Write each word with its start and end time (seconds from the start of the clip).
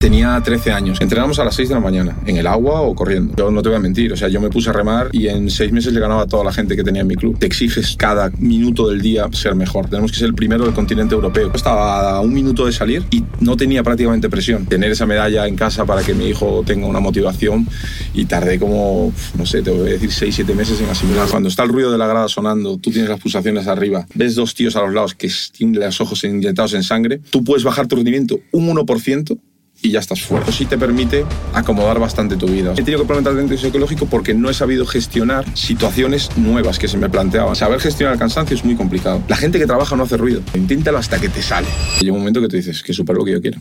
Tenía 0.00 0.40
13 0.42 0.72
años. 0.72 0.98
Entrenamos 1.02 1.38
a 1.40 1.44
las 1.44 1.54
6 1.56 1.68
de 1.68 1.74
la 1.74 1.80
mañana, 1.82 2.16
en 2.24 2.38
el 2.38 2.46
agua 2.46 2.80
o 2.80 2.94
corriendo. 2.94 3.34
Yo 3.36 3.50
no 3.50 3.60
te 3.60 3.68
voy 3.68 3.76
a 3.76 3.80
mentir, 3.80 4.10
o 4.14 4.16
sea, 4.16 4.28
yo 4.28 4.40
me 4.40 4.48
puse 4.48 4.70
a 4.70 4.72
remar 4.72 5.10
y 5.12 5.28
en 5.28 5.50
6 5.50 5.72
meses 5.72 5.92
le 5.92 6.00
ganaba 6.00 6.22
a 6.22 6.26
toda 6.26 6.42
la 6.42 6.54
gente 6.54 6.74
que 6.74 6.82
tenía 6.82 7.02
en 7.02 7.06
mi 7.06 7.16
club. 7.16 7.38
Te 7.38 7.44
exiges 7.44 7.96
cada 7.98 8.30
minuto 8.38 8.88
del 8.88 9.02
día 9.02 9.28
ser 9.32 9.54
mejor. 9.54 9.90
Tenemos 9.90 10.10
que 10.10 10.16
ser 10.16 10.28
el 10.28 10.34
primero 10.34 10.64
del 10.64 10.72
continente 10.72 11.14
europeo. 11.14 11.52
Estaba 11.54 12.16
a 12.16 12.20
un 12.22 12.32
minuto 12.32 12.64
de 12.64 12.72
salir 12.72 13.04
y 13.10 13.22
no 13.40 13.58
tenía 13.58 13.82
prácticamente 13.82 14.30
presión. 14.30 14.64
Tener 14.64 14.90
esa 14.90 15.04
medalla 15.04 15.46
en 15.46 15.54
casa 15.54 15.84
para 15.84 16.02
que 16.02 16.14
mi 16.14 16.28
hijo 16.28 16.62
tenga 16.64 16.86
una 16.86 17.00
motivación 17.00 17.68
y 18.14 18.24
tardé 18.24 18.58
como, 18.58 19.12
no 19.36 19.44
sé, 19.44 19.60
te 19.60 19.70
voy 19.70 19.80
a 19.90 19.92
decir 19.92 20.10
6, 20.10 20.34
7 20.34 20.54
meses 20.54 20.80
en 20.80 20.88
asimilar. 20.88 21.28
Cuando 21.28 21.50
está 21.50 21.64
el 21.64 21.68
ruido 21.68 21.92
de 21.92 21.98
la 21.98 22.06
grada 22.06 22.28
sonando, 22.28 22.78
tú 22.78 22.90
tienes 22.90 23.10
las 23.10 23.20
pulsaciones 23.20 23.66
arriba, 23.66 24.06
ves 24.14 24.34
dos 24.34 24.54
tíos 24.54 24.76
a 24.76 24.80
los 24.80 24.94
lados 24.94 25.14
que 25.14 25.30
tienen 25.52 25.78
los 25.78 26.00
ojos 26.00 26.24
inyectados 26.24 26.72
en 26.72 26.84
sangre, 26.84 27.20
tú 27.28 27.44
puedes 27.44 27.64
bajar 27.64 27.86
tu 27.86 27.96
rendimiento 27.96 28.40
un 28.52 28.74
1% 28.74 29.38
y 29.82 29.90
ya 29.90 30.00
estás 30.00 30.22
fuera. 30.22 30.50
Sí 30.52 30.66
te 30.66 30.78
permite 30.78 31.24
acomodar 31.54 31.98
bastante 31.98 32.36
tu 32.36 32.46
vida. 32.46 32.72
He 32.72 32.82
tenido 32.82 33.06
que 33.06 33.12
el 33.12 33.36
dentro 33.36 33.56
psicológico 33.56 34.06
porque 34.06 34.34
no 34.34 34.50
he 34.50 34.54
sabido 34.54 34.86
gestionar 34.86 35.44
situaciones 35.56 36.36
nuevas 36.36 36.78
que 36.78 36.88
se 36.88 36.98
me 36.98 37.08
planteaban. 37.08 37.56
Saber 37.56 37.80
gestionar 37.80 38.14
el 38.14 38.18
cansancio 38.18 38.56
es 38.56 38.64
muy 38.64 38.76
complicado. 38.76 39.22
La 39.28 39.36
gente 39.36 39.58
que 39.58 39.66
trabaja 39.66 39.96
no 39.96 40.04
hace 40.04 40.16
ruido. 40.16 40.42
Inténtalo 40.54 40.98
hasta 40.98 41.20
que 41.20 41.28
te 41.28 41.42
sale. 41.42 41.68
Llega 42.00 42.12
un 42.12 42.18
momento 42.18 42.40
que 42.40 42.48
tú 42.48 42.56
dices 42.56 42.82
que 42.82 42.92
super 42.92 43.16
lo 43.16 43.24
que 43.24 43.32
yo 43.32 43.40
quiero. 43.40 43.58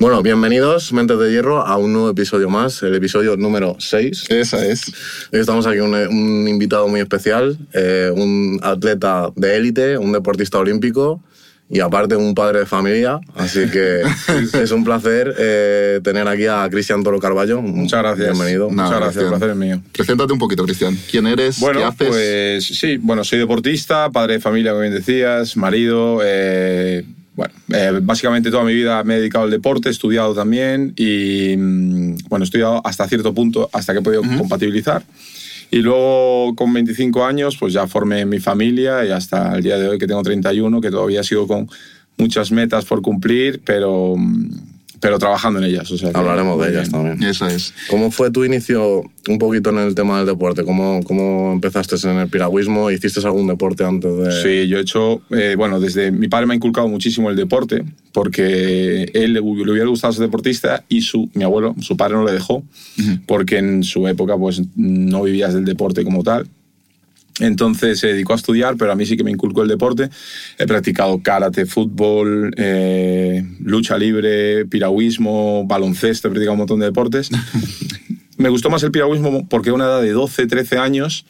Bueno, 0.00 0.22
bienvenidos, 0.22 0.94
Mentes 0.94 1.18
de 1.18 1.30
Hierro, 1.30 1.58
a 1.66 1.76
un 1.76 1.92
nuevo 1.92 2.08
episodio 2.08 2.48
más, 2.48 2.82
el 2.82 2.94
episodio 2.94 3.36
número 3.36 3.76
6. 3.78 4.30
Esa 4.30 4.64
es. 4.66 4.88
Hoy 5.30 5.40
estamos 5.40 5.66
aquí 5.66 5.80
un, 5.80 5.94
un 5.94 6.48
invitado 6.48 6.88
muy 6.88 7.00
especial, 7.00 7.58
eh, 7.74 8.10
un 8.14 8.58
atleta 8.62 9.28
de 9.36 9.56
élite, 9.56 9.98
un 9.98 10.12
deportista 10.12 10.58
olímpico 10.58 11.22
y 11.68 11.80
aparte 11.80 12.16
un 12.16 12.34
padre 12.34 12.60
de 12.60 12.66
familia. 12.66 13.20
Así 13.34 13.68
que 13.70 14.00
es 14.62 14.70
un 14.70 14.84
placer 14.84 15.34
eh, 15.38 16.00
tener 16.02 16.26
aquí 16.28 16.46
a 16.46 16.66
Cristian 16.70 17.02
Toro 17.04 17.18
Carballo. 17.20 17.60
Muchas 17.60 18.00
gracias. 18.00 18.30
Bienvenido. 18.32 18.70
Nada, 18.72 18.88
Muchas 18.88 19.00
gracias, 19.02 19.24
el 19.24 19.28
placer 19.30 19.50
es 19.50 19.56
mío. 19.56 19.82
Preséntate 19.92 20.32
un 20.32 20.38
poquito, 20.38 20.64
Cristian. 20.64 20.96
¿Quién 21.10 21.26
eres? 21.26 21.56
¿Qué 21.56 21.60
Bueno, 21.60 21.84
haces? 21.86 22.08
pues 22.08 22.64
sí, 22.64 22.96
bueno, 22.96 23.22
soy 23.22 23.38
deportista, 23.38 24.08
padre 24.08 24.34
de 24.34 24.40
familia, 24.40 24.70
como 24.70 24.80
bien 24.80 24.94
decías, 24.94 25.58
marido. 25.58 26.20
eh, 26.24 27.04
bueno, 27.34 27.54
eh, 27.72 28.00
básicamente 28.02 28.50
toda 28.50 28.64
mi 28.64 28.74
vida 28.74 29.02
me 29.04 29.14
he 29.14 29.18
dedicado 29.18 29.44
al 29.44 29.50
deporte, 29.50 29.88
he 29.88 29.92
estudiado 29.92 30.34
también 30.34 30.92
y, 30.96 31.54
mm, 31.56 32.16
bueno, 32.28 32.44
he 32.44 32.46
estudiado 32.46 32.80
hasta 32.84 33.08
cierto 33.08 33.32
punto, 33.32 33.70
hasta 33.72 33.92
que 33.92 34.00
he 34.00 34.02
podido 34.02 34.22
compatibilizar. 34.22 35.02
Y 35.70 35.78
luego, 35.78 36.54
con 36.56 36.72
25 36.72 37.24
años, 37.24 37.56
pues 37.56 37.72
ya 37.72 37.86
formé 37.86 38.26
mi 38.26 38.40
familia 38.40 39.04
y 39.04 39.10
hasta 39.10 39.54
el 39.54 39.62
día 39.62 39.78
de 39.78 39.88
hoy, 39.88 39.98
que 39.98 40.06
tengo 40.08 40.22
31, 40.22 40.80
que 40.80 40.90
todavía 40.90 41.22
sigo 41.22 41.46
con 41.46 41.68
muchas 42.18 42.50
metas 42.50 42.84
por 42.84 43.00
cumplir, 43.02 43.60
pero, 43.64 44.14
mm, 44.16 44.48
pero 45.00 45.18
trabajando 45.18 45.58
en 45.58 45.66
ellas. 45.66 45.90
O 45.90 45.98
sea 45.98 46.10
Hablaremos 46.14 46.60
de 46.60 46.70
ellas 46.70 46.90
bien. 46.90 46.92
también. 46.92 47.30
Esa 47.30 47.52
es. 47.52 47.74
¿Cómo 47.88 48.10
fue 48.10 48.30
tu 48.30 48.44
inicio 48.44 49.02
un 49.28 49.38
poquito 49.38 49.70
en 49.70 49.78
el 49.78 49.94
tema 49.94 50.18
del 50.18 50.26
deporte? 50.26 50.64
¿Cómo, 50.64 51.00
cómo 51.04 51.52
empezaste 51.52 51.96
en 52.08 52.18
el 52.18 52.28
piragüismo? 52.28 52.90
¿Hiciste 52.90 53.20
algún 53.20 53.46
deporte 53.46 53.84
antes 53.84 54.14
de...? 54.16 54.32
Sí, 54.42 54.68
yo 54.68 54.78
he 54.78 54.82
hecho, 54.82 55.22
eh, 55.30 55.54
bueno, 55.56 55.80
desde 55.80 56.10
mi 56.10 56.28
padre 56.28 56.46
me 56.46 56.52
ha 56.52 56.56
inculcado 56.56 56.88
muchísimo 56.88 57.30
el 57.30 57.36
deporte, 57.36 57.84
porque 58.12 59.10
él 59.14 59.32
le, 59.32 59.40
le 59.40 59.72
hubiera 59.72 59.86
gustado 59.88 60.12
ser 60.12 60.22
deportista 60.22 60.84
y 60.88 61.02
su, 61.02 61.30
mi 61.34 61.44
abuelo, 61.44 61.74
su 61.80 61.96
padre 61.96 62.14
no 62.14 62.24
le 62.24 62.32
dejó, 62.32 62.62
porque 63.26 63.58
en 63.58 63.82
su 63.82 64.06
época 64.06 64.36
pues 64.36 64.62
no 64.76 65.22
vivías 65.22 65.54
del 65.54 65.64
deporte 65.64 66.04
como 66.04 66.22
tal. 66.22 66.46
Entonces 67.38 68.00
se 68.00 68.08
dedicó 68.08 68.32
a 68.32 68.36
estudiar, 68.36 68.76
pero 68.76 68.92
a 68.92 68.96
mí 68.96 69.06
sí 69.06 69.16
que 69.16 69.24
me 69.24 69.30
inculcó 69.30 69.62
el 69.62 69.68
deporte. 69.68 70.10
He 70.58 70.66
practicado 70.66 71.22
karate, 71.22 71.64
fútbol, 71.64 72.52
eh, 72.56 73.44
lucha 73.60 73.96
libre, 73.96 74.66
piragüismo, 74.66 75.64
baloncesto, 75.66 76.28
he 76.28 76.30
practicado 76.30 76.52
un 76.52 76.58
montón 76.58 76.80
de 76.80 76.86
deportes. 76.86 77.30
me 78.36 78.48
gustó 78.48 78.70
más 78.70 78.82
el 78.82 78.90
piragüismo 78.90 79.48
porque 79.48 79.70
a 79.70 79.74
una 79.74 79.84
edad 79.84 80.02
de 80.02 80.10
12, 80.10 80.46
13 80.46 80.78
años 80.78 81.24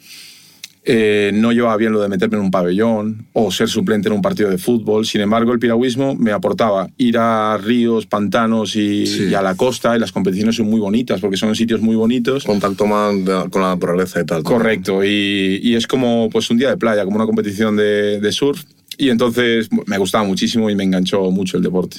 eh, 0.83 1.31
no 1.33 1.51
llevaba 1.51 1.77
bien 1.77 1.91
lo 1.91 2.01
de 2.01 2.09
meterme 2.09 2.37
en 2.37 2.43
un 2.43 2.51
pabellón 2.51 3.27
o 3.33 3.51
ser 3.51 3.69
suplente 3.69 4.07
en 4.09 4.13
un 4.13 4.21
partido 4.21 4.49
de 4.49 4.57
fútbol. 4.57 5.05
Sin 5.05 5.21
embargo, 5.21 5.53
el 5.53 5.59
piragüismo 5.59 6.15
me 6.15 6.31
aportaba 6.31 6.89
ir 6.97 7.17
a 7.19 7.57
ríos, 7.57 8.07
pantanos 8.07 8.75
y, 8.75 9.05
Sí. 9.05 9.25
y 9.29 9.33
a 9.35 9.41
la 9.43 9.55
costa 9.55 9.95
y 9.95 9.99
las 9.99 10.11
competiciones 10.11 10.55
son 10.55 10.67
muy 10.69 10.79
bonitas 10.79 11.21
porque 11.21 11.37
son 11.37 11.55
sitios 11.55 11.81
muy 11.81 11.95
bonitos. 11.95 12.43
Contacto 12.45 12.87
más 12.87 13.13
con 13.51 13.61
la 13.61 13.69
naturaleza 13.69 14.21
y 14.21 14.25
tal. 14.25 14.41
Correcto, 14.43 15.03
y, 15.03 15.59
y 15.61 15.75
es 15.75 15.85
como 15.85 16.29
pues, 16.31 16.49
un 16.49 16.57
día 16.57 16.69
de 16.69 16.77
playa, 16.77 17.03
como 17.05 17.17
una 17.17 17.25
competición 17.25 17.75
de, 17.75 18.19
de 18.19 18.31
surf. 18.31 18.63
Y 18.97 19.09
entonces 19.09 19.69
me 19.85 19.97
gustaba 19.97 20.23
muchísimo 20.23 20.69
y 20.69 20.75
me 20.75 20.83
enganchó 20.83 21.29
mucho 21.31 21.57
el 21.57 21.63
deporte. 21.63 21.97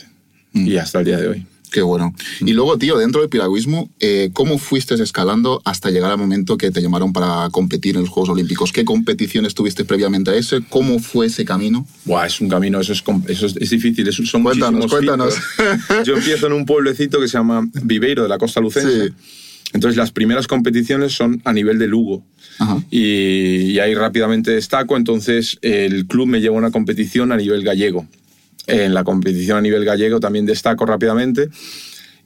Y 0.54 0.76
hasta 0.76 0.98
el 0.98 1.04
día 1.06 1.18
de 1.18 1.28
hoy. 1.28 1.46
Qué 1.72 1.80
bueno. 1.80 2.14
Y 2.40 2.52
luego, 2.52 2.76
tío, 2.76 2.98
dentro 2.98 3.22
del 3.22 3.30
piragüismo, 3.30 3.90
eh, 3.98 4.28
¿cómo 4.34 4.58
fuiste 4.58 4.94
escalando 4.94 5.62
hasta 5.64 5.90
llegar 5.90 6.10
al 6.10 6.18
momento 6.18 6.58
que 6.58 6.70
te 6.70 6.82
llamaron 6.82 7.14
para 7.14 7.48
competir 7.50 7.96
en 7.96 8.02
los 8.02 8.10
Juegos 8.10 8.28
Olímpicos? 8.28 8.72
¿Qué 8.72 8.84
competiciones 8.84 9.54
tuviste 9.54 9.84
previamente 9.86 10.30
a 10.30 10.34
ese? 10.34 10.60
¿Cómo 10.68 10.98
fue 10.98 11.26
ese 11.26 11.46
camino? 11.46 11.86
Buah, 12.04 12.26
es 12.26 12.40
un 12.42 12.50
camino, 12.50 12.78
eso 12.78 12.92
es, 12.92 13.02
eso 13.28 13.46
es, 13.46 13.56
es 13.56 13.70
difícil, 13.70 14.06
eso 14.06 14.22
son 14.26 14.42
Cuéntanos, 14.42 14.86
cuéntanos. 14.86 15.34
filtros. 15.34 16.04
Yo 16.06 16.14
empiezo 16.14 16.46
en 16.46 16.52
un 16.52 16.66
pueblecito 16.66 17.18
que 17.18 17.26
se 17.28 17.38
llama 17.38 17.66
Viveiro, 17.82 18.22
de 18.22 18.28
la 18.28 18.36
costa 18.36 18.60
lucense. 18.60 19.08
Sí. 19.08 19.14
Entonces 19.72 19.96
las 19.96 20.12
primeras 20.12 20.46
competiciones 20.46 21.14
son 21.14 21.40
a 21.44 21.54
nivel 21.54 21.78
de 21.78 21.86
Lugo. 21.86 22.22
Ajá. 22.58 22.82
Y, 22.90 23.70
y 23.70 23.78
ahí 23.78 23.94
rápidamente 23.94 24.50
destaco, 24.50 24.98
entonces 24.98 25.58
el 25.62 26.06
club 26.06 26.26
me 26.26 26.42
lleva 26.42 26.56
a 26.56 26.58
una 26.58 26.70
competición 26.70 27.32
a 27.32 27.38
nivel 27.38 27.62
gallego. 27.62 28.06
En 28.66 28.94
la 28.94 29.02
competición 29.04 29.58
a 29.58 29.60
nivel 29.60 29.84
gallego 29.84 30.20
también 30.20 30.46
destaco 30.46 30.86
rápidamente. 30.86 31.48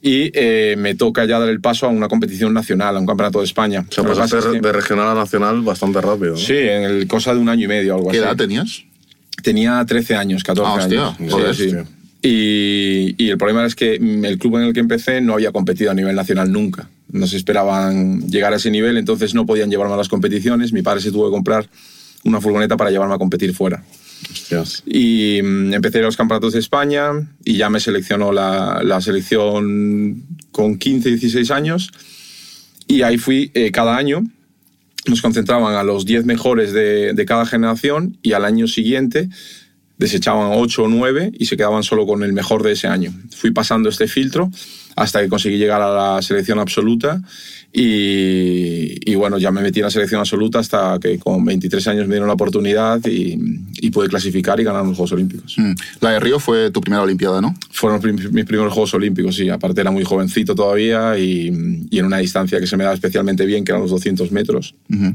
Y 0.01 0.29
eh, 0.35 0.75
me 0.77 0.93
toca 0.93 1.25
ya 1.25 1.39
dar 1.39 1.49
el 1.49 1.59
paso 1.59 1.87
a 1.87 1.89
una 1.89 2.07
competición 2.07 2.53
nacional, 2.53 2.95
a 2.95 2.99
un 2.99 3.07
campeonato 3.07 3.39
de 3.39 3.45
España. 3.45 3.83
O 3.89 3.91
sea, 3.91 4.03
pasaste 4.03 4.37
es 4.37 4.45
que- 4.45 4.61
de 4.61 4.71
regional 4.71 5.07
a 5.07 5.15
nacional 5.15 5.61
bastante 5.61 5.99
rápido. 6.01 6.31
¿no? 6.33 6.37
Sí, 6.37 6.53
en 6.55 6.83
el 6.83 7.07
cosa 7.07 7.33
de 7.33 7.39
un 7.39 7.49
año 7.49 7.65
y 7.65 7.67
medio, 7.67 7.95
algo 7.95 8.09
¿Qué 8.11 8.17
así. 8.19 8.25
edad 8.27 8.35
tenías? 8.35 8.83
Tenía 9.41 9.83
13 9.85 10.15
años, 10.15 10.43
14 10.43 10.69
Ah, 10.71 10.75
hostia, 10.75 11.07
años. 11.17 11.33
joder, 11.33 11.55
Sí, 11.55 11.69
sí. 11.71 11.75
hostia. 11.75 11.85
Y, 12.21 13.15
y 13.17 13.29
el 13.29 13.37
problema 13.37 13.65
es 13.65 13.75
que 13.75 13.99
mm, 13.99 14.25
el 14.25 14.37
club 14.37 14.57
en 14.57 14.63
el 14.63 14.73
que 14.73 14.79
empecé 14.79 15.21
no 15.21 15.33
había 15.33 15.51
competido 15.51 15.91
a 15.91 15.93
nivel 15.93 16.15
nacional 16.15 16.51
nunca. 16.51 16.89
No 17.11 17.25
se 17.25 17.37
esperaban 17.37 18.27
llegar 18.27 18.53
a 18.53 18.57
ese 18.57 18.69
nivel, 18.69 18.97
entonces 18.97 19.33
no 19.33 19.45
podían 19.45 19.69
llevarme 19.71 19.93
a 19.93 19.97
las 19.97 20.09
competiciones. 20.09 20.73
Mi 20.73 20.81
padre 20.83 21.01
se 21.01 21.11
tuvo 21.11 21.25
que 21.29 21.31
comprar 21.31 21.67
una 22.23 22.41
furgoneta 22.41 22.75
para 22.77 22.91
llevarme 22.91 23.15
a 23.15 23.17
competir 23.17 23.53
fuera. 23.53 23.83
Y 24.85 25.41
mm, 25.41 25.73
empecé 25.73 26.01
los 26.01 26.17
campeonatos 26.17 26.53
de 26.53 26.59
España 26.59 27.11
y 27.43 27.57
ya 27.57 27.69
me 27.69 27.79
seleccionó 27.79 28.31
la, 28.31 28.81
la 28.83 29.01
selección 29.01 30.23
con 30.51 30.77
15, 30.77 31.09
16 31.09 31.51
años. 31.51 31.91
Y 32.87 33.01
ahí 33.01 33.17
fui 33.17 33.51
eh, 33.53 33.71
cada 33.71 33.97
año. 33.97 34.23
Nos 35.07 35.21
concentraban 35.21 35.75
a 35.75 35.83
los 35.83 36.05
10 36.05 36.25
mejores 36.25 36.73
de, 36.73 37.13
de 37.13 37.25
cada 37.25 37.45
generación 37.45 38.17
y 38.21 38.33
al 38.33 38.45
año 38.45 38.67
siguiente 38.67 39.29
desechaban 39.97 40.51
8 40.53 40.83
o 40.83 40.87
9 40.87 41.31
y 41.37 41.45
se 41.45 41.57
quedaban 41.57 41.83
solo 41.83 42.05
con 42.05 42.23
el 42.23 42.33
mejor 42.33 42.63
de 42.63 42.73
ese 42.73 42.87
año. 42.87 43.13
Fui 43.35 43.51
pasando 43.51 43.89
este 43.89 44.07
filtro 44.07 44.51
hasta 44.95 45.21
que 45.21 45.29
conseguí 45.29 45.57
llegar 45.57 45.81
a 45.81 46.15
la 46.15 46.21
selección 46.21 46.59
absoluta 46.59 47.21
y, 47.79 49.11
y 49.11 49.13
bueno, 49.13 49.37
ya 49.37 49.51
me 49.51 49.61
metí 49.61 49.81
en 49.81 49.83
la 49.83 49.91
selección 49.91 50.19
absoluta 50.19 50.57
hasta 50.57 50.97
que 50.99 51.19
con 51.19 51.45
23 51.45 51.87
años 51.89 52.07
me 52.07 52.15
dieron 52.15 52.27
la 52.27 52.33
oportunidad 52.33 52.99
y, 53.05 53.37
y 53.79 53.91
pude 53.91 54.07
clasificar 54.07 54.59
y 54.59 54.63
ganar 54.63 54.83
los 54.83 54.97
Juegos 54.97 55.11
Olímpicos. 55.11 55.53
Mm. 55.59 55.73
La 56.01 56.11
de 56.13 56.19
Río 56.19 56.39
fue 56.39 56.71
tu 56.71 56.81
primera 56.81 57.03
Olimpiada, 57.03 57.39
¿no? 57.39 57.53
Fueron 57.69 58.01
mis 58.31 58.45
primeros 58.45 58.73
Juegos 58.73 58.95
Olímpicos, 58.95 59.35
sí. 59.35 59.47
Aparte 59.49 59.79
era 59.79 59.91
muy 59.91 60.03
jovencito 60.03 60.55
todavía 60.55 61.19
y, 61.19 61.85
y 61.91 61.99
en 61.99 62.05
una 62.05 62.17
distancia 62.17 62.59
que 62.59 62.65
se 62.65 62.77
me 62.77 62.83
da 62.83 62.93
especialmente 62.93 63.45
bien, 63.45 63.63
que 63.63 63.73
eran 63.73 63.83
los 63.83 63.91
200 63.91 64.31
metros. 64.31 64.73
Ujú. 64.89 65.13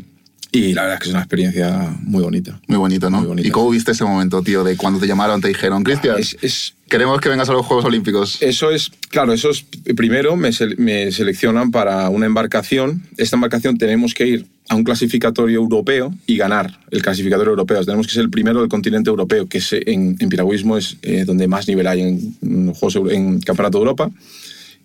Y 0.54 0.74
la 0.74 0.82
verdad 0.82 0.96
es 0.98 1.00
que 1.02 1.08
es 1.08 1.14
una 1.14 1.22
experiencia 1.22 1.96
muy 2.02 2.22
bonita. 2.22 2.60
Muy 2.68 2.76
bonito, 2.76 3.08
¿no? 3.08 3.18
Muy 3.20 3.26
bonito. 3.26 3.48
¿Y 3.48 3.50
cómo 3.50 3.70
viste 3.70 3.92
ese 3.92 4.04
momento, 4.04 4.42
tío, 4.42 4.62
de 4.62 4.76
cuando 4.76 5.00
te 5.00 5.06
llamaron, 5.06 5.40
te 5.40 5.48
dijeron, 5.48 5.82
Cristian, 5.82 6.18
Es, 6.18 6.36
es- 6.42 6.74
queremos 6.90 7.22
que 7.22 7.30
vengas 7.30 7.48
a 7.48 7.52
los 7.54 7.64
Juegos 7.64 7.86
Olímpicos? 7.86 8.36
eso 8.42 8.70
es, 8.70 8.90
claro, 9.08 9.32
eso 9.32 9.48
es, 9.48 9.64
primero 9.96 10.36
me, 10.36 10.50
me 10.76 11.10
seleccionan 11.10 11.70
para 11.70 12.10
una 12.10 12.26
embarcación. 12.26 13.02
Esta 13.16 13.36
embarcación 13.36 13.78
tenemos 13.78 14.12
que 14.12 14.26
ir 14.26 14.46
a 14.68 14.74
un 14.74 14.84
clasificatorio 14.84 15.56
europeo 15.58 16.12
y 16.26 16.36
ganar 16.36 16.78
el 16.90 17.00
clasificatorio 17.00 17.50
europeo. 17.52 17.82
Tenemos 17.86 18.06
que 18.06 18.12
ser 18.12 18.22
el 18.22 18.30
primero 18.30 18.60
del 18.60 18.68
continente 18.68 19.08
europeo, 19.08 19.48
que 19.48 19.56
es, 19.56 19.72
en, 19.72 20.16
en 20.18 20.28
piragüismo 20.28 20.76
es 20.76 20.98
eh, 21.00 21.24
donde 21.24 21.48
más 21.48 21.66
nivel 21.66 21.86
hay 21.86 22.02
en, 22.02 22.36
en 22.42 22.74
Juegos 22.74 23.10
en 23.10 23.40
Campeonato 23.40 23.78
de 23.78 23.82
Europa. 23.84 24.10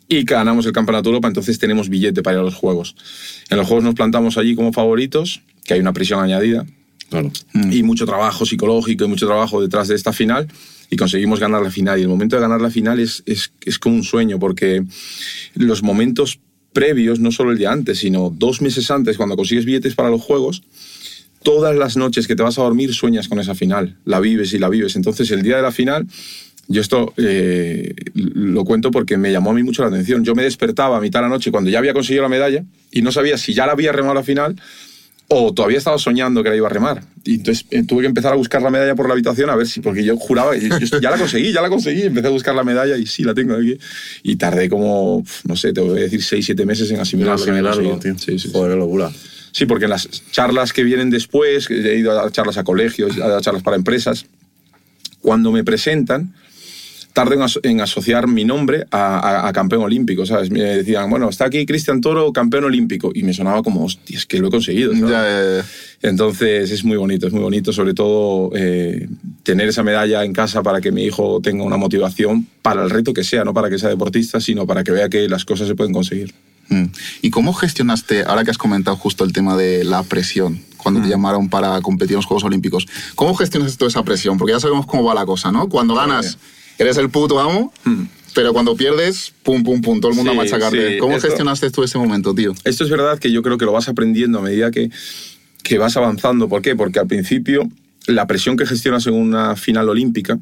y 0.07 0.23
ganamos 0.23 0.65
el 0.65 0.71
Campeonato 0.71 1.03
de 1.03 1.09
Europa, 1.15 1.27
entonces 1.27 1.59
tenemos 1.59 1.89
billete 1.89 2.23
para 2.23 2.35
ir 2.37 2.39
a 2.39 2.43
los 2.43 2.55
Juegos. 2.55 2.95
En 3.49 3.57
los 3.57 3.67
Juegos 3.67 3.83
nos 3.83 3.95
plantamos 3.95 4.37
allí 4.37 4.55
como 4.55 4.71
favoritos, 4.71 5.41
que 5.67 5.75
hay 5.75 5.79
una 5.79 5.93
presión 5.93 6.19
añadida, 6.21 6.65
Claro. 7.09 7.31
y 7.71 7.83
mucho 7.83 8.05
trabajo 8.05 8.45
psicológico 8.45 9.05
y 9.05 9.07
mucho 9.07 9.27
trabajo 9.27 9.61
detrás 9.61 9.87
de 9.87 9.95
esta 9.95 10.11
final 10.11 10.47
y 10.89 10.97
conseguimos 10.97 11.39
ganar 11.39 11.61
la 11.61 11.71
final. 11.71 11.97
Y 11.99 12.01
el 12.01 12.09
momento 12.09 12.35
de 12.35 12.41
ganar 12.41 12.59
la 12.59 12.69
final 12.69 12.99
es, 12.99 13.23
es, 13.25 13.53
es 13.63 13.79
como 13.79 13.95
un 13.95 14.03
sueño 14.03 14.39
porque 14.39 14.83
los 15.55 15.83
momentos 15.83 16.39
previos, 16.73 17.19
no 17.19 17.31
solo 17.31 17.51
el 17.51 17.57
día 17.57 17.71
antes, 17.71 17.99
sino 17.99 18.29
dos 18.35 18.61
meses 18.61 18.91
antes, 18.91 19.15
cuando 19.15 19.35
consigues 19.37 19.63
billetes 19.65 19.95
para 19.95 20.09
los 20.09 20.21
juegos, 20.21 20.63
todas 21.43 21.75
las 21.77 21.95
noches 21.95 22.27
que 22.27 22.35
te 22.35 22.43
vas 22.43 22.59
a 22.59 22.63
dormir 22.63 22.93
sueñas 22.93 23.27
con 23.29 23.39
esa 23.39 23.55
final, 23.55 23.95
la 24.03 24.19
vives 24.19 24.53
y 24.53 24.59
la 24.59 24.67
vives. 24.67 24.95
Entonces 24.97 25.31
el 25.31 25.43
día 25.43 25.55
de 25.55 25.61
la 25.61 25.71
final, 25.71 26.05
yo 26.67 26.81
esto 26.81 27.13
eh, 27.15 27.95
lo 28.13 28.65
cuento 28.65 28.91
porque 28.91 29.17
me 29.17 29.31
llamó 29.31 29.51
a 29.51 29.53
mí 29.53 29.63
mucho 29.63 29.81
la 29.81 29.87
atención. 29.87 30.25
Yo 30.25 30.35
me 30.35 30.43
despertaba 30.43 30.97
a 30.97 31.01
mitad 31.01 31.19
de 31.21 31.23
la 31.23 31.29
noche 31.29 31.51
cuando 31.51 31.69
ya 31.69 31.79
había 31.79 31.93
conseguido 31.93 32.23
la 32.23 32.29
medalla 32.29 32.65
y 32.91 33.01
no 33.01 33.11
sabía 33.13 33.37
si 33.37 33.53
ya 33.53 33.65
la 33.65 33.71
había 33.71 33.93
remado 33.93 34.11
a 34.11 34.15
la 34.15 34.23
final 34.23 34.55
o 35.29 35.53
todavía 35.53 35.77
estaba 35.77 35.97
soñando 35.97 36.41
que 36.41 36.49
la 36.49 36.55
iba 36.55 36.67
a 36.67 36.69
remar. 36.69 37.03
Y 37.23 37.35
entonces 37.35 37.65
eh, 37.71 37.83
tuve 37.83 38.01
que 38.01 38.07
empezar 38.07 38.31
a 38.31 38.35
buscar 38.35 38.61
la 38.61 38.69
medalla 38.69 38.95
por 38.95 39.07
la 39.07 39.13
habitación 39.13 39.49
a 39.49 39.55
ver 39.55 39.67
si, 39.67 39.81
porque 39.81 40.03
yo 40.03 40.15
juraba, 40.15 40.55
yo, 40.55 40.99
ya 41.01 41.11
la 41.11 41.17
conseguí, 41.17 41.51
ya 41.51 41.61
la 41.61 41.69
conseguí, 41.69 42.03
empecé 42.03 42.27
a 42.27 42.31
buscar 42.31 42.55
la 42.55 42.63
medalla 42.63 42.95
y 42.97 43.05
sí, 43.05 43.23
la 43.23 43.33
tengo 43.33 43.55
aquí. 43.55 43.77
Y 44.23 44.37
tardé 44.37 44.69
como, 44.69 45.23
no 45.43 45.55
sé, 45.55 45.73
te 45.73 45.81
voy 45.81 45.99
a 45.99 46.03
decir, 46.03 46.23
seis, 46.23 46.45
siete 46.45 46.65
meses 46.65 46.89
en 46.91 46.99
asimilarlo. 46.99 47.43
En 47.43 47.49
asimilarlo, 47.49 47.93
Sí, 47.95 47.99
tío. 47.99 48.17
Sí, 48.17 48.39
sí, 48.39 48.49
Joder, 48.53 48.73
qué 48.73 48.77
locura. 48.77 49.11
Sí, 49.51 49.65
porque 49.65 49.85
en 49.85 49.91
las 49.91 50.07
charlas 50.31 50.71
que 50.71 50.83
vienen 50.83 51.09
después, 51.09 51.69
he 51.69 51.97
ido 51.97 52.17
a 52.17 52.31
charlas 52.31 52.57
a 52.57 52.63
colegios, 52.63 53.19
a 53.19 53.41
charlas 53.41 53.63
para 53.63 53.75
empresas, 53.75 54.25
cuando 55.19 55.51
me 55.51 55.63
presentan, 55.63 56.33
tardo 57.17 57.33
en, 57.33 57.41
aso- 57.41 57.59
en 57.63 57.81
asociar 57.81 58.27
mi 58.27 58.45
nombre 58.45 58.85
a, 58.91 59.17
a- 59.17 59.47
a 59.47 59.53
campeón 59.53 59.81
olímpico, 59.81 60.23
¿sabes? 60.27 60.51
Me 60.51 60.61
decían, 60.61 61.09
bueno, 61.09 61.29
está 61.29 61.45
aquí 61.45 61.65
Cristian 61.65 61.99
Toro, 61.99 62.31
campeón 62.31 62.65
olímpico. 62.65 63.11
Y 63.15 63.23
me 63.23 63.33
sonaba 63.33 63.63
como, 63.63 63.85
hostia, 63.85 64.17
es 64.19 64.27
que 64.27 64.37
lo 64.39 64.49
he 64.49 64.51
conseguido. 64.51 64.93
Ya, 64.93 65.07
ya, 65.07 65.57
ya. 65.57 65.65
Entonces 66.03 66.69
es 66.69 66.83
muy 66.83 66.95
bonito, 66.97 67.25
es 67.25 67.33
muy 67.33 67.41
bonito, 67.41 67.73
sobre 67.73 67.95
todo 67.95 68.51
eh, 68.55 69.09
tener 69.41 69.67
esa 69.67 69.81
medalla 69.81 70.23
en 70.23 70.31
casa 70.33 70.61
para 70.61 70.79
que 70.79 70.91
mi 70.91 71.05
hijo 71.05 71.39
tenga 71.41 71.63
una 71.63 71.77
motivación 71.77 72.45
para 72.61 72.83
el 72.83 72.89
reto 72.91 73.13
que 73.13 73.23
sea, 73.23 73.43
no 73.43 73.51
para 73.53 73.69
que 73.71 73.79
sea 73.79 73.89
deportista, 73.89 74.39
sino 74.39 74.67
para 74.67 74.83
que 74.83 74.91
vea 74.91 75.09
que 75.09 75.27
las 75.27 75.43
cosas 75.43 75.67
se 75.67 75.73
pueden 75.73 75.93
conseguir. 75.93 76.35
Mm. 76.69 76.83
¿Y 77.23 77.29
cómo 77.31 77.51
gestionaste, 77.53 78.25
ahora 78.25 78.43
que 78.43 78.51
has 78.51 78.57
comentado 78.59 78.95
justo 78.95 79.23
el 79.23 79.33
tema 79.33 79.57
de 79.57 79.83
la 79.85 80.03
presión, 80.03 80.59
cuando 80.77 80.99
Mm. 80.99 81.03
te 81.03 81.09
llamaron 81.09 81.49
para 81.49 81.81
competir 81.81 82.11
en 82.13 82.17
los 82.17 82.25
Juegos 82.27 82.43
Olímpicos, 82.43 82.85
¿cómo 83.15 83.33
gestionaste 83.33 83.77
toda 83.77 83.89
esa 83.89 84.03
presión? 84.03 84.37
Porque 84.37 84.53
ya 84.53 84.59
sabemos 84.59 84.85
cómo 84.85 85.03
va 85.03 85.15
la 85.15 85.25
cosa, 85.25 85.51
¿no? 85.51 85.67
Cuando 85.67 85.95
ganas, 85.95 86.37
eres 86.77 86.97
el 86.97 87.09
puto 87.09 87.39
amo, 87.39 87.73
pero 88.33 88.53
cuando 88.53 88.75
pierdes, 88.75 89.33
pum, 89.43 89.63
pum, 89.63 89.81
pum, 89.81 89.99
todo 89.99 90.11
el 90.11 90.17
mundo 90.17 90.31
Mm. 90.31 90.35
Sí, 90.35 90.39
a 90.39 90.43
machacarte. 90.43 90.93
sí, 90.93 90.97
¿Cómo 90.99 91.15
esto- 91.15 91.27
gestionaste 91.29 91.71
tú 91.71 91.83
ese 91.83 91.97
momento, 91.97 92.33
tío? 92.35 92.53
Esto 92.63 92.83
es 92.83 92.89
verdad 92.89 93.17
que 93.19 93.31
yo 93.31 93.41
creo 93.41 93.57
que 93.57 93.65
lo 93.65 93.71
vas 93.71 93.87
aprendiendo 93.89 94.39
a 94.39 94.41
medida 94.41 94.69
que, 94.71 94.89
que 95.63 95.77
vas 95.77 95.97
avanzando. 95.97 96.47
¿Por 96.47 96.61
qué? 96.61 96.75
Porque 96.75 96.99
al 96.99 97.07
principio 97.07 97.67
la 98.05 98.25
presión 98.27 98.55
que 98.57 98.65
gestionas 98.65 99.05
en 99.07 99.15
una 99.15 99.55
final 99.55 99.89
olímpica 99.89 100.37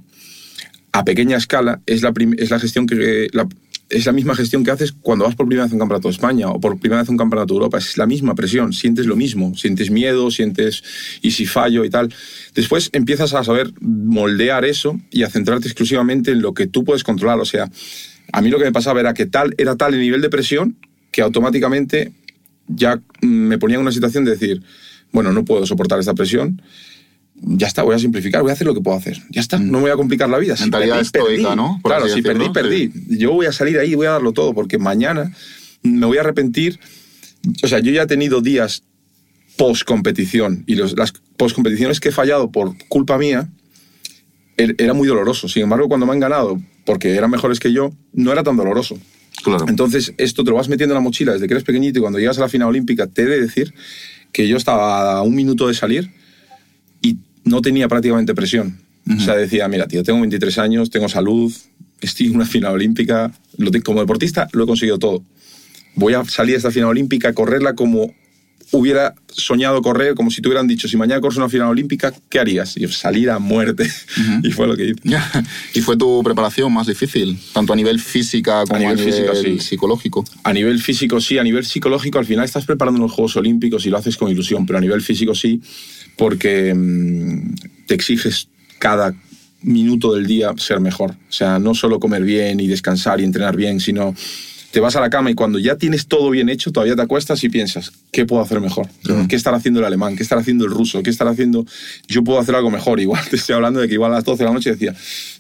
a 0.92 1.04
pequeña 1.04 1.38
escala 1.38 1.82
es 1.86 2.02
la, 2.04 2.14
es 2.38 2.50
la 2.52 2.60
gestión 2.60 2.86
que 2.88 3.28
la- 3.34 3.48
es 3.90 4.06
la 4.06 4.12
misma 4.12 4.36
gestión 4.36 4.64
que 4.64 4.72
haces 4.72 4.92
cuando 4.92 5.26
vas 5.26 5.36
por 5.36 5.46
primera 5.46 5.66
vez 5.66 5.72
a 5.72 5.76
un 5.76 5.80
campeonato 5.80 6.08
de 6.08 6.14
España 6.14 6.50
o 6.50 6.60
por 6.60 6.80
primera 6.80 7.02
vez 7.02 7.10
a 7.10 7.12
un 7.12 7.18
campeonato 7.18 7.54
de 7.54 7.58
Europa. 7.58 7.78
Es 7.78 7.98
la 7.98 8.08
misma 8.08 8.34
presión, 8.34 8.74
sientes 8.74 9.06
lo 9.06 9.16
mismo, 9.16 9.56
sientes 9.56 9.92
miedo, 9.92 10.32
sientes 10.32 10.84
y 11.22 11.32
si 11.32 11.46
fallo 11.46 11.86
y 11.86 11.90
tal. 11.90 12.14
Después 12.56 12.90
empiezas 12.94 13.34
a 13.34 13.44
saber 13.44 13.72
moldear 13.82 14.66
eso 14.66 15.00
y 15.12 15.24
a 15.24 15.30
centrarte 15.30 15.68
exclusivamente 15.68 16.32
en 16.32 16.42
lo 16.42 16.54
que 16.54 16.68
tú 16.68 16.84
puedes 16.84 17.04
controlar. 17.04 17.40
O 17.40 17.46
sea, 17.46 17.70
a 18.32 18.42
mí 18.42 18.50
lo 18.50 18.58
que 18.58 18.66
me 18.66 18.72
pasaba 18.72 19.00
era 19.00 19.14
que 19.14 19.28
tal 19.28 19.54
era 19.58 19.76
tal 19.76 19.94
el 19.94 20.00
nivel 20.00 20.22
de 20.22 20.30
presión 20.30 20.78
que 21.12 21.22
automáticamente 21.22 22.12
ya 22.68 23.00
me 23.22 23.58
ponía 23.58 23.76
en 23.76 23.82
una 23.82 23.92
situación 23.92 24.26
de 24.26 24.32
decir, 24.32 24.64
bueno, 25.12 25.32
no 25.32 25.46
puedo 25.46 25.66
soportar 25.66 26.00
esta 26.00 26.14
presión, 26.14 26.62
ya 27.42 27.68
está, 27.68 27.84
voy 27.84 27.96
a 27.96 28.00
simplificar, 28.00 28.42
voy 28.42 28.50
a 28.52 28.54
hacer 28.54 28.66
lo 28.68 28.74
que 28.74 28.82
puedo 28.82 28.98
hacer. 28.98 29.22
Ya 29.30 29.42
está, 29.42 29.58
no 29.60 29.74
me 29.78 29.82
voy 29.82 29.92
a 29.92 29.96
complicar 29.96 30.30
la 30.30 30.38
vida. 30.40 30.56
Si 30.56 30.64
Mentalidad 30.64 30.96
perdí, 30.96 31.06
estoica, 31.06 31.44
perdí. 31.50 31.56
¿no? 31.56 31.80
Por 31.82 31.92
claro, 31.92 32.08
si 32.08 32.22
perdí, 32.22 32.50
perdí. 32.50 32.92
Yo 33.10 33.34
voy 33.34 33.46
a 33.46 33.52
salir 33.52 33.78
ahí 33.78 33.92
y 33.92 33.96
voy 33.96 34.08
a 34.08 34.12
darlo 34.12 34.32
todo, 34.32 34.54
porque 34.54 34.78
mañana 34.78 35.32
me 35.84 36.06
voy 36.06 36.18
a 36.18 36.22
arrepentir. 36.22 36.80
O 37.64 37.68
sea, 37.68 37.80
yo 37.80 37.92
ya 37.92 38.04
he 38.04 38.08
tenido 38.08 38.42
días 38.42 38.84
post-competición 39.58 40.64
y 40.68 40.76
los- 40.76 40.98
las 40.98 41.14
post-competiciones 41.38 42.00
que 42.00 42.10
he 42.10 42.12
fallado 42.12 42.52
por 42.52 42.76
culpa 42.88 43.18
mía 43.18 43.48
er- 44.58 44.76
era 44.78 44.94
muy 44.94 45.08
doloroso. 45.08 45.48
Sin 45.48 45.64
embargo, 45.64 45.88
cuando 45.88 46.06
me 46.06 46.14
han 46.14 46.20
ganado, 46.20 46.60
porque 46.86 47.16
eran 47.16 47.30
mejores 47.32 47.60
que 47.60 47.72
yo, 47.72 47.92
no 48.14 48.32
era 48.32 48.44
tan 48.44 48.58
doloroso. 48.58 48.98
Claro. 49.44 49.66
Entonces, 49.68 50.14
esto 50.18 50.44
te 50.44 50.50
lo 50.52 50.56
vas 50.58 50.70
metiendo 50.70 50.94
en 50.94 50.98
la 50.98 51.02
mochila 51.02 51.34
desde 51.34 51.48
que 51.48 51.54
eres 51.54 51.64
pequeñito 51.64 52.00
y 52.00 52.02
cuando 52.02 52.20
llegas 52.20 52.38
a 52.38 52.42
la 52.42 52.50
final 52.50 52.70
olímpica, 52.70 53.08
te 53.08 53.24
he 53.24 53.26
de 53.26 53.42
decir 53.42 53.74
que 54.32 54.48
yo 54.48 54.58
estaba 54.58 55.18
a 55.18 55.22
un 55.22 55.36
minuto 55.36 55.68
de 55.68 55.74
salir 55.74 56.12
no 57.46 57.62
tenía 57.62 57.88
prácticamente 57.88 58.36
presión. 58.36 58.80
O 59.16 59.20
sea, 59.20 59.36
decía, 59.36 59.68
mira, 59.68 59.88
tío, 59.88 60.04
tengo 60.04 60.20
23 60.20 60.58
años, 60.58 60.90
tengo 60.90 61.08
salud, 61.08 61.54
estoy 62.02 62.28
en 62.28 62.36
una 62.36 62.46
final 62.46 62.74
olímpica, 62.74 63.32
como 63.84 64.00
deportista 64.00 64.48
lo 64.52 64.64
he 64.64 64.68
conseguido 64.68 64.98
todo. 64.98 65.24
Voy 65.96 66.16
a 66.16 66.26
salir 66.26 66.56
a 66.56 66.58
esta 66.58 66.72
final 66.72 66.90
olímpica, 66.90 67.34
correrla 67.34 67.76
como 67.76 68.14
hubiera 68.72 69.16
soñado 69.28 69.82
correr, 69.82 70.16
como 70.16 70.32
si 70.32 70.42
te 70.42 70.48
hubieran 70.48 70.68
dicho, 70.68 70.88
si 70.88 70.98
mañana 70.98 71.22
corres 71.22 71.38
una 71.38 71.50
final 71.50 71.68
olímpica, 71.68 72.14
¿qué 72.30 72.40
harías? 72.40 72.78
Y 72.78 72.88
salir 72.88 73.30
a 73.30 73.40
muerte. 73.40 73.90
y 74.44 74.52
fue 74.52 74.68
lo 74.68 74.76
que 74.76 74.86
hice. 74.86 75.02
¿Y 75.74 75.82
fue 75.82 75.98
tu 75.98 76.22
preparación 76.24 76.72
más 76.74 76.88
difícil? 76.88 77.38
Tanto 77.54 77.74
a 77.74 77.76
nivel 77.76 78.00
física 78.00 78.64
como 78.64 78.76
a 78.76 78.80
nivel, 78.80 78.98
nivel 78.98 79.14
físico, 79.14 79.36
sí. 79.36 79.60
psicológico. 79.60 80.26
A 80.44 80.54
nivel 80.54 80.80
físico 80.82 81.20
sí, 81.22 81.38
a 81.38 81.44
nivel 81.44 81.66
psicológico 81.66 82.20
al 82.20 82.26
final 82.26 82.46
estás 82.46 82.66
preparando 82.66 83.02
los 83.02 83.12
Juegos 83.12 83.36
Olímpicos 83.38 83.86
y 83.86 83.90
lo 83.90 83.98
haces 83.98 84.18
con 84.18 84.32
ilusión, 84.32 84.66
pero 84.66 84.78
a 84.78 84.82
nivel 84.82 85.02
físico 85.02 85.36
sí, 85.36 85.62
porque 86.18 86.74
mm, 86.74 87.56
te 87.88 87.96
exiges 87.96 88.48
cada 88.80 89.14
minuto 89.62 90.14
del 90.14 90.28
día 90.28 90.54
ser 90.58 90.80
mejor. 90.80 91.12
O 91.12 91.32
sea, 91.32 91.60
no 91.60 91.74
solo 91.74 92.00
comer 92.00 92.24
bien 92.24 92.60
y 92.60 92.68
descansar 92.68 93.20
y 93.20 93.24
entrenar 93.24 93.56
bien, 93.56 93.80
sino 93.80 94.16
te 94.76 94.82
vas 94.82 94.94
a 94.98 95.00
la 95.00 95.10
cama 95.10 95.32
y 95.32 95.36
cuando 95.36 95.58
ya 95.58 95.78
tienes 95.78 96.06
todo 96.08 96.30
bien 96.32 96.50
hecho, 96.50 96.70
todavía 96.70 96.98
te 96.98 97.02
acuestas 97.02 97.42
y 97.46 97.48
piensas, 97.48 97.94
¿qué 98.12 98.26
puedo 98.26 98.42
hacer 98.42 98.60
mejor? 98.60 98.88
¿Qué 99.30 99.38
estará 99.38 99.56
haciendo 99.56 99.80
el 99.80 99.86
alemán? 99.86 100.18
¿Qué 100.18 100.24
estará 100.24 100.42
haciendo 100.42 100.66
el 100.66 100.72
ruso? 100.72 101.02
¿Qué 101.02 101.10
estará 101.10 101.32
haciendo? 101.32 101.66
Yo 102.10 102.26
puedo 102.26 102.42
hacer 102.42 102.56
algo 102.56 102.70
mejor. 102.70 103.00
Igual 103.06 103.24
te 103.30 103.38
estoy 103.38 103.56
hablando 103.56 103.80
de 103.80 103.88
que 103.88 103.94
igual 103.94 104.12
a 104.12 104.16
las 104.16 104.26
12 104.26 104.44
de 104.44 104.50
la 104.50 104.54
noche 104.54 104.72
decía, 104.72 104.94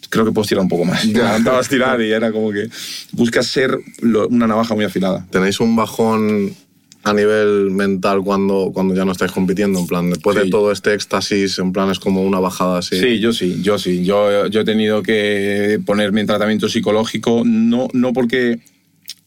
creo 0.08 0.24
que 0.24 0.32
puedo 0.32 0.48
tirar 0.48 0.62
un 0.64 0.70
poco 0.70 0.86
más. 0.86 1.04
Levantaba 1.04 1.58
a 1.58 1.62
estirar 1.62 2.00
y 2.02 2.14
era 2.14 2.32
como 2.32 2.50
que 2.54 2.70
buscas 3.12 3.46
ser 3.48 3.78
lo- 4.00 4.30
una 4.30 4.48
navaja 4.48 4.74
muy 4.74 4.86
afilada. 4.86 5.28
¿Tenéis 5.32 5.60
un 5.60 5.76
bajón 5.76 6.54
a 7.04 7.14
nivel 7.14 7.72
mental 7.72 8.22
cuando, 8.24 8.72
cuando 8.74 8.96
ya 8.96 9.04
no 9.04 9.12
estáis 9.12 9.34
compitiendo? 9.34 9.80
En 9.80 9.88
plan, 9.88 10.10
después 10.12 10.38
de 10.38 10.44
Sí. 10.46 10.50
todo 10.50 10.72
este 10.72 10.94
éxtasis, 10.94 11.60
en 11.60 11.74
plan, 11.74 11.90
es 11.92 12.00
como 12.00 12.24
una 12.24 12.40
bajada 12.40 12.78
así. 12.80 12.98
Sí, 12.98 13.20
yo 13.20 13.34
sí, 13.34 13.60
yo 13.62 13.78
sí. 13.78 14.06
Yo, 14.06 14.48
yo 14.48 14.62
he 14.62 14.64
tenido 14.66 15.04
que 15.04 15.78
ponerme 15.86 16.22
en 16.22 16.28
tratamiento 16.28 16.70
psicológico, 16.70 17.44
no, 17.46 17.90
no 17.92 18.14
porque. 18.14 18.60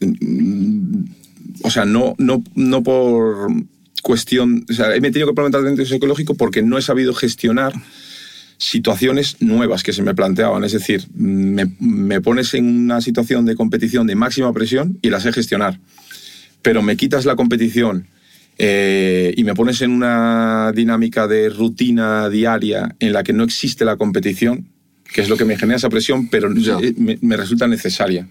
Mm, 0.00 1.04
O 1.62 1.70
sea, 1.70 1.84
no, 1.84 2.14
no, 2.18 2.42
no 2.54 2.82
por 2.82 3.50
cuestión. 4.02 4.64
O 4.70 4.72
sea, 4.72 4.88
me 5.00 5.08
he 5.08 5.10
tenido 5.10 5.32
que 5.32 5.40
en 5.40 5.50
tratamiento 5.50 5.84
psicológico 5.84 6.34
porque 6.34 6.62
no 6.62 6.78
he 6.78 6.82
sabido 6.82 7.14
gestionar 7.14 7.72
situaciones 8.58 9.36
nuevas 9.40 9.82
que 9.82 9.92
se 9.92 10.02
me 10.02 10.14
planteaban. 10.14 10.64
Es 10.64 10.72
decir, 10.72 11.06
me, 11.14 11.66
me 11.78 12.20
pones 12.20 12.54
en 12.54 12.66
una 12.66 13.00
situación 13.00 13.46
de 13.46 13.54
competición 13.54 14.06
de 14.06 14.16
máxima 14.16 14.52
presión 14.52 14.98
y 15.02 15.10
la 15.10 15.20
sé 15.20 15.32
gestionar. 15.32 15.78
Pero 16.62 16.82
me 16.82 16.96
quitas 16.96 17.24
la 17.24 17.36
competición 17.36 18.08
eh, 18.58 19.32
y 19.36 19.44
me 19.44 19.54
pones 19.54 19.80
en 19.82 19.92
una 19.92 20.72
dinámica 20.74 21.28
de 21.28 21.48
rutina 21.48 22.28
diaria 22.28 22.96
en 22.98 23.12
la 23.12 23.22
que 23.22 23.32
no 23.32 23.44
existe 23.44 23.84
la 23.84 23.96
competición, 23.96 24.66
que 25.12 25.20
es 25.20 25.28
lo 25.28 25.36
que 25.36 25.44
me 25.44 25.56
genera 25.56 25.76
esa 25.76 25.88
presión, 25.88 26.28
pero 26.28 26.50
eh, 26.50 26.94
me, 26.96 27.18
me 27.20 27.36
resulta 27.36 27.68
necesaria. 27.68 28.26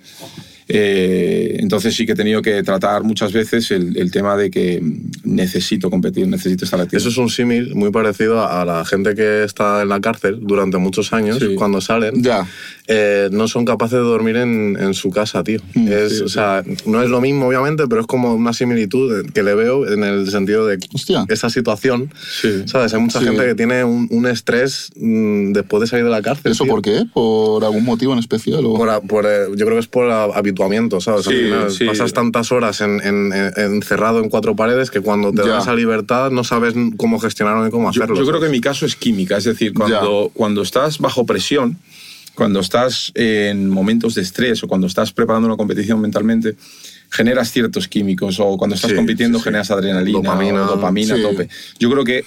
Eh, 0.70 1.58
entonces 1.60 1.96
sí 1.96 2.06
que 2.06 2.12
he 2.12 2.16
tenido 2.16 2.42
que 2.42 2.62
tratar 2.64 3.04
muchas 3.04 3.32
veces 3.32 3.72
el, 3.72 3.96
el 3.98 4.12
tema 4.12 4.36
de 4.36 4.52
que 4.52 4.82
necesito 5.24 5.90
competir, 5.90 6.28
necesito 6.28 6.66
estar 6.66 6.80
activo. 6.82 6.98
Eso 7.00 7.10
es 7.10 7.18
un 7.18 7.30
símil 7.30 7.74
muy 7.76 7.92
parecido 7.92 8.46
a 8.48 8.66
la 8.66 8.84
gente 8.86 9.16
que 9.16 9.44
está 9.44 9.82
en 9.82 9.90
la 9.90 10.02
cárcel 10.02 10.40
durante 10.42 10.78
muchos 10.78 11.14
años, 11.14 11.38
Sí. 11.40 11.56
cuando 11.56 11.80
salen, 11.82 12.22
Ya. 12.22 12.48
Eh, 12.88 13.28
no 13.32 13.48
son 13.48 13.66
capaces 13.66 13.94
de 14.00 14.06
dormir 14.06 14.38
en, 14.38 14.78
en 14.80 14.94
su 14.94 15.10
casa, 15.10 15.44
tío. 15.44 15.60
es, 15.76 16.18
sí, 16.18 16.24
o 16.24 16.28
sí. 16.28 16.34
sea, 16.36 16.64
no 16.86 17.02
es 17.04 17.10
lo 17.10 17.20
mismo, 17.22 17.48
obviamente, 17.48 17.86
pero 17.88 18.02
es 18.02 18.08
como 18.08 18.34
una 18.34 18.54
similitud 18.54 19.26
que 19.34 19.44
le 19.44 19.54
veo 19.56 19.88
en 19.92 20.04
el 20.04 20.30
sentido 20.32 20.66
de 20.66 20.80
Hostia. 20.94 21.26
esa 21.28 21.50
situación. 21.50 22.10
Sí. 22.42 22.64
¿Sabes? 22.66 22.94
Hay 22.94 23.02
mucha 23.02 23.20
Sí. 23.20 23.26
gente 23.26 23.46
que 23.46 23.56
tiene 23.56 23.84
un, 23.84 24.08
un 24.10 24.26
estrés 24.28 24.90
mm, 24.96 25.52
después 25.52 25.82
de 25.82 25.88
salir 25.88 26.06
de 26.06 26.12
la 26.12 26.22
cárcel. 26.22 26.52
¿Eso 26.54 26.64
tío. 26.64 26.72
por 26.74 26.82
qué? 26.82 27.04
¿Por 27.14 27.64
algún 27.66 27.84
motivo 27.84 28.14
en 28.14 28.20
especial? 28.20 28.66
o? 28.66 28.74
Por, 28.76 29.02
por, 29.08 29.26
eh, 29.26 29.48
yo 29.56 29.66
creo 29.66 29.74
que 29.76 29.80
es 29.80 29.88
por 29.88 30.10
a- 30.10 30.24
habituamiento, 30.26 31.02
¿sabes? 31.02 31.28
Al 31.28 31.34
final 31.34 31.72
sí. 31.72 31.86
pasas 31.86 32.14
tantas 32.14 32.52
horas 32.52 32.82
en- 32.82 33.02
en- 33.04 33.34
en- 33.34 33.54
encerrado 33.76 34.20
en 34.24 34.30
cuatro 34.30 34.56
paredes 34.56 34.92
que 34.92 35.02
cuando 35.02 35.32
te 35.32 35.44
Ya. 35.44 35.50
dan 35.50 35.62
esa 35.62 35.76
libertad 35.76 36.32
no 36.32 36.44
sabes 36.44 36.74
cómo 36.98 37.20
gestionarlo 37.20 37.66
ni 37.66 37.72
cómo 37.72 37.90
hacerlo. 37.90 38.16
yo 38.16 38.26
creo 38.26 38.40
que 38.40 38.50
mi 38.50 38.62
caso 38.62 38.86
es 38.86 38.96
química, 38.96 39.38
es 39.38 39.44
decir, 39.44 39.74
cuando, 39.74 40.32
cuando 40.34 40.62
estás 40.62 41.00
bajo 41.00 41.26
presión, 41.26 41.78
cuando 42.38 42.60
estás 42.60 43.12
en 43.16 43.68
momentos 43.68 44.14
de 44.14 44.22
estrés 44.22 44.64
o 44.64 44.68
cuando 44.68 44.86
estás 44.86 45.12
preparando 45.12 45.48
una 45.48 45.58
competición 45.58 46.00
mentalmente, 46.00 46.56
generas 47.10 47.52
ciertos 47.52 47.88
químicos 47.88 48.40
o 48.40 48.58
cuando 48.58 48.76
estás 48.76 48.92
Sí, 48.92 48.96
compitiendo 48.96 49.40
sí, 49.40 49.46
generas 49.46 49.72
adrenalina 49.72 50.20
Dopamina, 50.20 50.64
o 50.64 50.68
dopamina 50.76 51.16
a 51.16 51.22
tope. 51.22 51.50
Yo 51.80 51.90
creo 51.90 52.04
que 52.06 52.24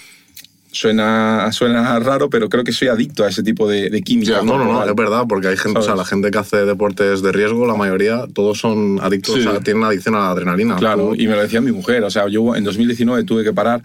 Suena, 0.73 1.50
suena 1.50 1.99
raro, 1.99 2.31
pero 2.31 2.49
creo 2.49 2.62
que 2.62 2.71
soy 2.71 2.87
adicto 2.87 3.25
a 3.25 3.29
ese 3.29 3.43
tipo 3.43 3.69
de, 3.69 3.90
de 3.90 4.02
química. 4.02 4.35
Ya, 4.35 4.43
no, 4.43 4.57
no, 4.57 4.64
no, 4.73 4.85
es 4.88 4.95
verdad, 4.95 5.25
porque 5.29 5.49
hay 5.49 5.57
gente, 5.57 5.81
o 5.81 5.83
sea, 5.83 5.95
¿Sabes? 5.95 5.99
la 5.99 6.05
gente 6.05 6.31
que 6.31 6.38
hace 6.38 6.59
deportes 6.64 7.23
de 7.23 7.33
riesgo, 7.33 7.67
la 7.67 7.75
mayoría, 7.75 8.26
todos 8.33 8.59
son 8.61 9.00
adictos, 9.02 9.35
Sí. 9.35 9.40
o 9.40 9.50
sea, 9.50 9.61
tienen 9.61 9.83
adicción 9.83 10.14
a 10.14 10.19
la 10.21 10.31
adrenalina. 10.31 10.76
Claro, 10.76 11.17
y 11.17 11.26
me 11.26 11.35
lo 11.35 11.43
decía 11.43 11.61
mi 11.61 11.73
mujer. 11.73 12.05
O 12.05 12.11
sea, 12.11 12.29
yo 12.29 12.55
en 12.55 12.62
2019 12.62 13.25
tuve 13.25 13.43
que 13.43 13.52
parar, 13.52 13.83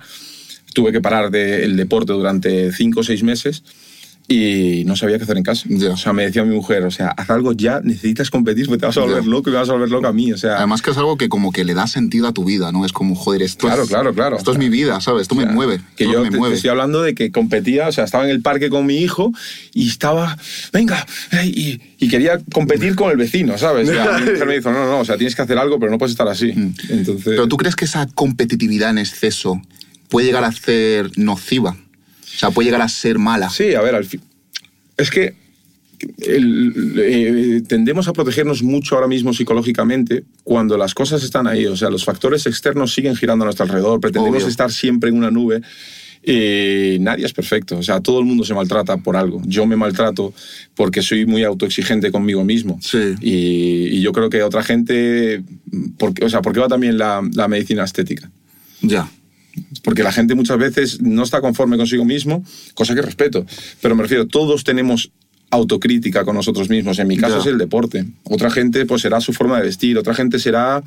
tuve 0.76 0.92
que 0.92 1.02
parar 1.02 1.32
del 1.32 1.76
deporte 1.76 2.14
durante 2.14 2.72
cinco 2.72 3.00
o 3.00 3.04
seis 3.04 3.24
meses 3.24 3.64
y 4.28 4.84
no 4.86 4.96
sabía 4.96 5.18
qué 5.18 5.24
hacer 5.24 5.38
en 5.38 5.44
casa. 5.44 5.66
Ya. 5.70 5.92
O 5.92 5.98
sea, 5.98 6.12
me 6.14 6.24
decía 6.26 6.44
mi 6.44 6.56
mujer, 6.56 6.84
o 6.84 6.90
sea, 6.92 7.10
haz 7.10 7.30
algo 7.30 7.54
ya, 7.54 7.80
necesitas 7.84 8.32
competir, 8.32 8.66
porque 8.66 8.80
te 8.80 8.86
vas 8.88 8.98
a 8.98 9.02
volver 9.02 9.24
Ya. 9.24 9.30
loco 9.30 9.50
y 9.50 9.54
me 9.54 9.60
vas 9.60 9.70
a 9.70 9.74
volver 9.74 9.90
loco 9.92 10.08
a 10.08 10.14
mí. 10.14 10.34
O 10.34 10.38
sea, 10.38 10.58
Además 10.58 10.82
que 10.82 10.90
es 10.92 10.98
algo 10.98 11.16
que 11.18 11.30
como 11.30 11.52
que 11.52 11.64
le 11.64 11.74
da 11.76 11.86
sentido 11.86 12.28
a 12.28 12.32
tu 12.34 12.44
vida, 12.44 12.72
¿no? 12.72 12.86
Es 12.86 12.92
como, 12.92 13.14
joder, 13.16 13.44
esto 13.44 13.68
Claro, 13.68 13.84
es, 13.84 13.90
claro, 13.90 14.14
claro. 14.16 14.38
Esto 14.38 14.52
es 14.52 14.58
mi 14.58 14.70
vida, 14.70 15.00
¿sabes? 15.02 15.24
Esto 15.24 15.36
me 15.36 15.44
O 15.44 15.46
sea, 15.46 15.54
mueve. 15.56 15.80
Que 15.96 16.06
yo 16.06 16.20
me 16.22 16.26
te, 16.26 16.32
te 16.32 16.38
mueve. 16.38 16.56
estoy 16.56 16.72
hablando 16.72 17.02
de 17.04 17.14
que 17.14 17.32
competía, 17.32 17.88
o 17.88 17.92
sea, 17.92 18.04
estaba 18.06 18.24
en 18.24 18.32
el 18.32 18.42
parque 18.42 18.70
con 18.72 18.86
mi 18.88 18.98
hijo 18.98 19.32
y 19.74 19.88
estaba, 19.90 20.38
venga, 20.74 21.06
eh, 21.32 21.46
y, 21.46 21.82
y 22.00 22.08
quería 22.10 22.40
competir 22.52 22.96
con 22.96 23.12
el 23.12 23.18
vecino, 23.18 23.58
¿sabes? 23.60 23.88
A 23.90 24.18
mi 24.20 24.26
mujer 24.32 24.48
me 24.48 24.56
dijo, 24.58 24.72
no, 24.72 24.86
no, 24.90 25.00
o 25.02 25.06
sea, 25.06 25.18
tienes 25.18 25.36
que 25.36 25.44
hacer 25.44 25.58
algo, 25.60 25.80
pero 25.80 25.92
no 25.92 25.98
puedes 26.00 26.12
estar 26.14 26.28
así. 26.28 26.50
Entonces, 26.90 27.28
Mm. 27.28 27.30
Pero 27.30 27.48
tú 27.48 27.58
crees 27.58 27.76
que 27.76 27.86
esa 27.86 28.08
competitividad 28.08 28.90
en 28.90 28.98
exceso 28.98 29.62
puede 30.10 30.28
llegar 30.28 30.44
a 30.44 30.52
ser 30.52 31.12
nociva? 31.18 31.76
O 32.36 32.40
sea, 32.40 32.52
puede 32.52 32.68
llegar 32.68 32.82
a 32.82 32.90
ser 32.90 33.18
mala. 33.20 33.50
Sí, 33.50 33.74
a 33.76 33.82
ver, 33.82 33.96
al 33.96 34.06
fin. 34.06 34.22
Es 34.98 35.10
que 35.10 35.34
el- 36.20 36.94
eh, 36.98 37.62
tendemos 37.68 38.08
a 38.08 38.14
protegernos 38.14 38.62
mucho 38.64 38.96
ahora 38.96 39.08
mismo 39.08 39.34
psicológicamente 39.34 40.24
cuando 40.44 40.78
las 40.78 40.94
cosas 40.94 41.24
están 41.24 41.48
ahí. 41.48 41.66
O 41.66 41.76
sea, 41.78 41.90
los 41.90 42.04
factores 42.06 42.46
externos 42.46 42.94
siguen 42.94 43.16
girando 43.16 43.44
a 43.44 43.48
nuestro 43.48 43.64
alrededor. 43.66 44.00
Pretendemos 44.00 44.40
Obvio. 44.44 44.50
estar 44.50 44.72
siempre 44.72 45.10
en 45.10 45.18
una 45.18 45.32
nube. 45.32 45.62
Eh, 46.28 46.98
nadie 47.02 47.26
es 47.26 47.34
perfecto. 47.34 47.78
O 47.78 47.84
sea, 47.84 48.00
todo 48.02 48.20
el 48.20 48.26
mundo 48.26 48.44
se 48.44 48.54
maltrata 48.54 48.98
por 48.98 49.16
algo. 49.16 49.42
Yo 49.46 49.66
me 49.68 49.76
maltrato 49.76 50.34
porque 50.76 51.02
soy 51.04 51.26
muy 51.26 51.44
autoexigente 51.44 52.12
conmigo 52.12 52.44
mismo. 52.44 52.80
Sí. 52.82 53.14
Y, 53.22 53.98
y 53.98 54.02
yo 54.02 54.12
creo 54.12 54.30
que 54.30 54.42
otra 54.44 54.64
gente. 54.64 55.44
Porque, 55.98 56.26
o 56.26 56.30
sea, 56.30 56.42
¿por 56.42 56.52
qué 56.54 56.60
va 56.60 56.68
también 56.68 56.98
la, 56.98 57.22
la 57.34 57.48
medicina 57.48 57.84
estética? 57.84 58.30
Ya. 58.82 59.08
Porque 59.84 60.04
la 60.04 60.12
gente 60.12 60.36
muchas 60.36 60.58
veces 60.58 61.02
no 61.02 61.24
está 61.24 61.42
conforme 61.42 61.78
consigo 61.78 62.06
mismo, 62.06 62.44
cosa 62.74 62.96
que 62.96 63.02
respeto. 63.02 63.46
Pero 63.82 63.96
me 63.96 64.04
refiero, 64.04 64.28
todos 64.28 64.64
tenemos 64.64 65.12
autocrítica 65.52 66.26
con 66.26 66.36
nosotros 66.36 66.70
mismos. 66.70 67.00
En 67.00 67.08
mi 67.08 67.18
caso 67.18 67.40
es 67.40 67.46
el 67.46 67.58
deporte. 67.58 68.06
Otra 68.24 68.50
gente 68.50 68.86
pues 68.86 69.02
será 69.02 69.22
su 69.22 69.34
forma 69.34 69.58
de 69.58 69.64
vestir, 69.64 69.98
otra 69.98 70.14
gente 70.14 70.40
será 70.40 70.84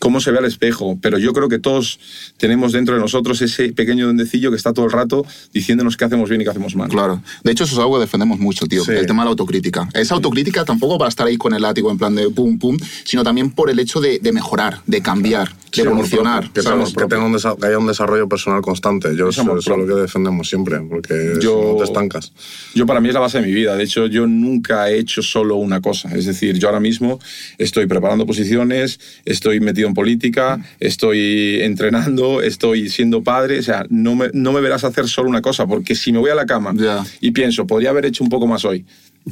cómo 0.00 0.18
se 0.20 0.32
ve 0.32 0.38
al 0.38 0.46
espejo. 0.46 0.98
Pero 1.00 1.18
yo 1.18 1.32
creo 1.32 1.48
que 1.48 1.60
todos 1.60 2.00
tenemos 2.38 2.72
dentro 2.72 2.96
de 2.96 3.00
nosotros 3.00 3.40
ese 3.42 3.72
pequeño 3.72 4.06
duendecillo 4.06 4.50
que 4.50 4.56
está 4.56 4.72
todo 4.72 4.86
el 4.86 4.90
rato 4.90 5.24
diciéndonos 5.54 5.96
qué 5.96 6.04
hacemos 6.06 6.28
bien 6.28 6.40
y 6.40 6.44
qué 6.44 6.50
hacemos 6.50 6.74
mal. 6.74 6.88
Claro. 6.88 7.22
De 7.44 7.52
hecho, 7.52 7.62
eso 7.64 7.74
es 7.74 7.78
algo 7.78 7.94
que 7.94 8.00
defendemos 8.00 8.40
mucho, 8.40 8.66
tío. 8.66 8.82
Sí. 8.84 8.90
El 8.92 9.06
tema 9.06 9.22
de 9.22 9.26
la 9.26 9.30
autocrítica. 9.30 9.88
Esa 9.94 10.14
autocrítica 10.16 10.64
tampoco 10.64 10.98
para 10.98 11.08
estar 11.10 11.26
ahí 11.28 11.36
con 11.36 11.54
el 11.54 11.62
látigo 11.62 11.90
en 11.92 11.98
plan 11.98 12.14
de 12.16 12.28
pum, 12.30 12.58
pum, 12.58 12.76
sino 13.04 13.22
también 13.22 13.50
por 13.52 13.70
el 13.70 13.78
hecho 13.78 14.00
de, 14.00 14.18
de 14.18 14.32
mejorar, 14.32 14.80
de 14.86 15.00
cambiar, 15.02 15.48
de 15.50 15.54
Sí, 15.70 15.80
amor 15.82 15.92
evolucionar. 15.92 16.50
Que, 16.50 16.62
tenga- 16.62 16.84
que 16.84 17.06
tenga 17.06 17.24
un 17.26 17.36
que 17.60 17.66
haya 17.66 17.78
un 17.78 17.86
desarrollo 17.86 18.28
personal 18.28 18.60
constante. 18.62 19.14
Yo 19.14 19.28
Es 19.28 19.38
eso, 19.38 19.56
es 19.58 19.66
lo 19.68 19.86
que 19.86 19.94
defendemos 20.00 20.48
siempre, 20.48 20.80
porque 20.80 21.34
Yo- 21.40 21.72
no 21.74 21.76
te 21.78 21.84
estancas. 21.84 22.32
Yo 22.74 22.86
para 22.86 23.00
mí 23.00 23.08
es 23.08 23.14
la 23.14 23.20
base 23.20 23.40
de 23.40 23.46
mi 23.46 23.52
vida. 23.52 23.76
De 23.76 23.84
hecho, 23.84 24.06
yo 24.06 24.26
nunca 24.26 24.90
he 24.90 24.98
hecho 24.98 25.22
solo 25.22 25.56
una 25.56 25.80
cosa. 25.82 26.08
Es 26.16 26.24
decir, 26.24 26.58
yo 26.58 26.68
ahora 26.68 26.80
mismo 26.80 27.20
estoy 27.58 27.86
preparando 27.86 28.24
posiciones, 28.26 28.98
estoy 29.24 29.60
metido 29.60 29.89
en 29.90 29.94
política, 29.94 30.58
estoy 30.80 31.60
entrenando, 31.62 32.40
estoy 32.42 32.88
siendo 32.88 33.22
padre. 33.22 33.58
O 33.58 33.62
sea, 33.62 33.84
no 33.90 34.14
me, 34.16 34.30
no 34.32 34.52
me 34.52 34.60
verás 34.60 34.84
hacer 34.84 35.06
solo 35.08 35.28
una 35.28 35.42
cosa, 35.42 35.66
porque 35.66 35.94
si 35.94 36.12
me 36.12 36.18
voy 36.18 36.30
a 36.30 36.34
la 36.34 36.46
cama 36.46 36.72
Ya. 36.74 37.04
y 37.20 37.30
pienso, 37.32 37.66
podría 37.66 37.90
haber 37.90 38.06
hecho 38.06 38.24
un 38.24 38.30
poco 38.30 38.46
más 38.46 38.64
hoy, 38.64 38.84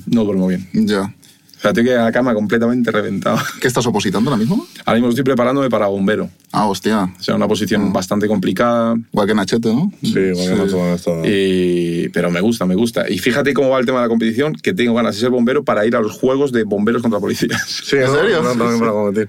no 0.07 0.25
duermo 0.25 0.47
bien. 0.49 0.69
Ya. 0.73 1.15
O 1.59 1.61
sea, 1.61 1.73
tengo 1.73 1.87
que 1.88 1.93
ir 1.95 1.99
a 1.99 2.05
la 2.05 2.12
cama 2.12 2.35
completamente 2.35 2.91
reventado. 2.93 3.38
¿Qué 3.61 3.67
estás 3.67 3.85
opositando 3.87 4.31
ahora 4.31 4.38
mismo? 4.38 4.67
Ahora 4.85 4.95
mismo 4.99 5.09
estoy 5.11 5.25
preparándome 5.25 5.69
para 5.69 5.88
bombero. 5.88 6.31
Ah, 6.53 6.67
hostia. 6.67 7.12
O 7.19 7.23
sea, 7.23 7.35
una 7.35 7.49
posición 7.49 7.93
bastante 7.93 8.27
complicada. 8.29 8.97
Igual 9.12 9.27
que 9.27 9.35
Nachete, 9.35 9.69
¿no? 9.69 9.93
Sí, 10.03 10.15
no 10.57 10.65
todo 10.67 10.95
esto. 10.95 11.23
Y- 11.25 12.09
pero 12.11 12.31
me 12.31 12.41
gusta, 12.41 12.65
me 12.65 12.75
gusta. 12.75 13.11
Y 13.11 13.19
fíjate 13.19 13.53
cómo 13.55 13.71
va 13.71 13.79
el 13.81 13.87
tema 13.87 13.99
de 13.99 14.05
la 14.05 14.09
competición, 14.09 14.55
que 14.55 14.73
tengo 14.73 14.95
ganas 14.95 15.15
de 15.17 15.21
ser 15.21 15.31
bombero 15.31 15.65
para 15.65 15.85
ir 15.85 15.95
a 15.97 16.00
los 16.00 16.12
juegos 16.12 16.53
de 16.53 16.62
bomberos 16.65 17.03
contra 17.03 17.21
policías. 17.21 17.61
Sí, 17.88 17.97
¿En 17.97 18.05
¿no? 18.05 18.15
serio? 18.15 18.43
No, 18.43 18.50
también 18.50 18.79
para 18.79 18.93
competir. 18.93 19.29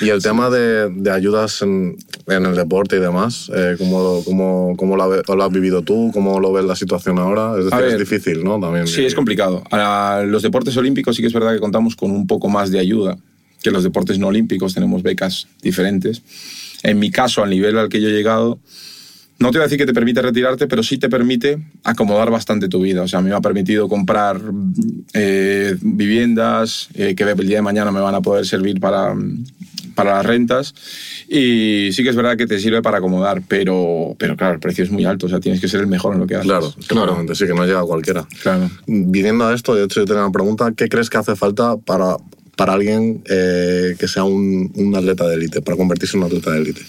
Y 0.00 0.08
el 0.10 0.22
tema 0.22 0.50
de, 0.50 0.88
de 0.90 1.10
ayudas 1.10 1.62
en, 1.62 1.96
en 2.26 2.46
el 2.46 2.54
deporte 2.56 2.96
y 2.96 3.00
demás, 3.00 3.50
eh, 3.54 3.76
¿cómo, 3.78 4.00
lo- 4.02 4.22
cómo, 4.24 4.74
cómo 4.76 4.96
lo, 4.96 5.04
ha- 5.04 5.22
lo 5.36 5.44
has 5.44 5.50
vivido 5.52 5.82
tú? 5.82 6.10
¿Cómo 6.12 6.40
lo 6.40 6.52
ves 6.52 6.64
la 6.64 6.76
situación 6.76 7.18
ahora? 7.18 7.52
Es 7.58 7.64
decir, 7.66 7.78
ver. 7.80 7.92
es 7.92 7.98
difícil, 7.98 8.44
¿no? 8.44 8.58
También. 8.60 8.86
Sí, 8.86 9.04
es 9.04 9.14
complicado. 9.14 9.62
A 9.70 10.22
los 10.26 10.42
deportes 10.42 10.76
olímpicos 10.76 11.14
sí 11.16 11.22
que 11.22 11.28
es 11.28 11.34
verdad 11.34 11.54
que 11.54 11.60
contamos 11.68 11.96
con 11.96 12.10
un 12.10 12.26
poco 12.26 12.48
más 12.48 12.70
de 12.70 12.78
ayuda 12.78 13.18
que 13.62 13.70
los 13.70 13.82
deportes 13.82 14.18
no 14.18 14.28
olímpicos, 14.28 14.72
tenemos 14.72 15.02
becas 15.02 15.48
diferentes. 15.62 16.22
En 16.82 16.98
mi 16.98 17.10
caso, 17.10 17.42
al 17.42 17.50
nivel 17.50 17.76
al 17.76 17.88
que 17.88 18.00
yo 18.00 18.08
he 18.08 18.12
llegado, 18.12 18.58
no 19.38 19.50
te 19.50 19.58
voy 19.58 19.64
a 19.64 19.66
decir 19.66 19.78
que 19.78 19.86
te 19.86 19.92
permite 19.92 20.22
retirarte, 20.22 20.66
pero 20.66 20.82
sí 20.82 20.96
te 20.96 21.08
permite 21.08 21.58
acomodar 21.84 22.30
bastante 22.30 22.68
tu 22.68 22.80
vida. 22.80 23.02
O 23.02 23.08
sea, 23.08 23.20
me 23.20 23.32
ha 23.32 23.40
permitido 23.40 23.88
comprar 23.88 24.40
eh, 25.12 25.76
viviendas 25.82 26.88
eh, 26.94 27.14
que 27.14 27.24
el 27.24 27.46
día 27.46 27.56
de 27.56 27.62
mañana 27.62 27.92
me 27.92 28.00
van 28.00 28.14
a 28.14 28.22
poder 28.22 28.46
servir 28.46 28.80
para, 28.80 29.14
para 29.98 30.14
las 30.14 30.24
rentas. 30.26 30.74
Y 31.28 31.90
sí 31.92 32.04
que 32.04 32.10
es 32.10 32.14
verdad 32.14 32.36
que 32.36 32.46
te 32.46 32.60
sirve 32.60 32.82
para 32.82 32.98
acomodar, 32.98 33.42
pero, 33.48 34.14
pero 34.16 34.36
claro, 34.36 34.54
el 34.54 34.60
precio 34.60 34.84
es 34.84 34.92
muy 34.92 35.04
alto. 35.04 35.26
O 35.26 35.28
sea, 35.28 35.40
tienes 35.40 35.60
que 35.60 35.66
ser 35.66 35.80
el 35.80 35.88
mejor 35.88 36.14
en 36.14 36.20
lo 36.20 36.26
que 36.28 36.36
haces. 36.36 36.46
Claro, 36.46 36.72
claramente, 36.86 37.34
sí, 37.34 37.46
que 37.46 37.54
no 37.54 37.66
llega 37.66 37.80
a 37.80 37.84
cualquiera. 37.84 38.24
Claro. 38.42 38.70
Viniendo 38.86 39.44
a 39.44 39.54
esto, 39.54 39.74
de 39.74 39.84
hecho, 39.84 39.98
yo 39.98 40.06
tengo 40.06 40.20
una 40.20 40.30
pregunta. 40.30 40.72
¿Qué 40.76 40.88
crees 40.88 41.10
que 41.10 41.18
hace 41.18 41.34
falta 41.34 41.76
para, 41.78 42.16
para 42.54 42.74
alguien 42.74 43.24
eh, 43.28 43.96
que 43.98 44.06
sea 44.06 44.22
un, 44.22 44.70
un 44.76 44.94
atleta 44.94 45.26
de 45.26 45.34
élite, 45.34 45.62
para 45.62 45.76
convertirse 45.76 46.16
en 46.16 46.22
un 46.22 46.28
atleta 46.28 46.52
de 46.52 46.58
élite? 46.58 46.82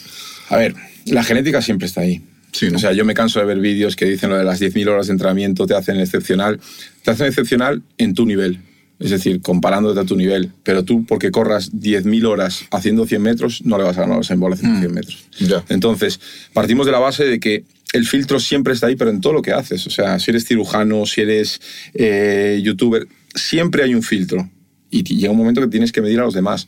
A 0.49 0.57
ver, 0.57 0.75
la 1.07 1.23
genética 1.23 1.63
siempre 1.63 1.87
está 1.87 2.01
ahí. 2.01 2.21
Sí, 2.51 2.69
¿no? 2.69 2.77
O 2.77 2.79
sea, 2.79 2.93
yo 2.93 3.05
me 3.05 3.15
canso 3.15 3.39
de 3.39 3.45
ver 3.45 3.59
vídeos 3.59 3.95
que 3.95 4.05
dicen 4.05 4.29
lo 4.29 4.37
de 4.37 4.43
las 4.43 4.61
10.000 4.61 4.87
horas 4.87 5.07
de 5.07 5.13
entrenamiento 5.13 5.65
te 5.65 5.73
hacen 5.73 5.99
excepcional. 5.99 6.59
Te 7.03 7.09
hacen 7.09 7.25
excepcional 7.25 7.81
en 7.97 8.13
tu 8.13 8.27
nivel. 8.27 8.59
Es 8.99 9.11
decir, 9.11 9.41
comparándote 9.41 9.99
a 9.99 10.03
tu 10.03 10.17
nivel. 10.17 10.51
Pero 10.63 10.83
tú, 10.83 11.05
porque 11.05 11.31
corras 11.31 11.71
10.000 11.71 12.25
horas 12.25 12.65
haciendo 12.71 13.05
100 13.05 13.21
metros, 13.21 13.61
no 13.63 13.77
le 13.77 13.85
vas 13.85 13.97
a 13.97 14.01
ganar 14.01 14.17
a 14.17 14.19
Usain 14.19 14.39
Bolt 14.39 14.55
haciendo 14.55 14.79
100 14.79 14.93
metros. 14.93 15.25
Ya. 15.39 15.63
Entonces, 15.69 16.19
partimos 16.53 16.85
de 16.85 16.91
la 16.91 16.99
base 16.99 17.25
de 17.25 17.39
que 17.39 17.63
el 17.93 18.05
filtro 18.05 18.39
siempre 18.39 18.73
está 18.73 18.87
ahí, 18.87 18.95
pero 18.95 19.09
en 19.09 19.21
todo 19.21 19.33
lo 19.33 19.41
que 19.41 19.53
haces. 19.53 19.87
O 19.87 19.89
sea, 19.89 20.19
si 20.19 20.31
eres 20.31 20.45
cirujano, 20.45 21.05
si 21.05 21.21
eres 21.21 21.61
eh, 21.93 22.59
youtuber, 22.63 23.07
siempre 23.33 23.83
hay 23.83 23.95
un 23.95 24.03
filtro. 24.03 24.49
Y 24.91 25.03
llega 25.03 25.31
un 25.31 25.37
momento 25.37 25.61
que 25.61 25.67
tienes 25.67 25.91
que 25.91 26.01
medir 26.01 26.19
a 26.19 26.23
los 26.23 26.33
demás. 26.33 26.67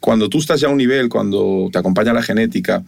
Cuando 0.00 0.28
tú 0.28 0.38
estás 0.38 0.60
ya 0.60 0.68
a 0.68 0.70
un 0.70 0.78
nivel, 0.78 1.08
cuando 1.08 1.68
te 1.72 1.78
acompaña 1.78 2.12
la 2.12 2.22
genética, 2.22 2.84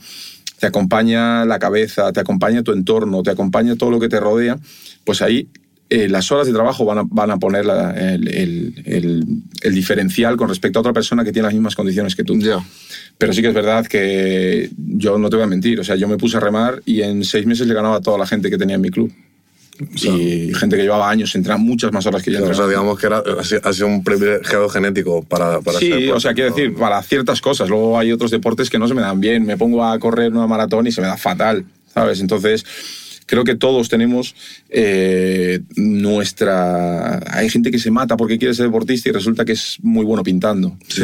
te 0.59 0.67
acompaña 0.67 1.45
la 1.45 1.59
cabeza, 1.59 2.13
te 2.13 2.21
acompaña 2.21 2.63
tu 2.63 2.73
entorno, 2.73 3.23
te 3.23 3.31
acompaña 3.31 3.77
todo 3.77 3.91
lo 3.91 4.01
que 4.01 4.09
te 4.09 4.21
rodea, 4.21 4.59
pues 5.05 5.21
ahí 5.21 5.49
eh, 5.95 6.09
las 6.09 6.31
horas 6.33 6.47
de 6.47 6.53
trabajo 6.53 6.85
van 6.85 6.99
a, 6.99 7.03
van 7.07 7.31
a 7.31 7.37
poner 7.39 7.65
la- 7.67 7.91
el, 7.93 8.29
el- 8.29 8.83
el- 8.87 9.25
el 9.63 9.75
diferencial 9.75 10.37
con 10.37 10.49
respecto 10.49 10.79
a 10.79 10.81
otra 10.81 10.93
persona 10.93 11.25
que 11.25 11.33
tiene 11.33 11.47
las 11.47 11.55
mismas 11.55 11.75
condiciones 11.75 12.15
que 12.17 12.25
tú. 12.25 12.35
Pero 13.19 13.33
sí 13.33 13.43
que 13.43 13.49
es 13.49 13.55
verdad 13.55 13.87
que 13.87 14.71
yo 14.77 15.19
no 15.19 15.31
te 15.31 15.37
voy 15.37 15.45
a 15.45 15.49
mentir. 15.49 15.79
O 15.81 15.85
sea, 15.85 15.97
yo 15.97 16.09
me 16.09 16.17
puse 16.17 16.37
a 16.37 16.41
remar 16.41 16.83
y 16.85 17.03
en 17.03 17.25
seis 17.25 17.47
meses 17.47 17.67
le 17.67 17.75
ganaba 17.75 17.97
a 17.97 18.01
toda 18.01 18.19
la 18.19 18.27
gente 18.27 18.51
que 18.51 18.59
tenía 18.59 18.77
en 18.77 18.83
mi 18.83 18.91
club. 18.91 19.13
y 20.49 20.55
gente 20.55 20.77
que 20.77 20.83
llevaba 20.85 21.11
años 21.11 21.35
entrenando 21.35 21.67
muchas 21.69 21.91
más 21.93 22.07
horas 22.07 22.23
que 22.23 22.31
yo. 22.31 22.45
O 22.45 22.55
sea, 22.55 22.69
digamos 22.69 22.97
que 22.99 23.07
era, 23.09 23.19
ha 23.65 23.73
sido- 23.73 23.89
un 23.89 24.05
privilegio 24.05 24.69
genético 24.69 25.25
para, 25.25 25.61
para 25.63 25.81
Sí, 25.81 26.09
o 26.11 26.21
sea, 26.21 26.33
quiero 26.33 26.51
decir, 26.55 26.75
para 26.77 27.03
ciertas 27.03 27.41
cosas. 27.41 27.69
Luego 27.69 27.99
hay 27.99 28.13
otros 28.13 28.31
deportes 28.31 28.71
que 28.71 28.79
no 28.79 28.87
se 28.87 28.95
me 28.95 29.03
dan 29.03 29.19
bien. 29.21 29.45
Me 29.45 29.57
pongo 29.57 29.85
a 29.85 29.99
correr 29.99 30.31
una 30.33 30.47
maratón 30.47 30.87
y 30.87 30.93
se 30.93 31.01
me 31.01 31.09
da 31.09 31.17
fatal, 31.17 31.65
¿sabes? 31.93 32.21
Entonces, 32.21 32.65
creo 33.27 33.45
que 33.45 33.55
todos 33.55 33.89
tenemos 33.89 34.35
eh, 34.71 35.61
nuestra... 35.77 37.21
Hay 37.37 37.49
gente 37.51 37.71
que 37.71 37.79
se 37.79 37.91
mata 37.91 38.17
porque 38.17 38.39
quiere 38.39 38.55
ser 38.55 38.67
deportista 38.67 39.09
y 39.09 39.13
resulta 39.13 39.45
que 39.45 39.53
es 39.53 39.79
muy 39.83 40.05
bueno 40.05 40.23
pintando. 40.23 40.77
Sí. 40.89 41.03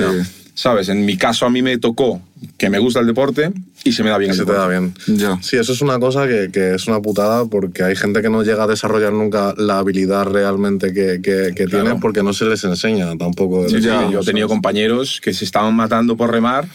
¿Sabes? 0.54 0.88
En 0.90 1.06
mi 1.06 1.16
caso 1.16 1.46
a 1.46 1.50
mí 1.50 1.62
me 1.62 1.78
tocó 1.78 2.20
que 2.58 2.68
me 2.68 2.78
gusta 2.78 3.00
el 3.00 3.06
deporte 3.06 3.50
y 3.82 3.92
se 3.92 4.02
me 4.02 4.10
da 4.10 4.18
bien 4.18 4.32
el 4.32 4.36
se 4.36 4.44
te 4.44 4.52
da 4.52 4.68
deporte. 4.68 4.94
bien. 5.06 5.18
Ya. 5.18 5.38
Sí, 5.42 5.56
eso 5.56 5.72
es 5.72 5.80
una 5.80 5.98
cosa 5.98 6.26
que, 6.28 6.50
que 6.52 6.74
es 6.74 6.86
una 6.86 7.00
putada 7.00 7.46
porque 7.46 7.82
hay 7.82 7.96
gente 7.96 8.20
que 8.20 8.28
no 8.28 8.42
llega 8.42 8.64
a 8.64 8.66
desarrollar 8.66 9.12
nunca 9.12 9.54
la 9.56 9.78
habilidad 9.78 10.26
realmente 10.26 10.92
que, 10.92 11.20
que, 11.22 11.52
que 11.54 11.64
Claro. 11.64 11.84
tiene 11.86 12.00
porque 12.00 12.22
no 12.22 12.34
se 12.34 12.44
les 12.44 12.62
enseña 12.64 13.16
tampoco. 13.16 13.68
Sí, 13.68 13.80
Ya, 13.80 14.10
yo 14.10 14.20
he 14.20 14.24
tenido 14.24 14.48
compañeros 14.48 15.20
que 15.22 15.32
se 15.32 15.44
estaban 15.46 15.74
matando 15.74 16.16
por 16.16 16.30
remar 16.30 16.66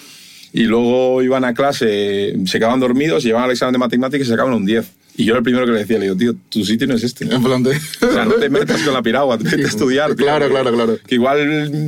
y 0.51 0.63
luego 0.63 1.21
iban 1.21 1.43
a 1.43 1.53
clase, 1.53 2.33
se 2.45 2.57
quedaban 2.57 2.79
dormidos, 2.79 3.23
llevaban 3.23 3.45
al 3.45 3.51
examen 3.51 3.73
de 3.73 3.79
matemáticas 3.79 4.25
y 4.27 4.31
sacaban 4.31 4.53
un 4.53 4.65
10. 4.65 4.85
Y 5.17 5.23
yo 5.23 5.35
el 5.35 5.43
primero 5.43 5.65
que 5.65 5.71
le 5.71 5.79
decía, 5.79 5.97
le 5.97 6.05
digo, 6.05 6.17
tío, 6.17 6.35
tu 6.49 6.65
sitio 6.65 6.87
no 6.87 6.95
es 6.95 7.03
este. 7.03 7.23
En 7.23 7.41
plan 7.41 7.63
de... 7.63 7.71
O 7.71 8.11
sea, 8.13 8.25
no 8.25 8.33
te 8.33 8.49
metas 8.49 8.81
con 8.81 8.93
la 8.93 9.01
piragua, 9.01 9.37
te 9.37 9.45
metes 9.45 9.65
a 9.65 9.69
estudiar. 9.69 10.15
tío. 10.15 10.25
Claro, 10.25 10.49
claro, 10.49 10.73
claro. 10.73 10.97
Que 11.07 11.15
igual 11.15 11.39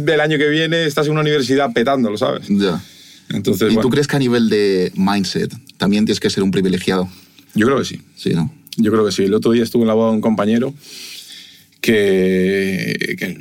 el 0.07 0.19
año 0.21 0.37
que 0.37 0.47
viene 0.47 0.85
estás 0.85 1.07
en 1.07 1.11
una 1.13 1.21
universidad 1.21 1.73
petándolo, 1.73 2.17
¿sabes? 2.17 2.47
Ya. 2.47 2.81
Entonces, 3.29 3.63
¿Y 3.63 3.75
bueno, 3.75 3.81
tú 3.81 3.89
crees 3.89 4.07
que 4.07 4.15
a 4.15 4.19
nivel 4.19 4.49
de 4.49 4.93
mindset 4.95 5.53
también 5.77 6.05
tienes 6.05 6.19
que 6.19 6.29
ser 6.29 6.43
un 6.43 6.51
privilegiado? 6.51 7.09
yo 7.53 7.65
creo 7.65 7.79
que 7.79 7.85
sí. 7.85 8.01
Sí, 8.15 8.33
¿no? 8.33 8.53
Yo 8.77 8.91
creo 8.91 9.05
que 9.05 9.11
sí. 9.11 9.23
El 9.23 9.33
otro 9.33 9.51
día 9.51 9.63
estuve 9.63 9.81
en 9.81 9.87
la 9.87 9.93
boda 9.95 10.09
de 10.11 10.15
un 10.15 10.21
compañero 10.21 10.73
que, 11.81 13.15
que 13.17 13.37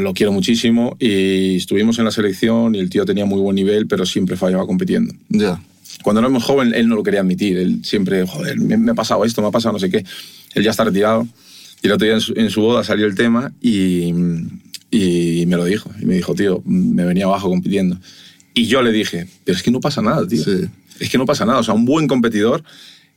lo 0.00 0.14
quiero 0.14 0.32
muchísimo 0.32 0.96
y 0.98 1.56
estuvimos 1.56 1.98
en 1.98 2.04
la 2.04 2.10
selección 2.10 2.74
y 2.74 2.78
el 2.78 2.88
tío 2.90 3.04
tenía 3.04 3.24
muy 3.24 3.40
buen 3.40 3.56
nivel, 3.56 3.86
pero 3.86 4.06
siempre 4.06 4.36
fallaba 4.36 4.66
compitiendo. 4.66 5.14
Ya. 5.28 5.60
Cuando 6.02 6.20
era 6.20 6.28
muy 6.28 6.40
joven, 6.40 6.72
él 6.74 6.88
no 6.88 6.96
lo 6.96 7.02
quería 7.02 7.20
admitir. 7.20 7.56
Él 7.58 7.80
siempre, 7.82 8.26
joder, 8.26 8.58
me, 8.58 8.76
me 8.76 8.92
ha 8.92 8.94
pasado 8.94 9.24
esto, 9.24 9.42
me 9.42 9.48
ha 9.48 9.50
pasado 9.50 9.72
no 9.72 9.78
sé 9.78 9.90
qué. 9.90 10.04
Él 10.54 10.62
ya 10.62 10.70
está 10.70 10.84
retirado. 10.84 11.26
Y 11.82 11.86
el 11.86 11.92
otro 11.92 12.04
día 12.06 12.14
en 12.14 12.20
su, 12.20 12.32
en 12.36 12.50
su 12.50 12.60
boda 12.60 12.82
salió 12.84 13.06
el 13.06 13.14
tema 13.14 13.52
y, 13.60 14.12
y 14.90 15.44
me 15.46 15.56
lo 15.56 15.64
dijo. 15.64 15.90
Y 16.00 16.06
me 16.06 16.14
dijo, 16.14 16.34
tío, 16.34 16.62
me 16.64 17.04
venía 17.04 17.24
abajo 17.24 17.48
compitiendo. 17.48 17.98
Y 18.54 18.66
yo 18.66 18.82
le 18.82 18.90
dije, 18.92 19.28
pero 19.44 19.56
es 19.56 19.62
que 19.62 19.70
no 19.70 19.80
pasa 19.80 20.02
nada, 20.02 20.26
tío. 20.26 20.42
Sí. 20.42 20.66
Es 21.00 21.10
que 21.10 21.18
no 21.18 21.26
pasa 21.26 21.44
nada. 21.44 21.60
O 21.60 21.62
sea, 21.62 21.74
un 21.74 21.84
buen 21.84 22.08
competidor 22.08 22.64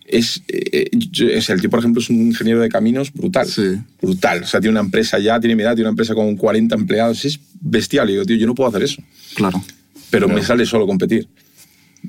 es, 0.05 0.43
eh, 0.47 0.89
es 1.31 1.49
el 1.49 1.61
tío, 1.61 1.69
por 1.69 1.79
ejemplo, 1.79 2.01
es 2.01 2.09
un 2.09 2.21
ingeniero 2.27 2.59
de 2.59 2.69
caminos 2.69 3.11
brutal. 3.11 3.47
Sí. 3.47 3.77
Brutal. 4.01 4.43
O 4.43 4.47
sea, 4.47 4.59
tiene 4.59 4.71
una 4.71 4.81
empresa 4.81 5.17
ya, 5.19 5.39
tiene 5.39 5.55
mi 5.55 5.63
edad, 5.63 5.71
tiene 5.73 5.83
una 5.87 5.91
empresa 5.91 6.13
con 6.13 6.35
40 6.35 6.75
empleados. 6.75 7.25
Es 7.25 7.39
bestial. 7.59 8.09
Y 8.09 8.13
digo, 8.13 8.25
tío, 8.25 8.35
yo 8.35 8.45
no 8.47 8.53
puedo 8.55 8.69
hacer 8.69 8.83
eso 8.83 9.01
Claro. 9.33 9.63
pero 10.11 10.27
me 10.27 10.43
sale 10.43 10.65
solo 10.65 10.85
competir. 10.85 11.27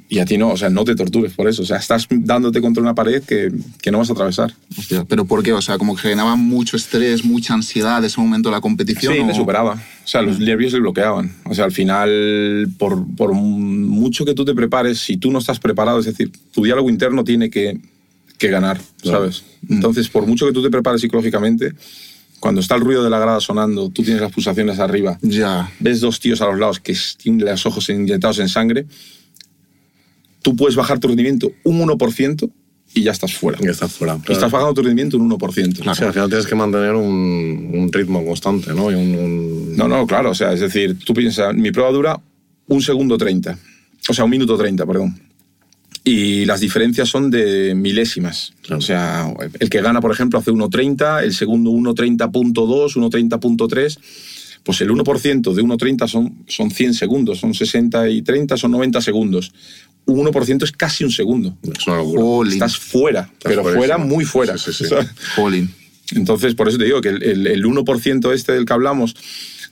Y 0.08 0.18
a 0.18 0.24
ti 0.24 0.36
no, 0.38 0.50
o 0.50 0.56
sea, 0.56 0.68
no 0.70 0.84
te 0.84 0.94
tortures 0.94 1.32
por 1.34 1.48
eso. 1.48 1.62
O 1.62 1.64
sea, 1.66 1.76
estás 1.78 2.06
dándote 2.10 2.60
contra 2.60 2.82
una 2.82 2.94
pared 2.94 3.22
que, 3.22 3.50
que 3.80 3.90
no 3.90 3.98
vas 3.98 4.10
a 4.10 4.12
atravesar. 4.12 4.54
Hostia, 4.76 5.04
¿Pero 5.06 5.24
por 5.24 5.42
qué? 5.42 5.52
O 5.52 5.62
sea, 5.62 5.78
como 5.78 5.94
que 5.96 6.02
generaba 6.02 6.36
mucho 6.36 6.76
estrés, 6.76 7.24
mucha 7.24 7.54
ansiedad 7.54 8.04
ese 8.04 8.20
momento 8.20 8.48
de 8.50 8.56
la 8.56 8.60
competición. 8.60 9.14
Sí, 9.14 9.20
¿o? 9.20 9.34
superaba. 9.34 9.74
O 9.74 10.06
sea, 10.08 10.22
los 10.22 10.38
nervios 10.38 10.72
le 10.72 10.80
bloqueaban. 10.80 11.34
O 11.44 11.54
sea, 11.54 11.64
al 11.64 11.72
final, 11.72 12.68
por, 12.78 13.06
por 13.16 13.32
mucho 13.32 14.24
que 14.24 14.34
tú 14.34 14.44
te 14.44 14.54
prepares, 14.54 14.98
si 14.98 15.16
tú 15.16 15.30
no 15.30 15.38
estás 15.38 15.58
preparado, 15.58 15.98
es 16.00 16.06
decir, 16.06 16.30
tu 16.52 16.62
diálogo 16.64 16.90
interno 16.90 17.24
tiene 17.24 17.48
que, 17.50 17.78
que 18.38 18.48
ganar, 18.48 18.80
¿sabes? 19.02 19.44
Entonces, 19.68 20.08
por 20.08 20.26
mucho 20.26 20.46
que 20.46 20.52
tú 20.52 20.62
te 20.62 20.70
prepares 20.70 21.00
psicológicamente, 21.00 21.72
cuando 22.40 22.60
está 22.60 22.74
el 22.74 22.80
ruido 22.80 23.04
de 23.04 23.10
la 23.10 23.18
grada 23.20 23.40
sonando, 23.40 23.88
tú 23.90 24.02
tienes 24.02 24.20
las 24.20 24.32
pulsaciones 24.32 24.78
arriba, 24.80 25.18
Ya. 25.22 25.70
ves 25.78 26.00
dos 26.00 26.18
tíos 26.18 26.40
a 26.42 26.46
los 26.46 26.58
lados 26.58 26.80
que 26.80 26.96
tienen 27.16 27.46
los 27.46 27.64
ojos 27.66 27.88
inyectados 27.88 28.40
en 28.40 28.48
sangre, 28.48 28.86
tú 30.42 30.54
puedes 30.56 30.76
bajar 30.76 30.98
tu 30.98 31.08
rendimiento 31.08 31.50
un 31.64 31.80
1% 31.80 32.50
y 32.94 33.02
ya 33.02 33.12
estás 33.12 33.32
fuera. 33.34 33.58
Y 33.62 33.68
estás 33.68 33.92
fuera. 33.92 34.18
Y 34.28 34.32
estás 34.32 34.50
bajando 34.50 34.74
tu 34.74 34.82
rendimiento 34.82 35.16
un 35.16 35.30
1%. 35.30 35.80
O 35.88 35.94
sea, 35.94 36.08
al 36.08 36.12
final 36.12 36.28
tienes 36.28 36.46
que 36.46 36.54
mantener 36.54 36.92
un, 36.94 37.70
un 37.74 37.90
ritmo 37.90 38.24
constante, 38.24 38.74
¿no? 38.74 38.90
Y 38.90 38.94
un, 38.94 39.14
un- 39.16 39.76
No, 39.76 39.88
no, 39.88 40.06
claro. 40.06 40.30
O 40.30 40.34
sea, 40.34 40.52
es 40.52 40.60
decir, 40.60 40.98
tú 41.04 41.14
piensas, 41.14 41.54
mi 41.54 41.70
prueba 41.72 41.90
dura 41.90 42.20
un 42.66 42.82
segundo 42.82 43.16
30. 43.16 43.58
O 44.08 44.12
sea, 44.12 44.24
un 44.24 44.30
minuto 44.30 44.56
30, 44.58 44.84
perdón. 44.84 45.18
Y 46.04 46.44
las 46.46 46.60
diferencias 46.60 47.08
son 47.08 47.30
de 47.30 47.74
milésimas. 47.76 48.52
Claro. 48.62 48.78
O 48.78 48.82
sea, 48.82 49.32
el 49.60 49.70
que 49.70 49.80
gana, 49.80 50.00
por 50.00 50.10
ejemplo, 50.12 50.38
hace 50.38 50.50
1.30, 50.50 51.22
el 51.22 51.32
segundo 51.32 51.70
1.30.2, 51.70 52.96
1.30.3. 52.96 53.98
Pues 54.64 54.80
el 54.80 54.90
1% 54.90 55.54
de 55.54 55.62
1.30 55.62 56.08
son, 56.08 56.44
son 56.46 56.70
100 56.70 56.94
segundos, 56.94 57.38
son 57.40 57.52
60 57.52 58.08
y 58.10 58.22
30, 58.22 58.56
son 58.56 58.70
90 58.70 59.00
segundos. 59.00 59.52
Un 60.04 60.26
1% 60.26 60.62
es 60.64 60.72
casi 60.72 61.04
un 61.04 61.10
segundo. 61.10 61.56
Es 61.62 61.86
una 61.86 61.96
locura. 61.96 62.50
Estás 62.50 62.76
fuera, 62.76 63.30
pero 63.42 63.64
fuera, 63.64 63.98
muy 63.98 64.24
fuera. 64.24 64.56
Sí, 64.58 64.72
sí, 64.72 64.84
sí. 65.36 65.68
Entonces, 66.14 66.54
por 66.54 66.68
eso 66.68 66.78
te 66.78 66.84
digo 66.84 67.00
que 67.00 67.08
el, 67.08 67.22
el, 67.22 67.46
el 67.46 67.64
1% 67.64 68.32
este 68.32 68.52
del 68.52 68.64
que 68.64 68.72
hablamos, 68.72 69.16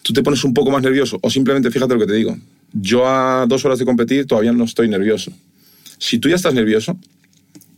tú 0.03 0.13
te 0.13 0.23
pones 0.23 0.43
un 0.45 0.55
poco 0.55 0.71
más 0.71 0.83
nervioso 0.83 1.19
o 1.23 1.31
simplemente 1.31 1.71
fíjate 1.71 1.95
lo 1.95 2.01
que 2.01 2.07
te 2.07 2.15
digo. 2.15 2.37
Yo 2.73 3.07
a 3.07 3.47
dos 3.47 3.65
horas 3.65 3.79
de 3.79 3.85
competir 3.85 4.27
todavía 4.27 4.53
no 4.53 4.65
estoy 4.65 4.89
nervioso. 4.89 5.33
Si 5.99 6.19
tú 6.19 6.29
ya 6.29 6.37
estás 6.37 6.55
nervioso, 6.55 6.97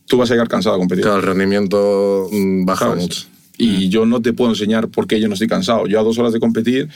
tú 0.06 0.16
vas 0.18 0.30
a 0.30 0.34
llegar 0.34 0.48
cansado 0.48 0.76
a 0.76 0.78
competir. 0.78 1.02
Claro, 1.02 1.18
el 1.18 1.24
rendimiento 1.24 2.28
mm, 2.30 2.64
baja 2.64 2.86
¿sabes? 2.86 3.02
mucho. 3.02 3.31
Y 3.58 3.88
yo 3.88 4.06
no 4.06 4.20
te 4.20 4.32
puedo 4.32 4.50
enseñar 4.50 4.88
por 4.88 5.06
qué 5.06 5.20
yo 5.20 5.28
no 5.28 5.34
estoy 5.34 5.48
cansado. 5.48 5.86
Yo 5.86 6.00
a 6.00 6.02
dos 6.02 6.18
horas 6.18 6.32
de 6.32 6.40
competir, 6.40 6.88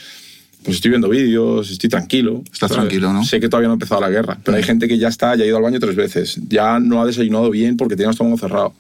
pues 0.63 0.77
estoy 0.77 0.91
viendo 0.91 1.09
vídeos, 1.09 1.71
estoy 1.71 1.89
tranquilo. 1.89 2.43
Estás 2.45 2.71
¿sabes? 2.71 2.77
tranquilo, 2.77 3.13
¿no? 3.13 3.25
Sé 3.25 3.39
que 3.39 3.49
todavía 3.49 3.69
no 3.69 3.75
ha 3.75 3.77
empezado 3.77 4.01
la 4.01 4.11
guerra, 4.11 4.39
pero 4.43 4.57
hay 4.57 4.63
gente 4.63 4.89
que 4.89 4.99
ya 4.99 5.09
está, 5.09 5.37
ya 5.37 5.45
ha 5.45 5.47
ido 5.47 5.57
al 5.59 5.63
baño 5.63 5.79
tres 5.79 5.95
veces, 5.95 6.41
ya 6.49 6.81
no 6.81 7.01
ha 7.01 7.07
desayunado 7.07 7.51
bien 7.51 7.77
porque 7.77 7.95
tenía 7.95 8.09
el 8.09 8.13
estómago 8.13 8.39
cerrado. 8.39 8.75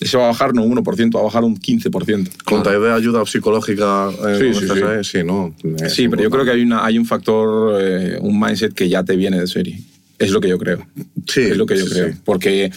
Ese 0.00 0.18
va 0.18 0.24
a 0.24 0.26
bajar 0.28 0.54
no 0.54 0.64
un 0.64 0.76
1%, 0.76 1.16
va 1.16 1.20
a 1.20 1.22
bajar 1.22 1.44
un 1.44 1.56
15%. 1.58 2.28
¿Contáis 2.44 2.80
de 2.80 2.92
ayuda 2.92 3.24
psicológica? 3.24 4.10
eh, 4.28 4.52
Sí, 4.52 4.60
sí, 4.60 4.66
sí. 4.68 5.18
Sí, 5.18 5.24
¿no? 5.24 5.54
Sí, 5.88 6.08
pero 6.08 6.22
yo 6.22 6.30
creo 6.30 6.44
que 6.44 6.50
hay, 6.50 6.62
una, 6.62 6.84
hay 6.84 6.98
un 6.98 7.06
factor, 7.06 7.80
eh, 7.80 8.18
un 8.20 8.38
mindset 8.38 8.74
que 8.74 8.88
ya 8.88 9.02
te 9.04 9.16
viene 9.16 9.40
de 9.40 9.46
serie. 9.46 9.80
Es 10.18 10.30
lo 10.30 10.40
que 10.40 10.48
yo 10.48 10.58
creo. 10.58 10.86
Sí, 11.26 11.42
es 11.42 11.56
lo 11.56 11.64
que 11.64 11.78
yo 11.78 11.86
sí, 11.86 11.92
creo. 11.92 12.14
Porque 12.24 12.70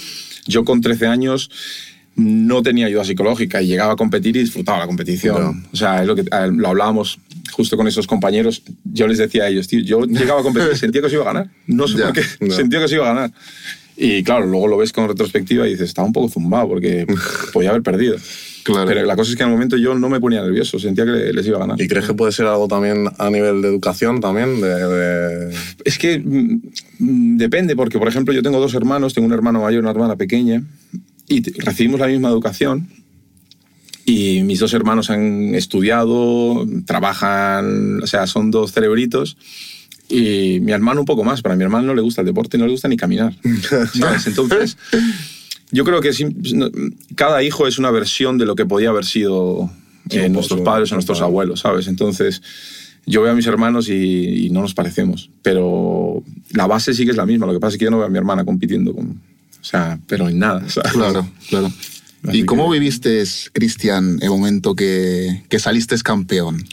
yo 0.45 0.63
con 0.63 0.79
13 0.79 1.07
años 1.07 1.49
no 2.17 2.61
tenía 2.63 2.87
ayuda 2.87 3.05
psicológica 3.05 3.61
y 3.61 3.67
llegaba 3.67 3.93
a 3.93 3.95
competir 3.95 4.35
y 4.35 4.39
disfrutaba 4.41 4.79
la 4.79 4.87
competición. 4.87 5.35
Ya. 5.63 5.69
O 5.71 5.75
sea, 5.75 6.01
es 6.01 6.07
lo 6.07 6.15
que 6.15 6.23
lo 6.51 6.67
hablábamos 6.67 7.19
justo 7.51 7.77
con 7.77 7.87
esos 7.87 8.05
compañeros. 8.07 8.63
Yo 8.83 9.07
les 9.07 9.17
decía 9.19 9.43
a 9.43 9.47
ellos, 9.49 9.67
tío, 9.67 9.79
yo 9.81 10.01
llegaba 10.05 10.41
a 10.41 10.43
competir 10.43 10.69
y 10.73 10.77
sentía 10.77 11.01
que 11.01 11.07
os 11.07 11.13
iba 11.13 11.21
a 11.23 11.33
ganar. 11.33 11.49
No 11.67 11.87
sé 11.87 11.97
Ya, 11.99 12.05
por 12.05 12.13
qué, 12.13 12.21
ya. 12.41 12.55
sentía 12.55 12.79
que 12.79 12.85
os 12.85 12.91
iba 12.91 13.09
a 13.09 13.13
ganar. 13.13 13.31
Y 13.95 14.21
claro, 14.23 14.45
luego 14.45 14.67
lo 14.67 14.77
ves 14.77 14.91
con 14.93 15.07
retrospectiva 15.07 15.67
y 15.67 15.71
dices, 15.71 15.89
estaba 15.89 16.05
un 16.07 16.13
poco 16.13 16.29
zumbado 16.29 16.67
porque 16.67 17.07
podía 17.53 17.69
haber 17.69 17.81
perdido. 17.83 18.15
Claro. 18.63 18.85
Pero 18.85 19.05
la 19.05 19.15
cosa 19.15 19.31
es 19.31 19.37
que 19.37 19.43
en 19.43 19.49
el 19.49 19.55
momento 19.55 19.77
yo 19.77 19.95
no 19.95 20.09
me 20.09 20.19
ponía 20.19 20.41
nervioso, 20.41 20.77
sentía 20.77 21.05
que 21.05 21.11
les 21.11 21.47
iba 21.47 21.55
a 21.57 21.61
ganar. 21.61 21.81
¿Y 21.81 21.87
crees 21.87 22.05
que 22.05 22.13
puede 22.13 22.31
ser 22.33 22.47
algo 22.47 22.67
también 22.67 23.05
a 23.17 23.29
nivel 23.29 23.61
de 23.61 23.69
educación 23.69 24.19
también? 24.19 24.59
De, 24.59 24.67
de- 24.67 25.55
Es 25.85 25.97
que 25.97 26.19
mm, 26.19 26.61
mm, 26.99 27.37
depende, 27.37 27.75
porque 27.75 27.97
por 27.97 28.07
ejemplo 28.09 28.33
yo 28.33 28.43
tengo 28.43 28.59
dos 28.59 28.73
hermanos, 28.73 29.13
tengo 29.13 29.25
un 29.27 29.33
hermano 29.33 29.61
mayor 29.61 29.75
y 29.75 29.81
una 29.83 29.91
hermana 29.91 30.15
pequeña, 30.17 30.63
y 31.27 31.41
recibimos 31.59 31.99
la 31.99 32.07
misma 32.07 32.29
educación. 32.29 32.89
Y 34.05 34.41
mis 34.43 34.59
dos 34.59 34.73
hermanos 34.73 35.09
han 35.09 35.53
estudiado, 35.53 36.65
trabajan, 36.85 38.01
o 38.01 38.07
sea, 38.07 38.25
son 38.25 38.51
dos 38.51 38.71
cerebritos. 38.71 39.37
Y 40.07 40.59
mi 40.61 40.71
hermano 40.71 41.01
un 41.01 41.05
poco 41.05 41.25
más, 41.25 41.41
pero 41.41 41.53
a 41.53 41.57
mi 41.57 41.63
hermano 41.63 41.87
no 41.87 41.95
le 41.95 42.01
gusta 42.01 42.21
el 42.21 42.27
deporte, 42.27 42.57
no 42.57 42.65
le 42.65 42.71
gusta 42.71 42.87
ni 42.87 42.95
caminar. 42.95 43.35
¿sabes? 43.99 44.27
Entonces, 44.27 44.77
yo 45.71 45.83
creo 45.83 45.99
que 45.99 46.11
cada 47.15 47.43
hijo 47.43 47.67
es 47.67 47.77
una 47.77 47.91
versión 47.91 48.37
de 48.37 48.45
lo 48.45 48.55
que 48.55 48.65
podía 48.65 48.89
haber 48.89 49.03
sido 49.03 49.69
Sí, 50.09 50.19
eh, 50.19 50.29
nuestros 50.29 50.61
padres 50.61 50.91
o 50.91 50.95
nuestros 50.95 51.21
abuelos, 51.21 51.61
¿sabes? 51.61 51.87
Entonces, 51.87 52.41
yo 53.05 53.21
veo 53.21 53.31
a 53.31 53.35
mis 53.35 53.47
hermanos 53.47 53.89
y, 53.89 54.45
y 54.45 54.49
no 54.49 54.61
nos 54.61 54.73
parecemos, 54.73 55.29
pero 55.41 56.23
la 56.51 56.67
base 56.67 56.93
sí 56.93 57.05
que 57.05 57.11
es 57.11 57.17
la 57.17 57.25
misma. 57.25 57.45
Lo 57.45 57.53
que 57.53 57.59
pasa 57.59 57.73
es 57.73 57.79
que 57.79 57.85
yo 57.85 57.91
no 57.91 57.97
veo 57.97 58.05
a 58.05 58.09
mi 58.09 58.17
hermana 58.17 58.45
compitiendo 58.45 58.93
con, 58.93 59.21
sea, 59.67 59.99
pero 60.07 60.29
en 60.29 60.39
nada. 60.39 60.67
¿sabes? 60.69 60.91
Claro, 60.93 61.29
claro. 61.49 61.71
Así 62.27 62.39
¿Y 62.39 62.45
cómo 62.45 62.71
que- 62.71 62.79
viviste, 62.79 63.23
Cristian, 63.53 64.17
el 64.21 64.29
momento 64.29 64.75
que, 64.75 65.43
que 65.49 65.59
saliste 65.59 65.95
campeón? 65.99 66.65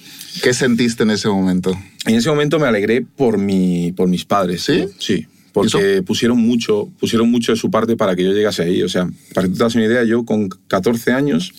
¿Qué 0.42 0.52
sentiste 0.54 1.02
en 1.04 1.10
ese 1.10 1.28
momento? 1.28 1.78
En 2.06 2.16
ese 2.16 2.28
momento 2.28 2.58
me 2.58 2.66
alegré 2.66 3.02
por, 3.02 3.38
mi, 3.38 3.92
por 3.92 4.08
mis 4.08 4.24
padres. 4.24 4.62
¿Sí? 4.62 4.86
Sí. 4.98 5.26
Porque 5.52 6.02
pusieron 6.04 6.38
mucho, 6.38 6.90
pusieron 6.98 7.30
mucho 7.30 7.52
de 7.52 7.56
su 7.58 7.70
parte 7.70 7.96
para 7.96 8.16
que 8.16 8.24
yo 8.24 8.32
llegase 8.32 8.62
ahí. 8.64 8.82
O 8.82 8.88
sea, 8.88 9.08
para 9.34 9.46
que 9.46 9.52
tú 9.52 9.58
te 9.58 9.62
das 9.64 9.74
una 9.76 9.84
idea, 9.84 10.02
yo 10.02 10.24
con 10.24 10.48
14 10.48 11.12
años 11.12 11.52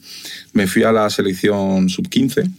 me 0.52 0.68
fui 0.68 0.84
a 0.84 0.92
la 0.92 1.10
selección 1.10 1.88
sub-15 1.90 2.52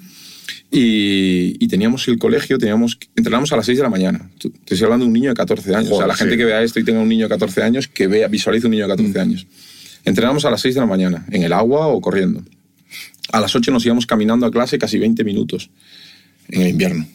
y, 0.70 1.56
y 1.64 1.68
teníamos 1.68 2.06
el 2.08 2.18
colegio, 2.18 2.58
teníamos, 2.58 2.98
entrenábamos 3.14 3.52
a 3.52 3.56
las 3.56 3.66
6 3.66 3.78
de 3.78 3.84
la 3.84 3.90
mañana. 3.90 4.30
Estoy 4.34 4.82
hablando 4.84 5.04
de 5.04 5.08
un 5.08 5.12
niño 5.12 5.30
de 5.30 5.34
14 5.34 5.74
años. 5.74 5.86
o 5.86 5.88
sea, 5.88 5.94
Joder, 5.96 6.08
la 6.08 6.16
gente 6.16 6.34
sí. 6.34 6.38
que 6.38 6.44
vea 6.44 6.62
esto 6.62 6.80
y 6.80 6.84
tenga 6.84 7.00
un 7.00 7.08
niño 7.08 7.24
de 7.26 7.28
14 7.30 7.62
años, 7.62 7.88
que 7.88 8.06
vea, 8.06 8.28
visualice 8.28 8.66
un 8.66 8.72
niño 8.72 8.84
de 8.84 8.90
14 8.90 9.20
años. 9.20 9.46
Entrenábamos 10.04 10.44
a 10.44 10.50
las 10.50 10.60
6 10.60 10.74
de 10.74 10.80
la 10.80 10.86
mañana, 10.86 11.24
en 11.30 11.42
el 11.42 11.52
agua 11.52 11.86
o 11.88 12.00
corriendo. 12.00 12.42
A 13.32 13.40
las 13.40 13.54
8 13.54 13.70
nos 13.70 13.84
íbamos 13.84 14.06
caminando 14.06 14.46
a 14.46 14.50
clase 14.50 14.78
casi 14.78 14.98
20 14.98 15.24
minutos 15.24 15.70
en 16.48 16.62
el 16.62 16.68
invierno. 16.68 17.06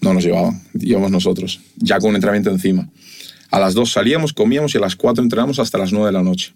No 0.00 0.14
nos 0.14 0.24
llevaban, 0.24 0.62
íbamos 0.74 1.10
nosotros, 1.10 1.60
ya 1.76 1.98
con 1.98 2.10
un 2.10 2.16
entrenamiento 2.16 2.50
encima. 2.50 2.88
A 3.50 3.58
las 3.58 3.74
2 3.74 3.90
salíamos, 3.90 4.32
comíamos 4.32 4.74
y 4.74 4.78
a 4.78 4.80
las 4.80 4.94
4 4.94 5.22
entrenamos 5.22 5.58
hasta 5.58 5.78
las 5.78 5.92
9 5.92 6.06
de 6.06 6.12
la 6.12 6.22
noche. 6.22 6.52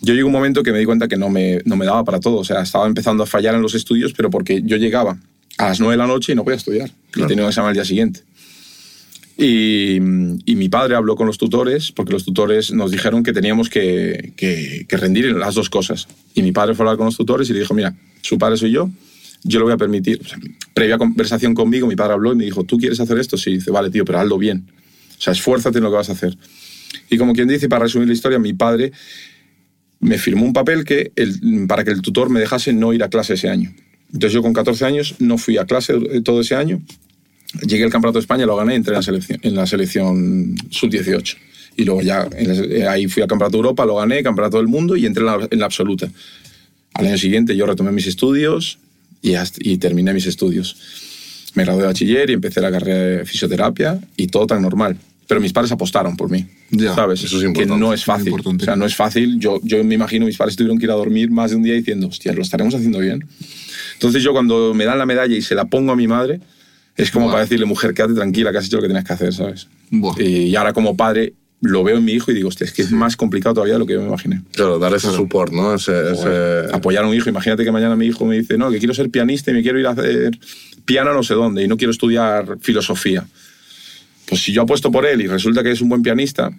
Yo 0.00 0.14
llegó 0.14 0.26
un 0.26 0.32
momento 0.32 0.62
que 0.62 0.72
me 0.72 0.78
di 0.78 0.84
cuenta 0.84 1.08
que 1.08 1.16
no 1.16 1.28
me, 1.28 1.60
no 1.64 1.76
me 1.76 1.84
daba 1.84 2.04
para 2.04 2.20
todo. 2.20 2.38
O 2.38 2.44
sea, 2.44 2.62
estaba 2.62 2.86
empezando 2.86 3.22
a 3.22 3.26
fallar 3.26 3.54
en 3.54 3.62
los 3.62 3.74
estudios, 3.74 4.12
pero 4.12 4.30
porque 4.30 4.62
yo 4.64 4.76
llegaba 4.76 5.18
a 5.58 5.68
las 5.68 5.80
9 5.80 5.92
de 5.92 5.98
la 5.98 6.06
noche 6.06 6.32
y 6.32 6.34
no 6.34 6.44
podía 6.44 6.56
estudiar. 6.56 6.90
Y 7.14 7.26
tenía 7.26 7.44
un 7.44 7.50
examen 7.50 7.68
al 7.68 7.74
día 7.74 7.84
siguiente. 7.84 8.22
Y, 9.36 9.96
y 10.44 10.56
mi 10.56 10.68
padre 10.68 10.96
habló 10.96 11.16
con 11.16 11.26
los 11.26 11.38
tutores, 11.38 11.92
porque 11.92 12.12
los 12.12 12.24
tutores 12.24 12.72
nos 12.72 12.90
dijeron 12.90 13.22
que 13.22 13.32
teníamos 13.32 13.70
que, 13.70 14.32
que, 14.36 14.84
que 14.88 14.96
rendir 14.96 15.26
en 15.26 15.38
las 15.38 15.54
dos 15.54 15.70
cosas. 15.70 16.08
Y 16.34 16.42
mi 16.42 16.52
padre 16.52 16.74
fue 16.74 16.84
a 16.84 16.88
hablar 16.88 16.98
con 16.98 17.06
los 17.06 17.16
tutores 17.16 17.48
y 17.48 17.54
le 17.54 17.60
dijo, 17.60 17.72
mira, 17.74 17.94
su 18.22 18.38
padre 18.38 18.56
soy 18.56 18.70
yo, 18.70 18.90
yo 19.42 19.58
lo 19.58 19.64
voy 19.66 19.74
a 19.74 19.78
permitir. 19.78 20.20
O 20.22 20.28
sea, 20.28 20.38
previa 20.74 20.98
conversación 20.98 21.54
conmigo, 21.54 21.86
mi 21.86 21.96
padre 21.96 22.14
habló 22.14 22.32
y 22.32 22.36
me 22.36 22.44
dijo, 22.44 22.64
¿tú 22.64 22.76
quieres 22.78 23.00
hacer 23.00 23.18
esto? 23.18 23.36
Sí, 23.36 23.52
dice, 23.52 23.70
vale, 23.70 23.90
tío, 23.90 24.04
pero 24.04 24.18
hazlo 24.18 24.38
bien. 24.38 24.66
O 25.18 25.22
sea, 25.22 25.32
esfuérzate 25.32 25.78
en 25.78 25.84
lo 25.84 25.90
que 25.90 25.96
vas 25.96 26.10
a 26.10 26.12
hacer. 26.12 26.36
Y 27.08 27.16
como 27.18 27.32
quien 27.32 27.48
dice, 27.48 27.68
para 27.68 27.84
resumir 27.84 28.08
la 28.08 28.14
historia, 28.14 28.38
mi 28.38 28.52
padre 28.52 28.92
me 30.00 30.18
firmó 30.18 30.44
un 30.44 30.52
papel 30.52 30.84
que 30.84 31.12
para 31.68 31.84
que 31.84 31.90
el 31.90 32.02
tutor 32.02 32.30
me 32.30 32.40
dejase 32.40 32.72
no 32.72 32.92
ir 32.92 33.02
a 33.02 33.08
clase 33.08 33.34
ese 33.34 33.48
año. 33.48 33.72
Entonces 34.12 34.32
yo 34.32 34.42
con 34.42 34.52
14 34.52 34.84
años 34.84 35.14
no 35.18 35.38
fui 35.38 35.58
a 35.58 35.66
clase 35.66 35.94
eh, 35.94 36.20
todo 36.22 36.40
ese 36.40 36.56
año. 36.56 36.80
Llegué 37.66 37.84
al 37.84 37.90
Campeonato 37.90 38.18
de 38.18 38.22
España, 38.22 38.46
lo 38.46 38.56
gané, 38.56 38.74
entré 38.74 38.92
en 38.92 38.96
la 38.96 39.02
selección, 39.02 39.40
en 39.42 39.54
la 39.54 39.66
selección 39.66 40.54
sub-18. 40.70 41.36
Y 41.76 41.84
luego 41.84 42.02
ya 42.02 42.28
eh, 42.36 42.86
ahí 42.88 43.06
fui 43.06 43.22
al 43.22 43.28
Campeonato 43.28 43.56
de 43.56 43.58
Europa, 43.58 43.86
lo 43.86 43.96
gané, 43.96 44.22
Campeonato 44.22 44.56
del 44.56 44.68
Mundo 44.68 44.96
y 44.96 45.06
entré 45.06 45.24
en 45.50 45.58
la, 45.58 45.64
absoluta. 45.64 46.10
Al 46.94 47.06
año 47.06 47.18
siguiente 47.18 47.54
yo 47.56 47.66
retomé 47.66 47.92
mis 47.92 48.06
estudios 48.06 48.78
y 49.22 49.76
terminé 49.78 50.12
mis 50.12 50.26
estudios. 50.26 50.76
Me 51.54 51.64
gradué 51.64 51.82
de 51.82 51.86
bachiller 51.88 52.30
y 52.30 52.32
empecé 52.32 52.60
la 52.60 52.70
carrera 52.70 52.98
de 52.98 53.24
fisioterapia 53.24 54.00
y 54.16 54.28
todo 54.28 54.46
tan 54.46 54.62
normal. 54.62 54.96
Pero 55.30 55.40
mis 55.40 55.52
padres 55.52 55.70
apostaron 55.70 56.16
por 56.16 56.28
mí. 56.28 56.44
Ya, 56.72 56.92
¿Sabes? 56.92 57.22
eso 57.22 57.36
es 57.36 57.42
que 57.42 57.46
importante, 57.46 57.78
no 57.78 57.94
es 57.94 58.04
fácil. 58.04 58.34
O 58.34 58.58
sea, 58.64 58.74
no 58.74 58.84
es 58.84 58.96
fácil. 58.96 59.38
Yo, 59.38 59.60
yo 59.62 59.84
me 59.84 59.94
imagino 59.94 60.26
mis 60.26 60.36
padres 60.36 60.56
tuvieron 60.56 60.76
que 60.76 60.86
ir 60.86 60.90
a 60.90 60.94
dormir 60.94 61.30
más 61.30 61.52
de 61.52 61.56
un 61.56 61.62
día 61.62 61.74
diciendo, 61.74 62.08
hostia, 62.08 62.32
lo 62.32 62.42
estaremos 62.42 62.74
haciendo 62.74 62.98
bien. 62.98 63.24
Entonces 63.94 64.24
yo 64.24 64.32
cuando 64.32 64.74
me 64.74 64.84
dan 64.86 64.98
la 64.98 65.06
medalla 65.06 65.36
y 65.36 65.40
se 65.40 65.54
la 65.54 65.66
pongo 65.66 65.92
a 65.92 65.96
mi 65.96 66.08
madre, 66.08 66.40
es 66.96 67.12
como 67.12 67.28
para 67.28 67.42
decirle, 67.42 67.64
mujer, 67.64 67.94
quédate 67.94 68.14
tranquila, 68.14 68.50
que 68.50 68.58
has 68.58 68.66
hecho 68.66 68.78
lo 68.78 68.82
que 68.82 68.88
tienes 68.88 69.04
que 69.04 69.12
hacer, 69.12 69.32
¿sabes? 69.32 69.68
Y 70.18 70.56
ahora 70.56 70.72
como 70.72 70.96
padre 70.96 71.34
lo 71.60 71.84
veo 71.84 71.98
en 71.98 72.04
mi 72.04 72.10
hijo 72.12 72.32
y 72.32 72.34
digo, 72.34 72.48
hostia, 72.48 72.64
es 72.64 72.72
que 72.72 72.82
es 72.82 72.90
más 72.90 73.16
complicado 73.16 73.54
todavía 73.54 73.74
de 73.74 73.78
lo 73.78 73.86
que 73.86 73.92
yo 73.92 74.00
me 74.00 74.08
imaginé. 74.08 74.42
Claro, 74.50 74.80
dar 74.80 74.92
ese 74.94 75.12
support, 75.12 75.52
¿no? 75.52 75.74
Ese, 75.76 75.92
ese- 76.10 76.74
Apoyar 76.74 77.04
a 77.04 77.06
un 77.06 77.14
hijo. 77.14 77.28
Imagínate 77.28 77.62
que 77.62 77.70
mañana 77.70 77.94
mi 77.94 78.06
hijo 78.06 78.24
me 78.24 78.36
dice, 78.36 78.58
no, 78.58 78.68
que 78.68 78.78
quiero 78.78 78.94
ser 78.94 79.10
pianista 79.10 79.52
y 79.52 79.54
me 79.54 79.62
quiero 79.62 79.78
ir 79.78 79.86
a 79.86 79.90
hacer 79.90 80.36
piano 80.84 81.14
no 81.14 81.22
sé 81.22 81.34
dónde 81.34 81.62
y 81.62 81.68
no 81.68 81.76
quiero 81.76 81.92
estudiar 81.92 82.58
filosofía. 82.60 83.24
Pues 84.30 84.42
si 84.42 84.52
yo 84.52 84.62
apuesto 84.62 84.90
por 84.90 85.04
él 85.04 85.20
y 85.20 85.26
resulta 85.26 85.62
que 85.62 85.72
es 85.72 85.80
un 85.82 85.90
buen 85.90 86.02
pianista, 86.02 86.50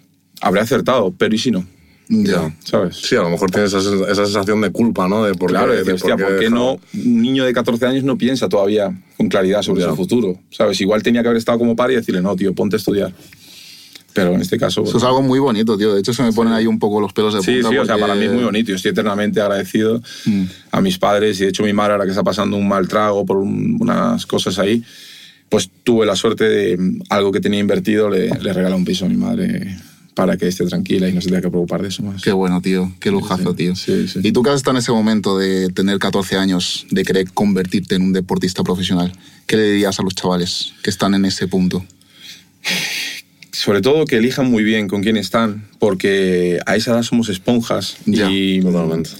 habré 0.41 0.61
acertado, 0.61 1.11
pero 1.17 1.33
¿y 1.33 1.37
si 1.39 1.49
no? 1.49 1.65
Ya. 2.09 2.53
¿Sabes? 2.65 2.97
Sí, 2.97 3.15
a 3.15 3.21
lo 3.21 3.29
mejor 3.29 3.49
tienes 3.49 3.71
esa, 3.73 3.89
esa 4.11 4.25
sensación 4.25 4.59
de 4.59 4.69
culpa, 4.69 5.07
¿no? 5.07 5.23
De 5.23 5.33
por 5.33 5.49
Claro, 5.49 5.67
qué, 5.71 5.77
decir, 5.77 5.85
de 5.87 5.93
hostia, 5.93 6.17
¿por 6.17 6.27
qué 6.27 6.33
dejar- 6.45 6.51
no 6.51 6.73
un 6.73 7.21
niño 7.21 7.45
de 7.45 7.53
14 7.53 7.85
años 7.85 8.03
no 8.03 8.17
piensa 8.17 8.49
todavía 8.49 8.91
con 9.15 9.29
claridad 9.29 9.61
sobre 9.61 9.81
Ya. 9.83 9.89
su 9.89 9.95
futuro? 9.95 10.37
¿Sabes? 10.49 10.79
Igual 10.81 11.01
tenía 11.01 11.21
que 11.21 11.29
haber 11.29 11.37
estado 11.37 11.57
como 11.57 11.73
padre 11.75 11.93
y 11.93 11.95
decirle, 11.95 12.21
no, 12.21 12.35
tío, 12.35 12.53
ponte 12.53 12.75
a 12.75 12.79
estudiar. 12.79 13.13
Pero 14.13 14.33
en 14.35 14.41
este 14.41 14.57
caso... 14.57 14.83
Eso 14.83 14.97
es 14.97 15.03
algo 15.05 15.21
muy 15.21 15.39
bonito, 15.39 15.77
tío. 15.77 15.93
De 15.93 16.01
hecho, 16.01 16.13
se 16.13 16.21
me 16.21 16.33
ponen 16.33 16.51
ahí 16.51 16.67
un 16.67 16.79
poco 16.79 16.99
los 16.99 17.13
pelos 17.13 17.33
de 17.33 17.37
punta. 17.39 17.51
Sí, 17.53 17.59
sí, 17.61 17.77
o 17.77 17.85
sea, 17.85 17.93
porque- 17.95 18.01
para 18.01 18.15
mí 18.15 18.25
es 18.25 18.31
muy 18.33 18.43
bonito. 18.43 18.67
Yo 18.71 18.75
estoy 18.75 18.91
eternamente 18.91 19.39
agradecido 19.39 20.01
Mm. 20.25 20.43
a 20.71 20.81
mis 20.81 20.97
padres 20.97 21.39
y 21.39 21.43
de 21.43 21.49
hecho 21.51 21.63
mi 21.63 21.71
madre 21.71 21.93
ahora 21.93 22.03
que 22.03 22.09
está 22.11 22.21
pasando 22.23 22.57
un 22.57 22.67
mal 22.67 22.89
trago 22.89 23.25
por 23.25 23.37
un- 23.37 23.77
unas 23.79 24.25
cosas 24.25 24.59
ahí, 24.59 24.83
pues 25.51 25.69
tuve 25.83 26.05
la 26.07 26.15
suerte 26.15 26.45
de 26.45 26.77
mm, 26.77 27.01
algo 27.09 27.31
que 27.31 27.41
tenía 27.41 27.59
invertido, 27.59 28.09
le, 28.09 28.29
le 28.29 28.53
regalé 28.53 28.73
un 28.75 28.85
piso 28.85 29.05
a 29.05 29.09
mi 29.09 29.17
madre 29.17 29.77
para 30.15 30.35
que 30.37 30.47
esté 30.47 30.65
tranquila 30.65 31.07
y 31.09 31.13
no 31.13 31.21
se 31.21 31.27
tenga 31.27 31.41
que 31.41 31.49
preocupar 31.49 31.81
de 31.81 31.89
eso 31.89 32.03
más. 32.03 32.21
Qué 32.21 32.31
bueno, 32.31 32.61
tío. 32.61 32.91
Qué 32.99 33.11
lujazo, 33.11 33.51
Sí, 33.51 33.55
tío. 33.57 33.75
sí, 33.75 34.07
sí. 34.07 34.19
Y 34.23 34.31
tú 34.31 34.43
que 34.43 34.49
has 34.49 34.55
estado 34.57 34.75
en 34.77 34.79
ese 34.81 34.91
momento 34.91 35.37
de 35.37 35.69
tener 35.69 35.99
14 35.99 36.37
años, 36.37 36.85
de 36.89 37.03
querer 37.03 37.31
convertirte 37.31 37.95
en 37.95 38.01
un 38.03 38.13
deportista 38.13 38.63
profesional, 38.63 39.11
¿qué 39.45 39.57
le 39.57 39.63
dirías 39.71 39.99
a 39.99 40.03
los 40.03 40.15
chavales 40.15 40.73
que 40.83 40.89
están 40.89 41.13
en 41.15 41.25
ese 41.25 41.47
punto? 41.47 41.85
Sobre 43.51 43.81
todo 43.81 44.05
que 44.05 44.17
elijan 44.17 44.49
muy 44.49 44.63
bien 44.63 44.87
con 44.87 45.03
quién 45.03 45.17
están, 45.17 45.67
porque 45.77 46.59
a 46.65 46.75
esa 46.77 46.91
edad 46.91 47.03
somos 47.03 47.27
esponjas 47.27 47.97
Ya, 48.05 48.31
y, 48.31 48.61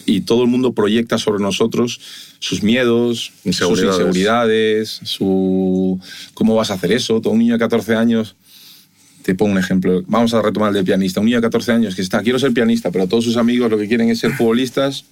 y 0.06 0.22
todo 0.22 0.44
el 0.44 0.48
mundo 0.50 0.74
proyecta 0.74 1.18
sobre 1.18 1.44
nosotros 1.44 2.00
sus 2.40 2.64
miedos, 2.64 3.34
Inseguridades. 3.44 3.96
sus 3.96 4.00
inseguridades, 4.00 5.00
su 5.04 6.00
cómo 6.34 6.56
vas 6.56 6.72
a 6.72 6.76
hacer 6.76 6.92
eso. 6.94 7.20
Todo 7.20 7.34
un 7.34 7.40
niño 7.40 7.54
de 7.54 7.60
14 7.60 7.96
años, 7.96 8.36
te 9.22 9.36
pongo 9.36 9.52
un 9.52 9.58
ejemplo, 9.58 10.02
vamos 10.08 10.34
a 10.34 10.42
retomar 10.42 10.70
el 10.70 10.76
de 10.76 10.84
pianista, 10.84 11.20
un 11.20 11.26
niño 11.26 11.38
de 11.38 11.44
14 11.44 11.72
años 11.74 11.96
que 11.96 12.02
está, 12.02 12.22
quiero 12.22 12.40
ser 12.40 12.54
pianista, 12.54 12.90
pero 12.90 13.08
todos 13.08 13.26
sus 13.26 13.38
amigos 13.38 13.70
lo 13.70 13.78
que 13.78 13.88
quieren 13.88 14.10
es 14.10 14.20
ser 14.20 14.32
futbolistas. 14.32 15.06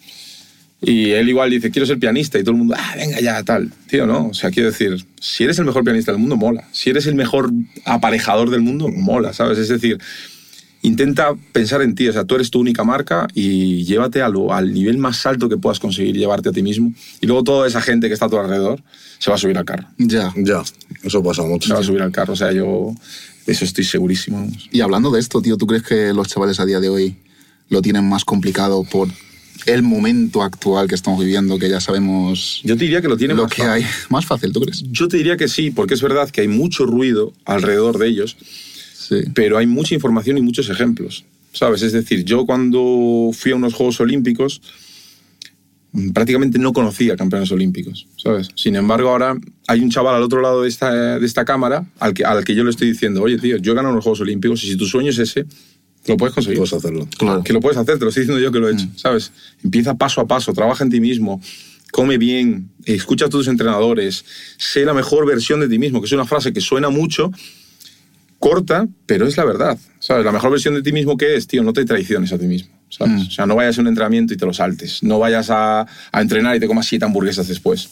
Y 0.81 1.11
él 1.11 1.27
igual 1.27 1.49
dice, 1.49 1.71
quiero 1.71 1.85
ser 1.85 1.99
pianista, 1.99 2.39
y 2.39 2.43
todo 2.43 2.51
el 2.51 2.57
mundo, 2.59 2.75
ah, 2.77 2.93
venga 2.95 3.19
ya, 3.19 3.43
tal. 3.43 3.69
Tío, 3.87 4.07
¿no? 4.07 4.27
O 4.27 4.33
sea, 4.33 4.49
quiero 4.49 4.69
decir, 4.69 5.05
si 5.19 5.43
eres 5.43 5.59
el 5.59 5.65
mejor 5.65 5.83
pianista 5.83 6.11
del 6.13 6.21
mundo, 6.21 6.37
mola. 6.37 6.67
Si 6.71 6.89
eres 6.89 7.05
el 7.05 7.15
mejor 7.15 7.51
aparejador 7.85 8.49
del 8.49 8.61
mundo, 8.61 8.87
mola, 8.87 9.33
¿sabes? 9.33 9.57
Es 9.57 9.67
decir, 9.67 9.97
intenta 10.81 11.35
pensar 11.51 11.81
en 11.81 11.95
ti, 11.95 12.07
o 12.07 12.13
sea, 12.13 12.23
tú 12.23 12.35
eres 12.35 12.49
tu 12.49 12.59
única 12.61 12.85
marca 12.85 13.27
y 13.33 13.83
llévate 13.83 14.21
a 14.21 14.29
lo- 14.29 14.53
al 14.53 14.73
nivel 14.73 14.97
más 14.97 15.25
alto 15.25 15.49
que 15.49 15.57
puedas 15.57 15.79
conseguir 15.79 16.15
llevarte 16.15 16.47
a 16.49 16.51
ti 16.53 16.63
mismo. 16.63 16.93
Y 17.19 17.27
luego 17.27 17.43
toda 17.43 17.67
esa 17.67 17.81
gente 17.81 18.07
que 18.07 18.13
está 18.13 18.27
a 18.27 18.29
tu 18.29 18.37
alrededor 18.37 18.81
se 19.17 19.29
va 19.29 19.35
a 19.35 19.39
subir 19.39 19.57
al 19.57 19.65
carro. 19.65 19.87
Ya. 19.97 20.33
Ya, 20.37 20.63
eso 21.03 21.21
pasa 21.21 21.43
mucho. 21.43 21.67
Se 21.67 21.73
va 21.73 21.81
a 21.81 21.83
subir 21.83 22.01
al 22.01 22.13
carro, 22.13 22.31
o 22.33 22.37
sea, 22.37 22.53
yo 22.53 22.95
de 23.45 23.51
eso 23.51 23.65
estoy 23.65 23.83
segurísimo. 23.83 24.49
Y 24.71 24.79
hablando 24.79 25.11
de 25.11 25.19
esto, 25.19 25.41
tío, 25.41 25.57
¿tú 25.57 25.67
crees 25.67 25.83
que 25.83 26.13
los 26.13 26.29
chavales 26.29 26.61
a 26.61 26.65
día 26.65 26.79
de 26.79 26.87
hoy 26.87 27.17
lo 27.67 27.81
tienen 27.81 28.07
más 28.07 28.23
complicado 28.23 28.85
por 28.85 29.09
el 29.65 29.83
momento 29.83 30.41
actual 30.43 30.87
que 30.87 30.95
estamos 30.95 31.19
viviendo, 31.19 31.57
que 31.59 31.69
ya 31.69 31.79
sabemos 31.79 32.61
Yo 32.63 32.75
te 32.77 32.85
diría 32.85 33.01
que 33.01 33.07
lo 33.07 33.17
tiene 33.17 33.33
lo 33.33 33.43
más 33.43 33.51
que 33.53 33.61
fácil. 33.63 33.83
hay? 33.85 33.91
Más 34.09 34.25
fácil, 34.25 34.51
¿tú 34.51 34.61
crees? 34.61 34.83
Yo 34.91 35.07
te 35.07 35.17
diría 35.17 35.37
que 35.37 35.47
sí, 35.47 35.71
porque 35.71 35.93
es 35.93 36.01
verdad 36.01 36.29
que 36.29 36.41
hay 36.41 36.47
mucho 36.47 36.85
ruido 36.85 37.33
alrededor 37.45 37.97
de 37.97 38.07
ellos, 38.07 38.37
Sí. 38.93 39.15
pero 39.33 39.57
hay 39.57 39.65
mucha 39.67 39.95
información 39.95 40.37
y 40.37 40.41
muchos 40.41 40.69
ejemplos, 40.69 41.25
¿sabes? 41.53 41.81
Es 41.81 41.93
decir, 41.93 42.23
yo 42.25 42.45
cuando 42.45 43.31
fui 43.33 43.51
a 43.51 43.55
unos 43.55 43.73
Juegos 43.73 43.99
Olímpicos 44.01 44.61
mm, 45.91 46.11
prácticamente 46.11 46.59
no 46.59 46.71
conocía 46.73 47.15
campeones 47.15 47.51
olímpicos, 47.51 48.05
¿sabes? 48.17 48.49
Sin 48.55 48.75
embargo, 48.75 49.09
ahora 49.09 49.35
hay 49.67 49.79
un 49.79 49.89
chaval 49.89 50.15
al 50.15 50.21
otro 50.23 50.41
lado 50.41 50.61
de 50.61 50.69
esta, 50.69 51.17
de 51.19 51.25
esta 51.25 51.43
cámara 51.45 51.85
al 51.99 52.13
que, 52.13 52.23
al 52.23 52.43
que 52.43 52.53
yo 52.53 52.63
le 52.63 52.69
estoy 52.69 52.89
diciendo, 52.91 53.23
oye, 53.23 53.37
tío, 53.39 53.57
yo 53.57 53.71
he 53.71 53.75
ganado 53.75 53.93
unos 53.93 54.03
Juegos 54.03 54.21
Olímpicos 54.21 54.63
y 54.63 54.67
si 54.67 54.77
tu 54.77 54.85
sueño 54.85 55.09
es 55.09 55.17
ese, 55.17 55.45
lo 56.07 56.17
puedes 56.17 56.33
conseguir. 56.33 56.57
Puedes 56.57 56.73
hacerlo. 56.73 57.07
Claro. 57.17 57.43
Que 57.43 57.53
lo 57.53 57.59
puedes 57.59 57.77
hacer, 57.77 57.97
te 57.97 58.03
lo 58.03 58.09
estoy 58.09 58.23
diciendo 58.23 58.41
yo 58.41 58.51
que 58.51 58.59
lo 58.59 58.69
he 58.69 58.73
hecho, 58.73 58.87
¿sabes? 58.95 59.31
Empieza 59.63 59.95
paso 59.95 60.21
a 60.21 60.27
paso, 60.27 60.53
trabaja 60.53 60.83
en 60.83 60.89
ti 60.89 60.99
mismo, 60.99 61.41
come 61.91 62.17
bien, 62.17 62.69
escucha 62.85 63.25
a 63.25 63.29
tus 63.29 63.47
entrenadores, 63.47 64.25
sé 64.57 64.85
la 64.85 64.93
mejor 64.93 65.25
versión 65.25 65.59
de 65.59 65.67
ti 65.67 65.79
mismo, 65.79 66.01
que 66.01 66.07
es 66.07 66.11
una 66.11 66.25
frase 66.25 66.53
que 66.53 66.61
suena 66.61 66.89
mucho, 66.89 67.31
corta, 68.39 68.87
pero 69.05 69.27
es 69.27 69.37
la 69.37 69.45
verdad, 69.45 69.77
¿sabes? 69.99 70.25
La 70.25 70.31
mejor 70.31 70.51
versión 70.51 70.73
de 70.73 70.81
ti 70.81 70.91
mismo 70.91 71.17
que 71.17 71.35
es, 71.35 71.47
tío, 71.47 71.63
no 71.63 71.73
te 71.73 71.85
traiciones 71.85 72.31
a 72.31 72.37
ti 72.37 72.47
mismo, 72.47 72.73
¿sabes? 72.89 73.13
Mm. 73.13 73.27
O 73.27 73.31
sea, 73.31 73.45
no 73.45 73.55
vayas 73.55 73.77
a 73.77 73.81
un 73.81 73.87
entrenamiento 73.87 74.33
y 74.33 74.37
te 74.37 74.45
lo 74.45 74.53
saltes, 74.53 75.03
no 75.03 75.19
vayas 75.19 75.49
a, 75.49 75.81
a 76.11 76.21
entrenar 76.21 76.55
y 76.55 76.59
te 76.59 76.67
comas 76.67 76.87
siete 76.87 77.05
hamburguesas 77.05 77.47
después, 77.47 77.89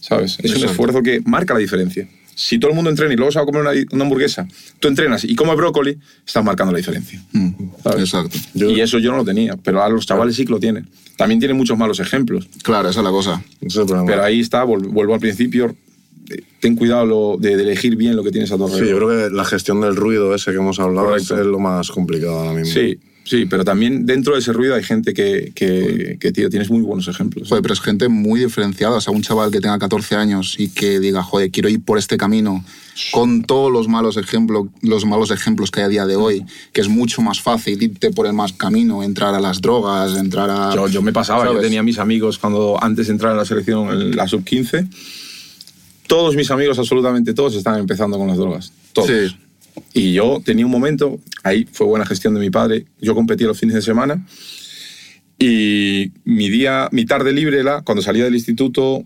¿sabes? 0.00 0.38
Es 0.42 0.56
un 0.56 0.64
esfuerzo 0.64 1.02
que 1.02 1.20
marca 1.24 1.54
la 1.54 1.60
diferencia. 1.60 2.08
Si 2.42 2.58
todo 2.58 2.70
el 2.70 2.74
mundo 2.74 2.88
entrena 2.88 3.12
y 3.12 3.16
luego 3.18 3.30
se 3.30 3.38
va 3.38 3.42
a 3.42 3.46
comer 3.46 3.60
una, 3.60 3.72
una 3.92 4.04
hamburguesa, 4.04 4.48
tú 4.78 4.88
entrenas 4.88 5.24
y 5.24 5.34
comes 5.34 5.56
brócoli, 5.56 5.98
estás 6.26 6.42
marcando 6.42 6.72
la 6.72 6.78
diferencia. 6.78 7.22
Mm, 7.32 7.50
¿sabes? 7.82 8.00
Exacto. 8.00 8.38
Y 8.54 8.80
eso 8.80 8.98
yo 8.98 9.10
no 9.10 9.18
lo 9.18 9.24
tenía, 9.26 9.56
pero 9.62 9.82
a 9.82 9.88
los 9.90 10.06
chavales 10.06 10.36
sí 10.36 10.46
que 10.46 10.52
lo 10.52 10.58
tienen. 10.58 10.88
También 11.18 11.38
tienen 11.38 11.58
muchos 11.58 11.76
malos 11.76 12.00
ejemplos. 12.00 12.48
Claro, 12.62 12.88
esa 12.88 13.00
es 13.00 13.04
la 13.04 13.10
cosa. 13.10 13.42
Es. 13.60 13.78
Pero 14.06 14.22
ahí 14.24 14.40
está, 14.40 14.64
vuelvo 14.64 15.12
al 15.12 15.20
principio, 15.20 15.76
eh, 16.30 16.42
ten 16.60 16.76
cuidado 16.76 17.04
lo- 17.04 17.36
de, 17.38 17.56
de 17.58 17.62
elegir 17.62 17.96
bien 17.96 18.16
lo 18.16 18.24
que 18.24 18.30
tienes 18.30 18.50
a 18.52 18.56
tu 18.56 18.68
Sí, 18.68 18.74
alrededor. 18.74 19.00
yo 19.02 19.06
creo 19.08 19.28
que 19.28 19.36
la 19.36 19.44
gestión 19.44 19.82
del 19.82 19.96
ruido 19.96 20.34
ese 20.34 20.50
que 20.50 20.56
hemos 20.56 20.80
hablado 20.80 21.08
Correcto. 21.08 21.38
es 21.38 21.44
lo 21.46 21.58
más 21.58 21.90
complicado 21.90 22.38
ahora 22.38 22.52
mismo. 22.58 22.72
Sí, 22.72 22.98
sí, 23.30 23.46
pero 23.46 23.64
también 23.64 24.04
dentro 24.04 24.34
de 24.34 24.40
ese 24.40 24.52
ruido 24.52 24.74
hay 24.74 24.82
gente 24.82 25.14
que, 25.14 25.52
que, 25.54 26.18
que, 26.20 26.32
tío, 26.32 26.50
tienes 26.50 26.68
muy 26.68 26.82
buenos 26.82 27.06
ejemplos. 27.06 27.48
Joder, 27.48 27.62
pero 27.62 27.74
es 27.74 27.80
gente 27.80 28.08
muy 28.08 28.40
diferenciada. 28.40 28.96
O 28.96 29.00
sea, 29.00 29.12
un 29.12 29.22
chaval 29.22 29.52
que 29.52 29.60
tenga 29.60 29.78
14 29.78 30.16
años 30.16 30.56
y 30.58 30.68
que 30.68 30.98
diga, 30.98 31.22
joder, 31.22 31.50
quiero 31.52 31.68
ir 31.68 31.82
por 31.84 31.96
este 31.96 32.16
camino 32.16 32.64
con 33.12 33.44
todos 33.44 33.72
los 33.72 33.88
malos, 33.88 34.16
ejemplos 34.16 34.66
los 34.82 35.04
malos 35.06 35.30
ejemplos 35.30 35.70
que 35.70 35.80
hay 35.80 35.86
a 35.86 35.88
día 35.88 36.06
de 36.06 36.16
hoy, 36.16 36.44
que 36.72 36.80
es 36.80 36.88
mucho 36.88 37.22
más 37.22 37.40
fácil 37.40 37.80
irte 37.82 38.10
por 38.10 38.26
el 38.26 38.32
más 38.32 38.52
camino, 38.52 39.02
entrar 39.02 39.34
a 39.34 39.40
las 39.40 39.60
drogas, 39.60 40.16
entrar 40.16 40.50
a... 40.50 40.74
Yo, 40.74 40.88
yo 40.88 41.00
me 41.00 41.12
pasaba, 41.12 41.44
yo 41.44 41.50
¿sabes? 41.50 41.62
tenía 41.62 41.82
mis 41.82 41.98
amigos 41.98 42.38
cuando 42.38 42.82
antes 42.82 43.06
de 43.06 43.12
entrar 43.12 43.32
en 43.32 43.38
la 43.38 43.44
selección, 43.44 43.88
en 43.90 44.16
la 44.16 44.26
sub-15, 44.26 44.88
todos 46.06 46.34
mis 46.34 46.50
amigos, 46.50 46.78
absolutamente 46.78 47.32
todos, 47.32 47.54
estaban 47.54 47.78
empezando 47.78 48.18
con 48.18 48.26
las 48.26 48.36
drogas. 48.36 48.72
Todos. 48.92 49.08
Sí. 49.08 49.36
Y 49.92 50.12
yo 50.12 50.40
tenía 50.44 50.64
un 50.64 50.72
momento, 50.72 51.18
ahí 51.42 51.66
fue 51.70 51.86
buena 51.86 52.06
gestión 52.06 52.34
de 52.34 52.40
mi 52.40 52.50
padre, 52.50 52.86
yo 53.00 53.14
competía 53.14 53.46
los 53.46 53.58
fines 53.58 53.74
de 53.74 53.82
semana 53.82 54.24
y 55.38 56.12
mi 56.24 56.50
día, 56.50 56.88
mi 56.92 57.06
tarde 57.06 57.32
libre 57.32 57.58
era 57.58 57.80
cuando 57.80 58.02
salía 58.02 58.24
del 58.24 58.34
instituto 58.34 59.04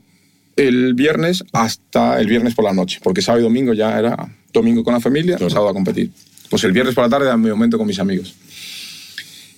el 0.56 0.94
viernes 0.94 1.44
hasta 1.52 2.20
el 2.20 2.26
viernes 2.26 2.54
por 2.54 2.64
la 2.64 2.72
noche, 2.72 2.98
porque 3.02 3.22
sábado 3.22 3.40
y 3.40 3.44
domingo 3.44 3.72
ya 3.72 3.96
era 3.98 4.16
domingo 4.52 4.82
con 4.82 4.94
la 4.94 5.00
familia, 5.00 5.38
sábado 5.38 5.68
a 5.68 5.72
competir. 5.72 6.10
Pues 6.50 6.64
el 6.64 6.72
viernes 6.72 6.94
por 6.94 7.04
la 7.04 7.10
tarde 7.10 7.26
era 7.26 7.36
mi 7.36 7.50
momento 7.50 7.78
con 7.78 7.86
mis 7.86 8.00
amigos. 8.00 8.34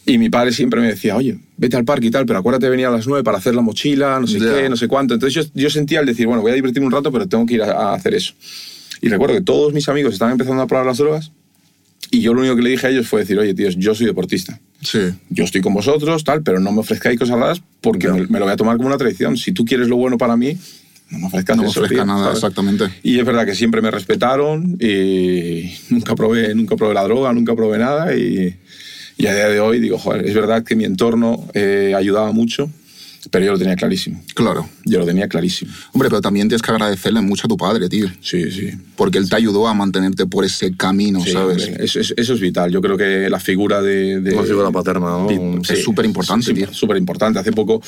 Y 0.05 0.19
mi 0.19 0.29
padre 0.29 0.53
siempre 0.53 0.81
me 0.81 0.89
decía, 0.89 1.17
oye, 1.17 1.39
vete 1.57 1.77
al 1.77 1.85
parque 1.85 2.09
y 2.09 2.11
tal, 2.11 2.27
pero 2.27 2.39
acuérdate 2.39 2.67
de 2.67 2.71
venir 2.71 2.87
a 2.87 2.91
las 2.91 3.07
9 3.07 3.25
para 3.25 3.39
hacer 3.39 3.55
la 3.55 3.63
mochila, 3.63 4.21
no 4.21 4.27
sé 4.27 4.39
qué, 4.39 4.69
no 4.69 4.77
sé 4.77 4.87
cuánto. 4.87 5.15
Entonces 5.15 5.47
yo, 5.47 5.51
yo 5.55 5.71
sentía 5.71 6.01
al 6.01 6.07
decir, 6.07 6.27
bueno, 6.27 6.43
voy 6.43 6.53
a 6.53 6.55
divertirme 6.55 6.87
un 6.87 6.93
rato, 6.93 7.11
pero 7.11 7.27
tengo 7.27 7.45
que 7.47 7.55
ir 7.55 7.63
a, 7.63 7.73
a 7.73 7.95
hacer 7.95 8.15
eso. 8.15 8.35
Y 9.01 9.09
recuerdo 9.09 9.35
que 9.35 9.43
todos 9.43 9.73
mis 9.73 9.89
amigos 9.89 10.13
estaban 10.15 10.33
empezando 10.33 10.63
a 10.63 10.67
probar 10.67 10.87
las 10.87 10.99
drogas 10.99 11.33
y 12.11 12.21
yo 12.21 12.35
lo 12.35 12.41
único 12.41 12.57
que 12.57 12.63
le 12.63 12.71
dije 12.71 12.87
a 12.87 12.91
ellos 12.91 13.07
fue 13.07 13.21
decir, 13.21 13.39
oye, 13.39 13.55
tíos, 13.55 13.77
yo 13.77 13.95
soy 13.95 14.07
deportista. 14.07 14.61
Sí. 14.83 14.99
Yo 15.31 15.45
estoy 15.45 15.61
con 15.61 15.75
vosotros, 15.75 16.23
tal, 16.25 16.43
pero 16.43 16.61
no 16.61 16.71
me 16.73 16.81
ofrezcáis 16.81 17.19
cosas 17.19 17.39
raras 17.39 17.63
porque 17.81 18.09
me, 18.09 18.27
me 18.27 18.39
lo 18.39 18.45
voy 18.45 18.53
a 18.53 18.57
tomar 18.57 18.77
como 18.77 18.89
una 18.89 18.99
traición. 18.99 19.37
Si 19.37 19.53
tú 19.53 19.65
quieres 19.65 19.89
lo 19.89 19.97
bueno 19.97 20.17
para 20.19 20.37
mí, 20.37 20.57
no 21.11 21.19
me 21.19 21.27
ofrezcas 21.27 21.57
No 21.57 21.63
me 21.63 21.69
eso, 21.69 21.81
ofrezca 21.81 22.03
tío, 22.03 22.07
nada, 22.07 22.25
¿sabes? 22.25 22.37
exactamente. 22.39 22.85
Y 23.03 23.19
es 23.19 23.25
verdad 23.25 23.47
que 23.47 23.55
siempre 23.55 23.81
me 23.81 23.91
respetaron 23.91 24.77
y 24.81 25.73
nunca 25.91 26.15
probé, 26.15 26.55
nunca 26.55 26.77
probé 26.77 26.95
la 26.95 27.05
droga, 27.05 27.33
nunca 27.33 27.55
probé 27.55 27.79
nada 27.79 28.15
y, 28.17 28.57
y 29.17 29.27
a 29.27 29.35
día 29.35 29.49
de 29.49 29.61
hoy 29.61 29.81
digo, 29.81 29.99
joder, 29.99 30.27
es 30.27 30.35
verdad 30.35 30.63
que 30.65 30.77
mi 30.77 30.85
entorno 30.85 31.47
eh, 31.55 31.95
ayudaba 31.97 32.33
mucho, 32.33 32.71
pero 33.31 33.45
yo 33.45 33.53
lo 33.53 33.59
tenía 33.59 33.77
clarísimo. 33.77 34.23
Claro. 34.35 34.69
Yo 34.85 34.99
lo 35.01 35.07
tenía 35.07 35.29
clarísimo. 35.29 35.73
Hombre, 35.93 36.09
pero 36.09 36.21
también 36.21 36.49
tienes 36.49 36.63
que 36.63 36.71
agradecerle 36.71 37.21
mucho 37.21 37.47
a 37.47 37.49
tu 37.49 37.57
padre, 37.57 37.89
tío. 37.89 38.09
Sí, 38.21 38.51
sí. 38.51 38.71
Porque 38.97 39.19
él 39.19 39.29
te 39.29 39.37
ayudó 39.37 39.67
a 39.69 39.75
mantenerte 39.75 40.27
por 40.27 40.45
ese 40.45 40.77
camino, 40.77 41.23
Sí, 41.25 41.33
¿sabes? 41.33 41.69
eso, 41.79 42.01
es- 42.01 42.15
eso 42.17 42.35
es 42.35 42.41
vital. 42.41 42.71
Yo 42.71 42.81
creo 42.81 42.97
que 42.97 43.29
la 43.31 43.41
figura 43.41 43.83
de... 43.83 44.21
de 44.21 44.35
Una 44.35 44.45
figura 44.45 44.71
paterna, 44.71 45.07
¿no? 45.07 45.29
Es 45.69 45.83
superimportante, 45.83 46.47
sí, 46.47 46.55
tío. 46.55 46.73
Súper 46.73 46.97
importante. 46.97 47.39
Hace 47.39 47.53
poco 47.53 47.83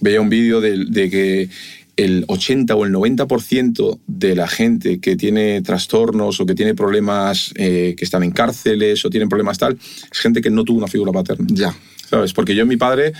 veía 0.00 0.20
un 0.20 0.28
vídeo 0.28 0.60
de, 0.60 0.84
de 0.88 1.10
que 1.10 1.48
el 1.96 2.24
80 2.26 2.74
o 2.74 2.84
el 2.84 2.92
90% 2.92 4.00
de 4.08 4.34
la 4.34 4.48
gente 4.48 4.98
que 4.98 5.14
tiene 5.14 5.62
trastornos 5.62 6.40
o 6.40 6.46
que 6.46 6.54
tiene 6.56 6.74
problemas 6.74 7.52
eh, 7.54 7.94
que 7.96 8.04
están 8.04 8.24
en 8.24 8.32
cárceles 8.32 9.04
o 9.04 9.10
tienen 9.10 9.28
problemas 9.28 9.58
tal, 9.58 9.78
es 10.12 10.18
gente 10.18 10.40
que 10.40 10.50
no 10.50 10.64
tuvo 10.64 10.78
una 10.78 10.88
figura 10.88 11.12
paterna. 11.12 11.46
Ya. 11.50 11.72
¿Sabes? 12.10 12.32
Porque 12.32 12.54
yo, 12.54 12.66
mi 12.66 12.76
padre, 12.76 13.12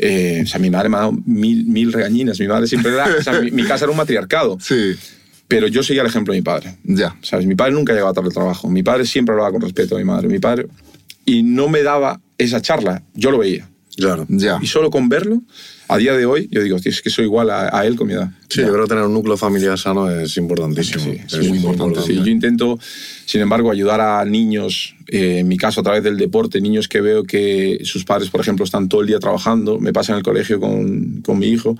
eh, 0.00 0.40
o 0.44 0.46
sea, 0.46 0.58
mi 0.60 0.70
madre 0.70 0.88
me 0.88 0.96
ha 0.96 1.00
dado 1.00 1.12
mil, 1.26 1.64
mil 1.66 1.92
regañinas. 1.92 2.38
Mi 2.40 2.46
madre 2.48 2.66
siempre 2.66 2.92
era, 2.92 3.06
o 3.18 3.22
sea, 3.22 3.40
mi, 3.40 3.50
mi 3.50 3.64
casa 3.64 3.84
era 3.84 3.90
un 3.92 3.96
matriarcado, 3.98 4.58
Sí. 4.60 4.94
pero 5.46 5.66
yo 5.66 5.82
seguía 5.82 6.02
el 6.02 6.08
ejemplo 6.08 6.32
de 6.32 6.40
mi 6.40 6.44
padre. 6.44 6.76
Ya. 6.84 7.16
¿Sabes? 7.22 7.46
Mi 7.46 7.54
padre 7.54 7.72
nunca 7.72 7.92
llegaba 7.92 8.12
tarde 8.12 8.28
al 8.28 8.34
trabajo. 8.34 8.68
Mi 8.68 8.82
padre 8.82 9.04
siempre 9.06 9.32
hablaba 9.32 9.52
con 9.52 9.60
respeto 9.62 9.96
a 9.96 9.98
mi 9.98 10.04
madre. 10.04 10.28
Mi 10.28 10.38
padre. 10.38 10.66
Y 11.24 11.42
no 11.42 11.68
me 11.68 11.82
daba 11.82 12.20
esa 12.38 12.60
charla. 12.62 13.02
Yo 13.14 13.30
lo 13.30 13.38
veía. 13.38 13.68
Claro. 13.98 14.26
Ya. 14.28 14.58
Y 14.62 14.66
solo 14.66 14.90
con 14.90 15.08
verlo, 15.08 15.42
a 15.88 15.96
día 15.96 16.16
de 16.16 16.24
hoy, 16.24 16.48
yo 16.52 16.62
digo, 16.62 16.76
"Hostia, 16.76 16.90
es 16.90 17.02
que 17.02 17.10
soy 17.10 17.24
igual 17.24 17.50
a, 17.50 17.76
a 17.76 17.84
él 17.84 17.96
con 17.96 18.06
mi 18.06 18.12
edad. 18.14 18.30
Sí, 18.48 18.60
yo 18.60 18.72
creo 18.72 18.84
que 18.84 18.90
tener 18.90 19.04
un 19.04 19.12
núcleo 19.12 19.36
familiar 19.36 19.76
sano 19.76 20.08
es 20.08 20.36
importantísimo. 20.36 21.02
Sí, 21.04 21.18
es 21.26 21.48
muy 21.48 21.58
importante. 21.58 22.00
Sí, 22.02 22.14
yo 22.14 22.26
intento, 22.26 22.78
sin 23.26 23.40
embargo, 23.40 23.70
ayudar 23.72 24.00
a 24.00 24.24
niños, 24.24 24.94
eh, 25.08 25.38
en 25.40 25.48
mi 25.48 25.56
caso 25.56 25.80
a 25.80 25.82
través 25.82 26.04
del 26.04 26.16
deporte, 26.16 26.60
niños 26.60 26.86
que 26.86 27.00
veo 27.00 27.24
que 27.24 27.80
sus 27.82 28.04
padres, 28.04 28.30
por 28.30 28.40
ejemplo, 28.40 28.64
están 28.64 28.88
todo 28.88 29.00
el 29.00 29.08
día 29.08 29.18
trabajando. 29.18 29.80
Me 29.80 29.92
pasa 29.92 30.12
en 30.12 30.18
el 30.18 30.22
colegio 30.24 30.60
con, 30.60 31.20
con 31.22 31.38
mi 31.38 31.48
hijo, 31.48 31.76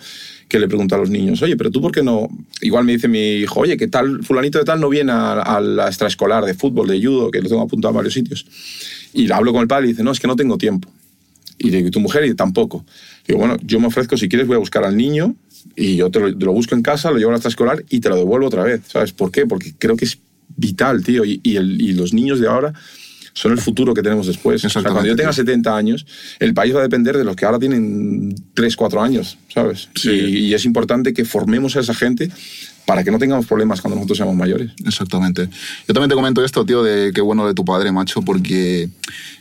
que 0.49 0.59
le 0.59 0.67
pregunto 0.67 0.97
a 0.97 0.99
los 0.99 1.11
niños, 1.11 1.41
oye, 1.43 1.57
pero 1.57 1.71
tú 1.71 1.81
por 1.81 1.93
qué 1.93 2.03
no... 2.03 2.29
Igual 2.63 2.85
me 2.85 2.93
dice 2.93 3.07
mi 3.07 3.35
hijo, 3.37 3.61
oye, 3.61 3.77
¿qué 3.77 3.87
tal 3.87 4.25
fulanito 4.25 4.59
de 4.59 4.65
tal 4.65 4.81
no 4.81 4.89
viene 4.89 5.13
a, 5.13 5.35
a 5.41 5.61
la 5.61 5.87
extraescolar 5.87 6.45
de 6.45 6.55
fútbol, 6.55 6.89
de 6.89 7.01
judo, 7.01 7.31
que 7.31 7.41
lo 7.43 7.49
tengo 7.49 7.63
apuntado 7.63 7.91
en 7.93 7.97
varios 7.97 8.15
sitios? 8.15 8.47
Y 9.13 9.31
hablo 9.31 9.53
con 9.53 9.63
el 9.63 9.69
padre 9.69 9.87
y 9.87 9.91
dice, 9.91 10.03
no, 10.03 10.11
es 10.11 10.19
que 10.19 10.27
no 10.27 10.35
tengo 10.37 10.57
tiempo. 10.59 10.89
Y 11.59 11.71
digo, 11.71 11.89
¿y 11.89 11.91
tu 11.91 12.01
mujer? 12.01 12.25
Y 12.25 12.35
tampoco. 12.35 12.85
Digo, 13.27 13.41
bueno, 13.41 13.57
yo 13.63 13.81
me 13.81 13.89
ofrezco, 13.89 14.17
si 14.17 14.29
quieres, 14.29 14.47
voy 14.47 14.57
a 14.57 14.59
buscar 14.61 14.85
al 14.85 14.97
niño 14.97 15.35
y 15.75 15.97
yo 15.97 16.11
te 16.11 16.21
lo, 16.21 16.37
te 16.37 16.45
lo 16.45 16.53
busco 16.53 16.75
en 16.75 16.83
casa, 16.83 17.11
lo 17.11 17.19
llevo 17.19 17.31
a 17.31 17.33
la 17.33 17.39
extraescolar 17.39 17.85
y 17.91 18.01
te 18.01 18.09
lo 18.09 18.17
devuelvo 18.17 18.47
otra 18.47 18.63
vez. 18.63 18.83
¿Sabes 18.87 19.13
por 19.13 19.31
qué? 19.33 19.47
Porque 19.47 19.75
creo 19.79 19.97
que 19.97 20.05
es 20.05 20.19
vital, 20.57 21.03
tío. 21.05 21.25
Y, 21.25 21.41
y, 21.43 21.57
el- 21.57 21.81
y 21.81 21.93
los 21.95 22.13
niños 22.13 22.41
de 22.41 22.47
ahora 22.49 22.73
son 23.35 23.53
el 23.53 23.59
futuro 23.59 23.95
que 23.95 24.03
tenemos 24.03 24.27
después. 24.27 24.65
O 24.65 24.69
sea, 24.69 24.83
cuando 24.83 25.05
yo 25.07 25.15
tenga 25.15 25.31
tío. 25.31 25.45
70 25.45 25.77
años, 25.77 26.07
el 26.41 26.55
país 26.55 26.75
va 26.75 26.81
a 26.81 26.83
depender 26.83 27.17
de 27.17 27.25
los 27.25 27.37
que 27.37 27.45
ahora 27.45 27.59
tienen 27.59 28.35
3, 28.55 28.75
4 28.77 29.01
años, 29.01 29.39
¿sabes? 29.53 29.89
Sí. 29.95 30.11
Y, 30.11 30.39
y 30.47 30.55
es 30.55 30.65
importante 30.65 31.13
que 31.13 31.25
formemos 31.25 31.77
a 31.77 31.81
esa 31.81 31.95
gente 31.95 32.31
para 32.89 33.05
que 33.05 33.11
no 33.11 33.19
tengamos 33.19 33.45
problemas 33.45 33.83
cuando 33.83 33.97
nosotros 33.97 34.17
seamos 34.17 34.35
mayores. 34.35 34.71
Exactamente. 34.87 35.51
Yo 35.87 35.93
también 35.93 36.09
te 36.09 36.15
comento 36.15 36.43
esto, 36.43 36.65
tío, 36.65 36.83
de 36.83 37.13
qué 37.13 37.21
bueno 37.21 37.47
de 37.47 37.53
tu 37.53 37.63
padre, 37.63 37.93
macho, 37.93 38.23
porque 38.23 38.89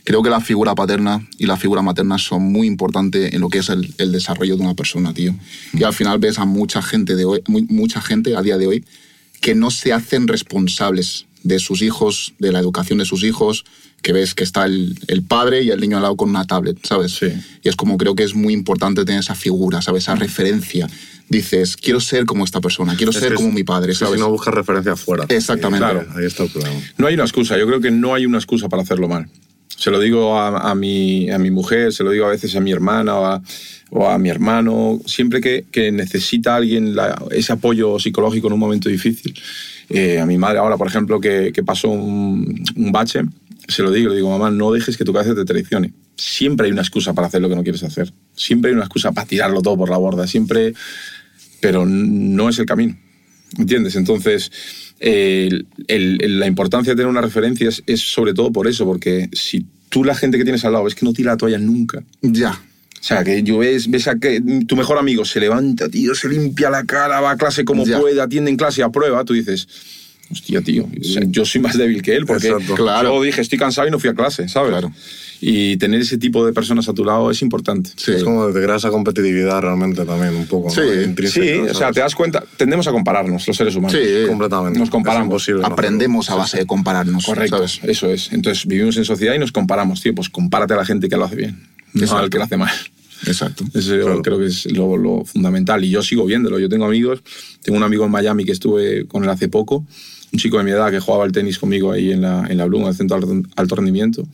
creo 0.04 0.22
que 0.22 0.28
la 0.28 0.42
figura 0.42 0.74
paterna 0.74 1.26
y 1.38 1.46
la 1.46 1.56
figura 1.56 1.80
materna 1.80 2.18
son 2.18 2.42
muy 2.42 2.66
importantes 2.66 3.32
en 3.32 3.40
lo 3.40 3.48
que 3.48 3.60
es 3.60 3.70
el, 3.70 3.94
el 3.96 4.12
desarrollo 4.12 4.54
de 4.58 4.62
una 4.62 4.74
persona, 4.74 5.14
tío. 5.14 5.34
Y 5.72 5.82
al 5.82 5.94
final 5.94 6.18
ves 6.18 6.38
a 6.38 6.44
mucha 6.44 6.82
gente 6.82 7.16
de 7.16 7.24
hoy, 7.24 7.42
mucha 7.46 8.02
gente 8.02 8.36
a 8.36 8.42
día 8.42 8.58
de 8.58 8.66
hoy 8.66 8.84
que 9.40 9.54
no 9.54 9.70
se 9.70 9.94
hacen 9.94 10.28
responsables 10.28 11.24
de 11.42 11.58
sus 11.58 11.80
hijos, 11.80 12.34
de 12.38 12.52
la 12.52 12.58
educación 12.58 12.98
de 12.98 13.06
sus 13.06 13.24
hijos, 13.24 13.64
que 14.02 14.12
ves 14.12 14.34
que 14.34 14.44
está 14.44 14.66
el, 14.66 14.98
el 15.06 15.22
padre 15.22 15.62
y 15.62 15.70
el 15.70 15.80
niño 15.80 15.96
al 15.96 16.02
lado 16.02 16.16
con 16.16 16.28
una 16.28 16.44
tablet, 16.44 16.86
¿sabes? 16.86 17.12
Sí. 17.12 17.28
Y 17.62 17.68
es 17.70 17.76
como 17.76 17.96
creo 17.96 18.14
que 18.14 18.24
es 18.24 18.34
muy 18.34 18.52
importante 18.52 19.06
tener 19.06 19.20
esa 19.20 19.34
figura, 19.34 19.80
¿sabes? 19.80 20.02
Esa 20.02 20.16
referencia. 20.16 20.86
Dices, 21.30 21.76
quiero 21.76 22.00
ser 22.00 22.24
como 22.24 22.44
esta 22.44 22.60
persona, 22.60 22.96
quiero 22.96 23.10
Es 23.10 23.18
ser 23.18 23.34
como 23.34 23.48
es- 23.48 23.54
mi 23.54 23.64
padre, 23.64 23.94
¿sabes? 23.94 24.14
Si 24.14 24.20
no 24.20 24.30
buscas 24.30 24.54
referencia 24.54 24.92
afuera. 24.92 25.26
Exactamente. 25.28 25.84
Claro. 25.84 26.06
Ahí 26.16 26.24
está 26.24 26.44
el 26.44 26.50
problema. 26.50 26.80
No 26.96 27.06
hay 27.06 27.14
una 27.14 27.24
excusa, 27.24 27.58
yo 27.58 27.66
creo 27.66 27.80
que 27.80 27.90
no 27.90 28.14
hay 28.14 28.24
una 28.26 28.38
excusa 28.38 28.68
para 28.68 28.82
hacerlo 28.82 29.08
mal. 29.08 29.28
Se 29.68 29.90
lo 29.90 30.00
digo 30.00 30.38
a, 30.38 30.70
a 30.70 30.74
mi, 30.74 31.30
a 31.30 31.38
mi 31.38 31.50
mujer, 31.50 31.92
se 31.92 32.02
lo 32.02 32.10
digo 32.10 32.24
a 32.26 32.30
veces 32.30 32.56
a 32.56 32.60
mi 32.60 32.72
hermana 32.72 33.14
o 33.16 33.26
a, 33.26 33.42
o 33.90 34.08
a 34.08 34.18
mi 34.18 34.28
hermano, 34.28 35.00
siempre 35.06 35.40
que, 35.40 35.66
que 35.70 35.92
necesita 35.92 36.56
alguien 36.56 36.96
la- 36.96 37.22
ese 37.30 37.52
apoyo 37.52 37.98
psicológico 37.98 38.48
en 38.48 38.54
un 38.54 38.58
momento 38.60 38.88
difícil. 38.88 39.34
Eh, 39.90 40.18
a 40.18 40.26
mi 40.26 40.36
madre 40.38 40.58
ahora, 40.58 40.76
por 40.76 40.86
ejemplo, 40.88 41.20
que, 41.20 41.52
que 41.54 41.62
pasó 41.62 41.88
un, 41.90 42.64
un 42.74 42.92
bache, 42.92 43.20
se 43.68 43.82
lo 43.82 43.90
digo, 43.90 44.08
le 44.10 44.16
digo, 44.16 44.30
mamá, 44.30 44.50
no 44.50 44.72
dejes 44.72 44.96
que 44.96 45.04
tu 45.04 45.12
cabeza 45.12 45.34
te 45.34 45.44
traicione. 45.44 45.92
Siempre 46.16 46.66
hay 46.66 46.72
una 46.72 46.82
excusa 46.82 47.12
para 47.12 47.28
hacer 47.28 47.40
lo 47.40 47.48
que 47.48 47.54
no 47.54 47.62
quieres 47.62 47.84
hacer. 47.84 48.12
Siempre 48.34 48.70
hay 48.70 48.74
una 48.74 48.84
excusa 48.84 49.12
para 49.12 49.26
tirarlo 49.28 49.62
todo 49.62 49.76
por 49.76 49.88
la 49.90 49.96
borda. 49.98 50.26
Siempre 50.26 50.74
pero 51.60 51.84
no 51.86 52.48
es 52.48 52.58
el 52.58 52.66
camino. 52.66 52.96
¿Entiendes? 53.58 53.96
Entonces, 53.96 54.50
eh, 55.00 55.48
el- 55.86 56.18
el- 56.22 56.38
la 56.40 56.46
importancia 56.46 56.92
de 56.92 56.96
tener 56.96 57.10
una 57.10 57.22
referencia 57.22 57.68
es, 57.68 57.82
es 57.86 58.00
sobre 58.00 58.34
todo 58.34 58.52
por 58.52 58.66
eso, 58.68 58.84
porque 58.84 59.28
si 59.32 59.64
tú 59.88 60.04
la 60.04 60.14
gente 60.14 60.36
que 60.36 60.44
tienes 60.44 60.64
al 60.64 60.72
lado 60.72 60.84
ves 60.84 60.94
que 60.94 61.06
no 61.06 61.12
tira 61.14 61.32
la 61.32 61.36
toalla 61.38 61.58
nunca, 61.58 62.02
Ya. 62.20 62.52
o 62.52 63.02
sea, 63.02 63.24
que 63.24 63.42
yo 63.42 63.58
ves, 63.58 63.90
ves 63.90 64.06
a 64.06 64.16
que 64.16 64.42
tu 64.66 64.76
mejor 64.76 64.98
amigo 64.98 65.24
se 65.24 65.40
levanta, 65.40 65.88
tío, 65.88 66.14
se 66.14 66.28
limpia 66.28 66.68
la 66.68 66.84
cara, 66.84 67.20
va 67.20 67.30
a 67.30 67.36
clase 67.38 67.64
como 67.64 67.86
Ya. 67.86 67.98
puede, 67.98 68.20
atiende 68.20 68.50
en 68.50 68.58
clase, 68.58 68.82
aprueba, 68.82 69.24
tú 69.24 69.32
dices, 69.32 69.66
hostia, 70.30 70.60
tío, 70.62 70.84
o 71.00 71.04
sea, 71.04 71.22
yo 71.26 71.44
soy 71.44 71.60
más 71.60 71.76
débil 71.78 72.02
que 72.02 72.14
él, 72.14 72.26
porque 72.26 72.48
Exacto. 72.48 72.74
Claro. 72.74 73.14
yo 73.14 73.22
dije, 73.22 73.40
estoy 73.40 73.58
cansado 73.58 73.88
y 73.88 73.90
no 73.90 73.98
fui 73.98 74.10
a 74.10 74.14
clase, 74.14 74.48
¿sabes? 74.48 74.70
Claro. 74.70 74.92
Y 75.40 75.76
tener 75.76 76.00
ese 76.00 76.18
tipo 76.18 76.44
de 76.44 76.52
personas 76.52 76.88
a 76.88 76.94
tu 76.94 77.04
lado 77.04 77.30
es 77.30 77.42
importante. 77.42 77.90
Sí. 77.96 78.10
Es 78.12 78.24
como 78.24 78.48
de 78.48 78.76
esa 78.76 78.90
competitividad 78.90 79.60
realmente 79.60 80.04
también, 80.04 80.34
un 80.34 80.46
poco. 80.46 80.68
Sí. 80.68 80.80
Intrínseca, 81.04 81.46
Sí, 81.46 81.52
o 81.70 81.74
sea, 81.74 81.92
te 81.92 82.00
das 82.00 82.14
cuenta, 82.16 82.42
tendemos 82.56 82.88
a 82.88 82.90
compararnos 82.92 83.46
los 83.46 83.56
seres 83.56 83.76
humanos. 83.76 83.96
Sí. 83.96 84.26
Completamente. 84.26 84.78
Nos 84.80 84.90
comparamos. 84.90 85.22
Es 85.26 85.48
imposible 85.48 85.60
no 85.62 85.68
Aprendemos 85.68 86.28
a 86.30 86.34
base 86.34 86.58
de 86.58 86.66
compararnos. 86.66 87.24
Correcto, 87.24 87.56
¿sabes? 87.56 87.80
eso 87.84 88.10
es. 88.12 88.32
Entonces 88.32 88.66
vivimos 88.66 88.96
en 88.96 89.04
sociedad 89.04 89.34
y 89.34 89.38
nos 89.38 89.52
comparamos, 89.52 90.02
tío, 90.02 90.12
pues 90.14 90.28
compárate 90.28 90.74
a 90.74 90.76
la 90.76 90.84
gente 90.84 91.08
que 91.08 91.16
lo 91.16 91.24
hace 91.24 91.36
bien, 91.36 91.62
no 91.92 92.02
Exacto. 92.02 92.24
al 92.24 92.30
que 92.30 92.38
lo 92.38 92.44
hace 92.44 92.56
mal. 92.56 92.74
Exacto. 93.26 93.64
Eso 93.74 93.94
Claro. 93.96 94.22
creo 94.22 94.38
que 94.38 94.46
es 94.46 94.66
lo, 94.72 94.96
lo 94.96 95.24
fundamental 95.24 95.84
y 95.84 95.90
yo 95.90 96.02
sigo 96.02 96.24
viéndolo. 96.26 96.58
Yo 96.58 96.68
tengo 96.68 96.84
amigos, 96.86 97.20
tengo 97.62 97.76
un 97.78 97.84
amigo 97.84 98.04
en 98.04 98.10
Miami 98.10 98.44
que 98.44 98.52
estuve 98.52 99.06
con 99.06 99.22
él 99.24 99.30
hace 99.30 99.48
poco, 99.48 99.86
un 100.32 100.38
chico 100.38 100.58
de 100.58 100.64
mi 100.64 100.70
edad 100.70 100.90
que 100.90 101.00
jugaba 101.00 101.24
al 101.24 101.32
tenis 101.32 101.58
conmigo 101.58 101.92
ahí 101.92 102.12
en 102.12 102.22
la, 102.22 102.46
en 102.48 102.56
la 102.58 102.64
Bloom, 102.66 102.82
en 102.82 102.88
el 102.88 102.94
centro 102.94 103.18
de 103.20 103.42
alto- 103.56 103.76
rendimiento. 103.76 104.26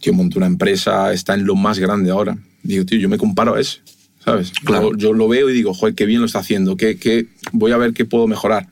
Tío, 0.00 0.12
montó 0.12 0.38
una 0.38 0.46
empresa, 0.46 1.12
está 1.12 1.34
en 1.34 1.44
lo 1.44 1.54
más 1.56 1.78
grande 1.78 2.10
ahora. 2.10 2.38
Digo, 2.62 2.84
tío, 2.84 2.98
yo 2.98 3.08
me 3.08 3.18
comparo 3.18 3.54
a 3.54 3.60
ese, 3.60 3.78
¿sabes? 4.24 4.52
Claro. 4.64 4.92
Yo, 4.92 4.98
yo 4.98 5.12
lo 5.12 5.28
veo 5.28 5.50
y 5.50 5.52
digo, 5.52 5.74
joder, 5.74 5.94
qué 5.94 6.06
bien 6.06 6.20
lo 6.20 6.26
está 6.26 6.38
haciendo, 6.40 6.76
qué, 6.76 6.96
qué, 6.98 7.26
voy 7.52 7.72
a 7.72 7.76
ver 7.76 7.92
qué 7.94 8.04
puedo 8.04 8.26
mejorar. 8.26 8.68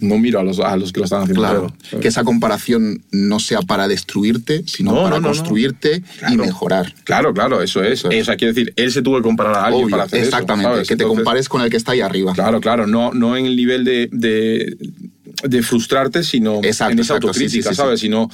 No 0.00 0.18
miro 0.18 0.40
a 0.40 0.42
los, 0.42 0.58
a 0.58 0.76
los 0.76 0.92
que 0.92 0.98
lo 0.98 1.04
están 1.04 1.20
haciendo 1.22 1.42
Claro. 1.42 1.72
Que 2.00 2.08
esa 2.08 2.24
comparación 2.24 3.04
no 3.12 3.38
sea 3.38 3.62
para 3.62 3.86
destruirte, 3.86 4.64
sino 4.66 4.90
No, 4.90 4.96
para 5.04 5.10
no, 5.10 5.16
no, 5.16 5.20
no. 5.20 5.28
construirte 5.28 6.02
y 6.28 6.36
mejorar. 6.36 6.92
Claro, 7.04 7.32
claro, 7.32 7.62
eso 7.62 7.84
es. 7.84 8.00
Eso 8.00 8.10
es. 8.10 8.22
O 8.22 8.24
sea, 8.24 8.36
quiere 8.36 8.52
decir, 8.52 8.72
él 8.74 8.90
se 8.90 9.00
tuvo 9.02 9.18
que 9.18 9.22
comparar 9.22 9.54
a 9.54 9.64
alguien 9.66 9.84
Obvio, 9.84 9.90
para 9.92 10.04
hacer 10.04 10.24
exactamente. 10.24 10.80
que 10.80 10.86
te 10.86 10.92
Entonces, 10.94 11.16
compares 11.18 11.48
con 11.48 11.62
el 11.62 11.70
que 11.70 11.76
está 11.76 11.92
ahí 11.92 12.00
arriba. 12.00 12.32
Claro, 12.32 12.60
claro, 12.60 12.88
no, 12.88 13.12
no 13.12 13.36
en 13.36 13.46
el 13.46 13.54
nivel 13.54 13.84
de, 13.84 14.08
de, 14.10 14.76
de 15.42 15.62
frustrarte, 15.62 16.22
sino 16.22 16.60
Exacto, 16.62 16.92
en 16.92 16.98
esa 16.98 17.14
exacto, 17.14 17.28
autocrítica, 17.28 17.70
sí, 17.70 17.74
sí, 17.74 17.74
¿sabes? 17.74 18.00
Sino, 18.00 18.30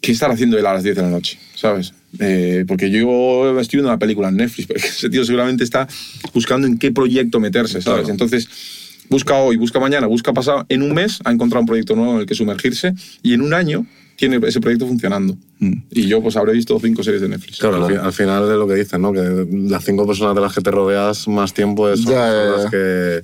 ¿qué 0.00 0.12
estar 0.12 0.30
haciendo 0.30 0.58
él 0.58 0.66
a 0.66 0.74
las 0.74 0.82
10 0.82 0.96
de 0.96 1.02
la 1.02 1.08
noche? 1.08 1.38
¿Sabes? 1.54 1.92
Eh, 2.18 2.64
porque 2.66 2.90
yo 2.90 3.58
estoy 3.60 3.78
viendo 3.78 3.90
una 3.90 3.98
película 3.98 4.28
en 4.28 4.36
Netflix, 4.36 4.70
ese 4.74 5.10
tío 5.10 5.24
seguramente 5.24 5.64
está 5.64 5.86
buscando 6.34 6.66
en 6.66 6.78
qué 6.78 6.90
proyecto 6.92 7.40
meterse, 7.40 7.82
¿sabes? 7.82 8.00
Claro. 8.00 8.10
Entonces, 8.10 8.48
busca 9.08 9.36
hoy, 9.36 9.56
busca 9.56 9.78
mañana, 9.78 10.06
busca 10.06 10.32
pasado. 10.32 10.66
En 10.68 10.82
un 10.82 10.94
mes 10.94 11.20
ha 11.24 11.30
encontrado 11.30 11.60
un 11.60 11.66
proyecto 11.66 11.94
nuevo 11.94 12.14
en 12.14 12.20
el 12.20 12.26
que 12.26 12.34
sumergirse 12.34 12.94
y 13.22 13.34
en 13.34 13.42
un 13.42 13.54
año 13.54 13.86
tiene 14.16 14.38
ese 14.46 14.60
proyecto 14.60 14.86
funcionando. 14.86 15.34
Mm. 15.60 15.72
Y 15.92 16.06
yo, 16.06 16.20
pues, 16.22 16.36
habré 16.36 16.52
visto 16.52 16.78
cinco 16.78 17.02
series 17.02 17.22
de 17.22 17.28
Netflix. 17.30 17.58
Claro, 17.58 17.86
al, 17.86 17.96
al 17.96 18.12
final 18.12 18.46
de 18.46 18.54
lo 18.54 18.68
que 18.68 18.74
dicen, 18.74 19.00
¿no? 19.00 19.12
Que 19.12 19.46
las 19.50 19.82
cinco 19.82 20.06
personas 20.06 20.34
de 20.34 20.42
las 20.42 20.54
que 20.54 20.60
te 20.60 20.70
rodeas 20.70 21.26
más 21.26 21.54
tiempo 21.54 21.88
es, 21.88 22.00
son 22.00 22.12
Ya, 22.12 22.26
ya, 22.26 22.32
son 22.32 22.44
ya. 22.44 22.62
las 22.62 22.70
que... 22.70 23.22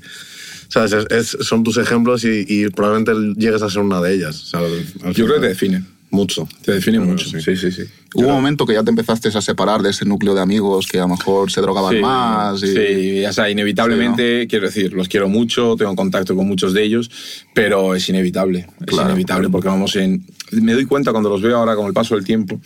¿Sabes? 0.69 0.93
Es- 0.93 1.07
es- 1.11 1.47
son 1.47 1.63
tus 1.65 1.77
ejemplos 1.79 2.25
y, 2.25 2.45
y 2.49 2.69
probablemente 2.71 3.13
llegues 3.41 3.63
a 3.63 3.71
ser 3.71 3.83
una 3.83 4.01
de 4.01 4.15
ellas. 4.15 4.53
al 4.55 5.13
Yo 5.15 5.25
creo 5.27 5.37
que 5.37 5.41
te 5.43 5.49
define. 5.49 5.83
Mucho. 6.09 6.49
Te 6.65 6.73
define 6.73 7.01
mucho. 7.01 7.31
que 7.33 7.41
Sí, 7.41 7.57
sí, 7.57 7.73
sí. 7.73 7.83
Hubo 8.15 8.29
un 8.29 8.35
momento 8.35 8.65
que 8.65 8.73
ya 8.73 8.83
te 8.85 8.91
empezaste 8.91 9.29
a 9.29 9.41
separar 9.43 9.83
de 9.83 9.91
ese 9.91 10.05
núcleo 10.07 10.35
de 10.35 10.41
amigos 10.41 10.87
que 10.87 10.99
a 10.99 11.03
lo 11.03 11.09
mejor 11.09 11.51
se 11.51 11.61
drogaban 11.61 11.95
Sí, 11.95 12.01
más. 12.01 12.63
Y... 12.63 12.67
Sí, 12.69 13.25
o 13.27 13.33
sea, 13.33 13.51
inevitablemente, 13.51 14.47
quiero 14.49 14.67
decir, 14.67 14.93
los 14.93 15.09
quiero 15.09 15.29
mucho, 15.29 15.75
tengo 15.77 15.95
contacto 15.97 16.35
con 16.37 16.47
muchos 16.47 16.73
de 16.73 16.85
ellos, 16.85 17.11
pero 17.53 17.95
es 17.95 18.09
inevitable. 18.09 18.67
Es 18.81 18.87
Claro, 18.87 19.11
inevitable 19.11 19.49
porque 19.51 19.69
vamos 19.69 19.97
en. 19.97 20.25
Me 20.53 20.75
doy 20.75 20.87
cuenta 20.87 21.11
cuando 21.11 21.29
los 21.29 21.43
veo 21.43 21.57
ahora 21.59 21.75
con 21.75 21.87
el 21.89 21.93
paso 21.93 22.15
del 22.15 22.25
tiempo 22.25 22.61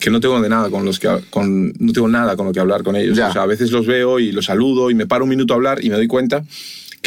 que 0.00 0.10
no 0.10 0.18
tengo 0.20 0.40
de 0.40 0.48
nada 0.48 0.70
con 0.70 0.84
los 0.86 0.98
que 0.98 1.08
con, 1.30 1.72
no 1.78 1.92
tengo 1.92 2.08
nada 2.08 2.34
con 2.34 2.46
lo 2.46 2.52
que 2.52 2.60
hablar 2.60 2.82
con 2.82 2.96
ellos. 2.96 3.16
Ya. 3.16 3.28
O 3.28 3.32
sea, 3.34 3.42
a 3.42 3.46
veces 3.46 3.70
los 3.70 3.86
veo 3.86 4.18
y 4.18 4.32
los 4.32 4.46
saludo 4.46 4.90
y 4.90 4.94
me 4.94 5.06
paro 5.06 5.24
un 5.24 5.30
minuto 5.30 5.52
a 5.52 5.56
hablar 5.56 5.84
y 5.84 5.90
me 5.90 5.96
doy 5.96 6.06
cuenta 6.06 6.42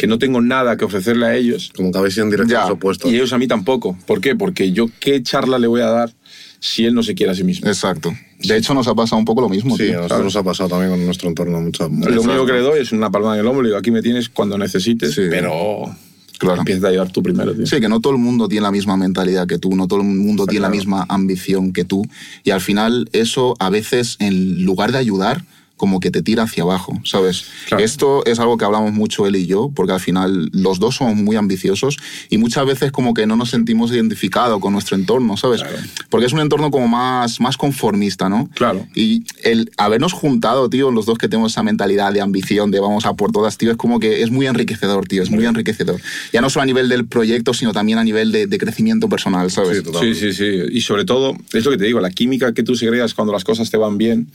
que 0.00 0.06
no 0.06 0.18
tengo 0.18 0.40
nada 0.40 0.78
que 0.78 0.86
ofrecerle 0.86 1.26
a 1.26 1.36
ellos 1.36 1.72
Como 1.76 1.92
que 1.92 1.98
habéis 1.98 2.16
ido 2.16 2.24
en 2.24 2.30
direcciones 2.30 2.70
opuestas. 2.70 3.10
y 3.12 3.16
ellos 3.16 3.34
a 3.34 3.38
mí 3.38 3.46
tampoco. 3.46 3.98
¿Por 4.06 4.22
qué? 4.22 4.34
Porque 4.34 4.72
yo 4.72 4.86
qué 4.98 5.22
charla 5.22 5.58
le 5.58 5.66
voy 5.66 5.82
a 5.82 5.88
dar 5.90 6.10
si 6.58 6.86
él 6.86 6.94
no 6.94 7.02
se 7.02 7.14
quiere 7.14 7.32
a 7.32 7.34
sí 7.34 7.44
mismo. 7.44 7.68
Exacto. 7.68 8.10
De 8.42 8.56
hecho, 8.56 8.72
nos 8.72 8.88
ha 8.88 8.94
pasado 8.94 9.18
un 9.18 9.26
poco 9.26 9.42
lo 9.42 9.50
mismo, 9.50 9.76
Sí, 9.76 9.90
a 9.92 10.06
tío. 10.06 10.18
nos 10.22 10.34
ha 10.36 10.42
pasado 10.42 10.70
también 10.70 10.90
con 10.90 11.04
nuestro 11.04 11.28
entorno 11.28 11.60
mucho. 11.60 11.86
Lo 11.90 12.22
único 12.22 12.46
que 12.46 12.52
le 12.52 12.60
doy 12.60 12.80
es 12.80 12.92
una 12.92 13.10
palmada 13.10 13.34
en 13.34 13.40
el 13.40 13.46
hombro 13.46 13.62
y 13.64 13.66
digo, 13.68 13.76
aquí 13.78 13.90
me 13.90 14.00
tienes 14.00 14.30
cuando 14.30 14.56
necesites, 14.56 15.12
Sí. 15.14 15.22
pero 15.28 15.94
Claro. 16.38 16.60
empieza 16.60 16.86
a 16.86 16.90
ayudar 16.90 17.12
tú 17.12 17.22
primero, 17.22 17.54
tío. 17.54 17.66
Sí, 17.66 17.78
que 17.78 17.88
no 17.90 18.00
todo 18.00 18.14
el 18.14 18.18
mundo 18.18 18.48
tiene 18.48 18.62
la 18.62 18.70
misma 18.70 18.96
mentalidad 18.96 19.46
que 19.46 19.58
tú, 19.58 19.76
no 19.76 19.86
todo 19.86 20.00
el 20.00 20.06
mundo 20.06 20.46
tiene 20.46 20.62
la 20.62 20.68
claro. 20.68 20.78
misma 20.78 21.04
ambición 21.10 21.74
que 21.74 21.84
tú. 21.84 22.06
Y 22.42 22.52
al 22.52 22.62
final 22.62 23.10
eso 23.12 23.54
a 23.58 23.68
veces, 23.68 24.16
en 24.18 24.64
lugar 24.64 24.92
de 24.92 24.96
ayudar, 24.98 25.44
como 25.80 25.98
que 25.98 26.10
te 26.10 26.20
tira 26.20 26.42
hacia 26.42 26.62
abajo, 26.62 27.00
¿sabes? 27.04 27.46
Claro. 27.66 27.82
Esto 27.82 28.22
es 28.26 28.38
algo 28.38 28.58
que 28.58 28.66
hablamos 28.66 28.92
mucho 28.92 29.26
él 29.26 29.34
y 29.36 29.46
yo, 29.46 29.72
porque 29.74 29.94
al 29.94 30.00
final 30.00 30.50
los 30.52 30.78
dos 30.78 30.96
somos 30.96 31.16
muy 31.16 31.36
ambiciosos 31.36 31.96
y 32.28 32.36
muchas 32.36 32.66
veces 32.66 32.92
como 32.92 33.14
que 33.14 33.26
no 33.26 33.34
nos 33.34 33.48
sentimos 33.48 33.90
identificados 33.90 34.60
con 34.60 34.74
nuestro 34.74 34.94
entorno, 34.94 35.38
¿sabes? 35.38 35.62
Claro. 35.62 35.78
Porque 36.10 36.26
es 36.26 36.34
un 36.34 36.40
entorno 36.40 36.70
como 36.70 36.86
más, 36.86 37.40
más 37.40 37.56
conformista, 37.56 38.28
¿no? 38.28 38.50
Claro. 38.54 38.86
Y 38.94 39.24
el 39.42 39.70
habernos 39.78 40.12
juntado, 40.12 40.68
tío, 40.68 40.90
los 40.90 41.06
dos 41.06 41.16
que 41.16 41.28
tenemos 41.28 41.52
esa 41.52 41.62
mentalidad 41.62 42.12
de 42.12 42.20
ambición, 42.20 42.70
de 42.70 42.78
vamos 42.78 43.06
a 43.06 43.14
por 43.14 43.32
todas, 43.32 43.56
tío, 43.56 43.70
es 43.70 43.78
como 43.78 44.00
que 44.00 44.20
es 44.20 44.30
muy 44.30 44.46
enriquecedor, 44.46 45.08
tío, 45.08 45.22
es 45.22 45.30
muy 45.30 45.46
enriquecedor. 45.46 45.98
Ya 46.30 46.42
no 46.42 46.50
solo 46.50 46.64
a 46.64 46.66
nivel 46.66 46.90
del 46.90 47.06
proyecto, 47.06 47.54
sino 47.54 47.72
también 47.72 47.96
a 47.96 48.04
nivel 48.04 48.32
de, 48.32 48.46
de 48.46 48.58
crecimiento 48.58 49.08
personal, 49.08 49.50
¿sabes? 49.50 49.82
Sí. 49.82 49.98
Sí, 49.98 50.14
sí, 50.14 50.32
sí. 50.34 50.62
Y 50.72 50.82
sobre 50.82 51.06
todo, 51.06 51.34
es 51.54 51.64
lo 51.64 51.70
que 51.70 51.78
te 51.78 51.86
digo, 51.86 52.00
la 52.00 52.10
química 52.10 52.52
que 52.52 52.62
tú 52.62 52.74
segregas 52.74 53.14
cuando 53.14 53.32
las 53.32 53.44
cosas 53.44 53.70
te 53.70 53.78
van 53.78 53.96
bien 53.96 54.28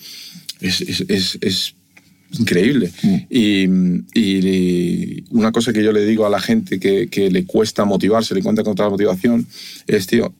es, 0.67 0.81
es, 0.81 1.03
es- 1.07 1.37
es 1.41 1.75
increíble. 2.39 2.91
Y, 3.29 3.65
y 4.13 5.23
una 5.29 5.51
cosa 5.51 5.71
que 5.71 5.83
yo 5.83 5.91
le 5.91 6.05
digo 6.05 6.25
a 6.25 6.29
la 6.29 6.39
gente 6.41 6.79
que, 6.79 7.07
que 7.07 7.29
le 7.29 7.45
cuesta 7.45 7.85
motivarse, 7.85 8.33
le 8.35 8.41
cuesta 8.41 8.61
encontrar 8.61 8.89
motivación, 8.89 9.47
es, 9.87 10.07
tío, 10.07 10.33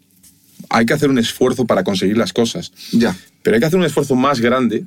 hay 0.70 0.86
que 0.86 0.94
hacer 0.94 1.10
un 1.10 1.20
esfuerzo 1.20 1.66
para 1.66 1.84
conseguir 1.84 2.18
las 2.18 2.34
cosas. 2.34 2.72
Ya. 2.92 3.16
Pero 3.44 3.56
hay 3.56 3.60
que 3.60 3.68
hacer 3.68 3.80
un 3.80 3.86
esfuerzo 3.86 4.16
más 4.16 4.40
grande 4.42 4.84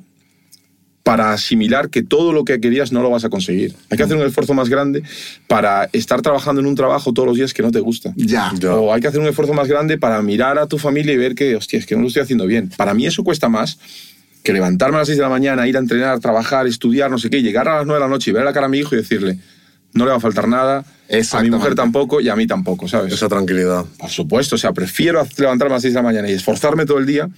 para 1.03 1.33
asimilar 1.33 1.89
que 1.89 2.03
todo 2.03 2.33
lo 2.33 2.43
que 2.45 2.59
querías 2.59 2.91
no 2.91 3.01
lo 3.01 3.09
vas 3.09 3.23
a 3.23 3.29
conseguir. 3.29 3.73
Hay 3.89 3.97
que 3.97 4.03
hacer 4.03 4.15
un 4.17 4.23
esfuerzo 4.27 4.53
más 4.53 4.69
grande 4.69 5.01
para 5.47 5.89
estar 5.93 6.21
trabajando 6.21 6.61
en 6.61 6.67
un 6.67 6.75
trabajo 6.75 7.13
todos 7.13 7.27
los 7.27 7.37
días 7.37 7.53
que 7.53 7.63
no 7.63 7.71
te 7.71 7.79
gusta. 7.79 8.13
Ya. 8.15 8.51
Ya. 8.59 8.75
O 8.75 8.93
hay 8.93 9.01
que 9.01 9.07
hacer 9.07 9.19
un 9.21 9.25
esfuerzo 9.27 9.53
más 9.53 9.67
grande 9.67 9.97
para 9.97 10.21
mirar 10.21 10.59
a 10.59 10.67
tu 10.67 10.77
familia 10.77 11.13
y 11.13 11.17
ver 11.17 11.33
que, 11.33 11.55
hostia, 11.55 11.79
es 11.79 11.87
que 11.87 11.95
no 11.95 12.01
lo 12.01 12.07
estoy 12.09 12.21
haciendo 12.21 12.45
bien. 12.45 12.69
Para 12.77 12.93
mí 12.93 13.07
eso 13.07 13.23
cuesta 13.23 13.49
más 13.49 13.79
que 14.43 14.53
levantarme 14.53 14.95
a 14.97 14.99
las 14.99 15.07
6 15.07 15.17
de 15.17 15.23
la 15.23 15.29
mañana, 15.29 15.67
ir 15.67 15.75
a 15.75 15.79
entrenar, 15.79 16.19
trabajar, 16.19 16.67
estudiar, 16.67 17.11
no 17.11 17.17
sé 17.17 17.29
qué, 17.29 17.41
llegar 17.41 17.67
a 17.67 17.77
las 17.77 17.85
9 17.85 18.01
de 18.01 18.07
la 18.07 18.09
noche 18.09 18.31
y 18.31 18.33
ver 18.33 18.43
la 18.43 18.53
cara 18.53 18.67
a 18.67 18.69
mi 18.69 18.79
hijo 18.79 18.95
y 18.95 18.99
decirle, 18.99 19.37
no 19.93 20.05
le 20.05 20.11
va 20.11 20.17
a 20.17 20.19
faltar 20.19 20.47
nada, 20.47 20.85
a 21.31 21.41
mi 21.41 21.49
mujer 21.51 21.75
tampoco 21.75 22.21
y 22.21 22.29
a 22.29 22.35
mí 22.35 22.45
tampoco, 22.47 22.87
¿sabes? 22.87 23.13
Esa 23.13 23.27
tranquilidad. 23.27 23.85
Por 23.97 24.09
supuesto, 24.09 24.55
o 24.55 24.57
sea, 24.57 24.71
prefiero 24.73 25.25
levantarme 25.37 25.73
a 25.73 25.75
las 25.77 25.81
6 25.81 25.93
de 25.93 25.97
la 25.99 26.03
mañana 26.03 26.29
y 26.29 26.33
esforzarme 26.33 26.85
todo 26.85 26.99
el 26.99 27.05
día 27.05 27.29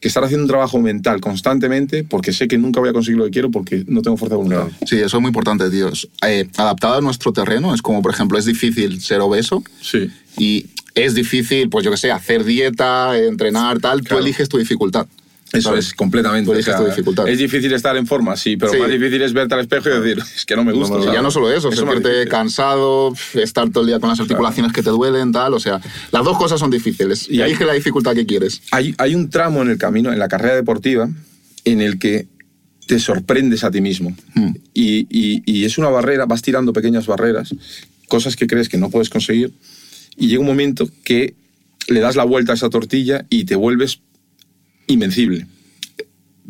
que 0.00 0.06
estar 0.06 0.22
haciendo 0.22 0.44
un 0.44 0.48
trabajo 0.48 0.78
mental 0.78 1.20
constantemente 1.20 2.04
porque 2.04 2.32
sé 2.32 2.46
que 2.46 2.56
nunca 2.56 2.78
voy 2.78 2.88
a 2.88 2.92
conseguir 2.92 3.18
lo 3.18 3.24
que 3.24 3.30
quiero 3.32 3.50
porque 3.50 3.84
no 3.88 4.00
tengo 4.00 4.16
fuerza 4.16 4.36
de 4.36 4.42
voluntad. 4.42 4.68
Sí, 4.86 4.96
eso 4.96 5.16
es 5.16 5.20
muy 5.20 5.28
importante, 5.28 5.68
tío. 5.70 5.90
Eh, 6.26 6.48
adaptado 6.56 6.94
a 6.98 7.00
nuestro 7.00 7.32
terreno, 7.32 7.74
es 7.74 7.82
como, 7.82 8.00
por 8.00 8.12
ejemplo, 8.12 8.38
es 8.38 8.44
difícil 8.44 9.00
ser 9.00 9.20
obeso 9.20 9.62
Sí. 9.80 10.08
y 10.36 10.66
es 10.94 11.14
difícil, 11.14 11.68
pues 11.68 11.84
yo 11.84 11.90
que 11.90 11.96
sé, 11.96 12.10
hacer 12.12 12.44
dieta, 12.44 13.16
entrenar, 13.18 13.80
tal. 13.80 14.00
Claro. 14.02 14.16
Tú 14.16 14.22
eliges 14.22 14.48
tu 14.48 14.58
dificultad. 14.58 15.06
Eso 15.52 15.70
¿sabes? 15.70 15.86
es 15.88 15.94
completamente. 15.94 16.50
O 16.50 16.62
sea, 16.62 16.76
tu 16.76 16.84
dificultad. 16.84 17.26
Es 17.26 17.38
difícil 17.38 17.72
estar 17.72 17.96
en 17.96 18.06
forma, 18.06 18.36
sí, 18.36 18.56
pero 18.58 18.70
Sí. 18.72 18.78
más 18.78 18.90
difícil 18.90 19.22
es 19.22 19.32
verte 19.32 19.54
al 19.54 19.60
espejo 19.60 19.88
y 19.88 19.92
decir, 20.00 20.18
es 20.36 20.44
que 20.44 20.54
no 20.56 20.62
me 20.64 20.72
gusta. 20.72 20.98
No 20.98 21.12
ya 21.12 21.22
no 21.22 21.30
solo 21.30 21.50
eso, 21.50 21.70
es 21.70 21.82
más 21.84 21.94
sentirte 21.94 22.28
cansado, 22.28 23.14
estar 23.34 23.70
todo 23.70 23.82
el 23.82 23.88
día 23.88 23.98
con 24.00 24.10
las 24.10 24.20
articulaciones 24.20 24.72
que 24.72 24.82
te 24.82 24.90
duelen, 24.90 25.32
tal. 25.32 25.54
O 25.54 25.60
sea, 25.60 25.80
las 26.12 26.24
dos 26.24 26.36
cosas 26.36 26.60
son 26.60 26.70
difíciles. 26.70 27.28
Y 27.30 27.40
hay- 27.40 27.50
elige 27.50 27.64
la 27.64 27.72
dificultad 27.72 28.14
que 28.14 28.26
quieres. 28.26 28.60
Hay, 28.72 28.94
hay 28.98 29.14
un 29.14 29.30
tramo 29.30 29.62
en 29.62 29.70
el 29.70 29.78
camino, 29.78 30.12
en 30.12 30.18
la 30.18 30.28
carrera 30.28 30.54
deportiva, 30.54 31.08
en 31.64 31.80
el 31.80 31.98
que 31.98 32.26
te 32.86 32.98
sorprendes 32.98 33.64
a 33.64 33.70
ti 33.70 33.80
mismo. 33.80 34.14
Hmm. 34.34 34.52
Y, 34.74 35.06
y- 35.10 35.42
y 35.46 35.64
es 35.64 35.78
una 35.78 35.88
barrera, 35.88 36.26
vas 36.26 36.42
tirando 36.42 36.72
pequeñas 36.72 37.06
barreras, 37.06 37.54
cosas 38.06 38.36
que 38.36 38.46
crees 38.46 38.68
que 38.68 38.76
no 38.78 38.90
puedes 38.90 39.08
conseguir, 39.10 39.52
y 40.16 40.28
llega 40.28 40.40
un 40.40 40.46
momento 40.46 40.88
que 41.04 41.34
le 41.88 42.00
das 42.00 42.16
la 42.16 42.24
vuelta 42.24 42.52
a 42.52 42.54
esa 42.54 42.68
tortilla 42.70 43.24
y 43.30 43.44
te 43.44 43.56
vuelves 43.56 44.00
invencible. 44.88 45.46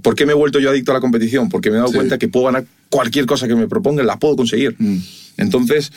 ¿Por 0.02 0.14
qué 0.14 0.24
me 0.26 0.32
he 0.32 0.34
vuelto 0.34 0.58
yo 0.60 0.70
adicto 0.70 0.92
a 0.92 0.94
la 0.94 1.00
competición? 1.00 1.48
Porque 1.48 1.70
me 1.70 1.76
he 1.76 1.78
dado 1.78 1.90
Sí. 1.90 1.96
cuenta 1.96 2.18
que 2.18 2.28
puedo 2.28 2.46
ganar 2.46 2.64
cualquier 2.88 3.26
cosa 3.26 3.46
que 3.48 3.54
me 3.54 3.68
proponga, 3.68 4.02
la 4.04 4.18
puedo 4.18 4.36
conseguir. 4.36 4.74
Mm. 4.78 4.96
Entonces, 5.38 5.92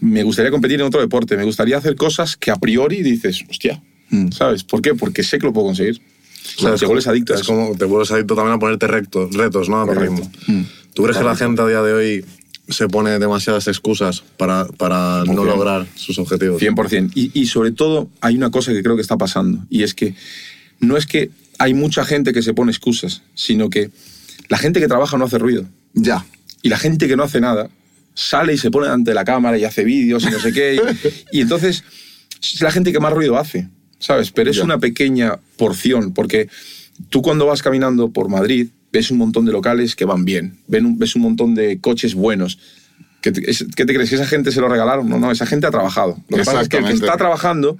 me 0.00 0.22
gustaría 0.22 0.50
competir 0.50 0.80
en 0.80 0.86
otro 0.86 1.00
deporte, 1.00 1.36
me 1.36 1.44
gustaría 1.44 1.76
hacer 1.78 1.94
cosas 1.96 2.36
que 2.36 2.50
a 2.50 2.56
priori 2.56 3.02
dices, 3.02 3.44
hostia, 3.48 3.82
Mm. 4.10 4.30
¿sabes? 4.32 4.64
¿Por 4.64 4.80
qué? 4.80 4.94
Porque 4.94 5.22
sé 5.22 5.38
que 5.38 5.46
lo 5.46 5.52
puedo 5.52 5.66
conseguir. 5.66 6.00
O 6.58 6.62
sea, 6.62 6.74
te 6.76 6.86
vuelves 6.86 7.06
adicto 7.06 7.34
Es 7.34 7.42
como 7.42 7.76
te 7.76 7.84
vuelves 7.84 8.10
adicto 8.10 8.34
también 8.34 8.54
a 8.54 8.58
ponerte 8.58 8.86
rectos, 8.86 9.34
retos, 9.34 9.68
¿no? 9.68 9.82
A 9.82 9.86
Correcto. 9.86 10.12
mismo. 10.12 10.64
¿Tú 10.94 11.02
crees 11.02 11.18
que 11.18 11.24
la 11.24 11.36
gente 11.36 11.60
a 11.60 11.66
día 11.66 11.82
de 11.82 11.92
hoy 11.92 12.24
se 12.70 12.88
pone 12.88 13.18
demasiadas 13.18 13.68
excusas 13.68 14.22
para, 14.38 14.64
para 14.66 15.24
no 15.26 15.44
lograr 15.44 15.86
sus 15.94 16.18
objetivos? 16.18 16.60
100%. 16.60 17.12
Y, 17.14 17.30
y 17.38 17.46
sobre 17.46 17.70
todo 17.72 18.08
hay 18.22 18.34
una 18.36 18.50
cosa 18.50 18.72
que 18.72 18.82
creo 18.82 18.96
que 18.96 19.02
está 19.02 19.16
pasando, 19.18 19.64
y 19.68 19.82
es 19.82 19.92
que 19.94 20.14
no 20.80 20.96
es 20.96 21.04
que 21.06 21.30
hay 21.58 21.74
mucha 21.74 22.04
gente 22.04 22.32
que 22.32 22.42
se 22.42 22.54
pone 22.54 22.70
excusas, 22.70 23.22
sino 23.34 23.68
que 23.70 23.90
la 24.48 24.58
gente 24.58 24.80
que 24.80 24.88
trabaja 24.88 25.18
no 25.18 25.24
hace 25.24 25.38
ruido. 25.38 25.66
Ya. 25.94 26.24
Y 26.62 26.68
la 26.68 26.78
gente 26.78 27.08
que 27.08 27.16
no 27.16 27.22
hace 27.24 27.40
nada 27.40 27.68
sale 28.14 28.54
y 28.54 28.58
se 28.58 28.70
pone 28.70 28.88
ante 28.88 29.14
la 29.14 29.24
cámara 29.24 29.58
y 29.58 29.64
hace 29.64 29.84
vídeos 29.84 30.24
y 30.24 30.30
no 30.30 30.40
sé 30.40 30.52
qué. 30.52 30.80
Y, 31.32 31.38
y 31.38 31.40
entonces 31.40 31.84
es 32.42 32.60
la 32.60 32.70
gente 32.70 32.92
que 32.92 33.00
más 33.00 33.12
ruido 33.12 33.38
hace, 33.38 33.68
¿sabes? 33.98 34.30
Pero 34.30 34.50
es 34.50 34.56
Ya. 34.56 34.64
una 34.64 34.78
pequeña 34.78 35.38
porción, 35.56 36.12
porque 36.14 36.48
tú 37.10 37.22
cuando 37.22 37.46
vas 37.46 37.62
caminando 37.62 38.10
por 38.10 38.28
Madrid 38.28 38.68
ves 38.92 39.10
un 39.10 39.18
montón 39.18 39.44
de 39.44 39.52
locales 39.52 39.94
que 39.94 40.04
van 40.04 40.24
bien, 40.24 40.58
ves 40.66 41.14
un 41.14 41.22
montón 41.22 41.54
de 41.54 41.78
coches 41.80 42.14
buenos. 42.14 42.58
¿Qué 43.20 43.32
te, 43.32 43.50
es- 43.50 43.66
qué 43.74 43.84
te 43.84 43.94
crees? 43.94 44.08
¿Que 44.10 44.16
esa 44.16 44.26
gente 44.26 44.52
se 44.52 44.60
lo 44.60 44.68
regalaron? 44.68 45.08
No, 45.08 45.18
no, 45.18 45.30
esa 45.32 45.44
gente 45.46 45.66
ha 45.66 45.70
trabajado. 45.70 46.16
Lo 46.28 46.36
que 46.36 46.44
pasa 46.44 46.60
es 46.62 46.68
que 46.68 46.76
el 46.78 46.84
que 46.84 46.92
está 46.92 47.16
trabajando 47.16 47.76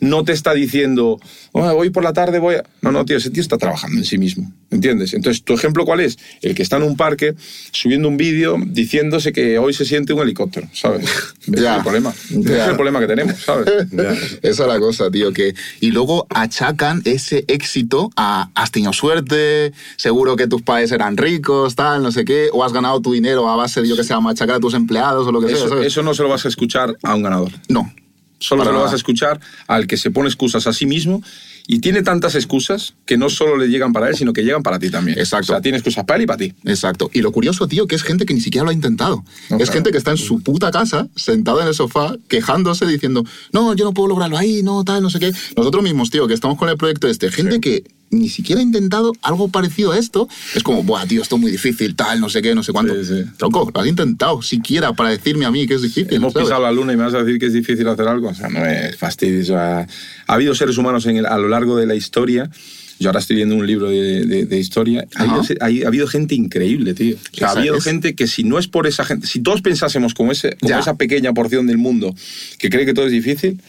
no 0.00 0.22
te 0.24 0.32
está 0.32 0.52
diciendo, 0.54 1.18
"Oh, 1.52 1.62
hoy 1.70 1.90
por 1.90 2.04
la 2.04 2.12
tarde 2.12 2.38
voy 2.38 2.56
a... 2.56 2.64
No, 2.82 2.92
no, 2.92 3.04
tío, 3.04 3.16
ese 3.16 3.30
tío 3.30 3.40
está 3.42 3.58
trabajando 3.58 3.98
en 3.98 4.04
sí 4.04 4.16
mismo, 4.18 4.52
¿entiendes? 4.76 5.12
Entonces, 5.14 5.42
¿tu 5.42 5.52
ejemplo 5.54 5.84
cuál 5.84 6.00
es? 6.00 6.18
El 6.42 6.54
que 6.54 6.62
está 6.62 6.76
en 6.76 6.84
un 6.84 6.96
parque 6.96 7.34
subiendo 7.72 8.08
un 8.08 8.16
vídeo 8.16 8.56
diciéndose 8.64 9.32
que 9.32 9.58
hoy 9.58 9.72
se 9.74 9.84
siente 9.84 10.12
un 10.12 10.20
helicóptero, 10.22 10.68
¿sabes? 10.72 11.04
Ese 11.42 11.62
Ya. 11.62 11.72
es 11.72 11.76
el 11.78 11.82
problema. 11.82 12.14
Ya. 12.30 12.62
es 12.64 12.68
el 12.68 12.74
problema 12.76 13.00
que 13.00 13.06
tenemos, 13.06 13.40
¿sabes? 13.40 13.66
Ya. 13.90 14.12
Esa 14.42 14.62
es 14.62 14.68
la 14.68 14.78
cosa, 14.78 15.10
tío. 15.10 15.32
Que... 15.32 15.54
Y 15.80 15.90
luego 15.90 16.26
achacan 16.30 17.02
ese 17.04 17.44
éxito 17.48 18.10
a 18.16 18.50
has 18.54 18.70
tenido 18.70 18.92
suerte, 18.92 19.72
seguro 19.96 20.36
que 20.36 20.46
tus 20.46 20.62
padres 20.62 20.92
eran 20.92 21.16
ricos, 21.16 21.74
tal, 21.74 22.02
no 22.02 22.12
sé 22.12 22.24
qué, 22.24 22.48
o 22.52 22.62
has 22.64 22.72
ganado 22.72 23.00
tu 23.00 23.12
dinero 23.12 23.48
a 23.48 23.56
base 23.56 23.82
de, 23.82 23.88
yo 23.88 23.96
que 23.96 24.04
sé, 24.04 24.12
a 24.14 24.20
machacar 24.20 24.56
a 24.56 24.60
tus 24.60 24.74
empleados 24.74 25.26
o 25.26 25.32
lo 25.32 25.40
que 25.40 25.48
sea. 25.48 25.56
Eso, 25.56 25.68
¿sabes? 25.68 25.86
eso 25.86 26.02
no 26.02 26.14
se 26.14 26.22
lo 26.22 26.28
vas 26.28 26.44
a 26.44 26.48
escuchar 26.48 26.96
a 27.02 27.14
un 27.14 27.22
ganador. 27.22 27.50
No. 27.68 27.92
Solo 28.38 28.62
se 28.64 28.66
lo 28.66 28.72
nada. 28.74 28.84
vas 28.84 28.92
a 28.92 28.96
escuchar 28.96 29.40
al 29.66 29.86
que 29.86 29.96
se 29.96 30.10
pone 30.10 30.28
excusas 30.28 30.66
a 30.66 30.72
sí 30.74 30.84
mismo 30.84 31.22
y 31.66 31.80
tiene 31.80 32.02
tantas 32.02 32.34
excusas 32.34 32.94
que 33.04 33.16
no 33.16 33.28
solo 33.28 33.56
le 33.56 33.68
llegan 33.68 33.92
para 33.92 34.08
él, 34.08 34.16
sino 34.16 34.32
que 34.32 34.42
llegan 34.42 34.62
para 34.62 34.78
ti 34.78 34.90
también. 34.90 35.18
Exacto. 35.18 35.52
O 35.52 35.54
sea, 35.54 35.60
tiene 35.60 35.78
excusas 35.78 36.04
para 36.04 36.18
él 36.18 36.22
y 36.22 36.26
para 36.26 36.38
ti. 36.38 36.54
Exacto. 36.64 37.10
Y 37.12 37.20
lo 37.22 37.32
curioso, 37.32 37.66
tío, 37.66 37.86
que 37.86 37.96
es 37.96 38.02
gente 38.02 38.24
que 38.24 38.34
ni 38.34 38.40
siquiera 38.40 38.64
lo 38.64 38.70
ha 38.70 38.74
intentado. 38.74 39.24
No, 39.50 39.56
es 39.56 39.64
claro. 39.64 39.72
gente 39.72 39.90
que 39.90 39.98
está 39.98 40.12
en 40.12 40.16
su 40.16 40.40
puta 40.42 40.70
casa, 40.70 41.08
sentado 41.16 41.60
en 41.60 41.68
el 41.68 41.74
sofá, 41.74 42.14
quejándose, 42.28 42.86
diciendo, 42.86 43.24
no, 43.52 43.74
yo 43.74 43.84
no 43.84 43.92
puedo 43.92 44.08
lograrlo 44.08 44.38
ahí, 44.38 44.62
no, 44.62 44.84
tal, 44.84 45.02
no 45.02 45.10
sé 45.10 45.18
qué. 45.18 45.32
Nosotros 45.56 45.82
mismos, 45.82 46.10
tío, 46.10 46.28
que 46.28 46.34
estamos 46.34 46.56
con 46.56 46.68
el 46.68 46.76
proyecto 46.76 47.08
este, 47.08 47.30
gente 47.30 47.60
que 47.60 47.84
ni 48.16 48.28
siquiera 48.28 48.60
ha 48.60 48.64
intentado 48.64 49.12
algo 49.22 49.48
parecido 49.48 49.92
a 49.92 49.98
esto, 49.98 50.28
es 50.54 50.62
como, 50.62 50.82
buah, 50.82 51.06
tío, 51.06 51.22
esto 51.22 51.36
es 51.36 51.42
muy 51.42 51.50
difícil, 51.50 51.94
tal, 51.94 52.20
no 52.20 52.28
sé 52.28 52.42
qué, 52.42 52.54
no 52.54 52.62
sé 52.62 52.72
cuánto. 52.72 52.94
Sí, 52.94 53.04
sí. 53.22 53.30
Tronco, 53.36 53.70
lo 53.74 53.80
has 53.80 53.86
intentado 53.86 54.42
siquiera 54.42 54.92
para 54.94 55.10
decirme 55.10 55.44
a 55.44 55.50
mí 55.50 55.66
que 55.66 55.74
es 55.74 55.82
difícil. 55.82 56.12
Hemos 56.14 56.32
¿sabes? 56.32 56.48
pisado 56.48 56.62
la 56.62 56.72
luna 56.72 56.92
y 56.92 56.96
me 56.96 57.04
vas 57.04 57.14
a 57.14 57.22
decir 57.22 57.38
que 57.38 57.46
es 57.46 57.52
difícil 57.52 57.86
hacer 57.88 58.08
algo. 58.08 58.28
O 58.28 58.34
sea, 58.34 58.48
no 58.48 58.64
es 58.64 58.96
fastidio. 58.96 59.58
Ha 59.58 59.86
habido 60.26 60.54
seres 60.54 60.76
humanos 60.78 61.06
en 61.06 61.18
el- 61.18 61.26
a 61.26 61.36
lo 61.38 61.48
largo 61.48 61.76
de 61.76 61.86
la 61.86 61.94
historia. 61.94 62.50
Yo 62.98 63.10
ahora 63.10 63.20
estoy 63.20 63.36
leyendo 63.36 63.56
un 63.56 63.66
libro 63.66 63.90
de, 63.90 64.24
de- 64.24 64.46
de 64.46 64.58
historia. 64.58 65.06
Ha 65.16 65.24
habido, 65.66 66.06
ha 66.06 66.10
gente 66.10 66.34
increíble, 66.34 66.94
tío. 66.94 67.16
O 67.16 67.36
sea, 67.36 67.48
ha 67.48 67.50
habido 67.52 67.76
es. 67.76 67.84
gente 67.84 68.14
que 68.14 68.26
si 68.26 68.42
no 68.42 68.58
es 68.58 68.68
por 68.68 68.86
esa 68.86 69.04
gente, 69.04 69.26
si 69.26 69.40
todos 69.40 69.60
pensásemos 69.60 70.14
como, 70.14 70.32
ese, 70.32 70.56
como 70.60 70.78
esa 70.78 70.94
pequeña 70.96 71.34
porción 71.34 71.66
del 71.66 71.76
mundo 71.76 72.14
que 72.58 72.70
cree 72.70 72.86
que 72.86 72.94
todo 72.94 73.04
es 73.06 73.12
difícil, 73.12 73.60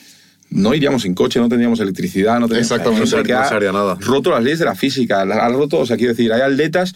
no 0.49 0.73
iríamos 0.73 1.05
en 1.05 1.13
coche, 1.13 1.39
no 1.39 1.49
tendríamos 1.49 1.79
electricidad, 1.79 2.39
no 2.39 2.47
tendríamos... 2.47 2.71
Exactamente. 2.71 2.99
No 3.11 3.17
se- 3.17 3.23
que 3.23 3.33
no 3.33 3.39
ha 3.39 3.47
se 3.49 3.53
haría 3.55 3.71
nada. 3.71 3.97
roto 3.99 4.31
las 4.31 4.43
leyes 4.43 4.59
de 4.59 4.65
la 4.65 4.75
física, 4.75 5.21
ha 5.21 5.49
roto, 5.49 5.79
o 5.79 5.85
sea, 5.85 5.97
quiero 5.97 6.13
decir, 6.13 6.31
hay 6.33 6.41
atletas... 6.41 6.93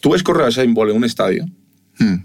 Tú 0.00 0.10
ves 0.10 0.22
correr 0.22 0.44
a 0.44 0.48
Usain 0.48 0.74
Bolt 0.74 0.90
en 0.92 0.96
un 0.96 1.04
estadio 1.04 1.44
Hmm. 1.98 2.18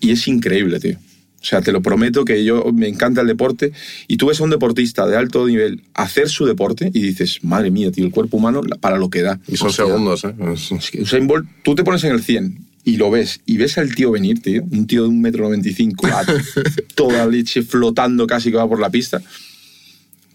y 0.00 0.12
es 0.12 0.26
increíble, 0.28 0.80
tío. 0.80 0.96
O 0.98 1.44
sea, 1.44 1.60
te 1.60 1.72
lo 1.72 1.82
prometo 1.82 2.24
que 2.24 2.42
yo 2.44 2.70
me 2.72 2.86
encanta 2.88 3.20
el 3.20 3.26
deporte 3.26 3.72
y 4.08 4.16
tú 4.16 4.28
ves 4.28 4.40
a 4.40 4.44
un 4.44 4.50
deportista 4.50 5.06
de 5.06 5.16
alto 5.16 5.46
nivel 5.46 5.82
hacer 5.92 6.28
su 6.30 6.46
deporte 6.46 6.90
y 6.94 7.00
dices, 7.02 7.40
madre 7.42 7.70
mía, 7.70 7.90
tío, 7.92 8.06
el 8.06 8.12
cuerpo 8.12 8.36
humano 8.38 8.62
para 8.80 8.96
lo 8.96 9.10
que 9.10 9.20
da. 9.22 9.38
Y 9.48 9.56
son 9.58 9.68
Hostia. 9.68 9.84
segundos, 9.86 10.24
¿eh? 10.24 10.34
Es- 10.54 10.90
que 10.90 11.02
Usain 11.02 11.26
Bolt, 11.26 11.46
tú 11.64 11.74
te 11.74 11.82
pones 11.84 12.02
en 12.04 12.12
el 12.12 12.22
100 12.22 12.58
y 12.84 12.96
lo 12.96 13.10
ves 13.10 13.40
y 13.44 13.58
ves 13.58 13.76
al 13.76 13.94
tío 13.94 14.10
venir, 14.12 14.40
tío, 14.40 14.62
un 14.70 14.86
tío 14.86 15.02
de 15.02 15.08
un 15.08 15.20
metro 15.20 15.44
noventa 15.44 15.68
y 15.68 15.72
cinco, 15.74 16.06
a 16.06 16.24
toda 16.94 17.26
leche 17.26 17.62
flotando 17.62 18.26
casi 18.26 18.50
que 18.50 18.56
va 18.56 18.66
por 18.68 18.80
la 18.80 18.88
pista. 18.88 19.20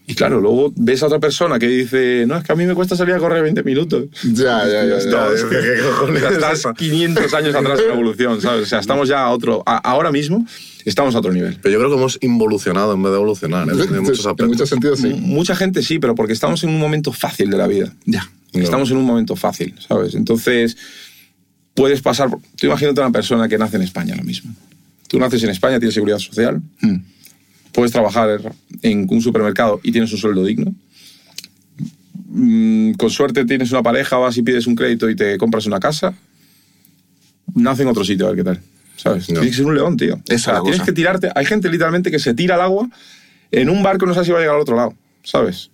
Y 0.10 0.16
claro, 0.16 0.40
luego 0.40 0.72
ves 0.78 1.04
a 1.04 1.08
otra 1.08 1.20
persona 1.20 1.60
que 1.60 1.68
dice, 1.68 2.24
no, 2.26 2.38
es 2.38 2.44
que 2.46 2.54
a 2.54 2.56
mí 2.56 2.66
me 2.66 2.74
cuesta 2.74 2.96
salir 2.96 3.14
a 3.14 3.20
correr 3.20 3.44
20 3.44 3.62
minutos. 3.64 4.06
Ya, 4.24 4.66
ya, 4.66 4.86
ya. 4.86 5.00
ya. 5.12 5.28
Es 5.34 5.44
que, 5.50 5.50
¿qué 5.58 5.82
cojones 5.86 6.22
Ya 6.22 6.28
es 6.30 6.34
estás 6.36 6.60
eso? 6.60 6.74
500 6.74 7.34
años 7.34 7.54
atrás 7.56 7.80
en 7.82 7.88
la 7.90 7.94
evolución, 7.94 8.42
¿sabes? 8.42 8.64
O 8.64 8.66
sea, 8.66 8.80
estamos 8.80 9.10
ya 9.10 9.24
a 9.26 9.32
otro, 9.32 9.64
a- 9.66 9.78
ahora 9.78 10.12
mismo 10.14 10.46
estamos 10.86 11.14
a 11.14 11.20
otro 11.20 11.34
nivel. 11.34 11.60
Pero 11.62 11.74
yo 11.74 11.80
creo 11.80 11.90
que 11.92 11.98
hemos 11.98 12.18
involucionado 12.22 12.94
en 12.94 13.04
vez 13.04 13.12
de 13.12 13.18
evolucionar, 13.18 13.68
¿eh? 13.68 13.72
en 13.72 13.78
muchos 13.78 13.90
en 14.24 14.30
aspectos. 14.30 14.48
muchos 14.48 14.70
sentidos, 14.70 15.00
sí. 15.00 15.08
M- 15.08 15.18
Mucha 15.20 15.56
gente 15.58 15.84
sí, 15.84 16.00
pero 16.00 16.16
porque 16.16 16.32
estamos 16.32 16.64
en 16.64 16.70
un 16.70 16.80
momento 16.80 17.12
fácil 17.12 17.50
de 17.50 17.58
la 17.58 17.68
vida. 17.68 17.94
Ya. 18.06 18.32
Estamos 18.54 18.90
en 18.92 18.98
un 18.98 19.04
momento 19.06 19.36
fácil, 19.36 19.76
¿sabes? 19.86 20.16
Entonces, 20.16 20.78
puedes 21.74 22.02
pasar... 22.02 22.30
Tú 22.56 22.66
imagínate 22.68 23.02
a 23.02 23.04
una 23.04 23.12
persona 23.12 23.48
que 23.50 23.58
nace 23.58 23.76
en 23.76 23.82
España 23.84 24.14
ahora 24.14 24.24
mismo. 24.24 24.56
Tú 25.10 25.20
naces 25.20 25.44
en 25.44 25.50
España, 25.50 25.80
tienes 25.80 25.94
seguridad 25.94 26.18
social, 26.20 26.62
Mm. 26.82 26.96
Puedes 27.78 27.92
trabajar 27.92 28.42
en 28.82 29.06
un 29.08 29.22
supermercado 29.22 29.80
y 29.84 29.92
tienes 29.92 30.12
un 30.12 30.18
sueldo 30.18 30.44
digno. 30.44 30.74
Mm, 32.30 32.94
Con 32.94 33.10
suerte 33.12 33.46
tienes 33.46 33.72
una 33.72 33.84
pareja, 33.84 34.18
vas 34.18 34.36
y 34.36 34.42
pides 34.42 34.66
un 34.66 34.76
crédito 34.76 35.08
y 35.12 35.16
te 35.16 35.38
compras 35.38 35.68
una 35.68 35.80
casa. 35.80 36.16
Nace 37.54 37.84
en 37.84 37.88
otro 37.90 38.04
sitio, 38.04 38.26
a 38.26 38.30
ver 38.32 38.38
qué 38.38 38.44
tal. 38.44 38.60
¿Sabes? 38.96 39.30
No. 39.30 39.36
Tienes 39.42 39.52
que 39.52 39.58
ser 39.58 39.66
un 39.68 39.76
león, 39.76 39.96
tío. 39.96 40.20
Esa 40.28 40.54
O 40.54 40.56
sea, 40.56 40.62
tienes 40.64 40.82
que 40.82 40.92
tirarte. 40.92 41.30
Hay 41.36 41.46
gente 41.46 41.70
literalmente 41.70 42.10
que 42.10 42.18
se 42.18 42.34
tira 42.34 42.56
al 42.56 42.62
agua 42.62 42.90
en 43.52 43.70
un 43.70 43.84
barco, 43.84 44.08
no 44.08 44.14
sabes 44.16 44.26
si 44.26 44.32
va 44.32 44.40
a 44.40 44.42
llegar 44.42 44.56
al 44.56 44.62
otro 44.64 44.76
lado. 44.76 44.96
¿Sabes? 45.24 45.70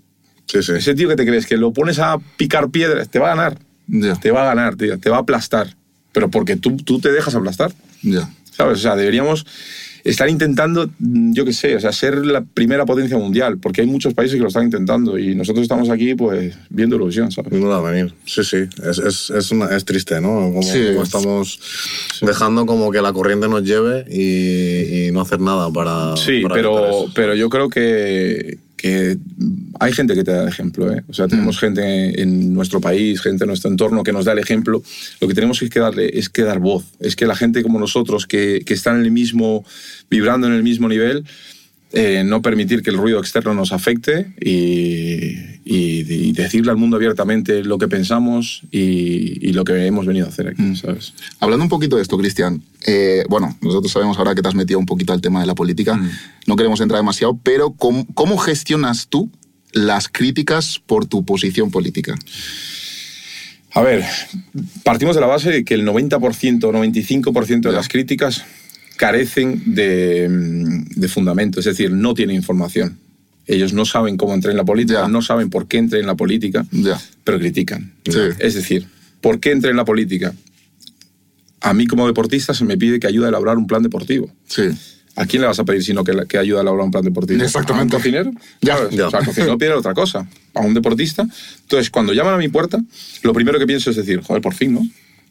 Sí, 0.48 0.62
sí. 0.62 0.74
Ese 0.74 0.94
tío 0.96 1.08
que 1.08 1.16
te 1.16 1.26
crees 1.26 1.46
que 1.48 1.56
lo 1.56 1.72
pones 1.72 2.00
a 2.00 2.18
picar 2.36 2.70
piedras, 2.70 3.08
te 3.10 3.18
va 3.20 3.32
a 3.32 3.36
ganar. 3.36 3.58
Ya, 3.88 4.16
Te 4.16 4.32
va 4.32 4.42
a 4.42 4.46
ganar, 4.54 4.76
tío. 4.76 5.00
Te 5.00 5.10
va 5.10 5.18
a 5.18 5.20
aplastar. 5.22 5.74
Pero 6.12 6.30
porque 6.30 6.58
tú, 6.58 6.76
tú 6.76 7.00
te 7.00 7.14
dejas 7.14 7.34
aplastar. 7.34 7.72
ya. 8.02 8.30
¿Sabes? 8.52 8.80
O 8.80 8.82
sea, 8.82 8.96
deberíamos 8.98 9.48
estar 10.04 10.30
intentando, 10.30 10.90
mm, 11.00 11.34
yo 11.34 11.46
qué 11.46 11.54
sé, 11.54 11.76
o 11.76 11.80
sea, 11.80 11.92
ser 11.94 12.26
la 12.26 12.42
primera 12.44 12.86
potencia 12.86 13.18
mundial, 13.18 13.58
porque 13.58 13.82
hay 13.82 13.88
muchos 13.88 14.14
países 14.14 14.36
que 14.36 14.42
lo 14.42 14.50
están 14.50 14.66
intentando 14.66 15.18
y 15.18 15.34
nosotros 15.34 15.64
estamos 15.64 15.90
aquí, 15.90 16.14
pues, 16.14 16.56
viendo 16.70 16.96
ilusión, 16.98 17.32
¿sabes? 17.32 17.54
No 17.54 17.68
va 17.70 17.78
a 17.78 17.92
venir. 17.92 18.14
Sí, 18.26 18.44
sí. 18.44 18.58
Es, 18.84 18.98
es, 19.00 19.30
es, 19.30 19.52
una- 19.52 19.76
es 19.76 19.86
triste, 19.86 20.20
¿no? 20.20 20.52
Como, 20.52 20.64
Sí. 20.64 20.84
como 20.92 21.04
estamos 21.04 21.60
dejando 22.22 22.66
como 22.66 22.92
que 22.92 23.02
la 23.02 23.14
corriente 23.14 23.48
nos 23.48 23.64
lleve 23.64 24.06
y, 24.10 25.08
y 25.08 25.12
no 25.12 25.22
hacer 25.22 25.40
nada 25.40 25.70
para. 25.72 26.18
Sí, 26.18 26.42
para 26.42 26.56
pero, 26.56 27.06
pero 27.16 27.36
yo 27.36 27.50
creo 27.50 27.70
que, 27.70 28.58
que 28.84 29.18
hay 29.80 29.94
gente 29.94 30.14
que 30.14 30.26
te 30.26 30.32
da 30.32 30.42
el 30.42 30.50
ejemplo. 30.50 30.92
¿eh? 30.92 31.04
O 31.08 31.14
sea, 31.14 31.30
tenemos 31.30 31.58
gente 31.58 32.22
en 32.22 32.54
nuestro 32.54 32.82
país, 32.82 33.22
gente 33.22 33.46
en 33.46 33.48
nuestro 33.48 33.72
entorno 33.72 34.04
que 34.04 34.12
nos 34.12 34.26
da 34.26 34.34
el 34.34 34.40
ejemplo. 34.40 34.84
Lo 35.22 35.28
que 35.30 35.34
tenemos 35.34 35.62
que 35.62 35.80
darle 35.80 36.20
es 36.20 36.28
que 36.28 36.42
dar 36.42 36.60
voz. 36.60 36.84
Es 37.00 37.16
que 37.16 37.26
la 37.26 37.36
gente 37.38 37.64
como 37.64 37.80
nosotros, 37.80 38.28
que, 38.28 38.62
que 38.66 38.74
están 38.74 38.98
en 38.98 39.06
el 39.06 39.12
mismo, 39.12 39.64
vibrando 40.10 40.48
en 40.48 40.54
el 40.54 40.64
mismo 40.64 40.90
nivel, 40.90 41.24
eh, 41.94 42.24
no 42.26 42.42
permitir 42.42 42.82
que 42.82 42.90
el 42.90 42.98
ruido 42.98 43.20
externo 43.20 43.54
nos 43.54 43.72
afecte 43.72 44.34
y, 44.42 45.36
y- 45.64 46.04
y 46.30 46.32
decirle 46.34 46.72
al 46.72 46.78
mundo 46.78 46.98
abiertamente 46.98 47.64
lo 47.64 47.78
que 47.78 47.88
pensamos 47.88 48.64
y, 48.72 49.48
y 49.48 49.54
lo 49.54 49.64
que 49.64 49.86
hemos 49.86 50.06
venido 50.08 50.26
a 50.26 50.30
hacer 50.30 50.48
aquí, 50.48 50.76
¿sabes? 50.76 51.14
Hablando 51.40 51.64
un 51.64 51.70
poquito 51.70 51.96
de 51.98 52.02
esto, 52.02 52.18
Cristian, 52.18 52.64
eh, 52.88 53.24
bueno, 53.30 53.56
nosotros 53.62 53.92
sabemos 53.92 54.18
ahora 54.18 54.34
que 54.36 54.42
te 54.42 54.48
has 54.48 54.56
metido 54.56 54.80
un 54.80 54.86
poquito 54.88 55.14
al 55.14 55.22
tema 55.22 55.40
de 55.42 55.46
la 55.48 55.56
política, 55.56 56.00
no 56.48 56.56
queremos 56.56 56.82
entrar 56.82 57.00
demasiado, 57.00 57.40
pero 57.44 57.72
¿cómo, 57.74 58.08
cómo 58.16 58.38
gestionas 58.38 59.08
tú 59.08 59.30
las 59.72 60.08
críticas 60.10 60.80
por 60.86 61.06
tu 61.06 61.24
posición 61.26 61.70
política? 61.72 62.16
A 63.76 63.82
ver, 63.82 64.04
partimos 64.84 65.16
de 65.16 65.22
la 65.22 65.28
base 65.28 65.50
de 65.50 65.66
que 65.66 65.74
el 65.74 65.86
90% 65.86 66.64
o 66.66 66.72
95% 66.72 67.62
de 67.62 67.62
Ya. 67.62 67.72
las 67.72 67.88
críticas 67.88 68.46
carecen 68.98 69.62
de, 69.76 70.28
mm, 70.30 71.00
de 71.00 71.08
fundamento, 71.08 71.60
es 71.60 71.66
decir, 71.66 71.92
no 71.92 72.14
tienen 72.14 72.36
información. 72.36 72.98
Ellos 73.46 73.74
no 73.74 73.86
saben 73.86 74.16
cómo 74.18 74.34
entré 74.34 74.52
en 74.52 74.58
la 74.58 74.64
política, 74.64 75.02
Ya. 75.02 75.08
no 75.08 75.22
saben 75.22 75.50
por 75.50 75.68
qué 75.68 75.78
entré 75.78 76.00
en 76.00 76.08
la 76.08 76.16
política, 76.16 76.66
Ya. 76.72 77.00
pero 77.24 77.40
critican. 77.40 77.94
Sí. 78.06 78.20
Es 78.40 78.54
decir, 78.54 78.88
¿por 79.22 79.40
qué 79.40 79.52
entré 79.52 79.72
en 79.72 79.78
la 79.78 79.86
política? 79.86 80.34
A 81.62 81.74
mí 81.74 81.88
como 81.88 82.08
deportista 82.08 82.54
se 82.54 82.66
me 82.66 82.78
pide 82.78 83.00
que 83.00 83.08
ayude 83.08 83.26
a 83.26 83.30
elaborar 83.30 83.58
un 83.58 83.68
plan 83.68 83.84
deportivo. 83.84 84.30
Sí. 84.48 84.64
¿A 85.16 85.26
quién 85.26 85.42
le 85.42 85.48
vas 85.48 85.60
a 85.60 85.64
pedir 85.64 85.84
sino 85.84 86.04
que, 86.04 86.12
que 86.28 86.38
ayude 86.38 86.58
a 86.58 86.62
elaborar 86.62 86.86
un 86.86 86.92
plan 86.92 87.04
deportivo? 87.04 87.44
Exactamente. 87.44 87.96
¿A 87.96 87.98
un 87.98 88.02
cocinero? 88.02 88.32
Ya, 88.62 88.78
ya. 88.90 89.08
O 89.08 89.12
sea, 89.12 89.24
cocinero 89.24 89.58
pide 89.58 89.72
otra 89.74 89.94
cosa. 89.94 90.28
A 90.56 90.62
un 90.62 90.74
deportista. 90.74 91.26
Entonces, 91.62 91.90
cuando 91.90 92.14
llaman 92.14 92.34
a 92.34 92.38
mi 92.38 92.48
puerta, 92.50 92.82
lo 93.22 93.32
primero 93.34 93.60
que 93.60 93.68
pienso 93.68 93.92
es 93.92 93.96
decir, 93.96 94.22
joder, 94.22 94.42
por 94.42 94.54
fin, 94.56 94.74
¿no? 94.74 94.82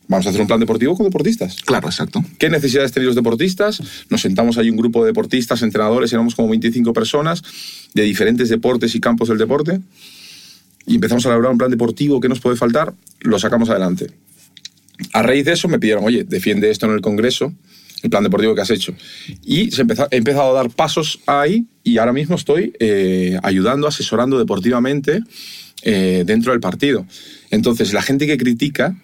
Vamos 0.09 0.26
a 0.26 0.30
hacer 0.30 0.40
un 0.42 0.46
plan 0.46 0.61
deportivo 0.61 0.94
con 0.96 1.05
deportistas. 1.05 1.57
Claro, 1.62 1.88
exacto. 1.88 2.22
¿Qué 2.38 2.50
necesidades 2.50 2.92
tienen 2.92 3.07
los 3.07 3.14
deportistas? 3.16 3.80
Nos 4.11 4.20
sentamos 4.20 4.59
ahí 4.59 4.68
un 4.68 4.76
grupo 4.76 5.03
de 5.03 5.09
deportistas, 5.11 5.62
entrenadores, 5.62 6.12
éramos 6.12 6.34
como 6.34 6.48
25 6.50 6.92
personas 6.92 7.42
de 7.94 8.03
diferentes 8.03 8.48
deportes 8.48 8.94
y 8.94 9.00
campos 9.00 9.28
del 9.28 9.38
deporte 9.38 9.80
y 10.86 10.96
empezamos 10.96 11.24
a 11.24 11.28
elaborar 11.30 11.53
un 11.53 11.59
plan 11.59 11.70
deportivo. 11.70 12.20
¿Qué 12.20 12.28
nos 12.28 12.40
puede 12.40 12.57
faltar? 12.57 12.92
Lo 13.20 13.38
sacamos 13.38 13.70
adelante. 13.70 14.11
A 15.12 15.22
raíz 15.22 15.44
de 15.44 15.53
eso 15.53 15.68
me 15.68 15.78
pidieron, 15.78 16.05
oye, 16.05 16.24
defiende 16.24 16.70
esto 16.70 16.86
en 16.86 16.92
el 16.92 17.00
Congreso, 17.00 17.53
el 18.03 18.11
plan 18.11 18.22
deportivo 18.24 18.55
que 18.55 18.61
has 18.61 18.70
hecho. 18.70 18.94
Y 19.44 19.70
se 19.70 19.82
empezó- 19.82 20.09
he 20.11 20.16
empezado 20.16 20.50
a 20.50 20.55
dar 20.62 20.70
pasos 20.70 21.20
ahí 21.26 21.66
y 21.84 21.98
ahora 21.98 22.12
mismo 22.12 22.34
estoy 22.36 22.72
eh, 22.80 23.38
ayudando, 23.42 23.86
asesorando 23.86 24.38
deportivamente 24.38 25.20
eh, 25.82 26.24
dentro 26.26 26.53
del 26.53 26.61
partido. 26.61 27.07
Entonces, 27.50 27.92
la 27.92 28.03
gente 28.03 28.26
que 28.26 28.36
critica, 28.36 28.96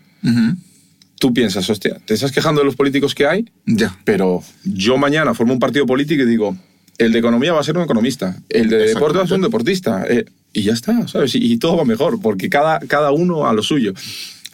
tú 1.18 1.32
piensas, 1.34 1.68
hostia, 1.68 1.98
¿te 2.04 2.14
estás 2.14 2.32
quejando 2.32 2.60
de 2.60 2.64
los 2.66 2.76
políticos 2.76 3.14
que 3.14 3.26
hay? 3.26 3.48
Ya. 3.66 3.96
Pero 4.04 4.42
yo 4.64 4.96
mañana 4.98 5.34
formo 5.34 5.52
un 5.52 5.58
partido 5.58 5.86
político 5.86 6.22
y 6.22 6.26
digo, 6.26 6.56
el 6.98 7.12
de 7.12 7.18
economía 7.18 7.52
va 7.52 7.60
a 7.60 7.64
ser 7.64 7.76
un 7.76 7.84
economista, 7.84 8.36
el 8.48 8.68
de 8.68 8.78
deporte 8.78 9.18
va 9.18 9.24
a 9.24 9.26
ser 9.26 9.36
un 9.36 9.42
deportista. 9.42 10.04
eh, 10.08 10.24
y 10.52 10.62
ya 10.62 10.72
está, 10.72 11.06
¿sabes? 11.06 11.34
Y, 11.34 11.52
y 11.52 11.58
todo 11.58 11.76
va 11.76 11.84
mejor, 11.84 12.20
porque 12.22 12.48
cada, 12.48 12.80
cada 12.80 13.12
uno 13.12 13.46
a 13.46 13.52
lo 13.52 13.62
suyo. 13.62 13.92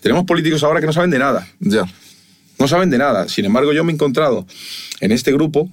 Tenemos 0.01 0.25
políticos 0.25 0.63
ahora 0.65 0.81
que 0.81 0.87
no 0.87 0.93
saben 0.93 1.11
de 1.11 1.19
nada, 1.21 1.47
Ya. 1.61 1.85
no 2.59 2.69
saben 2.69 2.91
de 2.91 2.99
nada. 2.99 3.29
Sin 3.29 3.45
embargo, 3.45 3.73
yo 3.73 3.85
me 3.85 3.93
he 3.93 3.95
encontrado 3.95 4.47
en 5.01 5.13
este 5.13 5.33
grupo 5.33 5.71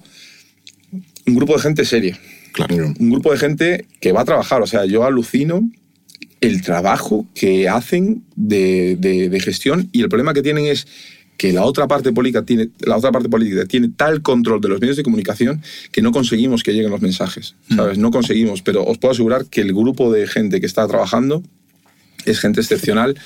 un 1.26 1.34
grupo 1.34 1.54
de 1.54 1.60
gente 1.60 1.84
seria, 1.84 2.18
Claro. 2.52 2.94
un 2.98 3.10
grupo 3.10 3.32
de 3.32 3.38
gente 3.38 3.86
que 4.00 4.12
va 4.12 4.22
a 4.22 4.24
trabajar. 4.24 4.62
O 4.62 4.66
sea, 4.66 4.84
yo 4.84 5.04
alucino 5.04 5.68
el 6.42 6.60
trabajo 6.60 7.26
que 7.34 7.68
hacen 7.70 8.22
de, 8.36 8.96
de- 8.98 9.30
de 9.30 9.40
gestión 9.40 9.88
y 9.92 10.02
el 10.02 10.08
problema 10.10 10.34
que 10.34 10.42
tienen 10.42 10.66
es 10.66 10.86
que 11.38 11.52
la 11.52 11.64
otra 11.64 11.88
parte 11.88 12.12
política 12.12 12.42
tiene 12.44 12.68
la 12.80 12.96
otra 12.96 13.10
parte 13.10 13.28
política 13.28 13.64
tiene 13.64 13.88
tal 13.96 14.20
control 14.22 14.60
de 14.60 14.68
los 14.68 14.80
medios 14.80 14.96
de 14.98 15.02
comunicación 15.02 15.62
que 15.90 16.02
no 16.02 16.12
conseguimos 16.12 16.62
que 16.62 16.72
lleguen 16.72 16.90
los 16.90 17.00
mensajes 17.00 17.54
sabes 17.74 17.96
no 17.98 18.10
conseguimos 18.10 18.60
pero 18.62 18.84
os 18.84 18.98
puedo 18.98 19.12
asegurar 19.12 19.46
que 19.46 19.60
el 19.62 19.72
grupo 19.72 20.12
de 20.12 20.26
gente 20.28 20.60
que 20.60 20.66
está 20.66 20.86
trabajando 20.86 21.42
es 22.26 22.38
gente 22.38 22.60
excepcional 22.60 23.16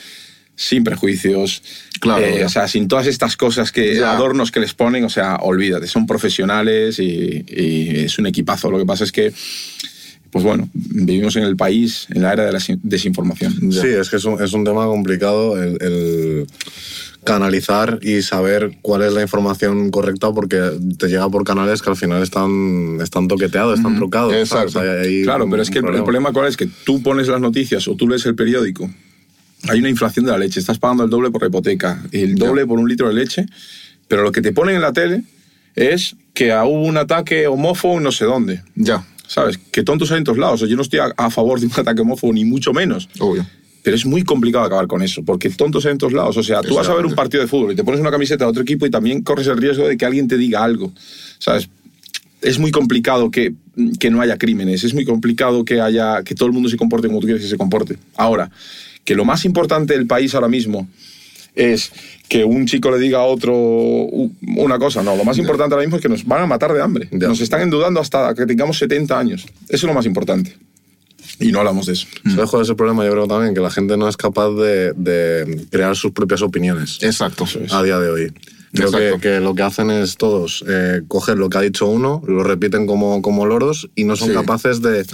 sin 0.54 0.84
prejuicios 0.84 1.62
Claro, 2.00 2.24
eh, 2.24 2.44
o 2.44 2.48
sea 2.48 2.68
sin 2.68 2.88
todas 2.88 3.06
estas 3.06 3.36
cosas 3.36 3.72
que 3.72 3.96
Ya. 3.96 4.12
adornos 4.12 4.50
que 4.52 4.60
les 4.60 4.72
ponen 4.72 5.04
o 5.04 5.10
sea 5.10 5.36
olvídate 5.36 5.86
son 5.86 6.06
profesionales 6.06 6.98
y, 6.98 7.44
y 7.48 7.96
es 8.06 8.18
un 8.18 8.26
equipazo. 8.26 8.70
Lo 8.70 8.78
que 8.78 8.86
pasa 8.86 9.04
es 9.04 9.12
que 9.12 9.32
pues 10.36 10.44
bueno, 10.44 10.68
vivimos 10.74 11.34
en 11.36 11.44
el 11.44 11.56
país 11.56 12.06
en 12.10 12.20
la 12.20 12.32
era 12.34 12.44
de 12.44 12.52
la 12.52 12.60
sin- 12.60 12.78
desinformación. 12.82 13.72
Sí, 13.72 13.86
es 13.88 14.10
que 14.10 14.16
es 14.16 14.24
un, 14.26 14.42
es 14.42 14.52
un 14.52 14.64
tema 14.64 14.84
complicado 14.84 15.62
el, 15.62 15.78
el 15.80 16.46
canalizar 17.24 17.98
y 18.02 18.22
saber 18.22 18.76
cuál 18.82 19.02
es 19.02 19.12
la 19.12 19.22
información 19.22 19.90
correcta 19.90 20.32
porque 20.32 20.60
te 20.98 21.08
llega 21.08 21.28
por 21.30 21.44
canales 21.44 21.80
que 21.82 21.90
al 21.90 21.96
final 21.96 22.22
están, 22.22 22.98
están 23.02 23.28
toqueteados, 23.28 23.78
están 23.78 23.96
trucados. 23.96 24.34
Exacto. 24.34 24.78
Hay- 24.80 24.88
hay 24.88 25.22
Claro, 25.24 25.48
pero 25.50 25.62
es 25.62 25.70
que 25.70 25.80
un 25.80 25.94
el, 25.94 26.02
problema 26.04 26.32
cuál 26.32 26.48
es 26.48 26.56
que 26.56 26.68
tú 26.84 27.02
pones 27.02 27.28
las 27.28 27.40
noticias 27.40 27.88
o 27.88 27.96
tú 27.96 28.08
lees 28.08 28.26
el 28.26 28.34
periódico, 28.34 28.90
hay 29.68 29.78
una 29.80 29.88
inflación 29.88 30.26
de 30.26 30.32
la 30.32 30.38
leche, 30.38 30.60
estás 30.60 30.78
pagando 30.78 31.04
el 31.04 31.10
doble 31.10 31.30
por 31.30 31.40
la 31.42 31.48
hipoteca, 31.48 32.02
el 32.12 32.34
doble 32.36 32.66
por 32.66 32.78
un 32.78 32.88
litro 32.88 33.08
de 33.08 33.14
leche, 33.14 33.46
pero 34.06 34.22
lo 34.22 34.30
que 34.32 34.42
te 34.42 34.52
ponen 34.52 34.76
en 34.76 34.82
la 34.82 34.92
tele 34.92 35.22
es 35.74 36.14
que 36.34 36.52
hubo 36.52 36.82
un 36.82 36.96
ataque 36.98 37.46
homófobo 37.48 37.98
no 38.00 38.12
sé 38.12 38.24
dónde. 38.26 38.62
Ya. 38.76 39.04
¿Sabes? 39.26 39.58
Que 39.58 39.82
tontos 39.82 40.10
hay 40.12 40.18
en 40.18 40.24
todos 40.24 40.38
lados. 40.38 40.60
Yo 40.60 40.76
no 40.76 40.82
estoy 40.82 41.00
a, 41.00 41.12
a 41.16 41.30
favor 41.30 41.60
de 41.60 41.66
un 41.66 41.72
ataque 41.72 42.00
homófobo, 42.00 42.32
ni 42.32 42.44
mucho 42.44 42.72
menos. 42.72 43.08
Obvio. 43.18 43.46
Pero 43.82 43.96
es 43.96 44.04
muy 44.04 44.22
complicado 44.22 44.64
acabar 44.64 44.86
con 44.88 45.02
eso, 45.02 45.24
porque 45.24 45.48
tontos 45.50 45.86
hay 45.86 45.92
en 45.92 45.98
todos 45.98 46.12
lados. 46.12 46.36
O 46.36 46.42
sea, 46.42 46.60
tú 46.60 46.74
vas 46.74 46.88
a 46.88 46.94
ver 46.94 47.06
un 47.06 47.14
partido 47.14 47.40
de 47.42 47.48
fútbol 47.48 47.72
y 47.72 47.76
te 47.76 47.84
pones 47.84 48.00
una 48.00 48.10
camiseta 48.10 48.44
de 48.44 48.50
otro 48.50 48.62
equipo 48.62 48.84
y 48.84 48.90
también 48.90 49.22
corres 49.22 49.46
el 49.46 49.56
riesgo 49.56 49.86
de 49.86 49.96
que 49.96 50.04
alguien 50.04 50.26
te 50.26 50.36
diga 50.36 50.64
algo. 50.64 50.92
¿Sabes? 51.38 51.68
Es 52.42 52.58
muy 52.58 52.70
complicado 52.72 53.30
que, 53.30 53.54
que 54.00 54.10
no 54.10 54.20
haya 54.20 54.38
crímenes, 54.38 54.84
es 54.84 54.92
muy 54.92 55.04
complicado 55.04 55.64
que, 55.64 55.80
haya, 55.80 56.22
que 56.22 56.34
todo 56.34 56.46
el 56.46 56.52
mundo 56.52 56.68
se 56.68 56.76
comporte 56.76 57.06
como 57.06 57.20
tú 57.20 57.26
quieres 57.26 57.42
que 57.42 57.48
se 57.48 57.56
comporte. 57.56 57.96
Ahora, 58.16 58.50
que 59.04 59.14
lo 59.14 59.24
más 59.24 59.44
importante 59.44 59.94
del 59.94 60.06
país 60.06 60.34
ahora 60.34 60.48
mismo 60.48 60.88
es 61.56 61.90
que 62.28 62.44
un 62.44 62.66
chico 62.66 62.90
le 62.90 62.98
diga 62.98 63.18
a 63.18 63.24
otro 63.24 63.52
una 63.56 64.78
cosa. 64.78 65.02
No, 65.02 65.16
lo 65.16 65.24
más 65.24 65.38
importante 65.38 65.74
ahora 65.74 65.84
mismo 65.86 65.96
es 65.96 66.02
que 66.02 66.08
nos 66.08 66.24
van 66.24 66.42
a 66.42 66.46
matar 66.46 66.72
de 66.72 66.80
hambre. 66.82 67.08
Ya. 67.10 67.28
Nos 67.28 67.40
están 67.40 67.62
endudando 67.62 67.98
hasta 68.00 68.34
que 68.34 68.46
tengamos 68.46 68.78
70 68.78 69.18
años. 69.18 69.46
Eso 69.68 69.68
es 69.68 69.82
lo 69.84 69.94
más 69.94 70.06
importante. 70.06 70.56
Y 71.40 71.50
no 71.52 71.58
hablamos 71.58 71.86
de 71.86 71.94
eso. 71.94 72.06
¿Sabes 72.34 72.50
cuál 72.50 72.62
es 72.62 72.68
el 72.68 72.76
problema? 72.76 73.04
Yo 73.04 73.10
creo 73.12 73.26
también 73.26 73.54
que 73.54 73.60
la 73.60 73.70
gente 73.70 73.96
no 73.96 74.08
es 74.08 74.16
capaz 74.16 74.50
de, 74.50 74.92
de 74.92 75.66
crear 75.70 75.96
sus 75.96 76.12
propias 76.12 76.40
opiniones 76.42 76.98
Exacto. 77.02 77.44
es. 77.44 77.72
a 77.72 77.82
día 77.82 77.98
de 77.98 78.10
hoy. 78.10 78.32
Creo 78.72 78.90
que, 78.90 79.14
que 79.20 79.40
lo 79.40 79.54
que 79.54 79.62
hacen 79.62 79.90
es 79.90 80.16
todos 80.16 80.62
eh, 80.68 81.00
coger 81.08 81.38
lo 81.38 81.48
que 81.48 81.56
ha 81.58 81.62
dicho 81.62 81.86
uno, 81.86 82.22
lo 82.26 82.42
repiten 82.42 82.86
como, 82.86 83.22
como 83.22 83.46
loros 83.46 83.88
y 83.94 84.04
no 84.04 84.16
son 84.16 84.28
Sí. 84.28 84.34
capaces 84.34 84.82
de, 84.82 85.06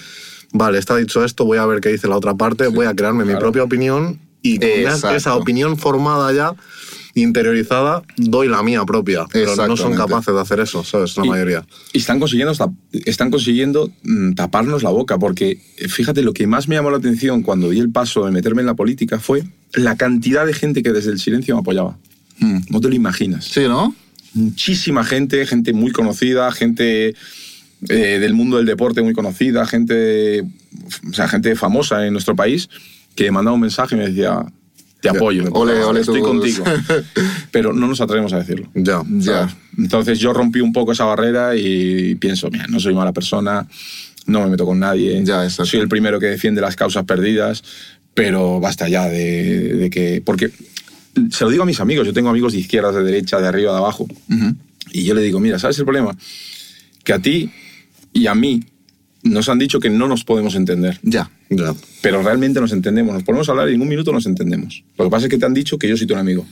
vale, 0.52 0.78
está 0.78 0.96
dicho 0.96 1.24
esto, 1.24 1.44
voy 1.44 1.58
a 1.58 1.66
ver 1.66 1.80
qué 1.80 1.90
dice 1.90 2.08
la 2.08 2.16
otra 2.16 2.34
parte, 2.34 2.66
voy 2.66 2.86
a 2.86 2.94
crearme 2.94 3.22
mi 3.24 3.30
claro. 3.30 3.40
propia 3.40 3.62
opinión 3.62 4.18
y 4.42 4.58
con 4.58 5.14
esa 5.14 5.36
opinión 5.36 5.78
formada 5.78 6.32
ya, 6.32 6.54
interiorizada, 7.14 8.02
doy 8.16 8.48
la 8.48 8.62
mía 8.62 8.84
propia. 8.84 9.26
Pero 9.32 9.54
no 9.66 9.76
son 9.76 9.94
capaces 9.94 10.34
de 10.34 10.40
hacer 10.40 10.60
eso, 10.60 10.82
¿sabes? 10.82 11.16
La 11.16 11.26
Y- 11.26 11.28
mayoría. 11.28 11.66
Y 11.92 11.98
están 11.98 12.18
consiguiendo, 12.18 12.54
están 13.04 13.30
consiguiendo 13.30 13.90
mm, 14.02 14.32
taparnos 14.32 14.82
la 14.82 14.90
boca, 14.90 15.18
porque 15.18 15.60
eh, 15.76 15.88
fíjate, 15.88 16.22
lo 16.22 16.32
que 16.32 16.46
más 16.46 16.68
me 16.68 16.74
llamó 16.76 16.90
la 16.90 16.96
atención 16.98 17.42
cuando 17.42 17.70
di 17.70 17.80
el 17.80 17.90
paso 17.90 18.24
de 18.24 18.30
meterme 18.32 18.62
en 18.62 18.66
la 18.66 18.74
política 18.74 19.18
fue 19.18 19.44
la 19.74 19.96
cantidad 19.96 20.46
de 20.46 20.54
gente 20.54 20.82
que 20.82 20.92
desde 20.92 21.10
el 21.12 21.18
silencio 21.20 21.54
me 21.54 21.60
apoyaba. 21.60 21.98
Mm. 22.38 22.58
No 22.70 22.80
te 22.80 22.88
lo 22.88 22.94
imaginas. 22.94 23.44
Sí, 23.44 23.60
¿no? 23.60 23.94
Muchísima 24.34 25.04
gente, 25.04 25.44
gente 25.46 25.74
muy 25.74 25.92
conocida, 25.92 26.50
gente 26.52 27.14
eh, 27.88 28.18
del 28.18 28.32
mundo 28.32 28.56
del 28.56 28.64
deporte 28.66 29.02
muy 29.02 29.12
conocida, 29.12 29.66
gente, 29.66 30.40
o 30.42 31.12
sea, 31.12 31.28
gente 31.28 31.54
famosa 31.56 32.06
en 32.06 32.14
nuestro 32.14 32.34
país, 32.34 32.70
que 33.14 33.24
me 33.24 33.32
mandaba 33.32 33.54
un 33.54 33.60
mensaje 33.60 33.94
y 33.94 33.98
me 33.98 34.08
decía, 34.08 34.44
te 35.00 35.08
apoyo, 35.08 35.44
Ole, 35.52 35.82
ole 35.82 36.00
estoy 36.00 36.20
contigo. 36.20 36.64
Pero 37.50 37.72
no 37.72 37.88
nos 37.88 38.00
atrevemos 38.00 38.32
a 38.32 38.38
decirlo. 38.38 38.68
Ya. 38.74 39.02
Ya. 39.08 39.54
Entonces 39.76 40.18
yo 40.18 40.32
rompí 40.32 40.60
un 40.60 40.72
poco 40.72 40.92
esa 40.92 41.04
barrera 41.04 41.56
y 41.56 42.14
pienso, 42.14 42.50
mira, 42.50 42.66
no 42.68 42.78
soy 42.78 42.94
mala 42.94 43.12
persona, 43.12 43.66
no 44.26 44.40
me 44.42 44.50
meto 44.50 44.64
con 44.64 44.78
nadie, 44.78 45.22
Ya, 45.24 45.48
soy 45.50 45.80
el 45.80 45.88
primero 45.88 46.20
que 46.20 46.26
defiende 46.26 46.60
las 46.60 46.76
causas 46.76 47.04
perdidas, 47.04 47.64
pero 48.14 48.60
basta 48.60 48.88
ya 48.88 49.08
de, 49.08 49.74
de 49.74 49.90
que... 49.90 50.22
Porque 50.24 50.52
se 51.30 51.44
lo 51.44 51.50
digo 51.50 51.64
a 51.64 51.66
mis 51.66 51.80
amigos, 51.80 52.06
yo 52.06 52.12
tengo 52.12 52.30
amigos 52.30 52.52
de 52.52 52.60
izquierda, 52.60 52.92
de 52.92 53.02
derecha, 53.02 53.40
de 53.40 53.48
arriba, 53.48 53.72
de 53.72 53.78
abajo, 53.78 54.06
y 54.92 55.04
yo 55.04 55.14
le 55.14 55.22
digo, 55.22 55.40
mira, 55.40 55.58
¿sabes 55.58 55.78
el 55.78 55.84
problema? 55.84 56.16
Que 57.04 57.12
a 57.12 57.18
ti 57.18 57.50
y 58.12 58.26
a 58.26 58.34
mí 58.34 58.62
nos 59.22 59.48
han 59.48 59.58
dicho 59.58 59.78
que 59.80 59.90
no 59.90 60.08
nos 60.08 60.24
podemos 60.24 60.54
entender, 60.54 60.98
Ya. 61.02 61.30
Ya. 61.50 61.74
pero 62.00 62.22
realmente 62.22 62.60
nos 62.60 62.72
entendemos, 62.72 63.14
nos 63.14 63.22
podemos 63.22 63.48
hablar 63.48 63.68
y 63.70 63.74
en 63.74 63.82
un 63.82 63.88
minuto 63.88 64.12
nos 64.12 64.26
entendemos. 64.26 64.84
Lo 64.98 65.04
que 65.04 65.10
pasa 65.10 65.26
es 65.26 65.30
que 65.30 65.38
te 65.38 65.46
han 65.46 65.54
dicho 65.54 65.78
que 65.78 65.88
yo 65.88 65.96
soy 65.96 66.06
tu 66.06 66.14
enemigo. 66.14 66.44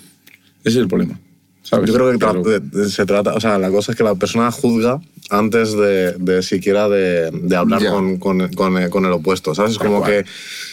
Ese 0.63 0.77
es 0.79 0.83
el 0.83 0.89
problema. 0.89 1.19
¿sabes? 1.63 1.91
Yo 1.91 1.95
creo 1.95 2.43
que 2.43 2.89
se 2.89 3.05
trata, 3.07 3.35
o 3.35 3.41
sea, 3.41 3.59
la 3.59 3.71
cosa 3.71 3.93
es 3.93 3.99
que 3.99 4.05
la 4.05 4.15
persona 4.15 4.51
juzga 4.51 5.01
antes 5.31 5.73
de, 5.73 6.13
de 6.15 6.43
siquiera 6.43 6.89
de, 6.89 7.31
de 7.33 7.57
hablar 7.57 7.81
Ya. 7.83 7.91
con, 7.91 8.19
con- 8.19 8.49
con 8.55 8.77
el, 8.77 8.91
con 8.91 9.05
el 9.07 9.13
opuesto, 9.13 9.55
¿sabes? 9.55 9.73
Es 9.73 9.79
Tal 9.79 9.87
como 9.87 10.01
cual. 10.01 10.11
que 10.25 10.25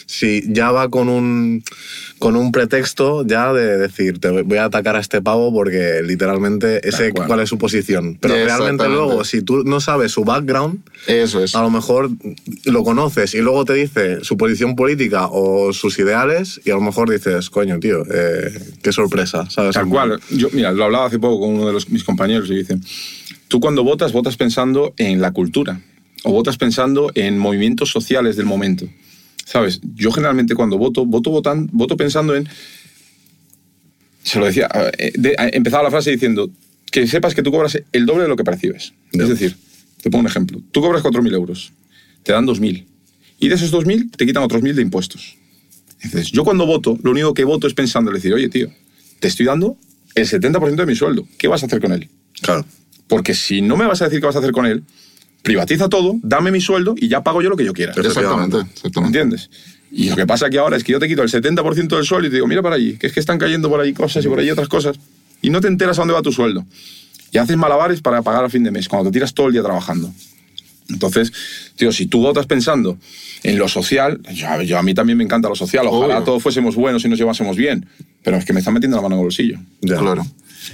si 0.06 0.42
ya 0.48 0.70
va 0.72 0.88
con 0.88 1.08
un, 1.08 1.62
con 2.18 2.34
un 2.36 2.50
pretexto 2.50 3.24
ya 3.26 3.52
de 3.52 3.76
decir, 3.78 4.18
te 4.18 4.30
voy 4.42 4.58
a 4.58 4.64
atacar 4.64 4.96
a 4.96 5.00
este 5.00 5.22
pavo 5.22 5.52
porque 5.52 6.00
literalmente 6.04 6.86
ese 6.88 7.12
cual. 7.12 7.26
cuál 7.28 7.40
es 7.40 7.48
su 7.48 7.58
posición. 7.58 8.16
Pero 8.20 8.34
realmente 8.34 8.88
luego, 8.88 9.24
si 9.24 9.42
tú 9.42 9.64
no 9.64 9.80
sabes 9.80 10.12
su 10.12 10.24
background, 10.24 10.80
Eso 11.06 11.42
es. 11.44 11.54
a 11.54 11.62
lo 11.62 11.70
mejor 11.70 12.10
lo 12.64 12.84
conoces 12.84 13.34
y 13.34 13.38
luego 13.38 13.64
te 13.64 13.74
dice 13.74 14.24
su 14.24 14.36
posición 14.36 14.74
política 14.76 15.28
o 15.30 15.72
sus 15.72 15.98
ideales 15.98 16.60
y 16.64 16.70
a 16.70 16.74
lo 16.74 16.80
mejor 16.80 17.10
dices, 17.10 17.50
coño, 17.50 17.78
tío, 17.78 18.02
eh, 18.12 18.58
qué 18.82 18.92
sorpresa, 18.92 19.48
¿sabes? 19.50 19.74
Tal 19.74 19.88
cual. 19.88 20.18
Yo, 20.30 20.48
mira, 20.52 20.72
lo 20.72 20.84
hablaba 20.84 21.06
hace 21.06 21.18
poco 21.18 21.40
con 21.40 21.54
uno 21.54 21.66
de 21.66 21.72
los, 21.72 21.88
mis 21.90 22.02
compañeros 22.04 22.50
y 22.50 22.56
dice, 22.56 22.78
tú 23.48 23.60
cuando 23.60 23.82
votas, 23.82 24.12
votas 24.12 24.36
pensando 24.36 24.94
en 24.96 25.20
la 25.20 25.32
cultura 25.32 25.80
o 26.24 26.32
votas 26.32 26.56
pensando 26.56 27.10
en 27.14 27.38
movimientos 27.38 27.90
sociales 27.90 28.36
del 28.36 28.46
momento. 28.46 28.88
¿Sabes? 29.44 29.80
Yo 29.94 30.12
generalmente 30.12 30.54
cuando 30.54 30.76
voto, 30.76 31.06
voto, 31.06 31.30
votan, 31.30 31.68
voto 31.72 31.96
pensando 31.96 32.36
en... 32.36 32.48
Se 34.22 34.38
lo 34.38 34.46
decía, 34.46 34.68
eh, 34.98 35.12
eh, 35.22 35.36
empezaba 35.52 35.84
la 35.84 35.90
frase 35.90 36.10
diciendo 36.10 36.50
que 36.90 37.06
sepas 37.06 37.34
que 37.34 37.42
tú 37.42 37.50
cobras 37.50 37.78
el 37.92 38.04
doble 38.04 38.24
de 38.24 38.28
lo 38.28 38.36
que 38.36 38.44
percibes. 38.44 38.92
Es 39.12 39.28
decir, 39.28 39.56
te 40.02 40.10
pongo 40.10 40.20
un 40.20 40.26
ejemplo. 40.26 40.60
Tú 40.70 40.82
cobras 40.82 41.02
4.000 41.02 41.34
euros, 41.34 41.72
te 42.22 42.32
dan 42.32 42.46
2.000. 42.46 42.84
Y 43.40 43.48
de 43.48 43.54
esos 43.54 43.72
2.000 43.72 44.16
te 44.16 44.26
quitan 44.26 44.42
otros 44.42 44.62
1.000 44.62 44.74
de 44.74 44.82
impuestos. 44.82 45.36
Entonces, 46.02 46.30
yo 46.30 46.44
cuando 46.44 46.66
voto, 46.66 46.98
lo 47.02 47.10
único 47.10 47.34
que 47.34 47.44
voto 47.44 47.66
es 47.66 47.74
pensando 47.74 48.10
en 48.10 48.16
decir, 48.16 48.32
oye, 48.34 48.48
tío, 48.48 48.70
te 49.20 49.28
estoy 49.28 49.46
dando 49.46 49.76
el 50.14 50.28
70% 50.28 50.76
de 50.76 50.86
mi 50.86 50.94
sueldo. 50.94 51.26
¿Qué 51.38 51.48
vas 51.48 51.62
a 51.62 51.66
hacer 51.66 51.80
con 51.80 51.92
él? 51.92 52.08
Claro. 52.40 52.64
Porque 53.08 53.34
si 53.34 53.62
no 53.62 53.76
me 53.76 53.86
vas 53.86 54.00
a 54.02 54.04
decir 54.04 54.20
qué 54.20 54.26
vas 54.26 54.36
a 54.36 54.40
hacer 54.40 54.52
con 54.52 54.66
él, 54.66 54.82
privatiza 55.42 55.88
todo, 55.88 56.16
dame 56.22 56.50
mi 56.50 56.60
sueldo 56.60 56.94
y 56.96 57.08
ya 57.08 57.22
pago 57.22 57.42
yo 57.42 57.48
lo 57.48 57.56
que 57.56 57.64
yo 57.64 57.72
quiera. 57.72 57.92
Exactamente. 57.96 58.56
¿Me 58.58 58.62
Exactamente. 58.62 59.18
entiendes? 59.18 59.50
Y 59.90 60.10
lo 60.10 60.16
que 60.16 60.26
pasa 60.26 60.46
aquí 60.46 60.58
ahora 60.58 60.76
es 60.76 60.84
que 60.84 60.92
yo 60.92 60.98
te 60.98 61.08
quito 61.08 61.22
el 61.22 61.30
70% 61.30 61.96
del 61.96 62.04
sueldo 62.04 62.26
y 62.26 62.30
te 62.30 62.36
digo, 62.36 62.46
mira 62.46 62.60
para 62.62 62.76
allí, 62.76 62.98
que 62.98 63.06
es 63.06 63.12
que 63.14 63.20
están 63.20 63.38
cayendo 63.38 63.70
por 63.70 63.80
ahí 63.80 63.94
cosas 63.94 64.22
y 64.24 64.28
por 64.28 64.38
ahí 64.38 64.50
otras 64.50 64.68
cosas. 64.68 64.98
Y 65.40 65.48
no 65.50 65.60
te 65.62 65.68
enteras 65.68 65.96
a 65.98 66.02
dónde 66.02 66.12
va 66.14 66.20
tu 66.22 66.32
sueldo. 66.32 66.66
Y 67.32 67.38
haces 67.38 67.56
malabares 67.56 68.02
para 68.02 68.20
pagar 68.22 68.44
a 68.44 68.50
fin 68.50 68.62
de 68.64 68.70
mes, 68.70 68.88
cuando 68.88 69.10
te 69.10 69.14
tiras 69.14 69.32
todo 69.32 69.46
el 69.46 69.52
día 69.54 69.62
trabajando. 69.62 70.12
Entonces, 70.90 71.32
tío, 71.76 71.92
si 71.92 72.06
tú 72.06 72.20
votas 72.20 72.46
pensando 72.46 72.98
en 73.42 73.58
lo 73.58 73.68
social, 73.68 74.20
yo, 74.32 74.62
yo- 74.62 74.78
a 74.78 74.82
mí 74.82 74.94
también 74.94 75.18
me 75.18 75.24
encanta 75.24 75.48
lo 75.48 75.54
social, 75.54 75.86
ojalá 75.86 76.16
Obvio. 76.16 76.24
todos 76.24 76.42
fuésemos 76.42 76.76
buenos 76.76 77.04
y 77.04 77.08
nos 77.08 77.18
llevásemos 77.18 77.56
bien, 77.56 77.86
pero 78.22 78.36
es 78.38 78.44
que 78.46 78.52
me 78.54 78.60
están 78.60 78.74
metiendo 78.74 78.96
la 78.96 79.02
mano 79.02 79.14
en 79.16 79.20
el 79.20 79.24
bolsillo. 79.24 79.58
Ya. 79.82 79.98
Claro. 79.98 80.26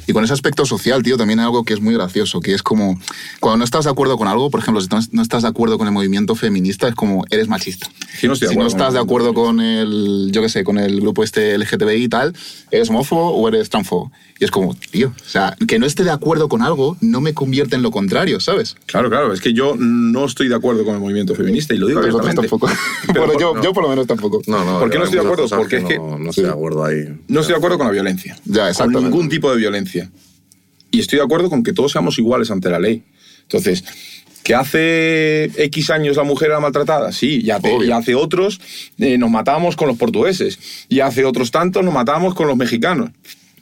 Y 0.07 0.13
con 0.13 0.25
ese 0.25 0.33
aspecto 0.33 0.65
social, 0.67 1.03
tío, 1.03 1.17
también 1.17 1.39
hay 1.41 1.47
algo 1.47 1.65
que 1.65 1.75
es 1.75 1.81
muy 1.81 1.95
gracioso, 1.95 2.41
que 2.41 2.55
es 2.55 2.63
como, 2.63 2.99
cuando 3.41 3.59
no 3.59 3.65
estás 3.65 3.85
de 3.85 3.91
acuerdo 3.91 4.17
con 4.17 4.29
algo, 4.29 4.51
por 4.51 4.61
ejemplo, 4.61 4.81
si 4.81 4.89
no- 4.91 5.01
no 5.13 5.23
estás 5.23 5.43
de 5.43 5.49
acuerdo 5.49 5.79
con 5.79 5.87
el 5.87 5.93
movimiento 5.93 6.35
feminista, 6.35 6.89
es 6.89 6.95
como, 6.95 7.25
eres 7.31 7.49
machista. 7.49 7.89
Sí, 8.19 8.29
no 8.29 8.35
si 8.37 8.45
no 8.45 8.51
acuerdo 8.51 8.71
con 8.71 8.81
estás 8.81 8.93
de 8.95 9.01
acuerdo 9.01 9.35
con 9.35 9.61
el, 9.61 10.31
yo 10.33 10.43
qué 10.43 10.49
sé, 10.49 10.65
con 10.65 10.79
el 10.79 11.01
grupo 11.01 11.25
este 11.25 11.57
LGTBI 11.59 12.05
y 12.05 12.09
tal, 12.09 12.35
eres 12.71 12.91
homófobo 12.91 13.31
o 13.31 13.49
eres 13.49 13.71
transfobo. 13.71 14.11
Y 14.41 14.45
es 14.45 14.51
como, 14.51 14.75
tío, 14.75 15.09
o 15.09 15.29
sea, 15.29 15.57
que 15.69 15.79
no 15.79 15.87
esté 15.87 16.03
de 16.05 16.11
acuerdo 16.11 16.49
con 16.49 16.61
algo 16.63 16.97
no 17.01 17.21
me 17.21 17.35
convierte 17.35 17.77
en 17.77 17.83
lo 17.83 17.91
contrario, 17.91 18.41
¿sabes? 18.41 18.77
Claro, 18.87 19.09
claro, 19.09 19.33
es 19.33 19.41
que 19.41 19.53
yo 19.53 19.75
no 19.79 20.25
estoy 20.25 20.49
de 20.49 20.55
acuerdo 20.57 20.85
con 20.85 20.95
el 20.95 21.01
movimiento 21.01 21.35
feminista 21.35 21.73
y 21.75 21.79
lo 21.79 21.87
digo 21.87 22.01
Nosotros 22.01 22.21
abiertamente. 22.31 22.49
tampoco. 22.51 22.73
Pero 23.13 23.27
por- 23.33 23.41
yo, 23.41 23.55
no. 23.55 23.63
yo 23.63 23.73
por 23.73 23.85
lo 23.85 23.89
menos 23.91 24.07
tampoco. 24.07 24.43
No, 24.47 24.65
no, 24.65 24.79
¿Por 24.81 24.91
qué 24.91 24.99
no 24.99 25.05
estoy 25.05 25.21
de 25.21 25.25
acuerdo? 25.25 25.49
Porque 25.57 25.77
es 25.77 25.85
que- 25.85 25.99
no, 25.99 26.19
no 26.19 26.31
estoy 26.31 26.45
de 26.45 26.51
acuerdo 26.51 26.85
ahí. 26.85 26.97
No 27.29 27.41
estoy 27.41 27.53
de 27.55 27.59
acuerdo 27.59 27.79
con 27.79 27.87
la 27.87 27.93
violencia. 27.93 28.37
Ya, 28.45 28.63
Con 28.63 28.71
exactamente. 28.71 29.11
ningún 29.11 29.29
tipo 29.29 29.51
de 29.51 29.57
violencia. 29.57 29.84
Y 30.91 31.01
estoy 31.01 31.19
de 31.19 31.25
acuerdo 31.25 31.51
con 31.51 31.63
que 31.63 31.73
todos 31.73 31.93
seamos 31.93 32.19
iguales 32.19 32.51
ante 32.51 32.71
la 32.71 32.79
ley. 32.79 33.03
Entonces, 33.43 33.85
¿que 34.43 34.55
hace 34.55 35.45
X 35.57 35.91
años 35.91 36.17
la 36.17 36.23
mujer 36.23 36.51
era 36.51 36.61
maltratada? 36.61 37.13
Sí, 37.13 37.41
y 37.43 37.51
hace, 37.51 37.77
y 37.85 37.91
hace 37.91 38.15
otros 38.15 38.61
eh, 38.99 39.19
nos 39.19 39.31
matábamos 39.31 39.77
con 39.77 39.89
los 39.89 39.97
portugueses. 39.97 40.59
Y 40.89 41.01
hace 41.01 41.25
otros 41.25 41.51
tantos 41.51 41.85
nos 41.85 41.93
matábamos 41.93 42.35
con 42.35 42.47
los 42.47 42.57
mexicanos. 42.57 43.11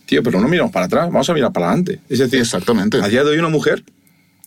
Tío, 0.07 0.23
pero 0.23 0.41
no 0.41 0.49
miramos 0.49 0.73
para 0.73 0.87
atrás, 0.87 1.07
vamos 1.11 1.29
a 1.31 1.35
mirar 1.35 1.53
para 1.53 1.69
adelante. 1.69 2.01
Es 2.09 2.19
decir, 2.19 2.41
Exactamente. 2.41 2.99
a 3.03 3.09
día 3.09 3.25
de 3.25 3.31
hoy 3.31 3.39
una 3.39 3.49
mujer 3.49 3.83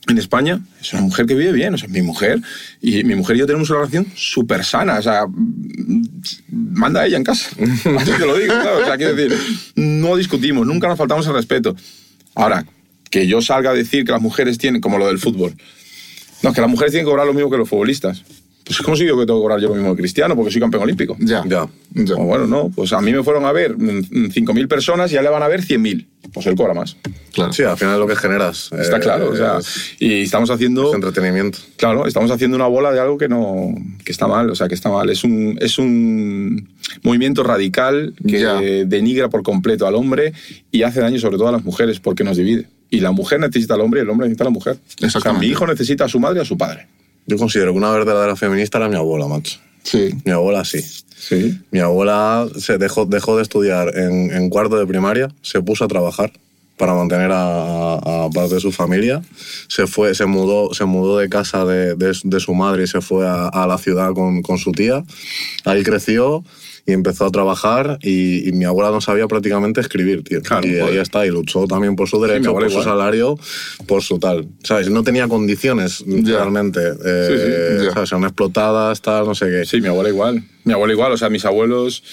en 0.08 0.18
España 0.18 0.60
es 0.80 0.94
una 0.94 1.02
mujer 1.02 1.26
que 1.26 1.34
vive 1.34 1.52
bien, 1.52 1.74
o 1.74 1.78
sea, 1.78 1.90
mi 1.90 2.02
mujer 2.02 2.40
y 2.82 3.04
mi 3.04 3.16
mujer 3.16 3.36
y 3.36 3.40
yo 3.40 3.46
tenemos 3.46 3.70
una 3.70 3.80
relación 3.80 4.08
súper 4.16 4.64
sana, 4.64 5.00
o 5.00 5.02
sea, 5.02 5.26
mm, 5.28 6.04
manda 6.52 7.02
a 7.02 7.08
ella 7.08 7.18
en 7.18 7.24
casa, 7.24 7.50
así 8.00 8.12
te 8.12 8.26
lo 8.26 8.38
digo, 8.38 8.54
claro, 8.54 8.82
o 8.82 8.86
sea, 8.86 8.98
quiero 8.98 9.16
decir, 9.16 9.38
no 9.76 10.16
discutimos, 10.16 10.66
nunca 10.68 10.88
nos 10.88 10.98
faltamos 10.98 11.26
el 11.28 11.34
respeto. 11.34 11.76
Ahora, 12.36 12.66
que 13.10 13.28
yo 13.28 13.42
salga 13.42 13.72
a 13.72 13.74
decir 13.74 14.04
que 14.04 14.12
las 14.12 14.22
mujeres 14.22 14.58
tienen, 14.58 14.82
como 14.82 14.98
lo 14.98 15.08
del 15.08 15.20
fútbol, 15.20 15.56
no, 16.44 16.54
que 16.54 16.62
las 16.62 16.70
mujeres 16.70 16.92
tienen 16.92 17.06
que 17.06 17.10
cobrar 17.10 17.26
lo 17.26 17.34
mismo 17.34 17.50
que 17.50 17.58
los 17.58 17.70
futbolistas. 17.70 18.24
Pues 18.66 18.80
es 18.80 18.84
como 18.84 18.98
si 18.98 19.06
yo 19.06 19.16
que 19.18 19.28
tengo 19.28 19.40
que 19.40 19.44
cobrar 19.44 19.60
yo 19.60 19.68
lo 19.70 19.76
mismo 19.76 19.96
que 19.96 20.02
Cristiano, 20.02 20.36
porque 20.36 20.52
soy 20.52 20.60
campeón 20.60 20.82
olímpico. 20.84 21.16
Ya. 21.20 21.44
Ya. 21.48 21.68
Ya. 21.94 22.16
O 22.16 22.24
bueno, 22.26 22.48
no, 22.48 22.70
pues 22.76 22.92
a 22.94 23.00
mí 23.02 23.14
me 23.14 23.22
fueron 23.24 23.46
a 23.46 23.52
ver 23.52 23.78
mm, 23.78 24.32
5.000 24.32 24.68
personas 24.68 25.12
y 25.12 25.14
ya 25.16 25.22
le 25.22 25.30
van 25.30 25.44
a 25.44 25.48
ver 25.48 25.62
100.000. 25.62 26.08
Pues 26.34 26.48
él 26.48 26.56
cobra 26.56 26.74
más. 26.74 26.98
Claro. 27.32 27.54
Sí, 27.54 27.62
al 27.62 27.78
final 27.78 27.94
es 27.94 28.00
lo 28.00 28.08
que 28.08 28.16
generas. 28.16 28.72
Está 28.74 28.98
Eh, 28.98 29.00
claro, 29.00 29.30
o 29.30 29.36
sea, 29.36 29.60
es- 29.60 29.96
y 30.00 30.24
estamos 30.24 30.50
haciendo... 30.50 30.90
es 30.90 30.96
entretenimiento. 30.96 31.60
Claro, 31.78 32.08
estamos 32.08 32.32
haciendo 32.32 32.58
una 32.58 32.66
bola 32.66 32.92
de 32.92 33.00
algo 33.00 33.20
que 33.20 33.30
no 33.30 33.74
que 34.04 34.12
está 34.12 34.28
mal, 34.28 34.50
o 34.50 34.56
sea, 34.56 34.68
que 34.68 34.74
está 34.74 34.90
mal. 34.90 35.10
Es 35.12 35.24
un, 35.24 35.58
es 35.62 35.78
un 35.78 36.68
movimiento 37.04 37.44
radical 37.44 38.16
que 38.28 38.40
Ya. 38.40 38.60
denigra 38.60 39.30
por 39.30 39.44
completo 39.44 39.86
al 39.86 39.94
hombre 39.96 40.34
y 40.72 40.82
hace 40.82 41.02
daño 41.02 41.20
sobre 41.20 41.38
todo 41.38 41.50
a 41.50 41.52
las 41.52 41.64
mujeres 41.64 42.00
porque 42.00 42.24
nos 42.24 42.36
divide. 42.38 42.68
Y 42.90 43.00
la 43.02 43.12
mujer 43.12 43.40
necesita 43.40 43.76
al 43.76 43.82
hombre 43.82 44.00
y 44.02 44.04
el 44.04 44.10
hombre 44.10 44.28
necesita 44.28 44.44
a 44.44 44.48
la 44.48 44.52
mujer. 44.52 44.78
O 45.04 45.10
sea, 45.22 45.34
mi 45.34 45.46
hijo 45.48 45.68
necesita 45.68 46.06
a 46.06 46.10
su 46.10 46.20
madre 46.20 46.40
y 46.40 46.42
a 46.42 46.46
su 46.46 46.58
padre. 46.58 46.88
Yo 47.28 47.38
considero 47.38 47.72
que 47.72 47.78
una 47.78 47.92
verdadera 47.92 48.36
feminista 48.36 48.78
era 48.78 48.88
mi 48.90 48.96
abuela, 48.96 49.28
macho. 49.28 49.60
Sí. 49.84 50.14
Mi 50.26 50.32
abuela 50.32 50.64
sí. 50.66 50.80
Sí. 50.82 51.60
Mi 51.72 51.80
abuela 51.80 52.48
se 52.60 52.78
dejó, 52.78 53.06
dejó 53.06 53.38
de 53.38 53.44
estudiar 53.44 53.98
en, 53.98 54.32
en 54.32 54.50
cuarto 54.50 54.78
de 54.78 54.86
primaria, 54.86 55.30
se 55.42 55.62
puso 55.62 55.86
a 55.86 55.88
trabajar 55.88 56.32
para 56.78 56.94
mantener 56.94 57.32
a, 57.32 57.94
a- 57.96 58.30
parte 58.34 58.56
de 58.56 58.60
su 58.60 58.72
familia. 58.72 59.22
Se 59.70 59.88
fue, 59.88 60.14
se 60.14 60.26
mudó, 60.26 60.74
se 60.74 60.86
mudó 60.86 61.18
de 61.18 61.30
casa 61.30 61.64
de, 61.66 61.96
de- 61.96 62.18
de 62.24 62.40
su 62.40 62.54
madre 62.54 62.84
y 62.84 62.88
se 62.88 63.00
fue 63.02 63.26
a, 63.28 63.48
a 63.48 63.66
la 63.66 63.78
ciudad 63.78 64.14
con, 64.14 64.42
con 64.42 64.58
su 64.58 64.72
tía. 64.72 65.04
Ahí 65.64 65.84
creció 65.84 66.44
y 66.88 66.94
empezó 66.94 67.26
a 67.26 67.32
trabajar 67.32 67.98
y, 68.02 68.48
y 68.48 68.52
mi 68.52 68.66
abuela 68.66 68.92
no 68.92 69.02
sabía 69.02 69.28
prácticamente 69.28 69.82
escribir, 69.82 70.24
tío. 70.24 70.42
Claro, 70.42 70.68
y 70.68 70.76
ahí 70.76 70.98
está, 70.98 71.26
y 71.26 71.30
luchó 71.30 71.66
también 71.66 71.96
por 71.96 72.08
su 72.08 72.22
derecho, 72.22 72.50
abuela 72.50 72.68
por 72.68 72.78
su 72.78 72.84
salario, 72.84 73.40
por 73.88 74.04
su 74.04 74.20
tal. 74.20 74.48
¿Sabes? 74.64 74.90
No 74.90 75.04
tenía 75.04 75.28
condiciones 75.28 76.04
realmente. 76.06 76.80
eh, 77.04 77.78
sí, 77.80 77.86
ya. 77.86 77.94
¿sabes? 77.94 78.10
Son 78.10 78.24
explotadas, 78.24 79.02
tal, 79.02 79.26
no 79.26 79.34
sé 79.34 79.48
qué. 79.48 79.66
Sí, 79.66 79.82
mi 79.82 79.88
abuela 79.88 80.10
igual. 80.10 80.44
Mi 80.64 80.74
abuela 80.74 80.94
igual, 80.94 81.12
o 81.12 81.18
sea, 81.18 81.30
mis 81.30 81.44
abuelos 81.46 82.04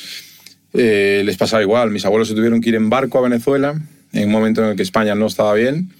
eh, 0.73 1.23
les 1.25 1.37
pasaba 1.37 1.63
igual. 1.63 1.91
Mis 1.91 2.07
abuelos 2.07 2.29
se 2.29 2.35
tuvieron 2.35 2.61
que 2.61 2.71
ir 2.71 2.75
en 2.77 2.89
barco 2.89 3.19
a 3.19 3.23
Venezuela 3.23 3.79
en 4.13 4.25
un 4.27 4.33
momento 4.33 4.63
en 4.63 4.71
el 4.71 4.77
que 4.77 4.83
España 4.83 5.15
no 5.15 5.27
estaba 5.27 5.53
bien 5.55 5.91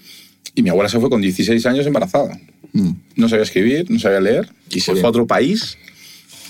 y 0.55 0.63
mi 0.63 0.69
abuela 0.69 0.89
se 0.89 0.99
fue 0.99 1.09
con 1.09 1.21
16 1.21 1.63
años 1.67 1.85
embarazada. 1.85 2.39
Mm. 2.75 2.89
no 3.17 3.29
sabía 3.29 3.43
escribir, 3.43 3.85
no 3.91 3.99
sabía 3.99 4.19
leer, 4.19 4.49
y 4.71 4.79
se 4.79 4.93
fue 4.93 5.03
a 5.03 5.09
otro 5.09 5.27
país 5.27 5.77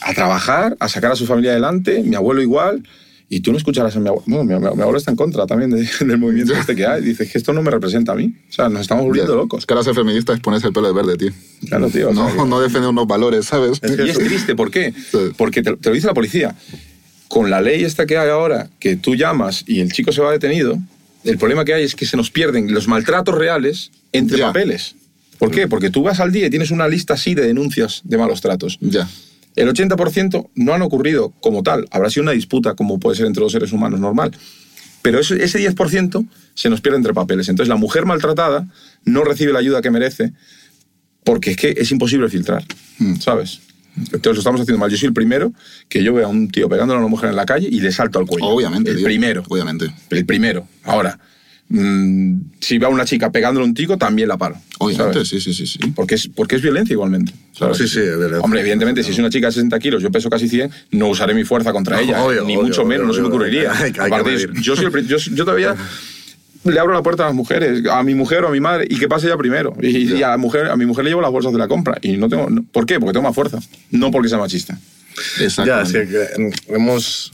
a 0.03 0.13
trabajar, 0.13 0.75
a 0.79 0.89
sacar 0.89 1.11
a 1.11 1.15
su 1.15 1.25
familia 1.25 1.51
adelante, 1.51 2.01
mi 2.03 2.15
abuelo 2.15 2.41
igual, 2.41 2.83
y 3.29 3.39
tú 3.39 3.51
no 3.51 3.57
escucharás 3.57 3.95
a 3.95 3.99
mi 3.99 4.09
abuelo. 4.09 4.25
Bueno, 4.27 4.43
mi, 4.43 4.53
mi- 4.55 4.75
mi 4.75 4.81
abuelo 4.81 4.97
está 4.97 5.09
en 5.11 5.17
contra 5.17 5.47
también 5.47 5.71
de- 5.71 5.89
del 6.05 6.17
movimiento 6.17 6.53
este 6.53 6.75
que 6.75 6.85
hay. 6.85 7.01
Dice 7.01 7.27
que 7.27 7.37
esto 7.37 7.51
no 7.53 7.61
me 7.63 7.71
representa 7.71 8.11
a 8.11 8.15
mí. 8.15 8.35
O 8.49 8.53
sea, 8.53 8.69
nos 8.69 8.81
estamos 8.81 9.05
volviendo 9.05 9.35
locos. 9.35 9.59
Es 9.59 9.65
que 9.65 9.73
ahora 9.73 9.83
ser 9.83 9.95
feminista 9.95 10.33
es 10.33 10.39
ponerse 10.39 10.67
el 10.67 10.73
pelo 10.73 10.87
de 10.87 10.93
verde, 10.93 11.17
tío. 11.17 11.31
Claro, 11.67 11.89
tío. 11.89 12.09
o 12.09 12.13
sea, 12.13 12.33
No, 12.35 12.45
no 12.45 12.59
defender 12.59 12.89
unos 12.89 13.07
valores, 13.07 13.45
¿sabes? 13.45 13.79
y 13.83 14.09
es 14.09 14.17
triste, 14.19 14.55
¿por 14.55 14.69
qué? 14.69 14.93
Sí. 15.11 15.17
Porque 15.37 15.63
te, 15.63 15.75
te 15.77 15.89
lo 15.89 15.95
dice 15.95 16.07
la 16.07 16.13
policía. 16.13 16.55
Con 17.27 17.49
la 17.49 17.61
ley 17.61 17.83
esta 17.83 18.05
que 18.05 18.17
hay 18.17 18.29
ahora, 18.29 18.69
que 18.79 18.95
tú 18.97 19.15
llamas 19.15 19.63
y 19.65 19.79
el 19.79 19.91
chico 19.91 20.11
se 20.11 20.21
va 20.21 20.31
detenido, 20.31 20.77
el 21.23 21.37
problema 21.39 21.65
que 21.65 21.73
hay 21.73 21.83
es 21.83 21.95
que 21.95 22.05
se 22.05 22.15
nos 22.17 22.29
pierden 22.29 22.71
los 22.73 22.87
maltratos 22.87 23.33
reales 23.35 23.89
entre 24.11 24.37
Ya. 24.37 24.47
papeles. 24.47 24.95
¿Por 25.39 25.49
qué? 25.49 25.67
Porque 25.67 25.89
tú 25.89 26.03
vas 26.03 26.19
al 26.19 26.31
día 26.31 26.45
y 26.45 26.49
tienes 26.51 26.69
una 26.69 26.87
lista 26.87 27.15
así 27.15 27.33
de 27.33 27.41
denuncias 27.47 28.01
de 28.03 28.17
malos 28.17 28.41
tratos. 28.41 28.77
Ya. 28.81 29.09
El 29.55 29.69
80% 29.69 30.49
no 30.55 30.73
han 30.73 30.81
ocurrido 30.81 31.31
como 31.41 31.63
tal. 31.63 31.87
Habrá 31.91 32.09
sido 32.09 32.23
una 32.23 32.31
disputa, 32.31 32.75
como 32.75 32.99
puede 32.99 33.17
ser 33.17 33.27
entre 33.27 33.43
dos 33.43 33.51
seres 33.51 33.71
humanos 33.71 33.99
normal. 33.99 34.31
Pero 35.01 35.19
ese, 35.19 35.43
ese 35.43 35.59
10% 35.59 36.25
se 36.53 36.69
nos 36.69 36.81
pierde 36.81 36.97
entre 36.97 37.13
papeles. 37.13 37.49
Entonces 37.49 37.69
la 37.69 37.75
mujer 37.75 38.05
maltratada 38.05 38.67
no 39.05 39.23
recibe 39.23 39.53
la 39.53 39.59
ayuda 39.59 39.81
que 39.81 39.91
merece 39.91 40.33
porque 41.23 41.51
es 41.51 41.57
que 41.57 41.75
es 41.77 41.91
imposible 41.91 42.29
filtrar, 42.29 42.63
¿sabes? 43.19 43.61
Entonces 43.95 44.33
lo 44.33 44.39
estamos 44.39 44.61
haciendo 44.61 44.79
mal. 44.79 44.89
Yo 44.89 44.97
soy 44.97 45.07
el 45.07 45.13
primero 45.13 45.53
que 45.87 46.03
yo 46.03 46.13
veo 46.13 46.25
a 46.25 46.29
un 46.29 46.49
tío 46.49 46.67
pegándole 46.67 46.97
a 46.97 47.01
una 47.01 47.09
mujer 47.09 47.29
en 47.29 47.35
la 47.35 47.45
calle 47.45 47.67
y 47.69 47.79
le 47.79 47.91
salto 47.91 48.19
al 48.19 48.25
cuello. 48.25 48.47
Obviamente. 48.47 48.91
El 48.91 48.97
tío. 48.97 49.05
primero. 49.05 49.43
Obviamente. 49.47 49.93
El 50.09 50.25
primero. 50.25 50.67
Ahora, 50.83 51.19
mm, 51.77 52.41
si 52.59 52.77
va 52.77 52.87
una 52.89 53.03
chica 53.05 53.31
pegándole 53.31 53.65
un 53.65 53.73
tico, 53.73 53.97
también 53.97 54.27
la 54.27 54.37
paro. 54.37 54.55
Obviamente, 54.79 55.25
sí, 55.25 55.39
sí, 55.41 55.53
sí, 55.53 55.65
sí. 55.67 55.79
Porque 55.95 56.15
es, 56.15 56.27
porque 56.27 56.55
es 56.55 56.61
violencia 56.61 56.93
igualmente. 56.93 57.33
Sí, 57.51 57.87
sí, 57.87 57.99
es 57.99 58.17
violencia. 58.17 58.39
Hombre, 58.39 58.61
evidentemente, 58.61 59.03
si 59.03 59.11
es 59.11 59.17
una 59.19 59.29
chica 59.29 59.47
de 59.47 59.53
60 59.53 59.79
kilos, 59.79 60.01
yo 60.03 60.11
peso 60.11 60.29
casi 60.29 60.47
100, 60.47 60.71
no 60.91 61.07
usaré 61.07 61.33
mi 61.33 61.43
fuerza 61.43 61.71
contra 61.73 61.99
ella, 61.99 62.23
obvio, 62.23 62.43
ni 62.45 62.55
obvio, 62.55 62.67
mucho 62.67 62.85
menos, 62.85 63.07
no 63.07 63.13
se 63.13 63.21
me 63.21 63.27
ocurriría. 63.27 63.71
Aparte, 63.99 64.47
yo, 64.61 64.75
soy 64.75 64.85
el 64.85 64.91
pri- 64.91 65.05
yo, 65.07 65.17
yo 65.17 65.43
todavía 65.45 65.75
le 66.65 66.79
abro 66.79 66.93
la 66.93 67.03
puerta 67.03 67.23
a 67.23 67.25
las 67.27 67.35
mujeres, 67.35 67.83
a 67.91 68.03
mi 68.03 68.15
mujer 68.15 68.43
o 68.45 68.47
a 68.47 68.51
mi 68.51 68.59
madre, 68.61 68.85
y 68.89 68.97
que 68.97 69.07
pase 69.09 69.27
ella 69.27 69.35
primero. 69.37 69.75
Y, 69.81 70.13
y 70.13 70.23
a, 70.23 70.29
la 70.29 70.37
mujer, 70.37 70.67
a 70.67 70.75
mi 70.77 70.85
mujer 70.85 71.03
le 71.03 71.09
llevo 71.11 71.21
las 71.21 71.31
bolsas 71.31 71.51
de 71.51 71.57
la 71.59 71.67
compra. 71.67 71.97
Y 72.01 72.15
no 72.17 72.29
tengo, 72.29 72.47
¿Por 72.71 72.85
qué? 72.85 72.99
Porque 72.99 73.13
tengo 73.13 73.27
más 73.27 73.35
fuerza, 73.35 73.59
no 73.91 74.11
porque 74.11 74.29
sea 74.29 74.37
machista. 74.37 74.77
Ya, 75.37 75.45
Exactamente. 75.45 76.01
es 76.03 76.09
que 76.09 76.73
hemos 76.73 77.31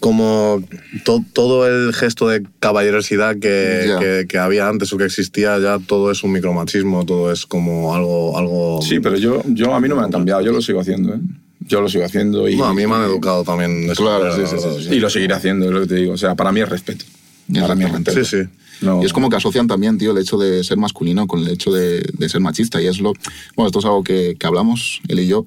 como 0.00 0.62
to- 1.04 1.24
todo 1.32 1.66
el 1.68 1.92
gesto 1.94 2.26
de 2.28 2.42
caballerosidad 2.58 3.36
que, 3.38 3.84
Ya. 3.86 3.98
que, 3.98 4.26
que 4.28 4.38
había 4.38 4.68
antes 4.68 4.92
o 4.92 4.96
que 4.96 5.04
existía, 5.04 5.58
ya 5.58 5.78
todo 5.78 6.10
es 6.10 6.24
un 6.24 6.32
micromachismo, 6.32 7.04
todo 7.06 7.30
es 7.30 7.46
como 7.46 7.94
algo... 7.94 8.36
algo 8.38 8.80
Sí, 8.82 8.98
pero 9.00 9.16
yo, 9.16 9.42
yo 9.46 9.74
a 9.74 9.80
mí 9.80 9.88
no 9.88 9.96
me 9.96 10.02
han 10.02 10.10
cambiado, 10.10 10.40
yo 10.40 10.52
lo 10.52 10.60
sigo 10.62 10.80
haciendo, 10.80 11.14
¿eh? 11.14 11.18
Yo 11.60 11.80
lo 11.80 11.88
sigo 11.88 12.04
haciendo 12.04 12.48
y, 12.48 12.56
No, 12.56 12.64
a 12.64 12.74
mí 12.74 12.86
me 12.86 12.94
han 12.94 13.02
educado 13.04 13.44
también. 13.44 13.86
Claro, 13.94 14.24
manera, 14.24 14.34
sí, 14.34 14.42
sí, 14.56 14.56
sí, 14.62 14.66
verdad, 14.68 14.80
sí. 14.88 14.94
y 14.94 14.98
lo 14.98 15.10
seguiré 15.10 15.34
haciendo, 15.34 15.66
es 15.66 15.70
lo 15.72 15.80
que 15.82 15.86
te 15.86 15.94
digo. 15.96 16.14
O 16.14 16.16
sea, 16.16 16.34
para 16.34 16.50
mí 16.50 16.60
es 16.60 16.68
respeto. 16.68 17.04
Para 17.52 17.74
mí 17.74 17.84
es 17.84 17.92
respeto. 17.92 18.24
Sí, 18.24 18.38
sí. 18.42 18.48
No- 18.80 19.02
Y 19.02 19.04
es 19.06 19.12
como 19.12 19.28
que 19.28 19.36
asocian 19.36 19.66
también, 19.68 19.98
tío, 19.98 20.12
el 20.12 20.18
hecho 20.18 20.38
de 20.38 20.64
ser 20.64 20.78
masculino 20.78 21.26
con 21.26 21.40
el 21.40 21.48
hecho 21.48 21.70
de, 21.70 22.02
de 22.16 22.28
ser 22.30 22.40
machista. 22.40 22.80
Y 22.80 22.86
es 22.86 22.98
lo. 23.00 23.12
Bueno, 23.54 23.66
esto 23.68 23.78
es 23.80 23.84
algo 23.84 24.02
que, 24.02 24.36
que 24.40 24.46
hablamos, 24.46 25.02
él 25.08 25.20
y 25.20 25.26
yo, 25.28 25.44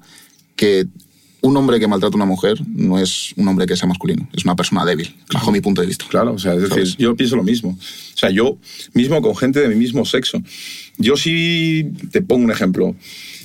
que 0.54 0.86
un 1.44 1.54
hombre 1.58 1.78
que 1.78 1.86
maltrata 1.86 2.14
a 2.14 2.16
una 2.16 2.24
mujer 2.24 2.58
no 2.66 2.98
es 2.98 3.34
un 3.36 3.46
hombre 3.46 3.66
que 3.66 3.76
sea 3.76 3.86
masculino, 3.86 4.26
es 4.32 4.46
una 4.46 4.56
persona 4.56 4.82
débil, 4.86 5.14
bajo 5.30 5.52
mi 5.52 5.60
punto 5.60 5.82
de 5.82 5.86
vista. 5.86 6.06
Claro, 6.08 6.32
o 6.32 6.38
sea, 6.38 6.54
es 6.54 6.70
decir, 6.70 6.96
yo 6.96 7.14
pienso 7.14 7.36
lo 7.36 7.42
mismo. 7.42 7.70
O 7.70 8.16
sea, 8.16 8.30
yo 8.30 8.56
mismo 8.94 9.20
con 9.20 9.36
gente 9.36 9.60
de 9.60 9.68
mi 9.68 9.74
mismo 9.74 10.06
sexo. 10.06 10.42
Yo 10.96 11.18
sí 11.18 11.90
te 12.10 12.22
pongo 12.22 12.44
un 12.44 12.50
ejemplo. 12.50 12.96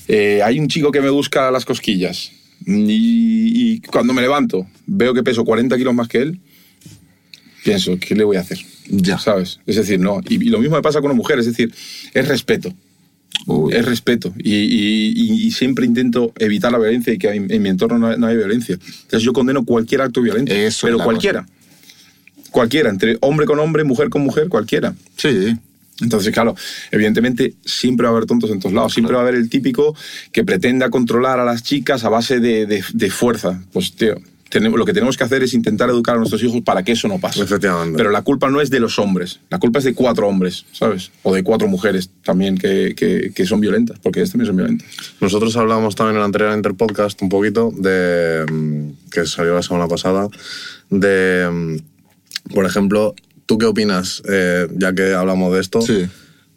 Eh, 0.08 0.41
hay 0.41 0.60
un 0.60 0.70
chico 0.70 0.91
que 0.91 1.02
me 1.02 1.10
busca 1.10 1.52
las 1.52 1.66
cosquillas 1.66 2.32
y, 2.66 3.74
y 3.74 3.82
cuando 3.82 4.14
me 4.14 4.22
levanto 4.22 4.66
veo 4.88 5.14
que 5.14 5.22
peso 5.22 5.43
40 5.43 5.78
kilos 5.78 5.93
más 5.93 6.08
que 6.08 6.20
él, 6.20 6.39
pienso, 7.66 7.97
¿qué 8.00 8.16
le 8.16 8.24
voy 8.24 8.38
a 8.38 8.39
hacer? 8.39 8.60
Ya. 8.88 9.20
¿Sabes? 9.20 9.60
Es 9.66 9.76
decir, 9.76 10.00
no. 10.00 10.22
Y, 10.28 10.36
y 10.36 10.50
lo 10.50 10.60
mismo 10.60 10.78
me 10.78 10.82
pasa 10.82 11.02
con 11.02 11.12
una 11.12 11.18
mujer, 11.18 11.38
es 11.39 11.47
decir, 11.47 11.74
es 12.14 12.28
respeto. 12.30 12.74
Uy. 13.48 13.74
Es 13.74 13.86
respeto. 13.86 14.34
Y, 14.38 14.54
y- 14.56 15.14
y- 15.16 15.48
y 15.48 15.52
siempre 15.52 15.86
intento 15.86 16.34
evitar 16.38 16.72
la 16.72 16.78
violencia 16.78 17.14
y 17.14 17.18
que 17.18 17.30
en, 17.30 17.52
en 17.52 17.62
mi 17.62 17.70
entorno 17.70 17.98
no, 17.98 18.16
no 18.18 18.28
haya 18.28 18.38
violencia. 18.38 18.76
Entonces 18.76 19.22
yo 19.24 19.34
condeno 19.34 19.64
cualquier 19.66 20.02
acto 20.02 20.22
violento. 20.22 20.52
Eso 20.54 20.68
es 20.68 20.80
pero 20.94 20.98
cualquiera. 21.04 21.48
Cualquiera, 22.52 22.90
entre 22.90 23.18
hombre 23.22 23.46
con 23.46 23.60
hombre, 23.60 23.84
mujer 23.84 24.10
con 24.10 24.24
mujer, 24.24 24.50
cualquiera. 24.50 24.94
Sí, 25.18 25.56
Entonces, 26.02 26.34
claro, 26.34 26.56
evidentemente 26.92 27.54
siempre 27.66 28.06
va 28.06 28.10
a 28.10 28.16
haber 28.16 28.26
tontos 28.26 28.50
en 28.52 28.60
todos 28.60 28.74
lados. 28.74 28.94
Siempre 28.94 29.14
va 29.16 29.20
a 29.22 29.24
haber 29.24 29.36
el 29.36 29.50
típico 29.50 29.96
que 30.32 30.44
pretenda 30.44 30.90
controlar 30.90 31.40
a 31.40 31.46
las 31.46 31.62
chicas 31.64 32.04
a 32.06 32.10
base 32.10 32.40
de, 32.40 32.66
de- 32.66 32.84
de 32.94 33.10
fuerza. 33.12 33.62
Pues, 33.72 33.94
tío, 33.94 34.16
tenemos, 34.50 34.78
lo 34.80 34.86
que 34.86 34.93
tenemos 34.93 35.16
que 35.18 35.24
hacer 35.24 35.43
es 35.43 35.54
intentar 35.54 35.89
educar 35.89 36.16
a 36.16 36.18
nuestros 36.18 36.41
hijos 36.43 36.62
para 36.62 36.84
que 36.84 36.91
eso 36.93 37.08
no 37.08 37.20
pase. 37.20 37.41
Efectivamente. 37.41 37.97
Pero 37.97 38.10
la 38.12 38.22
culpa 38.24 38.50
no 38.50 38.62
es 38.62 38.70
de 38.70 38.80
los 38.80 38.97
hombres. 39.00 39.39
La 39.50 39.60
culpa 39.60 39.80
es 39.80 39.86
de 39.86 39.93
cuatro 39.93 40.28
hombres, 40.28 40.66
¿sabes? 40.72 41.12
O 41.24 41.34
de 41.34 41.43
cuatro 41.43 41.68
mujeres 41.68 42.10
también 42.24 42.58
que, 42.58 42.93
que- 42.95 43.32
que 43.34 43.45
son 43.45 43.60
violentas, 43.62 44.00
porque 44.00 44.20
ellas 44.20 44.32
también 44.32 44.47
son 44.47 44.58
violentas. 44.58 44.88
Nosotros 45.22 45.56
hablamos 45.56 45.95
también 45.95 46.16
en 46.16 46.20
el 46.22 46.26
anterior 46.26 46.56
Interpodcast 46.56 47.22
un 47.22 47.30
poquito 47.30 47.72
de. 47.78 48.45
mm, 48.52 49.10
que 49.12 49.26
salió 49.26 49.54
la 49.56 49.62
semana 49.64 49.88
pasada. 49.88 50.28
De. 50.89 51.47
mm, 51.52 52.54
Por 52.54 52.66
ejemplo, 52.66 53.14
¿tú 53.45 53.58
qué 53.58 53.66
opinas? 53.68 54.24
eh, 54.28 54.68
ya 54.76 54.93
que 54.93 55.14
hablamos 55.14 55.54
de 55.54 55.62
esto. 55.62 55.82
sí. 55.82 56.08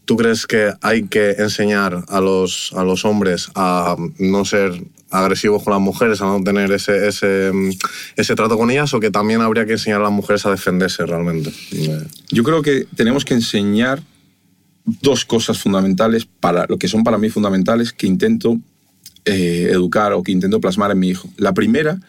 ¿Tú 0.05 0.17
crees 0.17 0.49
que 0.49 0.73
hay 0.81 1.05
que 1.05 1.31
enseñar 1.39 2.05
a 2.09 2.21
los, 2.21 2.73
a 2.75 2.83
los 2.83 3.05
hombres 3.05 3.51
a 3.55 3.95
no 4.19 4.45
ser 4.45 4.73
agresivos 5.13 5.63
con 5.63 5.73
las 5.73 5.81
mujeres, 5.81 6.21
a 6.21 6.25
no 6.25 6.43
tener 6.43 6.73
ese, 6.73 7.07
ese, 7.07 7.51
mm, 7.53 7.71
ese 8.17 8.35
trato 8.35 8.57
con 8.57 8.71
ellas, 8.71 8.93
o 8.95 9.01
que 9.01 9.11
también 9.11 9.41
habría 9.41 9.67
que 9.67 9.73
enseñar 9.73 10.01
a 10.01 10.05
las 10.05 10.13
mujeres 10.13 10.45
a 10.47 10.51
defenderse 10.51 11.05
realmente? 11.07 11.53
Yo 12.31 12.43
creo 12.43 12.63
que 12.63 12.87
tenemos 12.97 13.25
que 13.25 13.35
enseñar 13.35 14.03
dos 14.85 15.25
cosas 15.25 15.59
fundamentales, 15.59 16.27
para, 16.27 16.67
lo 16.69 16.79
que 16.79 16.89
son 16.89 17.05
para 17.05 17.19
mí 17.19 17.31
fundamentales, 17.31 17.93
que 17.93 18.07
intento 18.07 18.59
eh, 19.25 19.69
educar 19.71 20.13
o 20.13 20.23
que 20.23 20.33
intento 20.33 20.61
plasmar 20.61 20.91
en 20.91 20.99
mi 20.99 21.11
hijo. 21.11 21.29
La 21.37 21.55
primera 21.55 22.01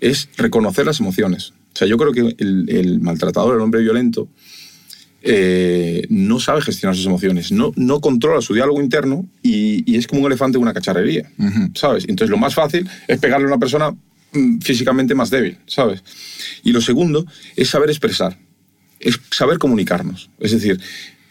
es 0.00 0.28
reconocer 0.36 0.86
las 0.86 0.98
emociones. 0.98 1.52
O 1.74 1.78
sea, 1.78 1.86
yo 1.86 1.96
creo 1.96 2.12
que 2.12 2.34
el, 2.38 2.68
el 2.68 3.00
maltratador, 3.00 3.54
el 3.54 3.60
hombre 3.60 3.82
violento, 3.82 4.28
eh, 5.28 6.06
no 6.08 6.38
sabe 6.38 6.62
gestionar 6.62 6.94
sus 6.94 7.06
emociones, 7.06 7.50
no, 7.50 7.72
no 7.74 8.00
controla 8.00 8.40
su 8.40 8.54
diálogo 8.54 8.80
interno 8.80 9.26
y, 9.42 9.82
y 9.90 9.96
es 9.96 10.06
como 10.06 10.20
un 10.20 10.28
elefante 10.28 10.56
en 10.56 10.62
una 10.62 10.72
cacharrería, 10.72 11.28
¿sabes? 11.74 12.04
Entonces 12.08 12.30
lo 12.30 12.38
más 12.38 12.54
fácil 12.54 12.88
es 13.08 13.18
pegarle 13.18 13.46
a 13.46 13.48
una 13.48 13.58
persona 13.58 13.90
mm, 14.32 14.60
físicamente 14.60 15.16
más 15.16 15.30
débil, 15.30 15.58
¿sabes? 15.66 16.04
Y 16.62 16.70
lo 16.70 16.80
segundo 16.80 17.26
es 17.56 17.68
saber 17.68 17.90
expresar, 17.90 18.38
es 19.00 19.18
saber 19.32 19.58
comunicarnos. 19.58 20.30
Es 20.38 20.52
decir, 20.52 20.80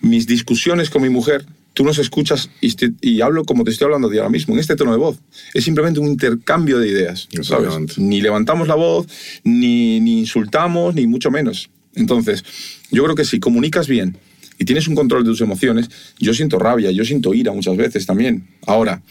mis 0.02 0.28
discusiones 0.28 0.89
con 0.89 1.02
mi 1.02 1.10
mujer, 1.10 1.46
tú 1.74 1.86
nos 1.86 1.98
escuchas 1.98 2.50
y, 2.60 3.22
hablo 3.22 3.46
como 3.46 3.64
te 3.64 3.72
estoy 3.72 3.86
hablando 3.86 4.10
a 4.10 4.12
ti 4.12 4.18
ahora 4.18 4.30
mismo, 4.30 4.56
en 4.56 4.60
este 4.60 4.76
tono 4.76 4.91
de 4.91 4.98
voz. 4.98 5.20
Es 5.54 5.64
simplemente 5.64 6.02
un 6.02 6.08
intercambio 6.08 6.80
de 6.80 6.89
ideas, 6.89 7.30
¿sabes? 7.43 7.98
Ni 7.98 8.20
levantamos 8.20 8.68
la 8.68 8.76
voz, 8.76 9.08
ni, 9.46 10.02
ni 10.02 10.20
insultamos, 10.20 10.96
ni 10.96 11.08
mucho 11.08 11.32
menos. 11.32 11.70
Entonces, 11.96 12.43
yo 12.92 13.04
creo 13.04 13.16
que 13.16 13.26
si 13.26 13.40
comunicas 13.40 13.88
bien 13.88 14.18
y 14.58 14.66
tienes 14.66 14.88
un 14.88 14.96
control 14.96 15.24
de 15.24 15.30
tus 15.32 15.42
emociones, 15.42 15.90
yo 16.20 16.34
siento 16.34 16.60
rabia, 16.60 16.92
yo 16.92 17.04
siento 17.06 17.34
ira 17.34 17.52
muchas 17.52 17.76
veces 17.78 18.06
también. 18.06 18.48
Ahora, 18.66 19.02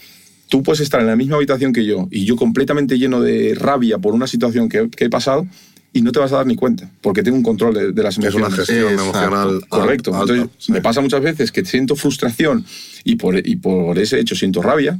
tú 0.49 0.63
puedes 0.63 0.79
estar 0.81 1.01
en 1.01 1.07
la 1.07 1.15
misma 1.15 1.35
habitación 1.37 1.73
que 1.73 1.85
yo 1.85 2.07
y 2.11 2.25
yo 2.25 2.35
completamente 2.35 2.97
lleno 2.97 3.21
de 3.21 3.55
rabia 3.55 3.97
por 3.97 4.13
una 4.13 4.27
situación 4.27 4.69
que, 4.69 4.89
que 4.89 5.05
he 5.05 5.09
pasado 5.09 5.45
y 5.93 6.01
no 6.01 6.11
te 6.11 6.19
vas 6.19 6.33
a 6.33 6.37
dar 6.37 6.45
ni 6.45 6.55
cuenta, 6.55 6.91
porque 7.01 7.23
tengo 7.23 7.37
un 7.37 7.43
control 7.43 7.73
de, 7.73 7.91
de 7.93 8.03
las 8.03 8.17
Es 8.17 8.23
emociones. 8.23 8.47
una 8.47 8.55
gestión 8.55 8.79
Exacto. 8.91 9.03
emocional. 9.03 9.47
al- 9.61 9.67
Correcto. 9.69 10.13
alta, 10.15 10.33
Entonces, 10.33 10.55
sí. 10.65 10.71
me 10.73 10.81
pasa 10.81 10.99
muchas 11.01 11.21
veces 11.21 11.51
que 11.51 11.63
siento 11.63 11.95
frustración 11.95 12.65
y 13.03 13.15
por, 13.15 13.37
y 13.47 13.55
por 13.55 13.97
ese 13.97 14.19
hecho 14.19 14.35
siento 14.35 14.61
rabia 14.61 14.99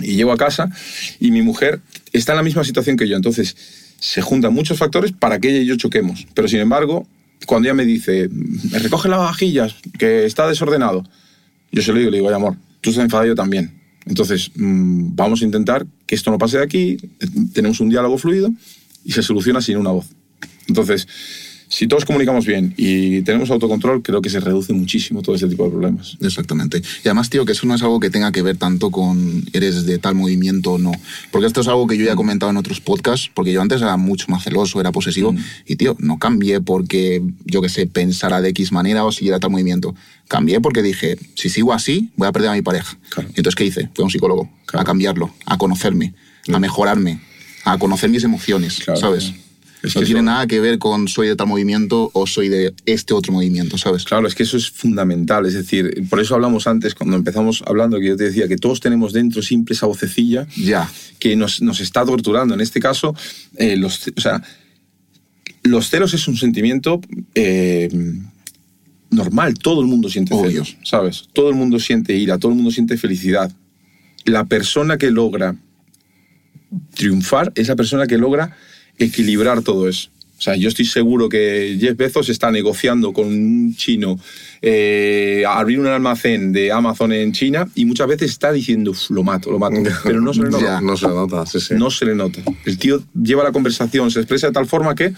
y 0.00 0.14
llego 0.16 0.32
a 0.32 0.36
casa 0.36 0.70
y 1.20 1.30
mi 1.30 1.42
mujer 1.42 1.80
está 2.12 2.32
en 2.32 2.36
la 2.38 2.42
misma 2.42 2.64
situación 2.64 2.96
que 2.96 3.06
yo. 3.06 3.16
Entonces, 3.16 3.54
se 3.98 4.22
juntan 4.22 4.54
muchos 4.54 4.78
factores 4.78 5.12
para 5.12 5.38
que 5.38 5.50
ella 5.50 5.60
y 5.60 5.66
yo 5.66 5.76
choquemos. 5.76 6.26
Pero, 6.34 6.48
sin 6.48 6.60
embargo, 6.60 7.06
cuando 7.46 7.68
ella 7.68 7.74
me 7.74 7.84
dice, 7.84 8.28
me 8.30 8.78
recoge 8.78 9.08
las 9.08 9.18
vajillas, 9.18 9.76
que 9.98 10.24
está 10.24 10.48
desordenado, 10.48 11.04
yo 11.72 11.82
se 11.82 11.92
lo 11.92 11.98
digo, 11.98 12.10
le 12.10 12.18
digo, 12.18 12.28
oye, 12.28 12.36
amor, 12.36 12.56
tú 12.80 12.90
estás 12.90 13.04
enfadado 13.04 13.28
yo 13.28 13.34
también. 13.34 13.80
Entonces, 14.06 14.50
mm, 14.54 15.14
vamos 15.14 15.42
a 15.42 15.44
intentar 15.44 15.86
que 16.06 16.14
esto 16.14 16.30
no 16.30 16.38
pase 16.38 16.58
de 16.58 16.64
aquí, 16.64 16.96
tenemos 17.52 17.80
un 17.80 17.88
diálogo 17.88 18.18
fluido 18.18 18.50
y 19.04 19.12
se 19.12 19.22
soluciona 19.22 19.60
sin 19.60 19.78
una 19.78 19.90
voz. 19.90 20.06
Entonces, 20.68 21.06
si 21.74 21.88
todos 21.88 22.04
comunicamos 22.04 22.46
bien 22.46 22.72
y 22.76 23.22
tenemos 23.22 23.50
autocontrol, 23.50 24.00
creo 24.00 24.22
que 24.22 24.30
se 24.30 24.38
reduce 24.38 24.72
muchísimo 24.72 25.22
todo 25.22 25.34
ese 25.34 25.48
tipo 25.48 25.64
de 25.64 25.70
problemas. 25.70 26.16
Exactamente. 26.20 26.78
Y 26.78 27.08
además, 27.08 27.30
tío, 27.30 27.44
que 27.44 27.50
eso 27.50 27.66
no 27.66 27.74
es 27.74 27.82
algo 27.82 27.98
que 27.98 28.10
tenga 28.10 28.30
que 28.30 28.42
ver 28.42 28.56
tanto 28.56 28.92
con 28.92 29.44
eres 29.52 29.84
de 29.84 29.98
tal 29.98 30.14
movimiento 30.14 30.74
o 30.74 30.78
no. 30.78 30.92
Porque 31.32 31.48
esto 31.48 31.62
es 31.62 31.66
algo 31.66 31.88
que 31.88 31.98
yo 31.98 32.04
ya 32.04 32.12
he 32.12 32.16
comentado 32.16 32.50
en 32.50 32.58
otros 32.58 32.80
podcasts, 32.80 33.28
porque 33.34 33.52
yo 33.52 33.60
antes 33.60 33.82
era 33.82 33.96
mucho 33.96 34.26
más 34.28 34.44
celoso, 34.44 34.78
era 34.78 34.92
posesivo, 34.92 35.34
y, 35.66 35.74
tío, 35.74 35.96
no 35.98 36.20
cambié 36.20 36.60
porque, 36.60 37.20
yo 37.44 37.60
qué 37.60 37.68
sé, 37.68 37.88
pensara 37.88 38.40
de 38.40 38.50
X 38.50 38.70
manera 38.70 39.04
o 39.04 39.10
siguiera 39.10 39.40
tal 39.40 39.50
movimiento. 39.50 39.96
Cambié 40.28 40.60
porque 40.60 40.80
dije, 40.80 41.18
si 41.34 41.48
sigo 41.48 41.72
así, 41.72 42.12
voy 42.16 42.28
a 42.28 42.32
perder 42.32 42.50
a 42.50 42.54
mi 42.54 42.62
pareja. 42.62 42.96
Claro. 43.08 43.30
Y 43.30 43.40
entonces, 43.40 43.56
¿qué 43.56 43.64
hice? 43.64 43.90
Fui 43.94 44.02
a 44.02 44.04
un 44.04 44.10
psicólogo, 44.10 44.48
Claro. 44.66 44.82
a 44.82 44.84
cambiarlo, 44.84 45.34
a 45.44 45.58
conocerme, 45.58 46.14
a 46.52 46.60
mejorarme, 46.60 47.20
a 47.64 47.78
conocer 47.78 48.10
mis 48.10 48.22
emociones, 48.22 48.78
¿sabes? 48.94 49.32
Es 49.84 49.94
no 49.94 50.00
que 50.00 50.06
tiene 50.06 50.20
eso- 50.20 50.24
nada 50.26 50.46
que 50.46 50.60
ver 50.60 50.78
con 50.78 51.08
soy 51.08 51.28
de 51.28 51.36
tal 51.36 51.46
movimiento 51.46 52.10
o 52.14 52.26
soy 52.26 52.48
de 52.48 52.72
este 52.86 53.12
otro 53.14 53.32
movimiento, 53.32 53.76
¿sabes? 53.78 54.04
Claro, 54.04 54.26
es 54.26 54.34
que 54.34 54.42
eso 54.44 54.56
es 54.56 54.70
fundamental. 54.70 55.44
Es 55.46 55.54
decir, 55.54 56.06
por 56.08 56.20
eso 56.20 56.34
hablamos 56.34 56.66
antes, 56.66 56.94
cuando 56.94 57.16
empezamos 57.16 57.62
hablando, 57.66 57.98
que 58.00 58.06
yo 58.08 58.16
te 58.16 58.24
decía 58.24 58.48
que 58.48 58.56
todos 58.56 58.80
tenemos 58.80 59.12
dentro 59.12 59.42
siempre 59.42 59.74
esa 59.74 59.86
vocecilla 59.86 60.46
Ya. 60.56 60.90
que 61.18 61.36
nos, 61.36 61.60
nos 61.62 61.80
está 61.80 62.04
torturando. 62.04 62.54
En 62.54 62.60
este 62.60 62.80
caso, 62.80 63.14
eh, 63.56 63.76
los, 63.76 64.00
o 64.16 64.20
sea, 64.20 64.42
los 65.62 65.88
celos 65.90 66.14
es 66.14 66.26
un 66.28 66.36
sentimiento 66.36 67.00
eh, 67.34 67.88
normal, 69.10 69.54
todo 69.58 69.80
el 69.80 69.86
mundo 69.86 70.08
siente 70.08 70.34
Obvio. 70.34 70.50
celos, 70.64 70.76
¿sabes? 70.82 71.28
Todo 71.32 71.48
el 71.50 71.54
mundo 71.54 71.78
siente 71.78 72.14
ira, 72.16 72.38
todo 72.38 72.50
el 72.52 72.56
mundo 72.56 72.70
siente 72.70 72.96
felicidad. 72.98 73.52
La 74.24 74.44
persona 74.44 74.96
que 74.98 75.10
logra 75.10 75.56
triunfar 76.94 77.52
es 77.54 77.68
la 77.68 77.76
persona 77.76 78.06
que 78.06 78.18
logra 78.18 78.56
equilibrar 78.98 79.62
todo 79.62 79.88
eso. 79.88 80.08
O 80.36 80.42
sea, 80.44 80.56
yo 80.56 80.68
estoy 80.68 80.84
seguro 80.84 81.28
que 81.28 81.76
Jeff 81.80 81.96
Bezos 81.96 82.28
está 82.28 82.50
negociando 82.50 83.12
con 83.12 83.26
un 83.28 83.74
chino 83.76 84.18
eh, 84.60 85.44
abrir 85.46 85.78
un 85.78 85.86
almacén 85.86 86.52
de 86.52 86.72
Amazon 86.72 87.12
en 87.12 87.32
China 87.32 87.68
y 87.74 87.84
muchas 87.84 88.08
veces 88.08 88.30
está 88.30 88.50
diciendo, 88.52 88.90
"Uf, 88.90 89.10
lo 89.10 89.22
mato, 89.22 89.50
lo 89.50 89.58
mato, 89.58 89.76
pero 90.04 90.20
no 90.20 90.34
se 90.34 90.42
le 90.42 90.50
nota. 90.50 90.64
Ya. 90.64 90.80
No 90.80 90.96
se 90.96 91.06
nota, 91.06 91.46
sí, 91.46 91.60
sí. 91.60 91.74
No 91.74 91.90
se 91.90 92.04
le 92.06 92.14
nota. 92.14 92.40
El 92.64 92.78
tío 92.78 93.02
lleva 93.14 93.44
la 93.44 93.52
conversación, 93.52 94.10
se 94.10 94.18
expresa 94.20 94.48
de 94.48 94.52
tal 94.52 94.66
forma 94.66 94.94
que 94.94 95.14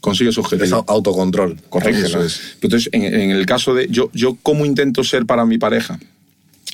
consigue 0.00 0.30
su 0.32 0.40
Es 0.40 0.46
objetivo. 0.46 0.78
au- 0.78 0.84
autocontrol. 0.88 1.60
Correcto. 1.68 2.22
Es. 2.22 2.40
Entonces, 2.60 2.88
en, 2.92 3.02
en 3.02 3.30
el 3.32 3.44
caso 3.46 3.74
de. 3.74 3.88
Yo, 3.90 4.10
yo, 4.14 4.38
¿cómo 4.42 4.64
intento 4.64 5.02
ser 5.04 5.26
para 5.26 5.44
mi 5.44 5.58
pareja? 5.58 5.98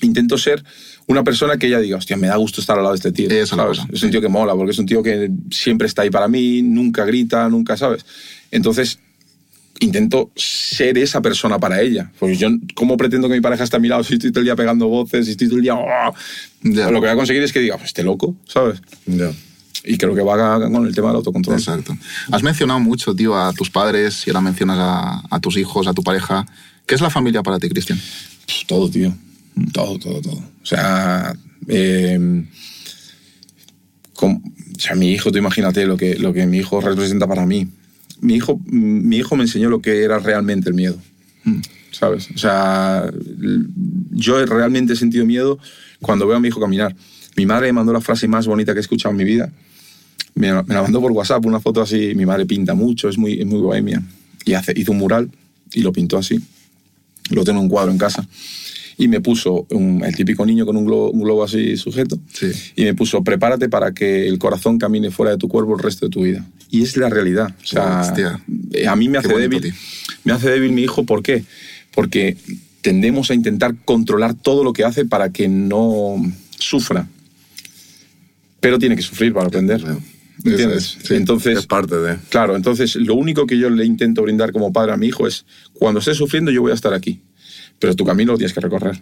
Intento 0.03 0.37
ser 0.37 0.63
una 1.07 1.25
persona 1.25 1.57
que 1.57 1.67
ella 1.67 1.81
diga, 1.81 1.97
hostia, 1.97 2.17
me 2.17 2.29
da 2.29 2.37
gusto 2.37 2.61
estar 2.61 2.77
al 2.77 2.83
lado 2.85 2.95
de 2.95 2.99
este 2.99 3.13
tío. 3.13 3.29
Esa 3.29 3.43
es 3.43 3.53
la 3.53 3.65
¿sabes? 3.75 3.81
Es 3.93 4.03
un 4.03 4.11
tío 4.11 4.21
que 4.21 4.29
mola, 4.29 4.55
porque 4.55 4.71
es 4.73 4.79
un 4.79 4.87
tío 4.87 5.03
que 5.03 5.31
siempre 5.51 5.87
está 5.87 6.03
ahí 6.03 6.11
para 6.11 6.29
mí, 6.29 6.63
nunca 6.63 7.05
grita, 7.05 7.49
nunca, 7.49 7.77
¿sabes? 7.77 8.05
Entonces, 8.51 8.99
intento 9.81 10.31
ser 10.37 10.97
esa 10.99 11.21
persona 11.21 11.59
para 11.59 11.81
ella. 11.81 12.11
Porque 12.19 12.37
yo, 12.37 12.49
¿cómo 12.75 12.97
pretendo 12.97 13.29
que 13.29 13.35
mi 13.35 13.41
pareja 13.41 13.65
esté 13.65 13.77
a 13.77 13.81
mi 13.81 13.89
lado 13.89 14.05
si 14.05 14.15
estoy 14.15 14.31
todo 14.31 14.41
el 14.41 14.47
día 14.47 14.57
pegando 14.57 14.87
voces, 14.89 15.27
si 15.27 15.33
estoy 15.33 15.49
todo 15.49 15.57
el 15.57 15.63
día. 15.63 15.75
"Oh"? 15.75 16.15
Lo 16.63 16.93
que 16.93 16.99
voy 17.01 17.09
a 17.09 17.17
conseguir 17.17 17.43
es 17.43 17.53
que 17.53 17.61
diga, 17.61 17.77
pues 17.77 17.89
este 17.89 18.03
loco, 18.05 18.37
¿sabes? 18.47 18.81
Y 19.85 19.99
creo 19.99 20.15
que 20.15 20.23
va 20.23 20.61
con 20.71 20.87
el 20.87 20.95
tema 20.95 21.09
del 21.09 21.17
autocontrol. 21.17 21.59
Exacto. 21.59 21.97
Has 22.31 22.43
mencionado 22.45 22.79
mucho, 22.79 23.15
tío, 23.17 23.37
a 23.37 23.53
tus 23.53 23.69
padres 23.71 24.25
y 24.27 24.31
ahora 24.31 24.41
mencionas 24.41 24.79
a, 24.79 25.23
a 25.29 25.41
tus 25.41 25.57
hijos, 25.57 25.89
a 25.89 25.93
tu 25.93 26.03
pareja. 26.05 26.47
¿Qué 26.87 26.95
es 26.95 27.01
la 27.01 27.11
familia 27.11 27.43
para 27.43 27.59
ti, 27.59 27.69
Cristian? 27.69 27.99
Pff, 27.99 28.67
Todo, 28.69 28.89
tío. 28.89 29.13
Todo, 29.73 29.99
todo, 29.99 30.21
todo. 30.21 30.37
O 30.63 30.67
sea, 30.67 31.35
eh, 31.69 32.45
com- 34.15 34.43
o 34.77 34.81
sea, 34.81 34.95
mi 34.95 35.13
hijo, 35.13 35.31
tú 35.31 35.39
imagínate 35.39 35.87
lo 35.87 35.97
que, 35.97 36.17
lo 36.17 36.33
que 36.33 36.47
mi 36.47 36.59
hijo 36.59 36.81
representa 36.81 37.27
para 37.27 37.47
mí. 37.47 37.69
Mi 38.21 38.35
hijo, 38.35 38.61
mi 38.67 39.17
hijo 39.17 39.37
me 39.37 39.43
enseñó 39.45 39.69
lo 39.69 39.81
que 39.83 40.03
era 40.03 40.19
realmente 40.19 40.69
el 40.69 40.75
miedo. 40.75 40.97
¿Sabes? 41.91 42.29
O 42.35 42.39
sea, 42.39 43.11
yo 44.11 44.45
realmente 44.47 44.95
he 44.95 44.97
sentido 44.97 45.27
miedo 45.27 45.59
cuando 46.01 46.27
veo 46.27 46.37
a 46.37 46.41
mi 46.41 46.49
hijo 46.49 46.61
caminar. 46.61 46.95
Mi 47.37 47.47
madre 47.47 47.67
me 47.69 47.75
mandó 47.75 47.93
la 47.93 48.01
frase 48.01 48.29
más 48.29 48.47
bonita 48.47 48.73
que 48.73 48.79
he 48.79 48.81
escuchado 48.81 49.11
en 49.11 49.17
mi 49.19 49.25
vida. 49.25 49.53
Me, 50.35 50.53
me 50.63 50.75
la 50.75 50.83
mandó 50.83 51.01
por 51.01 51.13
WhatsApp, 51.13 51.45
una 51.45 51.61
foto 51.61 51.83
así. 51.83 52.15
Mi 52.15 52.25
madre 52.25 52.47
pinta 52.47 52.75
mucho, 52.75 53.09
es 53.09 53.19
muy, 53.19 53.41
es 53.41 53.47
muy 53.47 53.61
bohemia. 53.61 54.03
Y 54.45 54.55
hace, 54.55 54.73
hizo 54.77 54.93
un 54.93 54.99
mural 54.99 55.31
y 55.73 55.83
lo 55.83 55.93
pintó 55.93 56.17
así. 56.19 56.41
Lo 57.31 57.45
tengo 57.45 57.59
en 57.59 57.65
un 57.65 57.71
cuadro 57.71 57.91
en 57.93 57.99
casa. 57.99 58.27
Y 58.99 59.09
me 59.09 59.21
puso 59.21 59.67
un- 59.71 60.03
el 60.05 60.15
típico 60.15 60.45
niño 60.47 60.65
con 60.67 60.77
un 60.77 60.85
globo, 60.85 61.11
un 61.11 61.23
globo 61.23 61.45
así 61.45 61.77
sujeto. 61.77 62.19
Sí. 62.33 62.51
Y 62.77 62.85
me 62.85 62.95
puso, 62.95 63.23
prepárate 63.25 63.69
para 63.69 63.93
que 63.93 64.29
el 64.29 64.39
corazón 64.39 64.79
camine 64.79 65.11
fuera 65.11 65.33
de 65.33 65.39
tu 65.39 65.49
cuerpo 65.49 65.75
el 65.77 65.83
resto 65.83 66.07
de 66.07 66.11
tu 66.11 66.23
vida. 66.23 66.47
Y 66.71 66.83
es 66.83 66.97
la 66.97 67.09
realidad. 67.09 67.55
O 67.63 67.67
sea, 67.67 68.15
eh, 68.73 68.87
a 68.87 68.97
mí 68.97 69.09
me 69.09 69.19
hace 69.19 69.35
débil. 69.37 69.73
Me 70.25 70.33
hace 70.33 70.51
débil 70.51 70.73
mi 70.73 70.83
hijo, 70.83 71.05
¿por 71.05 71.23
qué? 71.23 71.45
Porque 71.95 72.37
tendemos 72.81 73.31
a 73.31 73.35
intentar 73.35 73.75
controlar 73.85 74.35
todo 74.35 74.65
lo 74.65 74.73
que 74.73 74.85
hace 74.85 75.05
para 75.05 75.31
que 75.31 75.49
no 75.49 76.17
sufra. 76.59 77.09
Pero 78.61 78.79
tiene 78.79 78.97
que 78.97 79.03
sufrir 79.03 79.33
para 79.33 79.47
aprender. 79.47 79.83
¿Me 79.83 79.91
Eso 79.93 80.03
¿Entiendes? 80.45 80.97
es, 81.01 81.07
sí. 81.09 81.15
Entonces, 81.15 81.59
Es 81.59 81.67
parte 81.67 81.97
de. 81.97 82.17
Claro, 82.29 82.57
entonces 82.57 82.97
lo 82.97 83.15
único 83.15 83.47
que 83.47 83.59
yo 83.59 83.71
le 83.71 83.85
intento 83.85 84.23
brindar 84.23 84.53
como 84.53 84.73
padre 84.73 84.93
a 84.93 84.97
mi 84.97 85.09
hijo 85.09 85.27
es, 85.27 85.45
cuando 85.75 86.01
esté 86.01 86.15
sufriendo 86.15 86.51
yo 86.51 86.63
voy 86.63 86.73
a 86.73 86.75
estar 86.75 86.95
aquí, 86.95 87.21
pero 87.83 87.95
tu 87.95 88.05
camino 88.07 88.33
lo 88.33 88.39
tienes 88.39 88.55
que 88.55 88.61
recorrer, 88.61 88.99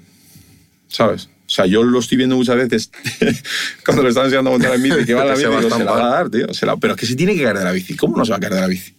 ¿sabes? 0.88 1.28
O 1.46 1.52
sea, 1.52 1.66
yo 1.66 1.82
lo 1.82 1.98
estoy 1.98 2.16
viendo 2.16 2.36
muchas 2.36 2.56
veces 2.56 2.90
cuando 3.84 4.02
le 4.02 4.08
están 4.08 4.24
enseñando 4.24 4.50
a 4.50 4.52
montar 4.54 4.74
en 4.74 4.82
bici, 4.82 5.04
que 5.04 5.14
va 5.14 5.22
en 5.22 5.28
la 5.28 5.36
Se 5.36 5.46
bici, 5.48 5.54
a 5.56 5.60
digo, 5.60 5.76
se 5.78 5.84
la 5.84 5.90
va 5.92 6.06
a 6.06 6.10
dar, 6.10 6.30
tío, 6.30 6.54
se 6.54 6.66
la- 6.66 6.76
pero 6.76 6.94
es 6.94 7.00
que 7.00 7.06
se 7.06 7.14
tiene 7.16 7.34
que 7.34 7.42
caer 7.42 7.58
de 7.58 7.64
la 7.64 7.72
bici, 7.72 7.94
¿cómo 7.96 8.16
no 8.16 8.24
se 8.24 8.30
va 8.30 8.36
a 8.38 8.40
caer 8.40 8.54
de 8.54 8.60
la 8.60 8.66
bici? 8.66 8.92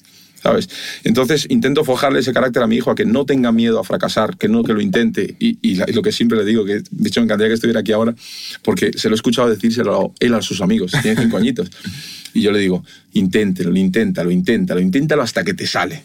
¿Sabes? 0.43 0.69
Entonces 1.03 1.45
intento 1.49 1.83
forjarle 1.83 2.19
ese 2.19 2.33
carácter 2.33 2.63
a 2.63 2.67
mi 2.67 2.75
hijo 2.77 2.89
a 2.89 2.95
que 2.95 3.05
no 3.05 3.25
tenga 3.25 3.51
miedo 3.51 3.79
a 3.79 3.83
fracasar, 3.83 4.37
que 4.37 4.47
no 4.47 4.63
que 4.63 4.73
lo 4.73 4.81
intente. 4.81 5.35
Y, 5.39 5.59
y 5.61 5.75
la- 5.75 5.85
y 5.87 5.93
lo 5.93 6.01
que 6.01 6.11
siempre 6.11 6.37
le 6.37 6.43
digo, 6.45 6.65
que 6.65 6.81
de 6.89 7.07
hecho 7.07 7.19
me 7.21 7.25
encantaría 7.25 7.49
que 7.49 7.53
estuviera 7.55 7.79
aquí 7.81 7.91
ahora, 7.91 8.15
porque 8.63 8.91
se 8.97 9.07
lo 9.09 9.13
he 9.13 9.17
escuchado 9.17 9.49
decírselo 9.49 10.13
él 10.19 10.33
a 10.33 10.41
sus 10.41 10.61
amigos, 10.61 10.91
tiene 11.03 11.21
cinco 11.21 11.37
añitos. 11.37 11.69
Y 12.33 12.41
yo 12.41 12.51
le 12.51 12.59
digo, 12.59 12.83
inténtelo, 13.13 13.75
inténtalo, 13.75 14.31
inténtalo, 14.31 14.79
inténtalo 14.79 15.21
hasta 15.21 15.43
que 15.43 15.53
te 15.53 15.67
sale. 15.67 16.01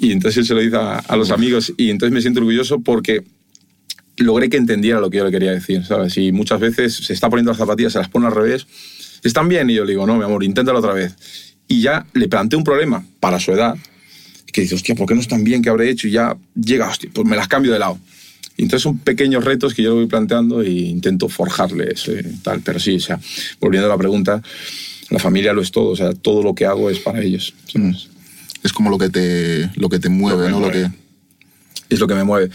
Y 0.00 0.12
entonces 0.12 0.38
él 0.38 0.46
se 0.46 0.54
lo 0.54 0.60
dice 0.60 0.76
a, 0.76 0.98
a 0.98 1.16
los 1.16 1.30
amigos 1.30 1.72
y 1.76 1.90
entonces 1.90 2.12
me 2.14 2.20
siento 2.20 2.40
orgulloso 2.40 2.80
porque 2.80 3.24
logré 4.16 4.48
que 4.48 4.56
entendiera 4.56 5.00
lo 5.00 5.10
que 5.10 5.18
yo 5.18 5.24
le 5.24 5.30
quería 5.30 5.52
decir, 5.52 5.84
¿sabes? 5.84 6.16
Y 6.16 6.32
muchas 6.32 6.60
veces 6.60 6.94
se 6.94 7.12
está 7.12 7.28
poniendo 7.28 7.50
las 7.50 7.58
zapatillas, 7.58 7.92
se 7.92 7.98
las 7.98 8.08
pone 8.08 8.26
al 8.26 8.34
revés, 8.34 8.66
están 9.22 9.48
bien 9.48 9.70
y 9.70 9.74
yo 9.74 9.84
le 9.84 9.92
digo, 9.92 10.06
no, 10.06 10.16
mi 10.16 10.24
amor, 10.24 10.44
inténtalo 10.44 10.78
otra 10.78 10.92
vez. 10.92 11.14
Y 11.66 11.80
ya 11.82 12.06
le 12.14 12.28
planteé 12.28 12.56
un 12.56 12.64
problema 12.64 13.04
para 13.20 13.38
su 13.38 13.52
edad, 13.52 13.76
que 14.52 14.62
dice, 14.62 14.74
hostia, 14.74 14.94
¿por 14.94 15.06
qué 15.06 15.14
no 15.14 15.20
están 15.20 15.44
bien? 15.44 15.62
¿Qué 15.62 15.68
habré 15.68 15.90
hecho? 15.90 16.08
Y 16.08 16.12
ya 16.12 16.36
llega, 16.54 16.88
hostia, 16.88 17.10
pues 17.12 17.26
me 17.26 17.36
las 17.36 17.48
cambio 17.48 17.72
de 17.72 17.78
lado. 17.78 17.98
Y 18.56 18.62
entonces 18.62 18.82
son 18.82 18.98
pequeños 18.98 19.44
retos 19.44 19.74
que 19.74 19.82
yo 19.82 19.90
le 19.90 19.96
voy 19.96 20.06
planteando 20.06 20.62
e 20.62 20.70
intento 20.70 21.28
forjarle 21.28 21.92
ese 21.92 22.24
tal. 22.42 22.60
Pero 22.62 22.80
sí, 22.80 22.96
o 22.96 23.00
sea, 23.00 23.20
volviendo 23.60 23.86
a 23.86 23.90
la 23.90 23.98
pregunta, 23.98 24.42
la 25.10 25.18
familia 25.18 25.52
lo 25.52 25.62
es 25.62 25.70
todo, 25.70 25.90
o 25.90 25.96
sea, 25.96 26.12
todo 26.12 26.42
lo 26.42 26.54
que 26.54 26.64
hago 26.64 26.90
es 26.90 26.98
para 26.98 27.22
ellos. 27.22 27.54
¿sabes? 27.70 28.08
Es 28.62 28.72
como 28.72 28.90
lo 28.90 28.98
que 28.98 29.08
te, 29.10 29.70
lo 29.76 29.88
que 29.88 29.98
te 29.98 30.08
mueve, 30.08 30.50
Lo 30.50 30.60
¿no? 30.60 30.66
Lo 30.66 30.72
que, 30.72 30.88
es 31.90 31.98
lo 32.00 32.06
que 32.06 32.14
me 32.14 32.24
mueve. 32.24 32.50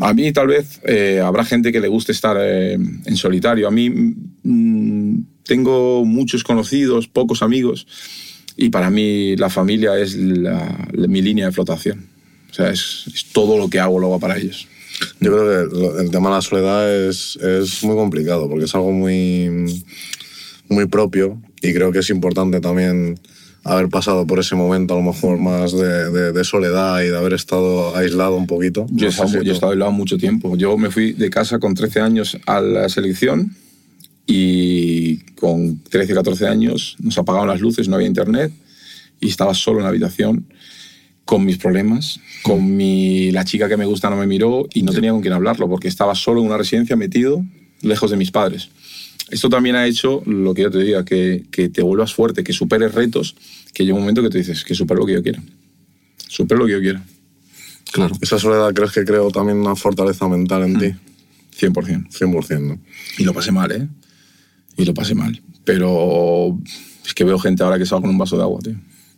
A 0.00 0.14
mí 0.14 0.32
tal 0.32 0.46
vez 0.46 0.80
eh, 0.84 1.20
habrá 1.24 1.44
gente 1.44 1.72
que 1.72 1.80
le 1.80 1.88
guste 1.88 2.12
estar 2.12 2.36
eh, 2.40 2.74
en 2.74 3.16
solitario. 3.16 3.66
A 3.66 3.70
mí 3.70 3.90
mm, 3.90 5.18
tengo 5.42 6.04
muchos 6.04 6.44
conocidos, 6.44 7.08
pocos 7.08 7.42
amigos, 7.42 7.86
y 8.56 8.68
para 8.70 8.90
mí 8.90 9.36
la 9.36 9.50
familia 9.50 9.98
es 9.98 10.14
la- 10.14 10.88
la- 10.92 11.08
mi 11.08 11.20
línea 11.20 11.46
de 11.46 11.52
flotación. 11.52 12.06
O 12.50 12.54
sea, 12.54 12.70
es, 12.70 13.04
es 13.12 13.24
todo 13.32 13.58
lo 13.58 13.68
que 13.68 13.80
hago 13.80 13.98
luego 13.98 14.18
para 14.20 14.36
ellos. 14.38 14.68
Yo 15.20 15.32
creo 15.32 15.68
que 15.70 15.76
lo- 15.76 16.00
el 16.00 16.10
tema 16.10 16.28
de 16.30 16.36
la 16.36 16.42
soledad 16.42 16.92
es, 17.08 17.36
es 17.36 17.82
muy 17.84 17.96
complicado 17.96 18.48
porque 18.48 18.64
es 18.66 18.74
algo 18.74 18.92
muy, 18.92 19.82
muy 20.68 20.86
propio 20.86 21.40
y 21.60 21.72
creo 21.72 21.90
que 21.92 21.98
es 22.00 22.10
importante 22.10 22.60
también 22.60 23.18
haber 23.72 23.88
pasado 23.88 24.26
por 24.26 24.38
ese 24.38 24.54
momento 24.54 24.94
a 24.94 24.96
lo 24.96 25.02
mejor 25.02 25.38
más 25.38 25.72
de, 25.72 26.10
de- 26.10 26.32
de 26.32 26.44
soledad 26.44 27.00
y 27.02 27.08
de 27.08 27.16
haber 27.18 27.34
estado 27.34 27.94
aislado 27.96 28.36
un 28.36 28.46
poquito. 28.46 28.86
Yo 28.90 29.06
No 29.38 29.44
yo 29.44 29.52
he 29.52 29.54
estado 29.54 29.72
aislado 29.72 29.92
mucho 29.92 30.16
tiempo. 30.18 30.56
Yo 30.56 30.76
me 30.78 30.90
fui 30.90 31.12
de 31.12 31.30
casa 31.30 31.58
con 31.58 31.74
13 31.74 32.00
años 32.00 32.38
a 32.46 32.60
la 32.60 32.88
selección 32.88 33.54
y 34.26 35.18
con 35.36 35.78
13, 35.84 36.14
14 36.14 36.46
años 36.46 36.96
nos 37.00 37.16
apagaron 37.18 37.48
las 37.48 37.60
luces, 37.60 37.88
no 37.88 37.96
había 37.96 38.08
internet 38.08 38.52
y 39.20 39.28
estaba 39.28 39.54
solo 39.54 39.78
en 39.78 39.84
la 39.84 39.88
habitación 39.90 40.46
con 41.24 41.44
mis 41.44 41.58
problemas, 41.58 42.20
con 42.42 42.76
mi, 42.76 43.30
la 43.32 43.44
chica 43.44 43.68
que 43.68 43.76
me 43.76 43.84
gusta 43.84 44.08
no 44.10 44.16
me 44.16 44.26
miró 44.26 44.66
y 44.72 44.82
no 44.82 44.92
tenía 44.92 45.10
con 45.12 45.20
quién 45.20 45.34
hablarlo 45.34 45.68
porque 45.68 45.88
estaba 45.88 46.14
solo 46.14 46.40
en 46.40 46.46
una 46.46 46.56
residencia 46.56 46.96
metido 46.96 47.44
lejos 47.82 48.10
de 48.10 48.16
mis 48.16 48.30
padres. 48.30 48.70
Esto 49.30 49.48
también 49.48 49.76
ha 49.76 49.86
hecho 49.86 50.22
lo 50.26 50.54
que 50.54 50.62
yo 50.62 50.70
te 50.70 50.78
diga, 50.78 51.04
que, 51.04 51.44
que 51.50 51.68
te 51.68 51.82
vuelvas 51.82 52.14
fuerte, 52.14 52.42
que 52.42 52.52
superes 52.52 52.94
retos, 52.94 53.36
que 53.74 53.84
llega 53.84 53.94
un 53.94 54.00
momento 54.00 54.22
que 54.22 54.30
te 54.30 54.38
dices, 54.38 54.64
que 54.64 54.74
supero 54.74 55.00
lo 55.00 55.06
que 55.06 55.14
yo 55.14 55.22
quiera. 55.22 55.42
Supero 56.28 56.60
lo 56.60 56.66
que 56.66 56.72
yo 56.72 56.80
quiera. 56.80 57.02
claro. 57.92 58.16
Esa 58.20 58.38
soledad 58.38 58.72
crees 58.74 58.92
que 58.92 59.04
creo 59.04 59.30
también 59.30 59.58
una 59.58 59.76
fortaleza 59.76 60.28
mental 60.28 60.62
en 60.64 60.78
ti. 60.78 60.94
100%. 61.66 62.08
100%, 62.10 62.60
¿no? 62.60 62.78
Y 63.18 63.24
lo 63.24 63.34
pasé 63.34 63.52
mal, 63.52 63.72
¿eh? 63.72 63.88
Y 64.76 64.84
lo 64.84 64.94
pasé 64.94 65.14
mal. 65.14 65.42
Pero 65.64 66.56
es 67.04 67.14
que 67.14 67.24
veo 67.24 67.38
gente 67.38 67.62
ahora 67.62 67.78
que 67.78 67.86
se 67.86 67.94
va 67.94 68.00
con 68.00 68.10
un 68.10 68.18
vaso 68.18 68.36
de 68.36 68.42
agua, 68.42 68.60
tío. 68.60 68.76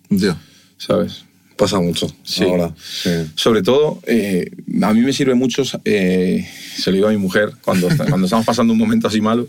Ya. 0.08 0.40
¿Sabes? 0.78 1.24
Pasa 1.60 1.78
mucho 1.78 2.06
Sí. 2.22 2.42
ahora. 2.44 2.74
Sí. 2.80 3.10
Sobre 3.34 3.62
todo, 3.62 4.00
eh, 4.06 4.50
a 4.82 4.94
mí 4.94 5.00
me 5.02 5.12
sirve 5.12 5.34
mucho, 5.34 5.62
eh, 5.84 6.48
se 6.76 6.90
lo 6.90 6.94
digo 6.96 7.08
a 7.08 7.10
mi 7.10 7.18
mujer, 7.18 7.52
cuando, 7.62 7.86
cuando 8.08 8.24
estamos 8.24 8.46
pasando 8.46 8.72
un 8.72 8.78
momento 8.78 9.08
así 9.08 9.20
malo, 9.20 9.46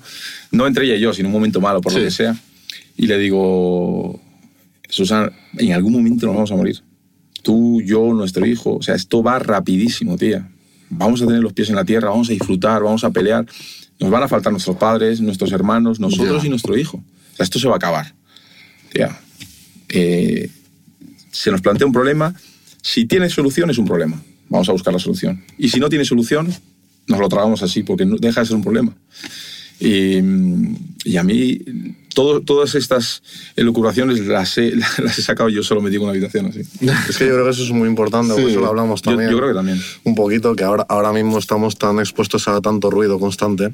no 0.52 0.68
entre 0.68 0.86
ella 0.86 0.96
y 0.96 1.00
yo, 1.00 1.14
sino 1.14 1.30
un 1.30 1.34
momento 1.34 1.62
malo, 1.62 1.80
por 1.80 1.94
Sí. 1.94 2.00
lo 2.00 2.04
que 2.06 2.12
sea, 2.12 2.36
y 2.98 3.08
le 3.08 3.18
digo, 3.18 4.20
Susana, 4.90 5.32
en 5.58 5.72
algún 5.72 5.94
momento 5.94 6.26
nos 6.26 6.36
vamos 6.36 6.52
a 6.52 6.56
morir. 6.58 6.82
Tú, 7.44 7.82
yo, 7.82 8.14
nuestro 8.14 8.46
hijo, 8.46 8.76
o 8.76 8.82
sea, 8.82 8.94
esto 8.96 9.24
va 9.24 9.40
rapidísimo, 9.40 10.18
tía. 10.18 10.50
Vamos 10.90 11.22
a 11.22 11.26
tener 11.28 11.42
los 11.42 11.54
pies 11.54 11.70
en 11.70 11.76
la 11.76 11.86
tierra, 11.86 12.10
vamos 12.10 12.30
a 12.30 12.34
disfrutar, 12.34 12.84
vamos 12.84 13.06
a 13.06 13.12
pelear. 13.12 13.46
Nos 14.02 14.12
van 14.12 14.22
a 14.24 14.28
faltar 14.28 14.52
nuestros 14.52 14.76
padres, 14.76 15.22
nuestros 15.22 15.54
hermanos, 15.54 16.02
nosotros 16.02 16.42
Ya. 16.42 16.48
y 16.48 16.50
nuestro 16.50 16.78
hijo. 16.78 16.98
O 16.98 17.36
sea, 17.38 17.46
esto 17.46 17.58
se 17.58 17.68
va 17.70 17.76
a 17.76 17.78
acabar. 17.78 18.14
Tía, 18.92 19.18
eh, 19.88 20.50
se 21.32 21.52
nos 21.52 21.62
plantea 21.62 21.88
un 21.88 21.94
problema. 21.94 22.34
Si 22.82 23.06
tiene 23.06 23.30
solución, 23.30 23.70
es 23.70 23.78
un 23.78 23.86
problema. 23.86 24.22
Vamos 24.50 24.68
a 24.70 24.72
buscar 24.74 24.92
la 24.94 25.00
solución. 25.00 25.44
Y 25.58 25.70
si 25.70 25.80
no 25.80 25.88
tiene 25.90 26.04
solución, 26.06 26.54
nos 27.08 27.20
lo 27.20 27.30
tragamos 27.30 27.64
así, 27.64 27.84
porque 27.84 28.06
deja 28.20 28.42
de 28.42 28.46
ser 28.48 28.56
un 28.56 28.64
problema. 28.64 28.94
Y, 29.80 30.20
y 31.06 31.18
a 31.18 31.24
mí, 31.24 31.60
todo- 32.14 32.42
todas 32.42 32.76
estas 32.76 33.24
elucubraciones 33.56 34.20
las 34.20 34.58
he, 34.58 34.76
las 35.02 35.18
he 35.18 35.22
sacado 35.22 35.50
yo 35.50 35.64
solo 35.64 35.82
metido 35.82 36.02
en 36.02 36.04
una 36.04 36.12
habitación 36.12 36.46
así. 36.48 36.60
Es 37.10 37.18
que 37.18 37.26
yo 37.26 37.34
creo 37.34 37.46
que 37.46 37.52
eso 37.52 37.64
es 37.64 37.72
muy 37.72 37.88
importante, 37.90 38.36
Sí. 38.36 38.42
por 38.42 38.50
eso 38.52 38.60
lo 38.60 38.68
hablamos 38.68 39.02
Yo, 39.02 39.12
también. 39.12 39.32
yo 39.32 39.38
creo 39.38 39.50
que 39.50 39.56
también. 39.56 39.82
un 40.04 40.16
poquito 40.16 40.56
que 40.56 40.64
ahora, 40.64 40.86
ahora 40.90 41.12
mismo 41.14 41.38
estamos 41.40 41.78
tan 41.78 42.00
expuestos 42.00 42.48
a 42.48 42.62
tanto 42.62 42.92
ruido 42.92 43.20
constante 43.20 43.74